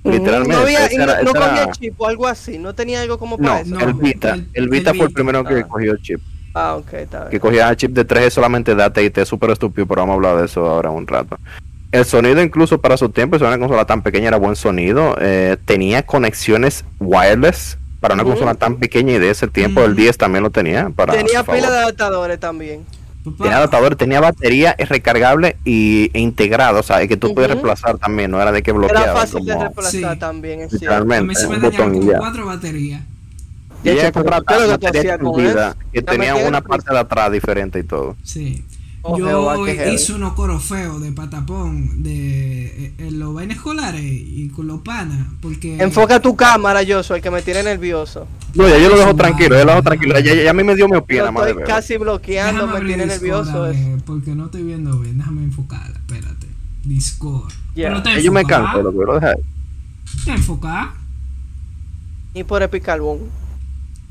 Literalmente. 0.05 0.57
No, 0.57 0.63
había, 0.63 1.23
no, 1.23 1.33
cogía 1.33 1.71
chip 1.71 1.95
o 1.99 2.07
algo 2.07 2.27
así, 2.27 2.59
no 2.59 2.75
tenía 2.75 3.01
algo 3.01 3.19
como 3.19 3.39
para 3.39 3.61
eso. 3.61 3.79
el 3.79 3.95
Vita, 3.95 4.37
el, 4.53 4.69
Vita 4.69 4.93
fue 4.93 5.07
el 5.07 5.13
primero 5.13 5.45
que 5.45 5.63
cogió 5.63 5.93
el 5.93 6.03
chip. 6.03 6.21
Ah, 6.55 6.75
ok, 6.77 6.93
está 6.95 7.19
bien. 7.21 7.31
Que 7.31 7.41
cogía 7.41 7.71
el 7.71 7.77
chip 7.77 7.93
de 7.93 8.07
3G 8.07 8.31
solamente 8.31 8.77
y 9.03 9.11
te 9.11 9.25
súper 9.25 9.51
estúpido, 9.51 9.87
pero 9.87 10.03
vamos 10.03 10.13
a 10.13 10.17
hablar 10.17 10.37
de 10.37 10.45
eso 10.45 10.67
ahora 10.67 10.91
un 10.91 11.07
rato. 11.07 11.39
El 11.93 12.07
sonido 12.07 12.43
incluso 12.43 12.81
para 12.81 12.97
su 12.97 13.11
tiempo, 13.11 13.39
si 13.39 13.45
una 13.45 13.59
consola 13.59 13.85
tan 13.85 14.03
pequeña 14.03 14.29
era 14.29 14.39
buen 14.39 14.57
sonido. 14.57 15.15
Eh, 15.21 15.59
tenía 15.67 16.05
conexiones 16.05 16.85
wireless 16.99 17.77
para 18.01 18.15
una 18.15 18.25
consola 18.25 18.55
tan 18.55 18.79
pequeña 18.79 19.13
y 19.13 19.19
de 19.19 19.31
ese 19.31 19.47
tiempo. 19.47 19.85
El 19.85 19.95
10 19.95 20.17
también 20.17 20.43
lo 20.43 20.51
tenía. 20.51 20.89
Para, 20.89 21.13
tenía 21.13 21.45
pila 21.45 21.71
de 21.71 21.79
adaptadores 21.79 22.41
también. 22.41 22.85
Tenía 23.39 23.59
adaptador, 23.59 23.95
tenía 23.95 24.21
batería 24.21 24.75
recargable 24.77 25.57
y, 25.65 26.11
e 26.13 26.19
integrado, 26.19 26.81
o 26.81 26.83
sea, 26.83 27.07
que 27.07 27.17
tú 27.17 27.35
puedes 27.35 27.51
reemplazar 27.51 27.97
también, 27.97 28.33
no 28.33 28.43
era 28.43 28.51
de 28.51 28.65
que 28.65 28.73
bloqueaba. 28.73 29.05
Era 29.05 29.15
fácil 29.15 29.45
de 29.45 29.57
reemplazar 29.57 30.19
también, 30.19 30.61
es 30.63 30.73
Literalmente, 30.73 31.47
me 31.47 31.71
como 31.71 32.13
cuatro 32.19 32.47
baterías. 32.47 33.03
Y 33.85 33.91
ella 33.91 34.11
compraba 34.11 34.43
batería 34.43 35.19
que 35.93 36.03
tenía 36.03 36.35
una 36.35 36.63
parte 36.63 36.93
de 36.93 36.99
atrás 36.99 37.31
diferente 37.31 37.79
y 37.79 37.85
todo. 37.85 38.17
Sí. 38.25 38.65
Yo 39.19 39.67
hice 39.67 40.13
unos 40.13 40.35
coros 40.35 40.63
feos 40.63 41.01
de 41.03 41.11
patapón 41.11 42.05
de 42.05 42.95
en 42.99 43.19
los 43.19 43.35
vainas 43.35 43.57
escolares 43.57 44.03
y 44.05 44.49
con 44.55 44.69
los 44.69 44.83
panas. 44.83 45.27
Porque. 45.41 45.77
Enfoca 45.83 46.21
tu 46.21 46.37
cámara, 46.37 46.83
yo 46.83 47.03
soy 47.03 47.17
el 47.17 47.23
que 47.23 47.31
me 47.31 47.43
tiene 47.43 47.63
nervioso. 47.65 48.29
No, 48.55 48.69
ya 48.69 48.79
yo 48.79 48.89
lo 48.89 48.99
dejo 48.99 49.17
tranquilo, 49.17 49.57
ya 49.57 49.65
lo 49.65 49.73
dejo 49.73 49.83
tranquilo. 49.83 50.21
Ya, 50.21 50.35
ya, 50.35 50.51
a 50.51 50.53
mí 50.53 50.63
me 50.63 50.77
dio 50.77 50.89
mi 50.89 50.97
opinión. 50.97 51.37
Estoy 51.37 51.65
casi 51.65 51.97
bloqueando, 51.97 52.69
me 52.69 52.81
tiene 52.81 53.07
nervioso. 53.07 53.73
porque 54.07 54.35
no 54.35 54.47
estoy 54.47 54.63
viendo 54.63 54.99
bien, 54.99 55.19
déjame 55.19 55.43
enfocarla, 55.43 55.99
espérate. 55.99 56.47
Discord. 56.85 57.53
Yeah. 57.75 58.03
Yo 58.21 58.33
me 58.33 58.45
canso, 58.45 58.83
lo 58.83 58.93
quiero 58.93 59.15
dejar. 59.15 59.37
¿Te 60.25 60.31
enfocar? 60.33 60.91
Y 62.35 62.45
por 62.45 62.63
Epic 62.63 62.85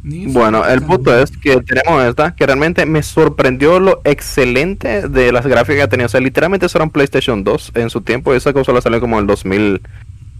bueno, 0.03 0.65
el 0.65 0.81
punto 0.81 1.17
es 1.17 1.31
que 1.37 1.61
tenemos 1.61 2.03
esta, 2.03 2.35
que 2.35 2.45
realmente 2.45 2.85
me 2.85 3.03
sorprendió 3.03 3.79
lo 3.79 4.01
excelente 4.03 5.07
de 5.07 5.31
las 5.31 5.45
gráficas 5.45 5.83
que 5.83 5.87
tenía. 5.89 6.07
O 6.07 6.09
sea, 6.09 6.19
literalmente 6.19 6.65
eso 6.65 6.77
era 6.77 6.85
un 6.85 6.91
PlayStation 6.91 7.43
2 7.43 7.73
en 7.75 7.89
su 7.89 8.01
tiempo. 8.01 8.33
Esa 8.33 8.51
consola 8.53 8.81
salió 8.81 8.99
como 8.99 9.17
en 9.17 9.21
el 9.21 9.27
2000, 9.27 9.81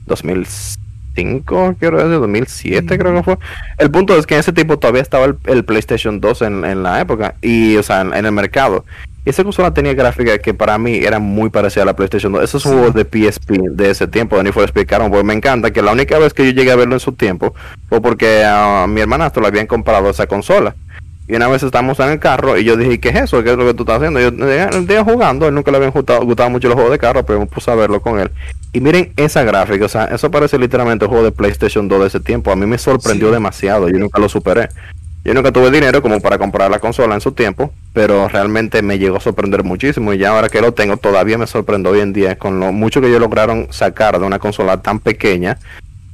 2005, 0.07 1.75
quiero 1.79 1.97
decir, 1.97 2.19
2007 2.19 2.97
creo 2.97 3.15
que 3.15 3.23
fue. 3.23 3.38
El 3.77 3.91
punto 3.91 4.17
es 4.17 4.25
que 4.25 4.33
en 4.33 4.39
ese 4.39 4.53
tiempo 4.53 4.79
todavía 4.79 5.03
estaba 5.03 5.25
el, 5.25 5.63
PlayStation 5.63 6.19
2 6.19 6.41
en, 6.41 6.65
en, 6.65 6.81
la 6.81 6.99
época, 6.99 7.35
y 7.41 7.77
o 7.77 7.83
sea, 7.83 8.01
en 8.01 8.25
el 8.25 8.31
mercado. 8.31 8.83
Esa 9.23 9.43
consola 9.43 9.72
tenía 9.72 9.93
gráfica 9.93 10.39
que 10.39 10.53
para 10.53 10.77
mí 10.80 10.95
era 10.95 11.19
muy 11.19 11.49
parecida 11.49 11.84
a 11.84 11.85
la 11.85 11.95
PlayStation 11.95 12.31
2. 12.31 12.43
Esos 12.43 12.64
son 12.64 12.73
juegos 12.73 12.95
de 12.95 13.03
PSP 13.03 13.52
de 13.69 13.91
ese 13.91 14.07
tiempo, 14.07 14.35
de 14.35 14.43
Need 14.43 14.53
for 14.53 14.64
explicaron, 14.64 15.11
porque 15.11 15.23
me 15.23 15.34
encanta 15.34 15.72
que 15.72 15.84
la 15.84 15.91
única 15.91 16.18
vez 16.18 16.34
que 16.34 16.43
yo 16.45 16.52
llegué 16.52 16.72
a 16.72 16.76
verlo 16.76 16.95
en 16.95 16.99
su 16.99 17.11
tiempo 17.11 17.53
fue 17.88 18.02
porque 18.02 18.43
a 18.43 18.88
mi 18.88 18.99
hermanastro 18.99 19.43
le 19.43 19.49
habían 19.49 19.68
comprado 19.68 20.10
esa 20.10 20.26
consola. 20.26 20.76
Y 21.27 21.35
una 21.35 21.48
vez 21.48 21.61
estábamos 21.61 21.99
en 21.99 22.10
el 22.10 22.19
carro 22.19 22.57
y 22.57 22.64
yo 22.64 22.76
dije, 22.76 22.99
¿qué 22.99 23.10
es 23.10 23.15
eso? 23.15 23.43
¿Qué 23.43 23.52
es 23.52 23.57
lo 23.57 23.65
que 23.65 23.76
tú 23.76 23.84
estás 23.84 23.98
haciendo? 23.98 24.19
Yo 24.19 24.30
el 24.30 24.88
día 24.88 25.03
jugando, 25.03 25.48
él 25.48 25.53
nunca 25.53 25.69
le 25.69 25.77
habían 25.77 25.91
gustado, 25.91 26.26
gustado, 26.26 26.49
mucho 26.49 26.68
los 26.68 26.76
juegos 26.76 26.91
de 26.91 26.98
carro, 26.98 27.23
pero 27.23 27.39
me 27.39 27.45
puse 27.45 27.69
a 27.69 27.76
verlo 27.76 28.02
con 28.02 28.19
él. 28.19 28.31
Y 28.73 28.81
miren 28.81 29.14
esa 29.15 29.43
gráfica, 29.43 29.85
o 29.85 29.89
sea, 29.89 30.06
eso 30.06 30.31
parece 30.31 30.57
literalmente 30.57 31.06
un 31.06 31.11
juego 31.11 31.23
de 31.23 31.31
PlayStation 31.31 31.88
2 31.88 32.02
de 32.02 32.07
ese 32.07 32.19
tiempo. 32.19 32.52
A 32.52 32.56
mí 32.56 32.65
me 32.65 32.77
sorprendió 32.77 33.31
demasiado, 33.31 33.88
yo 33.88 33.99
nunca 33.99 34.19
lo 34.19 34.27
superé. 34.27 34.69
Yo 35.23 35.35
nunca 35.35 35.52
tuve 35.52 35.69
dinero 35.69 36.02
como 36.02 36.19
para 36.19 36.39
comprar 36.39 36.72
la 36.72 36.80
consola 36.80 37.14
en 37.14 37.22
su 37.22 37.31
tiempo, 37.34 37.72
pero 37.93 38.27
realmente 38.27 38.81
me 38.81 38.98
llegó 38.98 39.18
a 39.18 39.19
sorprender 39.19 39.64
muchísimo 39.64 40.14
y 40.14 40.18
ya 40.18 40.30
ahora 40.30 40.49
que 40.49 40.61
lo 40.61 40.73
tengo 40.73 40.98
todavía 40.98 41.38
me 41.38 41.45
sorprende 41.45 41.89
hoy 41.89 41.99
en 41.99 42.11
día 42.11 42.39
con 42.39 42.60
lo 42.60 42.72
mucho 42.72 43.02
que 43.02 43.07
ellos 43.07 43.19
lograron 43.19 43.68
sacar 43.69 44.19
de 44.19 44.26
una 44.26 44.39
consola 44.39 44.81
tan 44.81 44.99
pequeña 44.99 45.60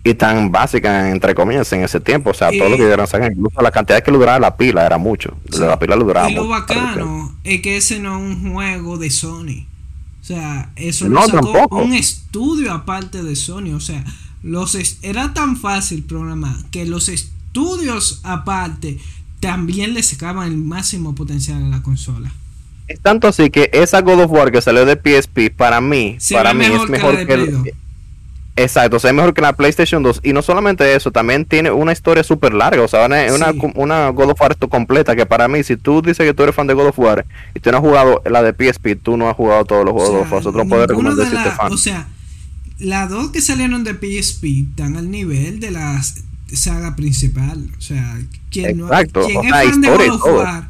y 0.03 0.13
tan 0.13 0.51
básica 0.51 1.09
entre 1.09 1.35
comillas 1.35 1.71
en 1.71 1.83
ese 1.83 1.99
tiempo, 1.99 2.31
o 2.31 2.33
sea, 2.33 2.49
todo 2.49 2.69
lo 2.69 2.77
que 2.77 2.85
dieron 2.85 3.07
sacar, 3.07 3.31
incluso 3.31 3.61
la 3.61 3.71
cantidad 3.71 4.03
que 4.03 4.11
duraba 4.11 4.39
la 4.39 4.57
pila 4.57 4.85
era 4.85 4.97
mucho, 4.97 5.37
la 5.57 5.79
pila 5.79 5.95
le 5.95 6.03
duraba 6.03 6.29
Y 6.29 6.35
lo 6.35 6.47
bacano 6.47 7.35
es 7.43 7.61
que 7.61 7.77
ese 7.77 7.99
no 7.99 8.17
es 8.17 8.21
un 8.21 8.53
juego 8.53 8.97
de 8.97 9.09
Sony. 9.09 9.65
sea, 10.21 10.71
eso 10.75 11.07
no, 11.07 11.25
sacó 11.27 11.67
un 11.77 11.93
estudio 11.93 12.73
aparte 12.73 13.23
de 13.23 13.35
Sony. 13.35 13.73
O 13.75 13.79
sea, 13.79 14.03
los 14.43 14.77
era 15.01 15.33
tan 15.33 15.57
fácil 15.57 16.03
programar 16.03 16.55
que 16.71 16.85
los 16.85 17.09
estudios 17.09 17.36
aparte 18.23 18.99
también 19.39 19.93
le 19.93 20.03
sacaban 20.03 20.47
el 20.47 20.57
máximo 20.57 21.15
potencial 21.15 21.63
a 21.63 21.67
la 21.67 21.81
consola. 21.83 22.31
Es 22.87 22.99
tanto 23.01 23.27
así 23.27 23.49
que 23.49 23.69
esa 23.73 24.01
God 24.01 24.23
of 24.23 24.31
War 24.31 24.51
que 24.51 24.61
salió 24.61 24.85
de 24.85 24.95
PSP, 24.95 25.53
para 25.55 25.81
mí, 25.81 26.17
para 26.31 26.53
mí 26.53 26.65
es 26.65 26.89
mejor 26.89 27.25
que, 27.27 27.73
Exacto, 28.57 28.97
o 28.97 28.99
sea, 28.99 29.11
es 29.11 29.15
mejor 29.15 29.35
que 29.35 29.41
la 29.41 29.53
PlayStation 29.53 30.01
2. 30.01 30.21
Y 30.23 30.33
no 30.33 30.41
solamente 30.41 30.95
eso, 30.95 31.11
también 31.11 31.45
tiene 31.45 31.69
una 31.69 31.91
historia 31.91 32.23
súper 32.23 32.53
larga. 32.53 32.81
O 32.81 32.87
sea, 32.87 33.05
una, 33.05 33.53
una, 33.75 34.09
God 34.09 34.31
of 34.31 34.41
War 34.41 34.57
completa. 34.57 35.15
Que 35.15 35.27
para 35.27 35.47
mí, 35.47 35.63
si 35.63 35.77
tú 35.77 36.01
dices 36.01 36.25
que 36.25 36.33
tú 36.33 36.41
eres 36.41 36.55
fan 36.55 36.65
de 36.65 36.73
God 36.73 36.87
of 36.87 36.97
War 36.97 37.25
y 37.53 37.59
tú 37.59 37.69
no 37.69 37.77
has 37.77 37.83
jugado 37.83 38.23
la 38.25 38.41
de 38.41 38.53
PSP, 38.53 38.95
tú 39.01 39.15
no 39.15 39.29
has 39.29 39.35
jugado 39.35 39.63
todos 39.63 39.85
los 39.85 39.93
juegos 39.93 40.09
of 40.09 40.31
War. 40.31 40.43
Nosotros 40.43 40.67
podemos 40.67 40.87
recomendar 40.87 41.27
si 41.27 41.35
fan. 41.55 41.71
O 41.71 41.77
sea, 41.77 42.07
las 42.79 43.09
dos 43.11 43.29
que 43.29 43.41
salieron 43.41 43.83
de 43.83 43.93
PSP 43.93 44.69
están 44.71 44.97
al 44.97 45.11
nivel 45.11 45.59
de 45.59 45.69
la 45.69 46.01
saga 46.53 46.95
principal. 46.95 47.69
O 47.77 47.81
sea, 47.81 48.19
quien, 48.49 48.81
Exacto. 48.81 49.25
quien 49.25 49.45
es 49.45 49.51
fan 49.51 49.81
de 49.81 49.89
God 49.89 50.09
of 50.09 50.25
War. 50.25 50.69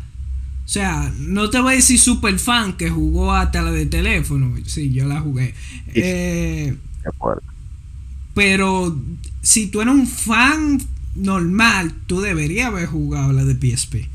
O 0.66 0.70
sea, 0.70 1.14
no 1.20 1.50
te 1.50 1.62
voy 1.62 1.74
a 1.74 1.76
decir 1.78 1.98
super 1.98 2.38
fan 2.40 2.74
que 2.74 2.90
jugó 2.90 3.34
hasta 3.34 3.62
la 3.62 3.72
de 3.72 3.86
teléfono. 3.86 4.54
Sí, 4.66 4.92
yo 4.92 5.06
la 5.06 5.22
jugué. 5.22 5.54
Eh, 5.94 6.76
pero 8.34 8.98
si 9.42 9.68
tú 9.68 9.82
eres 9.82 9.94
un 9.94 10.08
fan 10.08 10.82
normal, 11.16 11.94
tú 12.06 12.22
deberías 12.22 12.68
haber 12.68 12.86
jugado 12.86 13.32
la 13.32 13.46
de 13.46 13.56
PSP. 13.56 14.10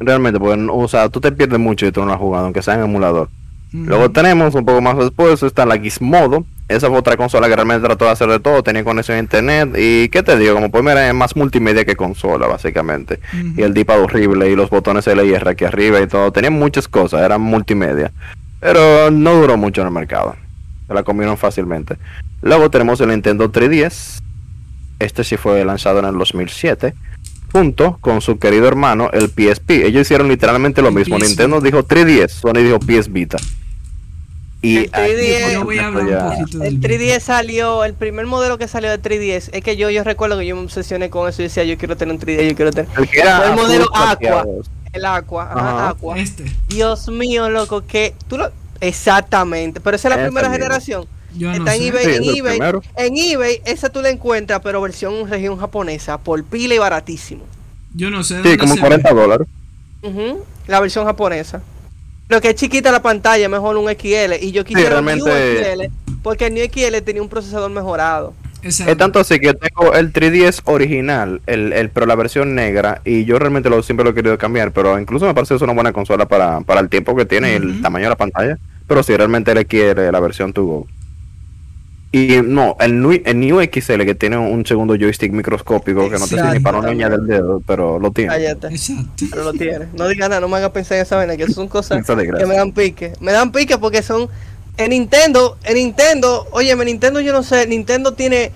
Realmente, 0.00 0.38
porque, 0.38 0.68
o 0.70 0.86
sea, 0.86 1.08
tú 1.08 1.20
te 1.20 1.32
pierdes 1.32 1.58
mucho 1.58 1.86
y 1.86 1.92
tú 1.92 2.00
no 2.00 2.06
la 2.06 2.14
has 2.14 2.20
jugado, 2.20 2.44
aunque 2.44 2.62
sea 2.62 2.74
en 2.74 2.82
emulador. 2.82 3.30
Luego 3.72 4.10
tenemos 4.10 4.54
un 4.54 4.64
poco 4.64 4.80
más 4.80 4.96
después, 4.96 5.42
está 5.42 5.66
la 5.66 5.78
Gizmodo. 5.78 6.46
Esa 6.68 6.88
fue 6.88 6.98
otra 6.98 7.16
consola 7.16 7.48
que 7.48 7.56
realmente 7.56 7.86
trató 7.86 8.04
de 8.04 8.10
hacer 8.10 8.28
de 8.28 8.40
todo, 8.40 8.62
tenía 8.62 8.84
conexión 8.84 9.16
a 9.16 9.20
internet 9.20 9.70
y 9.76 10.10
qué 10.10 10.22
te 10.22 10.36
digo, 10.38 10.54
como 10.54 10.70
pues 10.70 10.84
mira, 10.84 11.08
es 11.08 11.14
más 11.14 11.34
multimedia 11.34 11.86
que 11.86 11.96
consola 11.96 12.46
básicamente. 12.46 13.20
Y 13.56 13.62
el 13.62 13.72
dipad 13.72 14.00
horrible 14.00 14.50
y 14.50 14.54
los 14.54 14.68
botones 14.68 15.06
LR 15.06 15.48
aquí 15.48 15.64
arriba 15.64 15.98
y 16.00 16.06
todo, 16.06 16.30
tenía 16.30 16.50
muchas 16.50 16.86
cosas, 16.86 17.22
era 17.22 17.38
multimedia. 17.38 18.12
Pero 18.60 19.10
no 19.10 19.34
duró 19.34 19.56
mucho 19.56 19.80
en 19.80 19.86
el 19.86 19.94
mercado. 19.94 20.36
Se 20.86 20.94
la 20.94 21.02
comieron 21.02 21.38
fácilmente. 21.38 21.96
Luego 22.42 22.70
tenemos 22.70 23.00
el 23.00 23.08
Nintendo 23.08 23.50
3DS. 23.50 24.20
Este 24.98 25.24
sí 25.24 25.36
fue 25.36 25.64
lanzado 25.64 26.00
en 26.00 26.06
el 26.06 26.18
2007. 26.18 26.94
Junto 27.52 27.96
con 28.00 28.20
su 28.20 28.38
querido 28.38 28.68
hermano, 28.68 29.10
el 29.12 29.28
PSP. 29.28 29.70
Ellos 29.86 30.02
hicieron 30.02 30.28
literalmente 30.28 30.82
lo 30.82 30.90
mismo. 30.90 31.18
Nintendo 31.18 31.60
dijo 31.60 31.82
3DS, 31.82 32.28
Sony 32.28 32.62
dijo 32.62 32.78
PS 32.78 33.10
Vita. 33.10 33.38
Y 34.60 34.78
el 34.78 34.90
3DS, 34.90 36.62
el 36.64 36.80
3DS 36.80 37.20
salió, 37.20 37.84
el 37.84 37.94
primer 37.94 38.26
modelo 38.26 38.58
que 38.58 38.66
salió 38.66 38.90
de 38.90 39.00
3DS, 39.00 39.50
es 39.52 39.62
que 39.62 39.76
yo, 39.76 39.88
yo 39.88 40.02
recuerdo 40.02 40.36
que 40.36 40.46
yo 40.46 40.56
me 40.56 40.62
obsesioné 40.62 41.10
con 41.10 41.28
eso 41.28 41.42
y 41.42 41.44
decía, 41.44 41.62
yo 41.62 41.78
quiero 41.78 41.96
tener 41.96 42.14
un 42.14 42.20
3DS, 42.20 42.48
yo 42.48 42.56
quiero 42.56 42.72
tener. 42.72 42.90
El, 42.96 43.54
modelo 43.54 43.86
Aqua. 43.94 44.44
El 44.92 45.04
Aqua, 45.04 45.88
Aqua. 45.90 46.18
Este. 46.18 46.44
Dios 46.68 47.08
mío, 47.08 47.48
loco, 47.50 47.86
que 47.86 48.14
tú 48.26 48.36
lo... 48.36 48.50
Exactamente, 48.80 49.80
pero 49.80 49.96
esa 49.96 50.08
es 50.08 50.16
la 50.16 50.24
primera 50.24 50.50
generación. 50.50 51.06
Está 51.32 51.76
en 51.76 51.82
eBay, 51.82 52.16
en, 52.16 52.24
eBay 52.24 52.58
en 52.96 53.16
eBay, 53.16 53.60
esa 53.64 53.90
tú 53.90 54.02
la 54.02 54.10
encuentras, 54.10 54.60
pero 54.62 54.80
versión 54.80 55.28
región 55.28 55.56
japonesa, 55.58 56.18
por 56.18 56.42
pila 56.42 56.74
y 56.74 56.78
baratísimo. 56.78 57.44
Yo 57.94 58.10
no 58.10 58.24
sé. 58.24 58.42
Sí, 58.42 58.56
como 58.56 58.76
40 58.76 59.12
dólares. 59.12 59.46
la 60.66 60.80
versión 60.80 61.04
japonesa. 61.04 61.62
Lo 62.28 62.40
que 62.40 62.50
es 62.50 62.54
chiquita 62.56 62.92
la 62.92 63.02
pantalla, 63.02 63.48
mejor 63.48 63.76
un 63.76 63.88
XL. 63.88 64.34
Y 64.40 64.52
yo 64.52 64.64
quisiera 64.64 65.00
un 65.00 65.08
XL, 65.08 65.90
porque 66.22 66.46
el 66.46 66.54
New 66.54 66.64
XL 66.64 66.98
tenía 67.04 67.22
un 67.22 67.28
procesador 67.28 67.70
mejorado. 67.70 68.34
Es 68.62 68.96
tanto 68.96 69.20
así 69.20 69.38
que 69.38 69.54
tengo 69.54 69.94
el 69.94 70.12
3DS 70.12 70.62
original, 70.64 71.40
el, 71.46 71.72
el, 71.72 71.90
pero 71.90 72.06
la 72.06 72.16
versión 72.16 72.56
negra, 72.56 73.00
y 73.04 73.24
yo 73.24 73.38
realmente 73.38 73.70
lo 73.70 73.82
siempre 73.84 74.02
lo 74.02 74.10
he 74.10 74.14
querido 74.14 74.36
cambiar, 74.36 74.72
pero 74.72 74.98
incluso 74.98 75.26
me 75.26 75.34
parece 75.34 75.50
que 75.50 75.56
es 75.56 75.62
una 75.62 75.74
buena 75.74 75.92
consola 75.92 76.26
para, 76.26 76.60
para 76.62 76.80
el 76.80 76.88
tiempo 76.88 77.14
que 77.14 77.24
tiene 77.24 77.52
y 77.52 77.54
el 77.54 77.80
tamaño 77.80 78.06
de 78.06 78.10
la 78.10 78.16
pantalla. 78.16 78.58
Pero 78.86 79.02
si 79.02 79.16
realmente 79.16 79.54
le 79.54 79.64
quiere 79.64 80.10
la 80.10 80.18
versión 80.18 80.52
to 80.52 80.64
go. 80.64 80.86
Y 82.10 82.40
no, 82.42 82.74
el 82.80 83.02
New, 83.02 83.20
el 83.22 83.38
New 83.38 83.60
XL 83.60 84.04
que 84.04 84.14
tiene 84.14 84.38
un 84.38 84.64
segundo 84.64 84.96
joystick 84.96 85.30
microscópico 85.30 86.08
que 86.08 86.18
no 86.18 86.26
te 86.26 86.36
sirve 86.36 86.60
para 86.60 86.78
una 86.78 86.90
uña 86.90 87.10
del 87.10 87.26
dedo, 87.26 87.62
pero 87.66 87.98
lo 87.98 88.10
tiene. 88.12 88.34
Exacto. 88.46 89.26
Pero 89.30 89.44
lo 89.44 89.52
tiene. 89.52 89.88
No 89.92 90.08
digas 90.08 90.30
nada, 90.30 90.40
no 90.40 90.48
me 90.48 90.56
hagas 90.56 90.70
pensar 90.70 90.96
en 90.96 91.02
esa 91.02 91.16
vaina, 91.16 91.36
que 91.36 91.52
son 91.52 91.68
cosas 91.68 92.04
que 92.06 92.46
me 92.46 92.56
dan 92.56 92.72
pique. 92.72 93.12
Me 93.20 93.32
dan 93.32 93.52
pique 93.52 93.76
porque 93.76 94.02
son. 94.02 94.28
En 94.78 94.90
Nintendo, 94.90 95.58
en 95.64 95.74
Nintendo, 95.74 96.46
oye, 96.52 96.70
en 96.70 96.78
Nintendo 96.78 97.20
yo 97.20 97.32
no 97.32 97.42
sé, 97.42 97.66
Nintendo 97.66 98.14
tiene. 98.14 98.52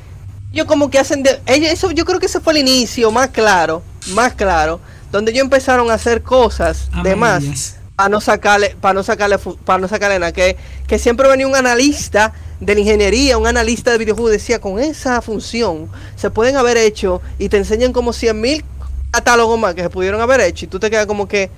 Yo 0.52 0.66
como 0.66 0.88
que 0.88 0.98
hacen 0.98 1.22
de. 1.22 1.40
eso, 1.46 1.90
yo 1.90 2.04
creo 2.06 2.20
que 2.20 2.26
ese 2.26 2.40
fue 2.40 2.54
el 2.54 2.60
inicio 2.60 3.10
más 3.10 3.28
claro, 3.28 3.82
más 4.14 4.32
claro, 4.32 4.80
donde 5.10 5.32
ellos 5.32 5.42
empezaron 5.44 5.90
a 5.90 5.94
hacer 5.94 6.22
cosas 6.22 6.88
de 7.02 7.16
más 7.16 7.81
para 7.96 8.08
no 8.08 8.20
sacarle, 8.20 8.76
para 8.80 8.94
no 8.94 9.02
sacarle, 9.02 9.38
para 9.64 9.80
no 9.80 9.88
sacarle 9.88 10.18
nada. 10.18 10.32
Que, 10.32 10.56
que 10.86 10.98
siempre 10.98 11.28
venía 11.28 11.46
un 11.46 11.54
analista 11.54 12.32
de 12.60 12.74
la 12.74 12.80
ingeniería, 12.80 13.38
un 13.38 13.46
analista 13.46 13.90
de 13.90 13.98
videojuegos, 13.98 14.32
decía, 14.32 14.60
con 14.60 14.78
esa 14.78 15.20
función 15.20 15.88
se 16.16 16.30
pueden 16.30 16.56
haber 16.56 16.76
hecho 16.76 17.20
y 17.38 17.48
te 17.48 17.56
enseñan 17.56 17.92
como 17.92 18.12
100 18.12 18.40
mil 18.40 18.64
catálogos 19.10 19.58
más 19.58 19.74
que 19.74 19.82
se 19.82 19.90
pudieron 19.90 20.20
haber 20.20 20.40
hecho 20.40 20.64
y 20.64 20.68
tú 20.68 20.78
te 20.78 20.88
quedas 20.88 21.06
como 21.06 21.28
que, 21.28 21.50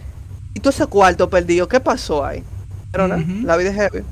¿y 0.54 0.60
tú 0.60 0.70
ese 0.70 0.86
cuarto 0.86 1.28
perdido? 1.28 1.68
¿Qué 1.68 1.78
pasó 1.78 2.24
ahí? 2.24 2.42
Pero 2.90 3.08
nada, 3.08 3.22
la 3.42 3.56
vida 3.56 3.70
es 3.70 3.76
heavy. 3.76 4.04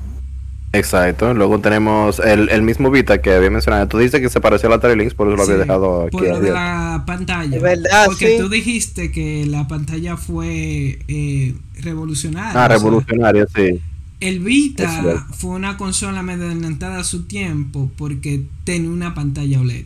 Exacto, 0.73 1.35
luego 1.35 1.59
tenemos 1.59 2.19
el, 2.19 2.49
el, 2.49 2.63
mismo 2.63 2.89
Vita 2.89 3.21
que 3.21 3.31
había 3.31 3.51
mencionado. 3.51 3.87
Tú 3.87 3.99
dices 3.99 4.19
que 4.19 4.29
se 4.29 4.41
pareció 4.41 4.69
a 4.69 4.71
la 4.71 4.79
Telelinks, 4.79 5.13
por 5.13 5.27
eso 5.27 5.37
lo 5.37 5.43
había 5.43 5.57
dejado 5.57 6.03
aquí. 6.07 6.17
Por 6.17 6.27
lo 6.27 6.39
de 6.39 6.51
la 6.51 7.03
pantalla. 7.05 7.59
verdad, 7.59 8.07
Porque 8.07 8.39
tú 8.39 8.49
dijiste 8.49 9.11
que 9.11 9.45
la 9.45 9.67
pantalla 9.67 10.17
fue 10.17 10.99
eh, 11.07 11.53
revolucionaria. 11.83 12.63
Ah, 12.63 12.67
revolucionaria, 12.67 13.45
sí. 13.53 13.81
El 14.19 14.39
Vita 14.39 15.27
fue 15.31 15.51
una 15.51 15.75
consola 15.75 16.23
medio 16.23 16.45
adelantada 16.45 16.99
a 16.99 17.03
su 17.03 17.23
tiempo 17.23 17.91
porque 17.97 18.45
tenía 18.63 18.89
una 18.89 19.13
pantalla 19.13 19.59
OLED. 19.59 19.85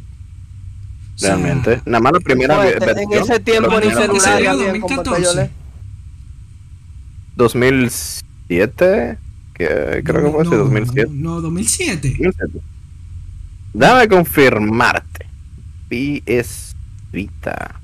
Realmente. 1.19 1.81
Nada 1.85 1.99
más 1.99 2.13
la 2.13 2.19
primera 2.19 2.59
versión. 2.59 2.97
En 2.99 3.13
ese 3.13 3.39
tiempo 3.39 3.79
ni 3.79 3.89
celular 3.89 4.57
2014. 4.57 5.49
2007 7.35 9.17
que 9.57 10.01
creo 10.03 10.25
que 10.25 10.31
fue 10.31 10.43
ese 10.43 10.55
2007. 10.55 11.09
No, 11.11 11.41
2007. 11.41 12.09
2007. 12.09 12.59
Dame 13.73 14.07
confirmarte. 14.07 15.25
PS 15.89 16.75
Vita. 17.11 17.81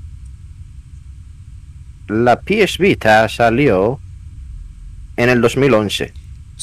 La 2.07 2.41
PS 2.41 2.77
Vita 2.77 3.27
salió 3.30 3.99
en 5.17 5.30
el 5.30 5.41
2011. 5.41 6.13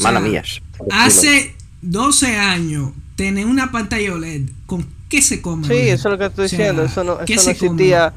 Mala 0.00 0.20
mía. 0.20 0.42
Hace 0.90 1.54
12 1.82 2.36
años, 2.36 2.92
tener 3.16 3.46
una 3.46 3.70
pantalla 3.70 4.14
OLED, 4.14 4.48
¿con 4.66 4.86
qué 5.08 5.22
se 5.22 5.42
come? 5.42 5.66
Sí, 5.66 5.74
eso 5.74 6.08
es 6.08 6.12
lo 6.12 6.18
que 6.18 6.26
estoy 6.26 6.44
diciendo. 6.44 6.84
Eso 6.84 7.04
no, 7.04 7.20
eso 7.20 7.44
no 7.44 7.50
existía 7.50 8.12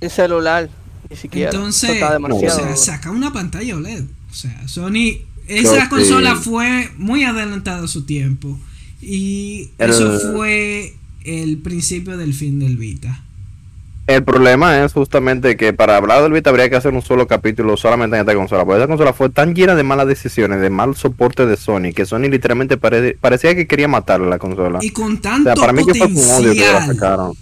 en 0.00 0.10
celular, 0.10 0.70
ni 1.10 1.16
siquiera. 1.16 1.50
Entonces, 1.50 2.02
o 2.02 2.50
sea, 2.50 2.76
saca 2.76 3.10
una 3.10 3.32
pantalla 3.32 3.76
OLED. 3.76 4.04
O 4.30 4.34
sea, 4.34 4.66
Sony, 4.68 5.18
esa 5.46 5.88
consola 5.88 6.36
fue 6.36 6.90
muy 6.96 7.24
adelantada 7.24 7.84
a 7.84 7.88
su 7.88 8.04
tiempo. 8.04 8.58
Y 9.00 9.70
eso 9.78 10.32
fue 10.32 10.94
el 11.24 11.58
principio 11.58 12.16
del 12.16 12.32
fin 12.34 12.58
del 12.58 12.76
Vita. 12.76 13.22
El 14.06 14.22
problema 14.22 14.84
es 14.84 14.92
justamente 14.92 15.56
que 15.56 15.72
para 15.72 15.96
hablar 15.96 16.22
del 16.22 16.32
Vita 16.32 16.50
habría 16.50 16.70
que 16.70 16.76
hacer 16.76 16.94
un 16.94 17.02
solo 17.02 17.26
capítulo 17.26 17.76
solamente 17.76 18.16
en 18.16 18.20
esta 18.20 18.34
consola. 18.34 18.64
Porque 18.64 18.78
esa 18.78 18.86
consola 18.86 19.12
fue 19.12 19.30
tan 19.30 19.54
llena 19.54 19.74
de 19.74 19.82
malas 19.82 20.06
decisiones, 20.06 20.60
de 20.60 20.70
mal 20.70 20.94
soporte 20.94 21.44
de 21.44 21.56
Sony, 21.56 21.92
que 21.94 22.06
Sony 22.06 22.28
literalmente 22.30 22.76
parecía 22.76 23.56
que 23.56 23.66
quería 23.66 23.88
matar 23.88 24.20
la 24.20 24.38
consola. 24.38 24.78
Y 24.80 24.90
con 24.90 25.20
tanto 25.20 25.54
para 25.54 25.72
mí 25.72 25.84
que 25.84 25.94
fue 25.94 26.06
un 26.06 26.16
odio 26.16 26.52
que 26.52 26.72
la 26.72 26.86
sacaron. 26.86 27.32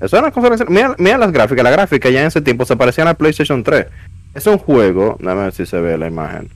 Eso 0.00 0.16
era 0.16 0.26
una 0.26 0.32
consola. 0.32 0.64
Mira, 0.68 0.94
mira, 0.96 1.18
las 1.18 1.32
gráficas. 1.32 1.64
La 1.64 1.70
gráfica 1.70 2.08
ya 2.08 2.20
en 2.20 2.28
ese 2.28 2.40
tiempo 2.40 2.64
se 2.64 2.76
parecía 2.76 3.02
a 3.02 3.06
la 3.06 3.14
PlayStation 3.14 3.64
3. 3.64 3.86
Es 4.34 4.46
un 4.46 4.58
juego. 4.58 5.16
Déjame 5.18 5.42
ver 5.42 5.52
si 5.52 5.66
se 5.66 5.80
ve 5.80 5.98
la 5.98 6.06
imagen. 6.06 6.48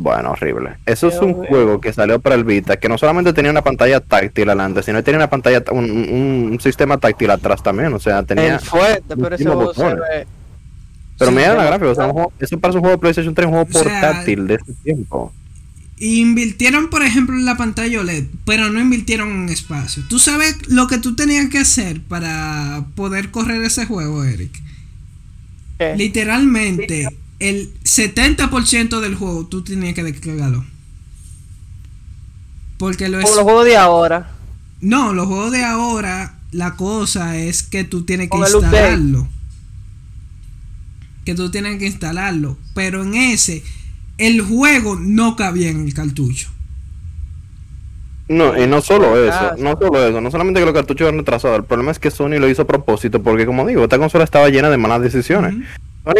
Bueno, 0.00 0.32
horrible. 0.32 0.76
Eso 0.86 1.08
es 1.08 1.18
un 1.18 1.34
juego 1.34 1.80
que 1.80 1.92
salió 1.92 2.20
para 2.20 2.34
el 2.34 2.44
Vita, 2.44 2.76
que 2.76 2.88
no 2.88 2.98
solamente 2.98 3.32
tenía 3.32 3.50
una 3.50 3.62
pantalla 3.62 4.00
táctil 4.00 4.48
adelante, 4.48 4.82
sino 4.82 4.98
que 4.98 5.02
tenía 5.02 5.18
una 5.18 5.30
pantalla, 5.30 5.62
un, 5.70 6.58
sistema 6.60 6.98
táctil 6.98 7.30
atrás 7.30 7.62
también. 7.62 7.92
O 7.92 7.98
sea, 7.98 8.22
tenía. 8.22 8.58
Fuerte, 8.58 9.16
pero 9.16 9.34
eso 9.34 9.66
Pero 11.18 11.30
mira 11.32 11.54
la 11.54 11.64
gráfica, 11.64 11.90
o 11.90 11.94
sea, 11.94 12.12
eso 12.38 12.58
para 12.58 12.74
un 12.74 12.80
juego 12.80 12.96
de 12.96 12.98
PlayStation 12.98 13.34
3, 13.34 13.46
un 13.46 13.52
juego 13.52 13.66
portátil 13.66 14.46
de 14.46 14.54
ese 14.54 14.72
tiempo. 14.84 15.32
Invirtieron, 16.00 16.90
por 16.90 17.02
ejemplo, 17.02 17.34
en 17.34 17.44
la 17.44 17.56
pantalla 17.56 18.00
OLED, 18.00 18.26
pero 18.44 18.68
no 18.70 18.80
invirtieron 18.80 19.30
en 19.30 19.48
espacio. 19.48 20.04
¿Tú 20.08 20.20
sabes 20.20 20.68
lo 20.68 20.86
que 20.86 20.98
tú 20.98 21.16
tenías 21.16 21.48
que 21.48 21.58
hacer 21.58 22.00
para 22.02 22.84
poder 22.94 23.32
correr 23.32 23.62
ese 23.64 23.84
juego, 23.84 24.22
Eric? 24.22 24.52
Literalmente 25.96 27.08
el 27.38 27.72
70% 27.84 29.00
del 29.00 29.14
juego 29.14 29.46
tú 29.46 29.62
tenías 29.62 29.94
que 29.94 30.02
descargarlo. 30.02 30.64
Porque 32.78 33.08
lo 33.08 33.20
Como 33.20 33.34
los 33.34 33.44
juegos 33.44 33.64
de 33.64 33.76
ahora. 33.76 34.30
No, 34.80 35.12
los 35.12 35.26
juegos 35.26 35.52
de 35.52 35.64
ahora, 35.64 36.38
la 36.52 36.76
cosa 36.76 37.36
es 37.36 37.62
que 37.62 37.84
tú 37.84 38.04
tienes 38.04 38.26
que 38.26 38.30
Con 38.30 38.42
instalarlo. 38.42 39.28
Que 41.24 41.34
tú 41.34 41.50
tienes 41.50 41.78
que 41.78 41.86
instalarlo. 41.86 42.56
Pero 42.74 43.02
en 43.02 43.14
ese, 43.14 43.62
el 44.18 44.40
juego 44.40 44.96
no 44.96 45.36
cabía 45.36 45.70
en 45.70 45.84
el 45.84 45.94
cartucho. 45.94 46.50
No, 48.28 48.62
y 48.62 48.66
no 48.66 48.82
solo 48.82 49.16
eso, 49.16 49.38
Ah, 49.40 49.54
no 49.58 49.76
solo 49.78 50.06
eso, 50.06 50.20
no 50.20 50.30
solamente 50.30 50.60
que 50.60 50.66
los 50.66 50.74
cartuchos 50.74 51.08
eran 51.08 51.18
retrasados, 51.18 51.60
el 51.60 51.64
problema 51.64 51.92
es 51.92 51.98
que 51.98 52.10
Sony 52.10 52.38
lo 52.38 52.46
hizo 52.46 52.60
a 52.60 52.66
propósito, 52.66 53.22
porque 53.22 53.46
como 53.46 53.66
digo, 53.66 53.82
esta 53.82 53.98
consola 53.98 54.24
estaba 54.24 54.50
llena 54.50 54.68
de 54.68 54.76
malas 54.76 55.00
decisiones. 55.00 55.54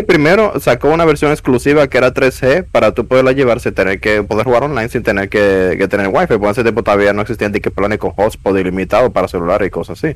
Primero 0.06 0.60
sacó 0.60 0.90
una 0.90 1.06
versión 1.06 1.30
exclusiva 1.32 1.88
que 1.88 1.96
era 1.96 2.12
3G 2.12 2.66
para 2.70 2.92
tú 2.92 3.06
poderla 3.06 3.32
llevar 3.32 3.60
sin 3.60 3.72
tener 3.72 4.00
que 4.00 4.22
poder 4.22 4.44
jugar 4.44 4.64
online 4.64 4.90
sin 4.90 5.02
tener 5.02 5.30
que, 5.30 5.76
que 5.78 5.88
tener 5.88 6.08
wifi, 6.08 6.34
en 6.34 6.44
ese 6.44 6.62
tiempo 6.62 6.82
todavía 6.82 7.14
no 7.14 7.22
existían 7.22 7.52
ticket 7.52 7.72
planes 7.72 7.98
con 7.98 8.10
hotspot 8.10 8.56
ilimitado 8.58 9.10
para 9.10 9.28
celulares 9.28 9.68
y 9.68 9.70
cosas 9.70 10.04
así. 10.04 10.14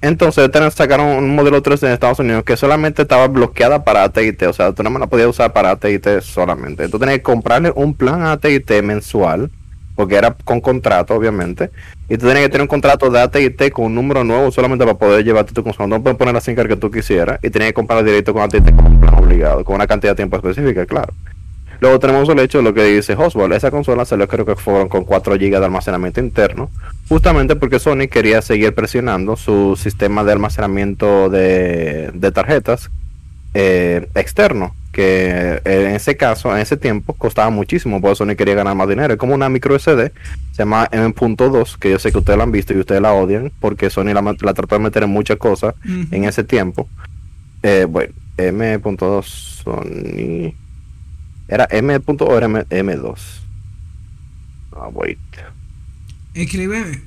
Entonces 0.00 0.48
sacaron 0.72 1.06
un 1.08 1.34
modelo 1.34 1.60
3 1.60 1.82
en 1.82 1.90
Estados 1.90 2.20
Unidos 2.20 2.44
que 2.44 2.56
solamente 2.56 3.02
estaba 3.02 3.26
bloqueada 3.26 3.82
para 3.82 4.04
AT&T, 4.04 4.46
o 4.46 4.52
sea, 4.52 4.72
tú 4.72 4.84
nada 4.84 4.90
más 4.90 5.00
la 5.00 5.06
podías 5.08 5.28
usar 5.28 5.52
para 5.52 5.72
AT&T 5.72 6.20
solamente. 6.20 6.88
Tú 6.88 7.00
tenías 7.00 7.18
que 7.18 7.22
comprarle 7.22 7.72
un 7.74 7.94
plan 7.94 8.22
AT&T 8.22 8.82
mensual, 8.82 9.50
porque 9.98 10.14
era 10.14 10.32
con 10.44 10.60
contrato, 10.60 11.12
obviamente, 11.12 11.72
y 12.08 12.16
tú 12.16 12.28
tenías 12.28 12.44
que 12.44 12.50
tener 12.50 12.62
un 12.62 12.68
contrato 12.68 13.10
de 13.10 13.18
AT&T 13.18 13.72
con 13.72 13.86
un 13.86 13.96
número 13.96 14.22
nuevo 14.22 14.52
solamente 14.52 14.84
para 14.84 14.96
poder 14.96 15.24
llevarte 15.24 15.52
tu 15.52 15.64
consola. 15.64 15.88
No 15.88 16.00
puedes 16.00 16.16
poner 16.16 16.32
la 16.32 16.40
SIM 16.40 16.54
que 16.54 16.76
tú 16.76 16.88
quisieras 16.88 17.40
y 17.42 17.50
tenías 17.50 17.70
que 17.70 17.74
comprar 17.74 18.04
directo 18.04 18.32
con 18.32 18.42
AT&T 18.42 18.72
como 18.76 18.90
un 18.90 19.00
plan 19.00 19.14
obligado, 19.14 19.64
con 19.64 19.74
una 19.74 19.88
cantidad 19.88 20.12
de 20.12 20.16
tiempo 20.18 20.36
específica, 20.36 20.86
claro. 20.86 21.12
Luego 21.80 21.98
tenemos 21.98 22.28
el 22.28 22.38
hecho 22.38 22.58
de 22.58 22.64
lo 22.64 22.74
que 22.74 22.84
dice 22.84 23.14
Oswald. 23.14 23.52
Esa 23.54 23.72
consola 23.72 24.04
salió 24.04 24.28
creo 24.28 24.46
que 24.46 24.54
fueron 24.54 24.88
con 24.88 25.02
4 25.02 25.34
GB 25.34 25.58
de 25.58 25.64
almacenamiento 25.64 26.20
interno, 26.20 26.70
justamente 27.08 27.56
porque 27.56 27.80
Sony 27.80 28.06
quería 28.08 28.40
seguir 28.40 28.76
presionando 28.76 29.34
su 29.34 29.74
sistema 29.74 30.22
de 30.22 30.30
almacenamiento 30.30 31.28
de, 31.28 32.12
de 32.14 32.30
tarjetas 32.30 32.88
eh, 33.52 34.06
externo, 34.14 34.76
que 34.92 35.60
eh, 35.64 35.86
en 35.88 35.94
ese 35.94 36.16
caso, 36.16 36.54
en 36.54 36.60
ese 36.62 36.76
tiempo, 36.76 37.12
costaba 37.14 37.50
muchísimo, 37.50 38.00
porque 38.00 38.16
Sony 38.16 38.34
quería 38.36 38.54
ganar 38.54 38.74
más 38.74 38.88
dinero. 38.88 39.12
Es 39.14 39.18
como 39.18 39.34
una 39.34 39.48
micro 39.48 39.78
SD, 39.78 40.12
se 40.52 40.58
llama 40.58 40.88
M.2, 40.90 41.76
que 41.78 41.90
yo 41.90 41.98
sé 41.98 42.10
que 42.10 42.18
ustedes 42.18 42.36
la 42.36 42.44
han 42.44 42.52
visto 42.52 42.72
y 42.74 42.78
ustedes 42.78 43.00
la 43.02 43.12
odian, 43.12 43.52
porque 43.60 43.90
Sony 43.90 44.06
la, 44.14 44.22
la 44.22 44.54
trató 44.54 44.74
de 44.76 44.80
meter 44.80 45.02
en 45.04 45.10
muchas 45.10 45.36
cosas 45.36 45.74
en 45.84 46.24
ese 46.24 46.42
tiempo. 46.44 46.88
Eh, 47.62 47.86
bueno, 47.88 48.12
M.2 48.36 49.24
Sony. 49.24 50.54
¿Era 51.48 51.66
M.2 51.70 52.22
o 52.28 52.36
era 52.36 52.46
M- 52.46 52.64
M2? 52.68 53.14
Ah, 54.76 54.88
wait. 54.92 55.18
Escribe 56.34 57.00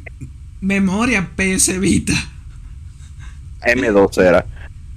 memoria 0.60 1.30
PS 1.36 1.80
Vita. 1.80 2.14
M2 3.62 4.22
era. 4.24 4.46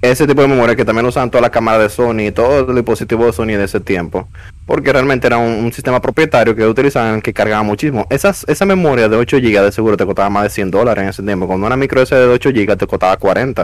Ese 0.01 0.27
tipo 0.27 0.41
de 0.41 0.47
memoria 0.47 0.75
que 0.75 0.85
también 0.85 1.05
usaban 1.05 1.31
toda 1.31 1.41
la 1.41 1.49
cámara 1.49 1.79
de 1.79 1.89
Sony 1.89 2.27
y 2.27 2.31
todo 2.31 2.69
el 2.69 2.75
dispositivo 2.75 3.25
de 3.25 3.33
Sony 3.33 3.57
de 3.57 3.63
ese 3.63 3.79
tiempo. 3.79 4.27
Porque 4.65 4.91
realmente 4.91 5.27
era 5.27 5.37
un, 5.37 5.71
sistema 5.73 6.01
propietario 6.01 6.55
que 6.55 6.65
utilizaban 6.65 7.21
que 7.21 7.33
cargaba 7.33 7.63
muchísimo. 7.63 8.05
Esas, 8.09 8.45
esa 8.47 8.65
memoria 8.65 9.09
de 9.09 9.15
8 9.15 9.37
GB 9.37 9.63
de 9.63 9.71
seguro 9.71 9.97
te 9.97 10.05
costaba 10.05 10.29
más 10.29 10.43
de 10.43 10.49
100 10.49 10.71
dólares 10.71 11.03
en 11.03 11.09
ese 11.09 11.23
tiempo. 11.23 11.47
Cuando 11.47 11.65
una 11.65 11.75
micro 11.75 12.05
SD 12.05 12.15
de 12.15 12.27
8 12.27 12.49
GB 12.51 12.77
te 12.77 12.87
costaba 12.87 13.17
40. 13.17 13.63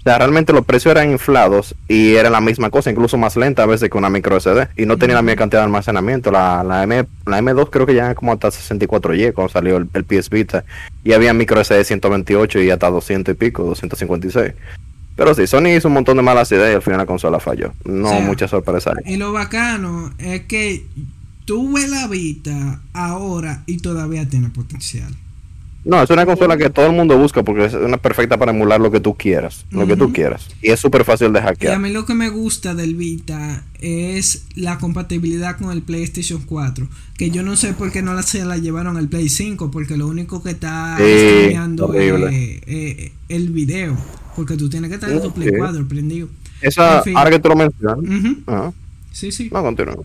O 0.00 0.02
sea, 0.02 0.16
realmente 0.16 0.54
los 0.54 0.64
precios 0.64 0.92
eran 0.92 1.10
inflados 1.10 1.74
y 1.86 2.14
era 2.14 2.30
la 2.30 2.40
misma 2.40 2.70
cosa, 2.70 2.90
incluso 2.90 3.18
más 3.18 3.36
lenta 3.36 3.64
a 3.64 3.66
veces 3.66 3.90
que 3.90 3.98
una 3.98 4.08
micro 4.08 4.40
SD. 4.40 4.68
Y 4.76 4.86
no 4.86 4.96
tenía 4.96 5.14
la 5.14 5.22
misma 5.22 5.36
cantidad 5.36 5.60
de 5.60 5.66
almacenamiento. 5.66 6.30
La, 6.30 6.64
la, 6.64 6.82
M, 6.84 7.04
la 7.26 7.38
M2 7.38 7.68
creo 7.70 7.84
que 7.84 7.94
ya 7.94 8.14
como 8.14 8.32
hasta 8.32 8.50
64 8.50 9.12
GB 9.12 9.34
cuando 9.34 9.52
salió 9.52 9.76
el, 9.76 9.88
el 9.92 10.04
PS 10.04 10.30
Vita. 10.30 10.64
Y 11.04 11.12
había 11.12 11.34
micro 11.34 11.62
SD 11.62 11.76
de 11.76 11.84
128 11.84 12.60
y 12.60 12.70
hasta 12.70 12.88
200 12.88 13.34
y 13.34 13.36
pico, 13.36 13.64
256. 13.64 14.54
Pero 15.20 15.34
sí, 15.34 15.46
Sony 15.46 15.76
hizo 15.76 15.88
un 15.88 15.92
montón 15.92 16.16
de 16.16 16.22
malas 16.22 16.50
ideas 16.50 16.72
y 16.72 16.74
al 16.76 16.80
final 16.80 16.96
la 16.96 17.04
consola 17.04 17.38
falló. 17.38 17.74
No 17.84 18.06
O 18.06 18.10
sea, 18.10 18.20
mucha 18.20 18.48
sorpresa. 18.48 18.94
Y 19.04 19.16
lo 19.16 19.34
bacano 19.34 20.14
es 20.16 20.46
que 20.46 20.86
tú 21.44 21.74
ves 21.74 21.90
la 21.90 22.08
Vita 22.08 22.80
ahora 22.94 23.62
y 23.66 23.76
todavía 23.76 24.26
tiene 24.26 24.48
potencial. 24.48 25.14
No, 25.84 26.02
es 26.02 26.08
una 26.08 26.24
consola 26.24 26.56
que 26.56 26.70
todo 26.70 26.86
el 26.86 26.92
mundo 26.92 27.18
busca 27.18 27.42
porque 27.42 27.66
es 27.66 27.74
una 27.74 27.98
perfecta 27.98 28.38
para 28.38 28.52
emular 28.52 28.80
lo 28.80 28.90
que 28.90 29.00
tú 29.00 29.14
quieras. 29.14 29.66
Lo 29.70 29.86
que 29.86 29.94
tú 29.94 30.10
quieras. 30.10 30.48
Y 30.62 30.70
es 30.70 30.80
súper 30.80 31.04
fácil 31.04 31.34
de 31.34 31.40
Y 31.40 31.42
a 31.42 31.44
hackear. 31.44 31.78
mí 31.78 31.90
lo 31.90 32.06
que 32.06 32.14
me 32.14 32.30
gusta 32.30 32.74
del 32.74 32.94
Vita 32.94 33.64
es 33.78 34.46
la 34.54 34.78
compatibilidad 34.78 35.58
con 35.58 35.70
el 35.70 35.82
PlayStation 35.82 36.40
4. 36.46 36.88
Que 37.18 37.30
yo 37.30 37.42
no 37.42 37.56
sé 37.56 37.74
por 37.74 37.92
qué 37.92 38.00
no 38.00 38.14
la, 38.14 38.22
se 38.22 38.42
la 38.46 38.56
llevaron 38.56 38.96
al 38.96 39.08
Play 39.08 39.28
5, 39.28 39.70
porque 39.70 39.98
lo 39.98 40.06
único 40.06 40.42
que 40.42 40.52
está 40.52 40.96
Sí, 40.96 41.02
es 41.04 41.54
eh, 42.66 43.12
el 43.28 43.50
video. 43.50 43.98
Porque 44.36 44.56
tú 44.56 44.68
tienes 44.68 44.90
que 44.90 44.98
tener 44.98 45.20
tu 45.20 45.32
Play 45.32 45.48
Sí. 45.50 45.54
4 45.58 45.88
prendido. 45.88 46.28
Esa, 46.60 46.98
en 46.98 47.04
fin. 47.04 47.16
ahora 47.16 47.30
que 47.30 47.38
tú 47.38 47.48
lo 47.48 47.56
mencionas. 47.56 47.98
Ajá. 48.46 48.72
Sí, 49.12 49.32
sí. 49.32 49.50
No, 49.52 49.62
continúa. 49.62 49.96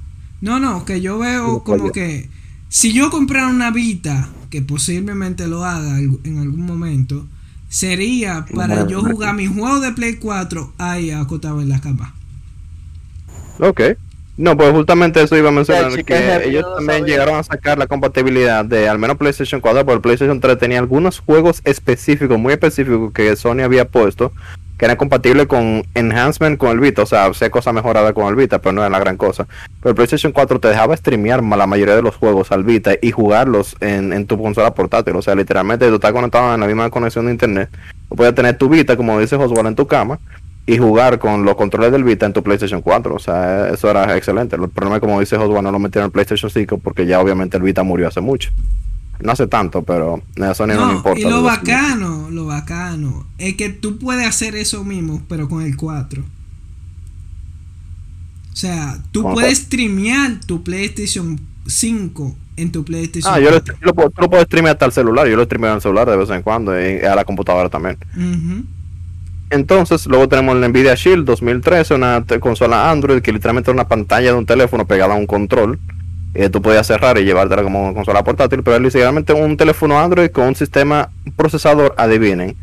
No, 0.41 0.60
no, 0.60 0.85
que 0.85 1.02
yo 1.02 1.18
veo 1.19 1.64
como 1.64 1.91
que 1.91 2.30
si 2.69 2.93
yo 2.93 3.10
comprara 3.10 3.47
una 3.47 3.72
Vita, 3.72 4.30
que 4.49 4.61
posiblemente 4.61 5.47
lo 5.47 5.64
haga 5.65 5.99
en 5.99 6.39
algún 6.39 6.65
momento, 6.65 7.27
sería 7.69 8.45
para 8.53 8.76
Bueno, 8.76 8.89
yo 8.89 9.02
jugar 9.02 9.35
mi 9.35 9.47
juego 9.47 9.80
de 9.80 9.91
Play 9.91 10.15
4 10.15 10.73
ahí 10.77 11.11
acotado 11.11 11.61
en 11.61 11.69
la 11.69 11.81
cama. 11.81 12.14
Ok. 13.60 13.81
No, 14.38 14.57
pues 14.57 14.72
justamente 14.72 15.22
eso 15.22 15.38
iba 15.38 15.49
a 15.49 15.52
mencionar, 15.52 15.91
Ya, 15.91 16.03
que 16.03 16.49
ellos 16.49 16.66
también 16.76 16.99
sabía. 16.99 17.14
llegaron 17.14 17.36
a 17.36 17.44
sacar 17.44 17.78
la 17.78 17.88
compatibilidad 17.88 18.66
de 18.66 18.90
al 18.90 18.99
menos 18.99 19.18
PlayStation 19.18 19.62
4, 19.62 19.86
pero 19.86 19.95
el 19.95 20.02
PlayStation 20.02 20.41
3 20.41 20.57
tenía 20.57 20.80
algunos 20.80 21.20
juegos 21.20 21.62
específicos, 21.64 22.38
muy 22.38 22.52
específicos 22.53 23.14
que 23.14 23.34
Sony 23.38 23.62
había 23.64 23.86
puesto, 23.86 24.34
que 24.78 24.84
eran 24.84 24.98
compatibles 24.98 25.48
con 25.48 25.86
enhancement 25.94 26.57
con 26.57 26.72
el 26.72 26.82
Vita, 26.82 27.03
o 27.03 27.06
sea, 27.06 27.34
sea 27.34 27.49
cosa 27.49 27.72
mejorada 27.72 28.12
con 28.12 28.28
el 28.28 28.36
Vita, 28.36 28.60
pero 28.60 28.74
no 28.74 28.82
era 28.82 28.90
la 28.90 28.99
gran 28.99 29.16
cosa. 29.16 29.48
Pero 29.80 29.91
el 29.91 29.95
PlayStation 29.95 30.34
4 30.34 30.60
te 30.60 30.68
dejaba 30.68 30.98
streamear 30.98 31.41
la 31.41 31.66
mayoría 31.66 31.95
de 31.95 32.02
los 32.02 32.18
juegos 32.18 32.52
al 32.52 32.66
Vita 32.66 32.91
y 33.02 33.12
jugarlos 33.12 33.78
en, 33.80 34.12
en 34.12 34.28
tu 34.28 34.38
consola 34.41 34.74
portátil, 34.74 35.16
o 35.16 35.22
sea, 35.22 35.34
literalmente 35.36 35.88
tú 35.88 35.95
estás 35.95 36.12
conectado 36.12 36.53
en 36.53 36.60
la 36.60 36.68
misma 36.68 36.90
conexión 36.90 37.28
de 37.28 37.32
internet, 37.32 37.70
tú 38.10 38.18
puedes 38.18 38.36
tener 38.36 38.57
tu 38.57 38.68
Vita, 38.68 38.98
como 38.98 39.18
dice 39.18 39.38
Oswald, 39.38 39.68
en 39.68 39.76
tu 39.76 39.88
cama, 39.88 40.20
y 40.67 40.77
jugar 40.77 41.19
con 41.19 41.45
los 41.45 41.55
controles 41.55 41.91
del 41.91 42.03
Vita 42.03 42.25
en 42.25 42.33
tu 42.33 42.41
PlayStation 42.43 42.81
4. 42.81 43.15
O 43.15 43.19
sea, 43.19 43.69
eso 43.69 43.89
era 43.89 44.17
excelente. 44.17 44.55
El 44.55 44.69
problema 44.69 44.95
es 44.97 45.01
como 45.01 45.19
dice 45.19 45.35
Oswald, 45.35 45.63
no 45.63 45.71
lo 45.71 45.79
metieron 45.79 46.07
en 46.07 46.11
PlayStation 46.11 46.49
5 46.49 46.79
porque 46.79 47.05
ya 47.05 47.19
obviamente 47.19 47.57
el 47.57 47.63
Vita 47.63 47.83
murió 47.83 48.07
hace 48.07 48.21
mucho. 48.21 48.49
No 49.21 49.31
hace 49.31 49.47
tanto, 49.47 49.83
pero 49.83 50.21
a 50.41 50.53
Sony 50.53 50.67
no, 50.75 50.87
le 50.87 50.93
importa. 50.95 51.19
y 51.19 51.23
lo 51.23 51.41
bacano, 51.43 52.29
lo 52.31 52.47
bacano, 52.47 53.25
es 53.37 53.55
que 53.55 53.69
tú 53.69 53.97
puedes 53.97 54.27
hacer 54.27 54.55
eso 54.55 54.83
mismo, 54.83 55.21
pero 55.29 55.47
con 55.47 55.61
el 55.61 55.77
4. 55.77 56.21
O 58.51 58.55
sea, 58.55 58.97
tú 59.11 59.23
¿Con 59.23 59.33
puedes 59.33 59.57
streamear 59.59 60.39
tu 60.45 60.63
PlayStation 60.63 61.39
5 61.67 62.35
en 62.57 62.71
tu 62.71 62.83
PlayStation 62.83 63.33
Ah, 63.33 63.39
yo 63.39 63.51
lo, 63.51 63.57
4. 63.57 63.75
yo 63.79 63.85
lo 63.85 63.93
puedo, 63.93 64.09
tú 64.09 64.21
lo 64.21 64.29
puedo 64.29 64.43
streamear 64.43 64.75
hasta 64.75 64.85
el 64.85 64.91
celular. 64.91 65.27
Yo 65.27 65.35
lo 65.35 65.43
streameo 65.43 65.71
en 65.71 65.75
el 65.75 65.81
celular 65.81 66.09
de 66.09 66.17
vez 66.17 66.29
en 66.29 66.41
cuando 66.41 66.73
y 66.79 66.99
a 66.99 67.15
la 67.15 67.25
computadora 67.25 67.69
también. 67.69 67.97
Ujú. 68.15 68.65
Entonces, 69.49 70.07
luego 70.07 70.27
tenemos 70.27 70.57
la 70.57 70.67
Nvidia 70.67 70.95
Shield 70.95 71.26
2013, 71.26 71.93
una 71.93 72.23
consola 72.39 72.89
Android 72.89 73.22
que 73.22 73.31
literalmente 73.31 73.69
era 73.69 73.76
una 73.76 73.88
pantalla 73.88 74.31
de 74.31 74.38
un 74.38 74.45
teléfono 74.45 74.85
pegada 74.85 75.13
a 75.13 75.17
un 75.17 75.27
control. 75.27 75.80
Eh, 76.34 76.49
tú 76.49 76.61
podías 76.61 76.88
cerrar 76.88 77.17
y 77.17 77.23
llevártela 77.23 77.63
como 77.63 77.84
una 77.84 77.93
consola 77.93 78.23
portátil, 78.23 78.61
pero 78.63 78.76
es 78.76 78.81
literalmente 78.81 79.31
un 79.34 79.55
teléfono 79.55 79.99
Android 79.99 80.30
con 80.31 80.47
un 80.47 80.55
sistema 80.55 81.09
procesador, 81.38 81.93
adivinen, 81.97 82.55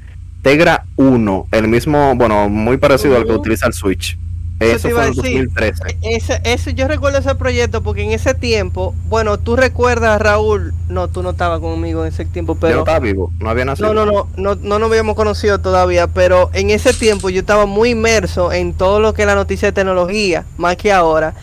Tegra 0.42 0.84
1, 0.96 1.46
el 1.52 1.68
mismo, 1.68 2.14
bueno, 2.16 2.48
muy 2.48 2.76
parecido 2.76 3.16
al 3.16 3.24
que 3.24 3.30
Ujú. 3.30 3.40
utiliza 3.40 3.66
el 3.66 3.72
Switch. 3.72 4.18
Eso 4.62 4.76
Eso 4.76 4.82
te 4.82 4.88
iba 4.88 5.00
fue 5.00 5.04
a 5.04 5.08
decir. 5.08 5.48
2013. 5.50 5.98
Ese, 6.02 6.40
ese, 6.44 6.74
yo 6.74 6.88
recuerdo 6.88 7.18
ese 7.18 7.34
proyecto 7.34 7.82
porque 7.82 8.02
en 8.02 8.12
ese 8.12 8.34
tiempo, 8.34 8.94
bueno, 9.08 9.38
tú 9.38 9.56
recuerdas, 9.56 10.20
Raúl, 10.20 10.72
no, 10.88 11.08
tú 11.08 11.22
no 11.22 11.30
estabas 11.30 11.60
conmigo 11.60 12.04
en 12.04 12.12
ese 12.12 12.24
tiempo, 12.24 12.54
Yo 12.54 12.56
no 12.56 12.60
pero... 12.60 12.78
estaba 12.80 12.98
vivo, 13.00 13.32
no 13.38 13.50
había 13.50 13.64
nacido. 13.64 13.92
No, 13.92 14.04
no, 14.04 14.12
no, 14.12 14.28
no, 14.36 14.54
no 14.54 14.78
nos 14.78 14.90
habíamos 14.90 15.16
conocido 15.16 15.60
todavía, 15.60 16.06
pero 16.06 16.50
en 16.52 16.70
ese 16.70 16.92
tiempo 16.92 17.30
yo 17.30 17.40
estaba 17.40 17.66
muy 17.66 17.90
inmerso 17.90 18.52
en 18.52 18.74
todo 18.74 19.00
lo 19.00 19.14
que 19.14 19.22
es 19.22 19.26
la 19.26 19.34
noticia 19.34 19.68
de 19.68 19.72
tecnología, 19.72 20.44
más 20.56 20.76
que 20.76 20.92
ahora. 20.92 21.34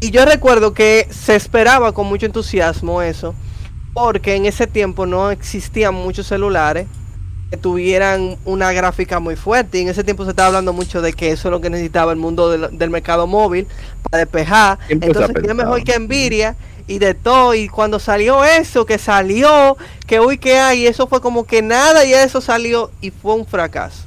Y 0.00 0.10
yo 0.10 0.24
recuerdo 0.24 0.74
que 0.74 1.06
se 1.10 1.34
esperaba 1.34 1.92
con 1.92 2.06
mucho 2.06 2.26
entusiasmo 2.26 3.00
eso, 3.02 3.34
porque 3.94 4.34
en 4.34 4.44
ese 4.46 4.66
tiempo 4.66 5.06
no 5.06 5.30
existían 5.30 5.94
muchos 5.94 6.26
celulares 6.26 6.86
que 7.54 7.60
tuvieran 7.60 8.36
una 8.44 8.72
gráfica 8.72 9.20
muy 9.20 9.36
fuerte. 9.36 9.78
Y 9.78 9.82
en 9.82 9.88
ese 9.88 10.02
tiempo 10.02 10.24
se 10.24 10.30
estaba 10.30 10.48
hablando 10.48 10.72
mucho 10.72 11.00
de 11.00 11.12
que 11.12 11.30
eso 11.30 11.48
es 11.48 11.52
lo 11.52 11.60
que 11.60 11.70
necesitaba 11.70 12.10
el 12.10 12.18
mundo 12.18 12.50
del, 12.50 12.76
del 12.76 12.90
mercado 12.90 13.28
móvil 13.28 13.68
para 14.02 14.18
despejar. 14.18 14.78
Siempre 14.88 15.08
Entonces, 15.08 15.34
¿qué 15.36 15.42
pensado. 15.42 15.54
mejor 15.54 15.84
que 15.84 15.98
Nvidia? 15.98 16.56
y 16.86 16.98
de 16.98 17.14
todo. 17.14 17.54
Y 17.54 17.68
cuando 17.68 17.98
salió 17.98 18.44
eso, 18.44 18.84
que 18.84 18.98
salió, 18.98 19.76
que 20.06 20.20
uy, 20.20 20.36
que 20.36 20.58
hay, 20.58 20.86
eso 20.86 21.06
fue 21.06 21.20
como 21.20 21.44
que 21.44 21.62
nada 21.62 22.04
y 22.04 22.12
eso 22.12 22.40
salió 22.40 22.90
y 23.00 23.10
fue 23.10 23.34
un 23.34 23.46
fracaso. 23.46 24.02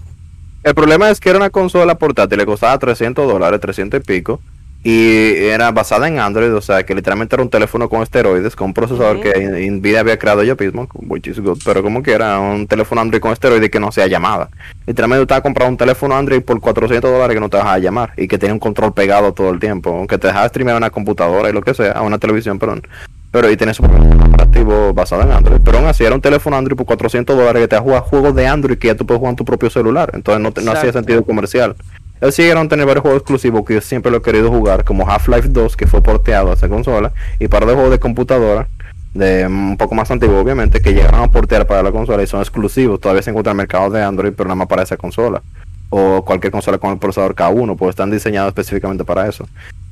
El 0.61 0.75
problema 0.75 1.09
es 1.09 1.19
que 1.19 1.29
era 1.29 1.39
una 1.39 1.49
consola 1.49 1.95
portátil, 1.95 2.37
le 2.37 2.45
costaba 2.45 2.77
300 2.77 3.27
dólares, 3.27 3.59
300 3.61 3.99
y 3.99 4.03
pico. 4.03 4.41
Y 4.83 5.33
era 5.35 5.71
basada 5.71 6.07
en 6.07 6.19
Android, 6.19 6.53
o 6.53 6.61
sea 6.61 6.85
que 6.85 6.95
literalmente 6.95 7.35
era 7.35 7.43
un 7.43 7.49
teléfono 7.49 7.89
con 7.89 8.03
esteroides, 8.03 8.55
con 8.55 8.67
un 8.67 8.73
procesador 8.73 9.19
que 9.19 9.69
Nvidia 9.69 9.99
había 9.99 10.17
creado 10.17 10.43
yo 10.43 10.55
mismo, 10.55 10.87
which 10.93 11.27
is 11.27 11.39
good, 11.39 11.59
pero 11.65 11.83
como 11.83 12.03
que 12.03 12.11
era 12.11 12.39
un 12.39 12.67
teléfono 12.67 13.01
Android 13.01 13.21
con 13.21 13.33
esteroides 13.33 13.69
que 13.69 13.79
no 13.79 13.91
sea 13.91 14.07
llamada. 14.07 14.49
Literalmente 14.85 15.23
estaba 15.23 15.41
comprando 15.41 15.71
un 15.71 15.77
teléfono 15.77 16.15
Android 16.15 16.41
por 16.41 16.59
400 16.61 17.11
dólares 17.11 17.35
que 17.35 17.41
no 17.41 17.49
te 17.49 17.57
dejaba 17.57 17.79
llamar 17.79 18.13
y 18.15 18.27
que 18.27 18.37
tenía 18.37 18.53
un 18.53 18.59
control 18.59 18.93
pegado 18.93 19.33
todo 19.33 19.49
el 19.49 19.59
tiempo, 19.59 19.89
aunque 19.89 20.17
te 20.17 20.27
dejaba 20.27 20.47
streamear 20.47 20.75
a 20.75 20.77
una 20.77 20.89
computadora 20.89 21.49
y 21.49 21.53
lo 21.53 21.61
que 21.61 21.73
sea, 21.73 21.91
a 21.93 22.01
una 22.01 22.17
televisión, 22.17 22.59
perdón. 22.59 22.83
Pero 23.31 23.51
y 23.51 23.57
tiene 23.57 23.73
su 23.73 23.83
operativo 23.83 24.93
basado 24.93 25.21
en 25.23 25.31
Android. 25.31 25.59
Pero 25.63 25.79
aún 25.79 25.87
así 25.87 26.05
era 26.05 26.15
un 26.15 26.21
teléfono 26.21 26.55
Android 26.55 26.77
por 26.77 26.85
400 26.85 27.35
dólares 27.35 27.61
que 27.63 27.67
te 27.67 27.77
jugar 27.77 28.03
juegos 28.03 28.33
de 28.33 28.47
Android 28.47 28.77
que 28.77 28.87
ya 28.87 28.95
tú 28.95 29.05
puedes 29.05 29.19
jugar 29.19 29.31
en 29.31 29.35
tu 29.35 29.43
propio 29.43 29.69
celular. 29.69 30.11
Entonces 30.13 30.41
no, 30.41 30.63
no 30.63 30.71
hacía 30.71 30.93
sentido 30.93 31.23
comercial. 31.23 31.75
Ellos 32.19 32.33
siguieron 32.33 32.67
tener 32.67 32.87
varios 32.87 33.03
juegos 33.03 33.21
exclusivos 33.21 33.63
que 33.63 33.75
yo 33.75 33.81
siempre 33.81 34.11
lo 34.11 34.17
he 34.17 34.21
querido 34.23 34.49
jugar, 34.49 34.83
como 34.83 35.07
Half-Life 35.07 35.49
2, 35.49 35.77
que 35.77 35.85
fue 35.85 36.01
porteado 36.01 36.49
a 36.49 36.55
esa 36.55 36.67
consola, 36.67 37.13
y 37.39 37.47
par 37.47 37.65
de 37.67 37.73
juegos 37.73 37.91
de 37.91 37.99
computadora, 37.99 38.67
de 39.13 39.45
un 39.45 39.77
poco 39.77 39.93
más 39.93 40.09
antiguo 40.09 40.39
obviamente, 40.39 40.81
que 40.81 40.93
llegaron 40.93 41.21
a 41.21 41.27
portear 41.27 41.67
para 41.67 41.83
la 41.83 41.91
consola 41.91 42.23
y 42.23 42.27
son 42.27 42.41
exclusivos. 42.41 42.99
Todavía 42.99 43.21
se 43.21 43.29
encuentra 43.29 43.51
en 43.51 43.55
el 43.55 43.57
mercado 43.57 43.91
de 43.91 44.01
Android, 44.03 44.33
pero 44.35 44.47
nada 44.47 44.55
más 44.55 44.67
para 44.67 44.81
esa 44.81 44.97
consola. 44.97 45.43
O 45.89 46.25
cualquier 46.25 46.51
consola 46.51 46.79
con 46.79 46.91
el 46.91 46.97
procesador 46.97 47.35
K1, 47.35 47.77
pues 47.77 47.91
están 47.91 48.09
diseñados 48.09 48.49
específicamente 48.49 49.05
para 49.05 49.27
eso. 49.27 49.47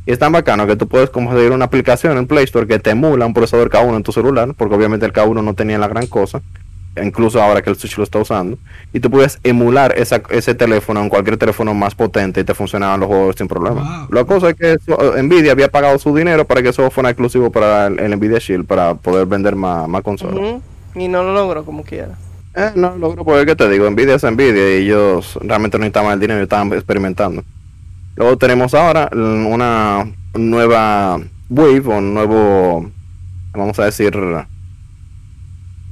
Y 0.07 0.11
es 0.11 0.19
tan 0.19 0.31
bacano 0.31 0.65
que 0.65 0.75
tú 0.75 0.87
puedes 0.87 1.11
conseguir 1.11 1.51
una 1.51 1.65
aplicación 1.65 2.17
en 2.17 2.25
Play 2.25 2.45
Store 2.45 2.65
que 2.65 2.79
te 2.79 2.89
emula 2.91 3.25
un 3.25 3.33
procesador 3.33 3.69
K1 3.69 3.95
en 3.95 4.03
tu 4.03 4.11
celular, 4.11 4.53
porque 4.57 4.75
obviamente 4.75 5.05
el 5.05 5.13
K1 5.13 5.43
no 5.43 5.53
tenía 5.53 5.77
la 5.77 5.87
gran 5.87 6.07
cosa 6.07 6.41
incluso 7.01 7.41
ahora 7.41 7.61
que 7.61 7.69
el 7.69 7.75
Switch 7.75 7.97
lo 7.97 8.03
está 8.03 8.19
usando, 8.19 8.57
y 8.93 8.99
tú 8.99 9.09
puedes 9.09 9.39
emular 9.43 9.93
esa, 9.97 10.21
ese 10.29 10.55
teléfono 10.55 11.01
en 11.01 11.09
cualquier 11.09 11.37
teléfono 11.37 11.73
más 11.73 11.95
potente 11.95 12.41
y 12.41 12.43
te 12.43 12.53
funcionaban 12.53 12.99
los 12.99 13.07
juegos 13.07 13.35
sin 13.37 13.47
problema. 13.47 14.07
La 14.11 14.23
cosa 14.25 14.49
es 14.49 14.55
que 14.55 14.77
Nvidia 15.21 15.51
había 15.51 15.69
pagado 15.69 15.97
su 15.99 16.15
dinero 16.15 16.45
para 16.45 16.61
que 16.61 16.69
eso 16.69 16.89
fuera 16.89 17.09
exclusivo 17.09 17.51
para 17.51 17.87
el, 17.87 18.17
Nvidia 18.17 18.39
Shield, 18.39 18.65
para 18.65 18.95
poder 18.95 19.25
vender 19.25 19.55
más, 19.55 19.87
más 19.87 20.01
consolas. 20.01 20.61
Y 20.95 21.07
no 21.07 21.23
lo 21.23 21.33
logró 21.33 21.65
como 21.65 21.83
quiera. 21.83 22.17
Eh, 22.55 22.71
no 22.75 22.91
lo 22.91 22.97
logró 22.97 23.25
porque, 23.25 23.45
¿qué 23.45 23.55
te 23.55 23.69
digo? 23.69 23.89
Nvidia 23.89 24.15
es 24.15 24.23
Nvidia 24.23 24.79
y 24.79 24.83
ellos 24.83 25.37
realmente 25.41 25.77
no 25.77 25.81
necesitaban 25.81 26.13
el 26.13 26.19
dinero, 26.19 26.41
estaban 26.41 26.71
experimentando. 26.73 27.43
Luego 28.15 28.37
tenemos 28.37 28.73
ahora 28.73 29.09
una 29.11 30.09
nueva 30.33 31.19
wave 31.49 31.83
o 31.85 31.97
un 31.97 32.13
nuevo, 32.13 32.89
vamos 33.53 33.77
a 33.79 33.85
decir, 33.85 34.15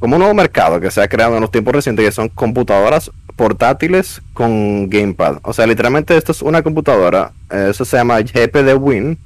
como 0.03 0.17
un 0.17 0.19
nuevo 0.19 0.33
mercado 0.33 0.81
que 0.81 0.91
se 0.91 1.01
ha 1.01 1.07
creado 1.07 1.35
en 1.35 1.39
los 1.39 1.49
tiempos 1.49 1.73
recientes, 1.73 2.03
que 2.03 2.11
son 2.11 2.27
computadoras 2.27 3.09
portátiles 3.37 4.21
con 4.33 4.89
gamepad. 4.89 5.37
O 5.43 5.53
sea, 5.53 5.65
literalmente 5.65 6.17
esto 6.17 6.33
es 6.33 6.41
una 6.41 6.61
computadora, 6.61 7.31
eh, 7.49 7.67
eso 7.69 7.85
se 7.85 7.95
llama 7.95 8.19
GPD 8.19 8.75
Win, 8.77 9.17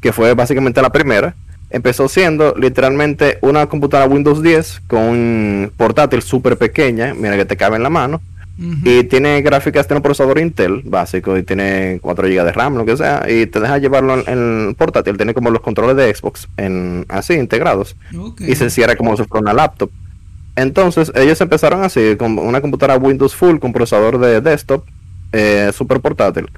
que 0.00 0.14
fue 0.14 0.32
básicamente 0.32 0.80
la 0.80 0.88
primera. 0.88 1.34
Empezó 1.68 2.08
siendo 2.08 2.54
literalmente 2.56 3.36
una 3.42 3.66
computadora 3.66 4.10
Windows 4.10 4.42
10 4.42 4.80
con 4.86 5.00
un 5.00 5.72
portátil 5.76 6.22
súper 6.22 6.56
pequeña, 6.56 7.12
mira 7.12 7.36
que 7.36 7.44
te 7.44 7.58
cabe 7.58 7.76
en 7.76 7.82
la 7.82 7.90
mano. 7.90 8.22
Y 8.60 9.04
tiene 9.04 9.40
gráficas, 9.40 9.86
tiene 9.86 9.98
un 9.98 10.02
procesador 10.02 10.38
Intel 10.40 10.82
básico 10.84 11.38
y 11.38 11.44
tiene 11.44 12.00
4 12.02 12.26
GB 12.26 12.44
de 12.44 12.52
RAM, 12.52 12.74
lo 12.74 12.84
que 12.84 12.96
sea, 12.96 13.24
y 13.30 13.46
te 13.46 13.60
deja 13.60 13.78
llevarlo 13.78 14.20
en, 14.26 14.74
portátil. 14.76 15.16
Tiene 15.16 15.32
como 15.32 15.50
los 15.50 15.60
controles 15.60 15.96
de 15.96 16.12
Xbox 16.12 16.48
en 16.56 17.06
así 17.08 17.34
integrados 17.34 17.94
y 18.40 18.56
se 18.56 18.68
cierra 18.70 18.96
como 18.96 19.16
si 19.16 19.22
fuera 19.24 19.42
una 19.42 19.54
laptop. 19.54 19.90
Entonces, 20.56 21.12
ellos 21.14 21.40
empezaron 21.40 21.84
así, 21.84 22.16
con 22.16 22.36
una 22.36 22.60
computadora 22.60 22.98
Windows 22.98 23.36
Full 23.36 23.58
con 23.58 23.72
procesador 23.72 24.18
de 24.18 24.40
desktop, 24.40 24.84
eh, 25.32 25.70
super 25.72 26.00
portátil. 26.00 26.50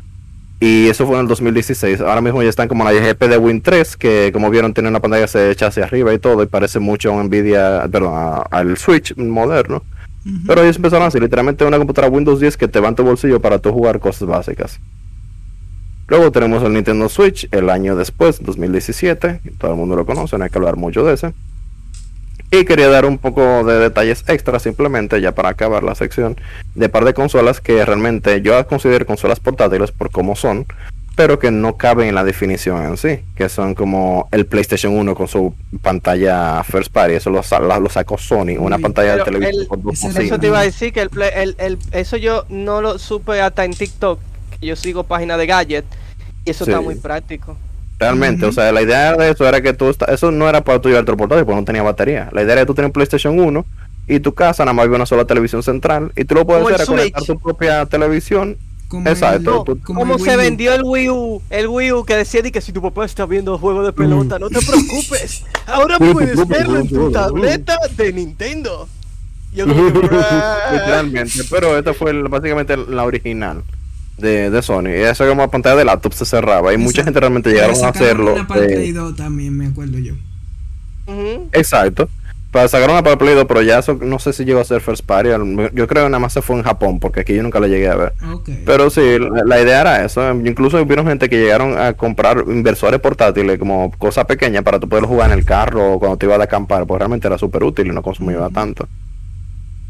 Y 0.59 0.89
eso 0.89 1.06
fue 1.06 1.16
en 1.16 1.22
el 1.22 1.28
2016. 1.28 2.01
Ahora 2.01 2.22
mismo 2.22 2.43
ya 2.43 2.48
están 2.48 2.68
como 2.68 2.85
la 2.85 2.93
GP 2.93 3.28
de 3.28 3.36
Win 3.36 3.60
3, 3.60 3.97
que 3.97 4.31
como 4.32 4.48
vieron 4.48 4.72
tiene 4.72 4.89
una 4.89 5.01
pantalla 5.01 5.24
que 5.24 5.28
se 5.28 5.51
echa 5.51 5.66
hacia 5.66 5.85
arriba 5.85 6.14
y 6.14 6.18
todo, 6.18 6.43
y 6.43 6.47
parece 6.47 6.78
mucho 6.78 7.10
a 7.10 7.12
un 7.12 7.27
Nvidia, 7.27 7.86
perdón, 7.93 8.43
al 8.51 8.78
Switch 8.78 9.14
moderno. 9.16 9.82
Pero 10.47 10.62
ellos 10.62 10.76
empezaron 10.76 11.06
así, 11.06 11.18
literalmente 11.18 11.64
una 11.64 11.78
computadora 11.78 12.12
Windows 12.12 12.40
10 12.40 12.56
que 12.56 12.68
te 12.68 12.78
va 12.78 12.88
en 12.88 12.94
tu 12.94 13.05
bolsillo 13.05 13.40
para 13.40 13.59
tú 13.59 13.72
jugar 13.72 14.01
cosas 14.01 14.28
básicas. 14.28 14.78
Luego 16.09 16.30
tenemos 16.32 16.62
el 16.62 16.72
Nintendo 16.72 17.09
Switch 17.09 17.48
el 17.52 17.70
año 17.70 17.97
después, 17.97 18.42
2017. 18.42 19.40
Todo 19.59 19.70
el 19.70 19.76
mundo 19.76 19.97
lo 19.97 20.05
conoce, 20.05 20.36
no 20.36 20.44
hay 20.44 20.51
que 20.51 20.59
hablar 20.59 20.76
mucho 20.76 21.05
de 21.05 21.14
ese. 21.14 21.32
Y 22.51 22.64
quería 22.64 22.88
dar 22.88 23.06
un 23.06 23.18
poco 23.18 23.62
de 23.64 23.78
detalles 23.78 24.24
extra 24.26 24.59
simplemente 24.59 25.20
ya 25.20 25.32
para 25.32 25.51
acabar 25.51 25.84
la 25.84 25.94
sección 25.94 26.36
de 26.74 26.88
par 26.88 27.05
de 27.05 27.14
consolas 27.14 27.60
que 27.60 27.84
realmente 27.84 28.42
yo 28.42 28.66
considero 28.66 29.06
consolas 29.06 29.38
portátiles 29.38 29.92
por 29.92 30.10
cómo 30.10 30.34
son, 30.34 30.66
pero 31.20 31.38
que 31.38 31.51
no 31.51 31.76
caben 31.76 32.09
en 32.09 32.14
la 32.14 32.24
definición 32.24 32.82
en 32.82 32.97
sí, 32.97 33.20
que 33.36 33.51
son 33.51 33.74
como 33.74 34.26
el 34.32 34.47
PlayStation 34.47 34.97
1 34.97 35.14
con 35.14 35.28
su 35.28 35.52
pantalla 35.82 36.64
first 36.64 36.90
party, 36.90 37.12
eso 37.12 37.28
lo, 37.28 37.42
lo 37.78 37.88
sacó 37.90 38.16
Sony, 38.16 38.56
una 38.59 38.78
pantalla 38.78 39.16
de 39.16 39.24
televisión. 39.24 39.68
eso 39.92 40.38
te 40.38 40.47
iba 40.47 40.60
a 40.60 40.62
decir 40.62 40.94
que 40.94 41.02
el, 41.02 41.56
el, 41.59 41.78
eso 41.92 42.16
yo 42.16 42.47
no 42.48 42.80
lo 42.80 42.98
supe 42.98 43.38
hasta 43.42 43.66
en 43.66 43.74
TikTok, 43.74 44.18
que 44.59 44.66
yo 44.66 44.76
sigo 44.76 45.05
páginas 45.05 45.36
de 45.36 45.47
gadget 45.47 45.84
y 46.47 46.52
eso 46.52 46.64
está 46.64 46.80
muy 46.80 46.94
práctico. 46.94 47.55
Realmente, 47.98 48.47
o 48.47 48.52
sea, 48.52 48.72
la 48.72 48.80
idea 48.80 49.14
de 49.14 49.32
eso 49.32 49.47
era 49.47 49.60
que 49.60 49.74
tú, 49.74 49.94
eso 50.09 50.30
no 50.30 50.48
era 50.48 50.64
para 50.64 50.80
tu 50.80 50.88
llevar 50.88 51.05
tu 51.05 51.18
portátil, 51.18 51.44
porque 51.44 51.60
no 51.60 51.66
tenía 51.66 51.82
batería. 51.82 52.30
La 52.32 52.40
idea 52.40 52.55
era 52.55 52.62
que 52.62 52.66
tú 52.66 52.74
tenías 52.74 52.88
un 52.88 52.92
PlayStation 52.94 53.38
1 53.38 53.66
y 54.09 54.20
tu 54.20 54.32
casa 54.32 54.64
nada 54.64 54.72
más 54.72 54.86
había 54.86 54.97
una 54.97 55.05
sola 55.05 55.26
televisión 55.26 55.62
central 55.62 56.12
y 56.16 56.24
tú 56.24 56.34
lo 56.34 56.47
puedes 56.47 56.64
hacer 56.64 56.80
a 56.80 56.86
conectar 56.86 57.22
tu 57.24 57.38
propia 57.38 57.84
televisión 57.84 58.56
Exacto. 59.07 59.65
como, 59.85 60.19
se 60.19 60.37
vendió 60.37 60.75
el 60.75 60.83
Wii 60.85 61.11
U, 61.11 61.43
el 61.51 61.69
Wii 61.69 61.93
U 61.93 62.05
que 62.05 62.17
decía 62.17 62.43
que 62.43 62.61
si 62.61 62.73
tu 62.73 62.83
papá 62.83 63.05
está 63.05 63.27
viendo 63.27 63.57
juegos 63.59 63.87
de 63.87 63.93
pelota, 63.93 64.39
no 64.39 64.49
te 64.49 64.59
preocupes. 64.61 65.45
Ahora 65.67 65.99
puedes 65.99 66.47
verlo 66.49 66.79
en 66.79 66.89
tu 66.89 67.11
tableta 67.12 67.79
de 67.97 68.12
Nintendo. 68.12 68.89
Literalmente, 69.53 71.43
pero 71.51 71.77
esta 71.77 71.93
fue 71.93 72.12
básicamente 72.23 72.77
la 72.77 73.05
original 73.05 73.62
de, 74.17 74.51
de 74.51 74.62
Sony. 74.62 74.91
Y 74.91 75.03
esa 75.03 75.27
como 75.27 75.51
pantalla 75.51 75.77
de 75.77 75.85
laptop 75.85 76.12
se 76.12 76.25
cerraba 76.25 76.73
y 76.73 76.77
mucha 76.77 77.03
gente 77.03 77.19
realmente 77.19 77.51
llegaron 77.51 77.85
a 77.85 77.89
hacerlo. 77.89 78.35
también, 79.17 79.57
me 79.57 79.67
acuerdo 79.67 79.99
yo. 79.99 80.15
Exacto 81.53 82.09
para 82.51 82.66
sacar 82.66 82.90
una 82.90 83.02
para 83.02 83.16
Play 83.16 83.35
2, 83.35 83.44
pero 83.47 83.62
ya 83.62 83.78
eso 83.78 83.97
no 84.01 84.18
sé 84.18 84.32
si 84.32 84.44
llegó 84.44 84.60
a 84.60 84.64
ser 84.64 84.81
First 84.81 85.05
Party. 85.05 85.28
Yo 85.72 85.86
creo 85.86 86.05
que 86.05 86.10
nada 86.10 86.18
más 86.18 86.32
se 86.32 86.43
fue 86.43 86.56
en 86.56 86.64
Japón, 86.64 86.98
porque 86.98 87.20
aquí 87.20 87.35
yo 87.35 87.44
nunca 87.44 87.60
lo 87.60 87.68
llegué 87.68 87.89
a 87.89 87.94
ver. 87.94 88.12
Pero 88.66 88.90
sí, 88.90 89.18
la, 89.44 89.60
idea 89.60 89.82
era 89.82 90.05
eso. 90.05 90.28
Incluso 90.32 90.82
hubieron 90.82 91.06
gente 91.06 91.28
que 91.28 91.39
llegaron 91.39 91.78
a 91.78 91.93
comprar 91.93 92.44
inversores 92.48 92.98
portátiles 92.98 93.56
como 93.59 93.93
cosa 93.98 94.24
pequeña 94.24 94.62
para 94.62 94.81
tú 94.81 94.89
poder 94.89 95.05
jugar 95.05 95.31
en 95.31 95.39
el 95.39 95.44
carro 95.44 95.93
o 95.94 95.98
cuando 96.01 96.16
te 96.16 96.27
ibas 96.27 96.40
a 96.40 96.44
acampar, 96.44 96.86
porque 96.86 96.98
realmente 96.98 97.28
era 97.28 97.39
súper 97.39 97.62
útil 97.62 97.86
y 97.86 97.90
no 97.90 98.02
consumía 98.02 98.48
tanto. 98.52 98.89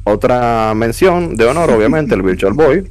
Otra 0.05 0.75
mención 0.75 1.37
de 1.37 1.47
honor, 1.47 1.71
obviamente, 1.77 2.15
el 2.15 2.23
Virtual 2.23 2.53
Boy. 2.53 2.91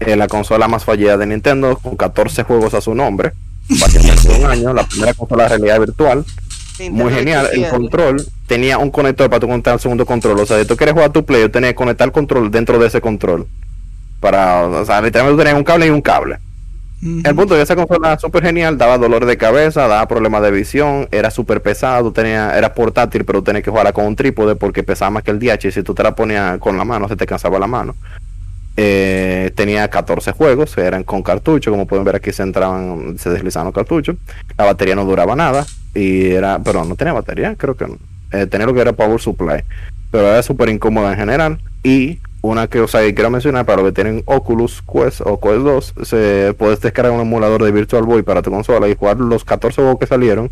Eh, 0.00 0.14
la 0.14 0.28
consola 0.28 0.68
más 0.68 0.84
fallida 0.84 1.16
de 1.16 1.26
Nintendo, 1.26 1.76
con 1.78 1.96
14 1.96 2.42
juegos 2.42 2.74
a 2.74 2.82
su 2.82 2.94
nombre. 2.94 3.32
Básicamente 3.70 4.28
un 4.38 4.46
año, 4.46 4.74
la 4.74 4.84
primera 4.84 5.14
consola 5.14 5.44
de 5.44 5.48
realidad 5.48 5.80
virtual 5.80 6.24
muy 6.90 7.12
genial. 7.12 7.48
El 7.52 7.68
control 7.68 8.24
tenía 8.46 8.78
un 8.78 8.90
conector 8.90 9.28
para 9.28 9.40
tu 9.40 9.46
conectar 9.46 9.74
el 9.74 9.80
segundo 9.80 10.06
control. 10.06 10.38
O 10.40 10.46
sea, 10.46 10.58
si 10.60 10.66
tú 10.66 10.76
quieres 10.76 10.94
jugar 10.94 11.12
tu 11.12 11.24
play, 11.24 11.42
yo 11.42 11.50
tenía 11.50 11.70
que 11.70 11.74
conectar 11.74 12.06
el 12.06 12.12
control 12.12 12.50
dentro 12.50 12.78
de 12.78 12.86
ese 12.86 13.00
control. 13.00 13.46
Para, 14.20 14.66
o 14.66 14.84
sea, 14.84 15.00
literalmente 15.00 15.42
tenías 15.42 15.58
un 15.58 15.64
cable 15.64 15.86
y 15.86 15.90
un 15.90 16.02
cable. 16.02 16.38
El 17.00 17.34
punto 17.36 17.54
de 17.54 17.62
esa 17.62 17.76
consola 17.76 18.08
era 18.08 18.18
súper 18.18 18.42
genial, 18.42 18.76
daba 18.76 18.98
dolor 18.98 19.24
de 19.24 19.36
cabeza, 19.36 19.86
daba 19.86 20.08
problemas 20.08 20.42
de 20.42 20.50
visión, 20.50 21.06
era 21.12 21.30
súper 21.30 21.62
pesado, 21.62 22.10
tenía, 22.10 22.58
era 22.58 22.74
portátil, 22.74 23.24
pero 23.24 23.40
tenías 23.40 23.62
que 23.62 23.70
jugarla 23.70 23.92
con 23.92 24.04
un 24.04 24.16
trípode 24.16 24.56
porque 24.56 24.82
pesaba 24.82 25.12
más 25.12 25.22
que 25.22 25.30
el 25.30 25.38
DH 25.38 25.68
y 25.68 25.70
si 25.70 25.84
tú 25.84 25.94
te 25.94 26.02
la 26.02 26.16
ponías 26.16 26.58
con 26.58 26.76
la 26.76 26.84
mano 26.84 27.06
se 27.06 27.14
te 27.14 27.24
cansaba 27.24 27.60
la 27.60 27.68
mano. 27.68 27.94
Eh, 28.76 29.52
tenía 29.54 29.88
14 29.88 30.32
juegos, 30.32 30.76
eran 30.76 31.04
con 31.04 31.22
cartucho, 31.22 31.70
como 31.70 31.86
pueden 31.86 32.04
ver 32.04 32.16
aquí 32.16 32.32
se 32.32 32.42
entraban, 32.42 33.16
se 33.16 33.30
deslizaban 33.30 33.66
los 33.66 33.74
cartuchos. 33.74 34.16
La 34.56 34.64
batería 34.64 34.96
no 34.96 35.04
duraba 35.04 35.36
nada 35.36 35.66
y 35.98 36.30
era, 36.30 36.58
perdón, 36.60 36.88
no 36.88 36.96
tenía 36.96 37.12
batería, 37.12 37.54
creo 37.56 37.76
que 37.76 37.86
no. 37.86 37.98
Eh, 38.32 38.46
tenía 38.46 38.66
lo 38.66 38.74
que 38.74 38.80
era 38.80 38.92
Power 38.92 39.20
Supply, 39.20 39.62
pero 40.10 40.28
era 40.28 40.42
súper 40.42 40.68
incómoda 40.68 41.12
en 41.12 41.18
general. 41.18 41.58
Y 41.82 42.20
una 42.40 42.68
que, 42.68 42.80
o 42.80 42.88
sea, 42.88 43.00
quiero 43.14 43.30
mencionar 43.30 43.66
para 43.66 43.82
los 43.82 43.90
que 43.90 43.94
tienen 43.94 44.22
Oculus 44.26 44.82
Quest 44.82 45.22
o 45.22 45.40
Quest 45.40 45.58
2, 45.58 45.94
se 46.02 46.54
puedes 46.56 46.80
descargar 46.80 47.12
un 47.12 47.20
emulador 47.20 47.64
de 47.64 47.72
Virtual 47.72 48.04
Boy 48.04 48.22
para 48.22 48.42
tu 48.42 48.50
consola 48.50 48.88
y 48.88 48.94
jugar 48.94 49.18
los 49.18 49.44
14 49.44 49.82
juegos 49.82 49.98
que 49.98 50.06
salieron. 50.06 50.50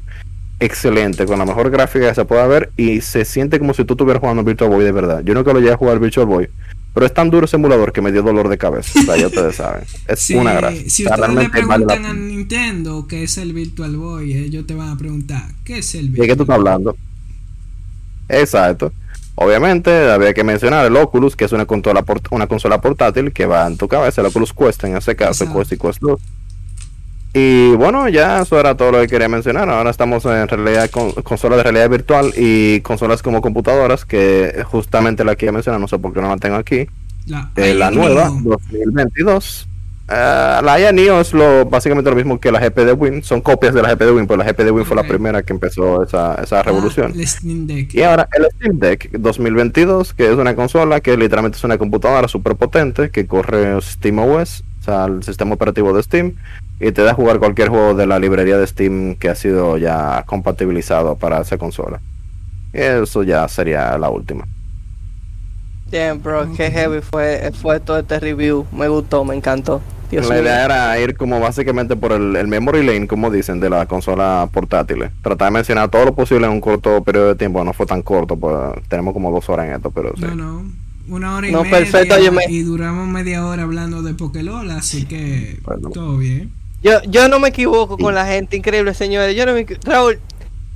Excelente, 0.59 1.27
con 1.27 1.39
la 1.39 1.45
mejor 1.45 1.71
gráfica 1.71 2.09
que 2.09 2.15
se 2.15 2.25
pueda 2.25 2.47
ver 2.47 2.71
y 2.79 3.03
se 3.03 3.27
siente 3.27 3.59
como 3.59 3.75
si 3.75 3.85
tú 3.85 3.93
estuvieras 3.93 4.21
jugando 4.21 4.43
Virtual 4.43 4.71
Boy 4.71 4.85
de 4.85 4.93
verdad. 4.93 5.23
Yo 5.23 5.35
nunca 5.35 5.53
lo 5.53 5.61
llegué 5.61 5.73
a 5.73 5.77
jugar 5.77 5.99
Virtual 5.99 6.27
Boy, 6.27 6.49
pero 6.97 7.05
es 7.05 7.13
tan 7.13 7.29
duro 7.29 7.45
ese 7.45 7.57
emulador 7.57 7.93
que 7.93 8.01
me 8.01 8.11
dio 8.11 8.23
dolor 8.23 8.49
de 8.49 8.57
cabeza. 8.57 8.99
O 8.99 9.03
sea, 9.03 9.19
ya 9.19 9.27
ustedes 9.27 9.57
saben. 9.57 9.85
Es 10.09 10.31
una 10.31 10.55
gracia. 10.55 10.89
Si 10.89 11.05
ustedes 11.05 11.35
le 11.35 11.51
preguntan 11.51 12.07
a 12.07 12.15
Nintendo 12.15 13.07
qué 13.07 13.25
es 13.25 13.37
el 13.37 13.53
Virtual 13.53 13.95
Boy, 13.99 14.33
ellos 14.33 14.67
te 14.67 14.75
van 14.75 14.89
a 14.89 14.97
preguntar, 14.97 15.43
¿qué 15.63 15.77
es 15.81 15.95
el 15.95 16.09
Virtual 16.09 16.23
¿De 16.23 16.33
qué 16.33 16.37
tú 16.37 16.45
estás 16.45 16.57
hablando? 16.57 16.97
Exacto. 18.31 18.95
Obviamente 19.35 20.11
había 20.11 20.33
que 20.33 20.43
mencionar 20.43 20.87
el 20.87 20.97
Oculus, 20.97 21.37
que 21.37 21.45
es 21.45 21.53
una 21.53 21.67
consola, 21.67 22.03
una 22.31 22.47
consola 22.47 22.81
portátil 22.81 23.31
que 23.31 23.45
va 23.45 23.67
en 23.67 23.77
tu 23.77 23.89
cabeza, 23.89 24.23
el 24.23 24.29
Oculus 24.29 24.55
Quest 24.55 24.85
en 24.85 24.97
ese 24.97 25.15
caso, 25.15 25.53
Quest 25.53 25.73
y 25.73 25.77
Quest 25.77 26.01
2. 26.01 26.19
Y 27.39 27.75
bueno, 27.75 28.09
ya 28.09 28.41
eso 28.41 28.59
era 28.59 28.75
todo 28.79 28.93
lo 28.93 29.01
que 29.01 29.09
quería 29.09 29.29
mencionar. 29.29 29.69
Ahora 29.69 29.91
estamos 29.91 30.25
en 30.25 30.49
realidad 30.49 30.89
con 30.89 31.13
consolas 31.13 31.59
de 31.59 31.65
realidad 31.65 31.91
virtual 31.91 32.33
y 32.35 32.81
consolas 32.81 33.23
como 33.23 33.43
computadoras, 33.43 34.07
que 34.07 34.65
justamente 34.65 35.23
la 35.23 35.37
que 35.37 35.45
ya 35.45 35.53
mencioné, 35.53 35.79
no 35.79 35.87
sé 35.87 35.99
por 35.99 36.15
qué 36.15 36.23
no 36.23 36.31
la 36.31 36.39
tengo 36.39 36.57
aquí. 36.57 36.87
La, 37.27 37.51
eh, 37.57 37.75
la 37.75 37.91
nueva, 37.91 38.31
2022. 38.43 39.69
Uh, 39.69 40.13
eh, 40.15 40.61
la 40.63 40.81
IA 40.81 40.93
Neo 40.93 41.21
es 41.21 41.35
lo, 41.35 41.67
básicamente 41.67 42.09
lo 42.09 42.17
mismo 42.17 42.41
que 42.41 42.51
la 42.51 42.59
GP 42.59 42.79
de 42.87 42.93
Win, 42.95 43.23
son 43.23 43.43
copias 43.43 43.75
de 43.75 43.83
la 43.83 43.91
GP 43.91 44.01
de 44.05 44.13
Win, 44.13 44.27
pero 44.27 44.39
la 44.39 44.51
GP 44.51 44.61
de 44.61 44.71
Win 44.71 44.87
fue 44.87 44.97
la 44.97 45.03
primera 45.03 45.43
que 45.43 45.53
empezó 45.53 46.05
esa, 46.05 46.37
esa 46.37 46.61
ah, 46.61 46.63
revolución. 46.63 47.13
Y 47.15 48.01
ahora 48.01 48.27
el 48.33 48.47
Steam 48.57 48.79
Deck 48.79 49.11
2022, 49.11 50.15
que 50.15 50.27
es 50.33 50.37
una 50.37 50.57
consola 50.57 51.03
que 51.03 51.15
literalmente 51.19 51.59
es 51.59 51.65
una 51.65 51.77
computadora 51.77 52.29
súper 52.29 52.57
potente 52.57 53.11
que 53.11 53.27
corre 53.27 53.79
SteamOS, 53.83 54.65
sea, 54.87 55.05
el 55.05 55.23
sistema 55.23 55.55
operativo 55.55 55.93
de 55.93 56.03
Steam, 56.03 56.35
y 56.81 56.93
te 56.93 57.03
da 57.03 57.13
a 57.13 57.15
jugar 57.15 57.39
cualquier 57.39 57.69
juego 57.69 57.95
de 57.95 58.07
la 58.07 58.19
librería 58.19 58.59
de 58.59 58.67
Steam 58.67 59.17
que 59.17 59.29
ha 59.29 59.35
sido 59.35 59.79
ya 59.79 60.25
compatibilizado 60.27 61.17
para 61.17 61.41
esa 61.41 61.59
consola. 61.59 62.01
Y 62.73 62.79
eso 62.79 63.23
ya 63.23 63.47
sería 63.49 63.97
la 63.99 64.11
última. 64.11 64.47
Bien, 65.91 66.21
bro, 66.21 66.53
qué 66.57 66.71
heavy 66.71 67.01
fue, 67.01 67.51
fue 67.55 67.81
todo 67.81 67.99
este 67.99 68.19
review. 68.19 68.67
Me 68.73 68.89
gustó, 68.89 69.25
me 69.25 69.37
encantó. 69.37 69.81
la 70.11 70.41
idea 70.41 70.65
era 70.65 71.01
ir 71.01 71.17
como 71.17 71.39
básicamente 71.41 71.97
por 71.97 72.13
el, 72.13 72.35
el, 72.35 72.49
memory 72.49 72.85
lane, 72.85 73.07
como 73.07 73.31
dicen, 73.31 73.61
de 73.61 73.71
la 73.71 73.87
consola 73.87 74.49
portátil. 74.53 75.11
Tratar 75.23 75.49
de 75.49 75.53
mencionar 75.53 75.89
todo 75.89 76.07
lo 76.07 76.15
posible 76.15 76.47
en 76.47 76.53
un 76.53 76.61
corto 76.61 77.03
periodo 77.05 77.29
de 77.29 77.35
tiempo. 77.37 77.63
No 77.63 77.73
fue 77.73 77.87
tan 77.87 78.03
corto, 78.03 78.37
pues 78.37 78.57
tenemos 78.89 79.15
como 79.15 79.31
dos 79.31 79.49
horas 79.49 79.67
en 79.67 79.75
esto, 79.75 79.91
pero 79.91 80.13
sí. 80.17 80.23
No, 80.23 80.35
no. 80.35 80.86
Una 81.09 81.37
hora 81.37 81.49
y 81.49 81.53
media. 81.53 82.49
Y 82.49 82.63
duramos 82.63 83.07
media 83.09 83.47
hora 83.47 83.63
hablando 83.63 84.03
de 84.03 84.15
Pokélola, 84.15 84.77
así 84.77 85.05
que 85.07 85.61
todo 85.93 86.17
bien. 86.17 86.53
Yo, 86.83 87.03
yo 87.05 87.29
no 87.29 87.39
me 87.39 87.49
equivoco 87.49 87.97
con 87.97 88.15
la 88.15 88.27
gente, 88.27 88.57
increíble, 88.57 88.95
señores. 88.95 89.35
Yo 89.35 89.47
no 89.47 89.55
me 89.55 89.67
Raúl, 89.85 90.21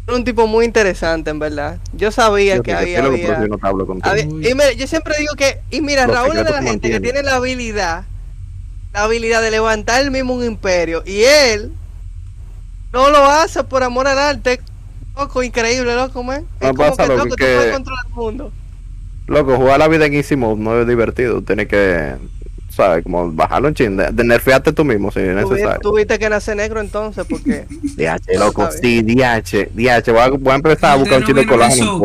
un 0.09 0.25
tipo 0.25 0.47
muy 0.47 0.65
interesante, 0.65 1.31
en 1.31 1.39
verdad. 1.39 1.79
Yo 1.93 2.11
sabía 2.11 2.61
que 2.61 2.73
había. 2.73 3.01
y 3.01 4.55
mira, 4.55 4.73
yo 4.73 4.87
siempre 4.87 5.15
digo 5.19 5.35
que. 5.37 5.61
Y 5.71 5.81
mira, 5.81 6.07
Raúl 6.07 6.37
es 6.37 6.45
de 6.45 6.51
la 6.51 6.63
gente 6.63 6.91
que 6.91 7.01
tiene 7.01 7.23
la 7.23 7.37
habilidad. 7.37 8.05
La 8.93 9.05
habilidad 9.05 9.41
de 9.41 9.51
levantar 9.53 10.03
el 10.03 10.11
mismo 10.11 10.35
un 10.35 10.45
imperio. 10.45 11.03
Y 11.07 11.23
él. 11.23 11.73
No 12.93 13.09
lo 13.11 13.25
hace 13.25 13.63
por 13.63 13.85
amor 13.85 14.09
al 14.09 14.19
arte. 14.19 14.61
Loco, 15.17 15.43
increíble, 15.43 15.95
loco, 15.95 16.23
man. 16.25 16.45
Es 16.61 16.73
como 16.73 16.97
que, 16.97 17.07
loco, 17.07 17.37
que... 17.37 17.71
controlar 17.73 18.07
el 18.07 18.15
mundo. 18.15 18.53
Loco, 19.31 19.57
jugar 19.57 19.79
la 19.79 19.87
vida 19.87 20.07
en 20.07 20.15
Easy 20.15 20.35
Mode 20.35 20.61
no 20.61 20.81
es 20.81 20.87
divertido. 20.89 21.41
Tiene 21.41 21.69
que 21.69 22.17
¿sabes? 22.69 23.05
Como 23.05 23.31
bajarlo 23.33 23.69
un 23.69 23.75
chin, 23.75 23.97
de, 23.97 24.25
nerfearte 24.25 24.73
tú 24.73 24.85
mismo 24.85 25.13
si 25.13 25.21
es 25.21 25.35
necesario. 25.35 25.81
Tuviste 25.81 26.19
que 26.19 26.29
nacer 26.29 26.57
negro 26.57 26.81
entonces, 26.81 27.25
porque. 27.29 27.67
DH, 27.97 28.39
loco, 28.39 28.69
sí, 28.73 29.03
DH, 29.03 29.71
DH. 29.73 30.11
Voy 30.11 30.21
a, 30.21 30.29
voy 30.31 30.53
a 30.53 30.55
empezar 30.57 30.93
a 30.93 30.97
buscar 30.97 31.23
un 31.23 31.35
de 31.35 31.47
colágeno 31.47 32.01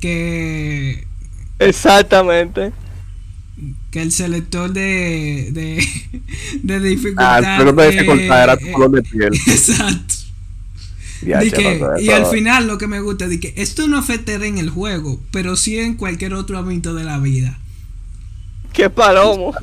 Que. 0.00 1.06
Exactamente. 1.58 2.72
Que 3.90 4.02
el 4.02 4.10
selector 4.10 4.72
de. 4.72 5.50
de, 5.52 5.86
de 6.62 6.80
dificultad. 6.80 7.34
Ah, 7.34 7.38
el 7.38 7.44
selector 7.44 7.74
de 7.74 7.90
dificultad 7.90 8.42
era 8.42 8.56
tu 8.56 8.72
color 8.72 8.90
de 8.90 9.02
piel. 9.02 9.34
Exacto. 9.46 10.13
Y 11.22 12.10
al 12.10 12.26
final 12.26 12.66
lo 12.66 12.78
que 12.78 12.86
me 12.86 13.00
gusta 13.00 13.26
es 13.26 13.40
que 13.40 13.54
esto 13.56 13.86
no 13.88 13.98
afectará 13.98 14.46
en 14.46 14.58
el 14.58 14.70
juego, 14.70 15.20
pero 15.30 15.56
sí 15.56 15.78
en 15.78 15.94
cualquier 15.94 16.34
otro 16.34 16.58
ámbito 16.58 16.94
de 16.94 17.04
la 17.04 17.18
vida. 17.18 17.58
Qué 18.72 18.90
palomo. 18.90 19.54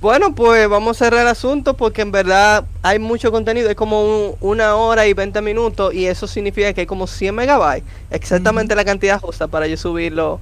Bueno, 0.00 0.34
pues 0.34 0.68
vamos 0.68 1.00
a 1.00 1.04
cerrar 1.06 1.22
el 1.22 1.28
asunto 1.28 1.78
porque 1.78 2.02
en 2.02 2.12
verdad 2.12 2.66
hay 2.82 2.98
mucho 2.98 3.32
contenido, 3.32 3.70
es 3.70 3.74
como 3.74 4.36
una 4.40 4.76
hora 4.76 5.06
y 5.06 5.14
20 5.14 5.40
minutos 5.40 5.94
y 5.94 6.04
eso 6.04 6.26
significa 6.26 6.74
que 6.74 6.82
hay 6.82 6.86
como 6.86 7.06
100 7.06 7.34
megabytes, 7.34 7.88
exactamente 8.10 8.74
la 8.74 8.84
cantidad 8.84 9.18
justa 9.18 9.48
para 9.48 9.66
yo 9.66 9.78
subirlo 9.78 10.40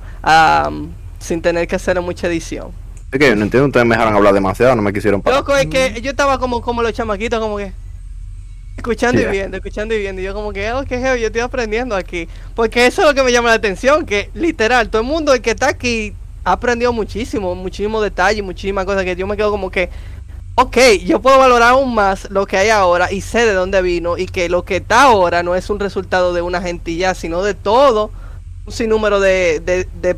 sin 1.21 1.41
tener 1.43 1.69
que 1.69 1.77
hacer 1.77 2.01
mucha 2.01 2.27
edición. 2.27 2.73
Es 3.13 3.21
que 3.21 3.37
no 3.37 3.45
entiendo, 3.45 3.69
ustedes 3.69 3.87
me 3.87 3.95
dejaron 3.95 4.17
hablar 4.17 4.35
demasiado, 4.35 4.75
no 4.75 4.83
me 4.83 4.93
quisieron 4.93 5.23
parar. 5.23 5.39
Loco, 5.39 5.55
es 5.55 5.67
que 5.67 6.01
yo 6.03 6.11
estaba 6.11 6.41
como, 6.41 6.61
como 6.61 6.83
los 6.83 6.93
chamaquitos, 6.93 7.39
como 7.39 7.57
que 7.57 7.73
escuchando 8.77 9.21
y 9.21 9.27
viendo, 9.27 9.57
escuchando 9.57 9.95
y 9.95 9.99
viendo. 9.99 10.21
Y 10.21 10.25
yo 10.25 10.35
como 10.35 10.53
que, 10.53 10.73
oh, 10.73 10.85
qué 10.85 11.01
yo 11.01 11.27
estoy 11.27 11.41
aprendiendo 11.41 11.95
aquí. 11.95 12.29
Porque 12.55 12.87
eso 12.87 13.03
es 13.03 13.09
lo 13.09 13.15
que 13.15 13.23
me 13.23 13.33
llama 13.33 13.49
la 13.51 13.55
atención, 13.55 14.07
que 14.07 14.31
literal, 14.35 14.91
todo 14.91 15.03
el 15.03 15.09
mundo 15.09 15.33
el 15.33 15.41
que 15.41 15.51
está 15.51 15.69
aquí 15.69 16.15
ha 16.45 16.53
aprendido 16.53 16.93
muchísimo, 16.93 17.55
muchísimo 17.55 18.01
detalle, 18.01 18.43
muchísimas 18.43 18.85
cosas 18.85 19.05
que 19.05 19.17
yo 19.17 19.27
me 19.27 19.37
quedo 19.37 19.51
como 19.51 19.71
que, 19.71 19.91
ok, 20.57 20.77
yo 21.05 21.21
puedo 21.21 21.39
valorar 21.39 21.71
aún 21.71 21.95
más 21.95 22.29
lo 22.31 22.47
que 22.47 22.57
hay 22.57 22.69
ahora 22.71 23.13
y 23.13 23.21
sé 23.21 23.47
de 23.47 23.53
dónde 23.53 23.81
vino 23.83 24.19
y 24.19 24.27
que 24.27 24.49
lo 24.49 24.65
que 24.65 24.77
está 24.77 25.03
ahora 25.03 25.43
no 25.43 25.55
es 25.55 25.71
un 25.71 25.79
resultado 25.79 26.33
de 26.33 26.43
una 26.43 26.61
gentilla, 26.61 27.15
sino 27.15 27.43
de 27.43 27.55
todo 27.55 28.11
un 28.67 28.73
sinnúmero 28.73 29.21
de, 29.21 29.61
de, 29.61 29.89
de 30.01 30.17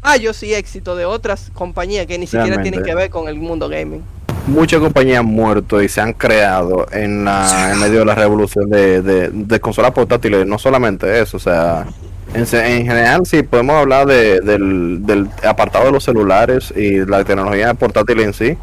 fallos 0.00 0.42
y 0.42 0.54
éxitos 0.54 0.96
de 0.96 1.04
otras 1.04 1.50
compañías 1.52 2.06
que 2.06 2.18
ni 2.18 2.26
siquiera 2.26 2.62
tienen 2.62 2.82
que 2.82 2.94
ver 2.94 3.10
con 3.10 3.28
el 3.28 3.36
mundo 3.36 3.68
gaming. 3.68 4.02
Muchas 4.48 4.80
compañías 4.80 5.20
han 5.20 5.26
muerto 5.26 5.82
y 5.82 5.88
se 5.88 6.00
han 6.00 6.12
creado 6.12 6.86
en, 6.90 7.24
la, 7.24 7.72
en 7.72 7.80
medio 7.80 8.00
de 8.00 8.04
la 8.04 8.14
revolución 8.14 8.68
de, 8.70 9.02
de, 9.02 9.30
de 9.30 9.60
consolas 9.60 9.92
portátiles, 9.92 10.46
no 10.46 10.58
solamente 10.58 11.20
eso, 11.20 11.36
o 11.36 11.40
sea, 11.40 11.86
en, 12.34 12.46
general, 12.46 13.24
sí, 13.24 13.42
podemos 13.42 13.76
hablar 13.76 14.06
de, 14.06 14.40
del, 14.40 15.28
apartado 15.46 15.86
de 15.86 15.92
los 15.92 16.04
celulares 16.04 16.72
y 16.76 17.04
la 17.04 17.24
tecnología 17.24 17.72
portátil 17.74 18.20
en 18.20 18.34
sí. 18.34 18.56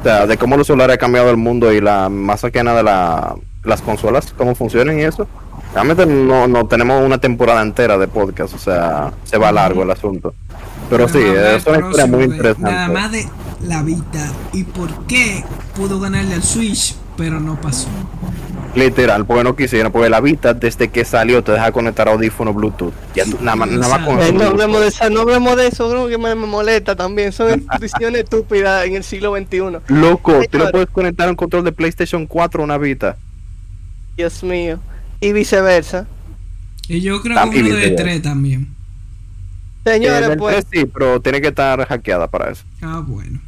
O 0.00 0.02
sea, 0.02 0.26
de 0.26 0.36
cómo 0.36 0.56
los 0.56 0.66
celulares 0.66 0.94
han 0.94 1.00
cambiado 1.00 1.30
el 1.30 1.36
mundo 1.36 1.72
y 1.72 1.80
la 1.80 2.08
más 2.08 2.40
cercana 2.40 2.74
de 2.74 2.82
la, 2.82 3.36
las 3.64 3.80
consolas, 3.80 4.34
cómo 4.36 4.54
funcionan 4.54 4.98
y 4.98 5.02
eso. 5.02 5.28
Realmente 5.72 6.04
no 6.04 6.66
tenemos 6.66 7.04
una 7.04 7.18
temporada 7.18 7.62
entera 7.62 7.96
de 7.96 8.08
podcast, 8.08 8.54
o 8.54 8.58
sea, 8.58 9.12
se 9.24 9.38
va 9.38 9.52
largo 9.52 9.84
el 9.84 9.90
asunto. 9.90 10.34
Pero, 10.92 11.08
sí, 11.08 11.20
es 11.20 11.66
una 11.66 11.78
historia 11.78 12.06
muy 12.06 12.24
interesante. 12.24 12.70
Nada 12.70 12.88
más 12.88 13.10
de 13.10 13.26
la 13.66 13.82
vida 13.82 14.30
y 14.52 14.64
por 14.64 15.06
qué 15.06 15.42
pudo 15.74 15.98
ganarle 15.98 16.34
al 16.34 16.42
Switch, 16.42 16.94
pero 17.16 17.40
no 17.40 17.58
pasó. 17.58 17.88
Literal, 18.74 19.24
porque 19.24 19.42
no 19.42 19.56
quisieron, 19.56 19.90
porque 19.90 20.10
la 20.10 20.20
Vita 20.20 20.52
desde 20.52 20.88
que 20.88 21.06
salió 21.06 21.42
te 21.42 21.52
deja 21.52 21.72
conectar 21.72 22.08
audífono 22.08 22.52
Bluetooth. 22.52 22.92
Ya 23.14 23.24
nada, 23.40 23.56
más 23.56 23.68
con 24.04 24.20
eh, 24.20 24.32
no, 24.34 24.44
hablemos 24.44 24.82
de 24.82 24.88
eso, 24.88 25.08
no 25.08 25.20
hablemos 25.20 25.56
de 25.56 25.66
eso, 25.68 25.88
creo 25.88 26.08
que 26.08 26.18
me, 26.18 26.34
molesta 26.34 26.94
también. 26.94 27.32
Son 27.32 27.66
decisiones 27.80 28.24
estúpidas 28.24 28.84
en 28.84 28.96
el 28.96 29.02
siglo 29.02 29.34
XXI. 29.34 29.78
Loco, 29.88 30.42
tú 30.50 30.58
le 30.58 30.66
puedes 30.68 30.90
conectar 30.90 31.26
un 31.26 31.36
control 31.36 31.64
de 31.64 31.72
PlayStation 31.72 32.26
4 32.26 32.60
a 32.60 32.64
una 32.64 32.76
Vita. 32.76 33.16
Dios 34.14 34.42
mío. 34.42 34.78
Y 35.20 35.32
viceversa. 35.32 36.06
Y 36.86 37.00
yo 37.00 37.22
creo 37.22 37.50
que 37.50 37.60
uno 37.62 37.76
de 37.76 37.90
3 37.92 38.20
también. 38.20 38.81
Señores, 39.84 40.30
eh, 40.30 40.36
pues. 40.36 40.64
sí, 40.70 40.84
pero 40.86 41.20
tiene 41.20 41.40
que 41.40 41.48
estar 41.48 41.86
hackeada 41.86 42.28
para 42.28 42.50
eso. 42.50 42.64
Ah, 42.82 43.02
bueno. 43.06 43.40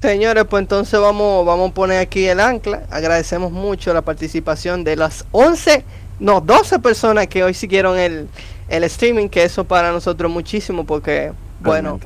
Señores, 0.00 0.44
pues 0.48 0.62
entonces 0.62 0.98
vamos, 0.98 1.44
vamos 1.44 1.70
a 1.70 1.74
poner 1.74 1.98
aquí 1.98 2.26
el 2.26 2.40
ancla. 2.40 2.84
Agradecemos 2.90 3.52
mucho 3.52 3.92
la 3.92 4.02
participación 4.02 4.82
de 4.82 4.96
las 4.96 5.26
11, 5.32 5.84
no, 6.20 6.40
12 6.40 6.78
personas 6.78 7.26
que 7.26 7.44
hoy 7.44 7.52
siguieron 7.52 7.98
el, 7.98 8.28
el 8.68 8.84
streaming, 8.84 9.28
que 9.28 9.42
eso 9.42 9.64
para 9.64 9.92
nosotros 9.92 10.30
muchísimo 10.30 10.86
porque, 10.86 11.32
bueno, 11.60 12.00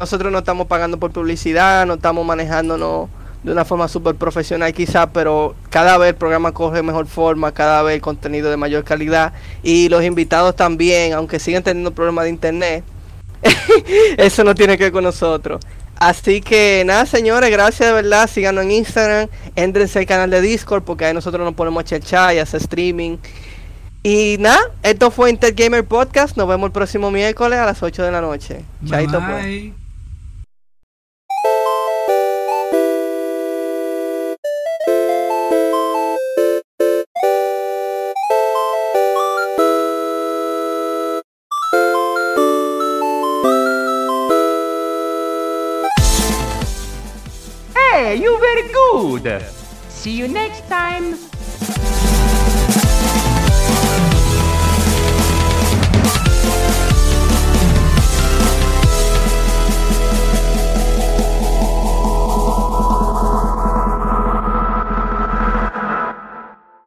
nosotros 0.00 0.32
no 0.32 0.38
estamos 0.38 0.66
pagando 0.66 0.98
por 0.98 1.10
publicidad, 1.10 1.84
no 1.84 1.94
estamos 1.94 2.24
manejándonos 2.24 3.10
de 3.46 3.52
una 3.52 3.64
forma 3.64 3.86
súper 3.86 4.16
profesional 4.16 4.72
quizá, 4.74 5.12
pero 5.12 5.54
cada 5.70 5.96
vez 5.98 6.10
el 6.10 6.14
programa 6.16 6.50
coge 6.50 6.82
mejor 6.82 7.06
forma, 7.06 7.52
cada 7.52 7.80
vez 7.82 7.94
el 7.94 8.00
contenido 8.00 8.50
de 8.50 8.56
mayor 8.56 8.82
calidad 8.82 9.32
y 9.62 9.88
los 9.88 10.02
invitados 10.02 10.56
también, 10.56 11.12
aunque 11.12 11.38
siguen 11.38 11.62
teniendo 11.62 11.92
problemas 11.92 12.24
de 12.24 12.30
internet, 12.30 12.84
eso 14.16 14.42
no 14.42 14.52
tiene 14.56 14.76
que 14.76 14.84
ver 14.84 14.92
con 14.92 15.04
nosotros. 15.04 15.60
Así 15.94 16.40
que 16.40 16.82
nada, 16.84 17.06
señores, 17.06 17.48
gracias 17.48 17.88
de 17.88 17.94
verdad. 17.94 18.28
Síganos 18.28 18.64
en 18.64 18.72
Instagram, 18.72 19.28
entrense 19.54 20.00
al 20.00 20.06
canal 20.06 20.28
de 20.28 20.40
Discord 20.40 20.82
porque 20.82 21.04
ahí 21.04 21.14
nosotros 21.14 21.44
nos 21.44 21.54
ponemos 21.54 21.80
a 21.82 21.84
cherchar 21.84 22.34
y 22.34 22.40
hacer 22.40 22.60
streaming. 22.60 23.16
Y 24.02 24.38
nada, 24.40 24.60
esto 24.82 25.12
fue 25.12 25.30
Inter 25.30 25.54
Gamer 25.54 25.84
Podcast. 25.84 26.36
Nos 26.36 26.48
vemos 26.48 26.66
el 26.66 26.72
próximo 26.72 27.12
miércoles 27.12 27.60
a 27.60 27.64
las 27.64 27.80
8 27.80 28.02
de 28.02 28.10
la 28.10 28.20
noche. 28.20 28.64
Chaito, 28.84 29.20
pues. 29.24 29.85
See 49.88 50.12
you 50.12 50.28
next 50.28 50.68
time. 50.68 51.16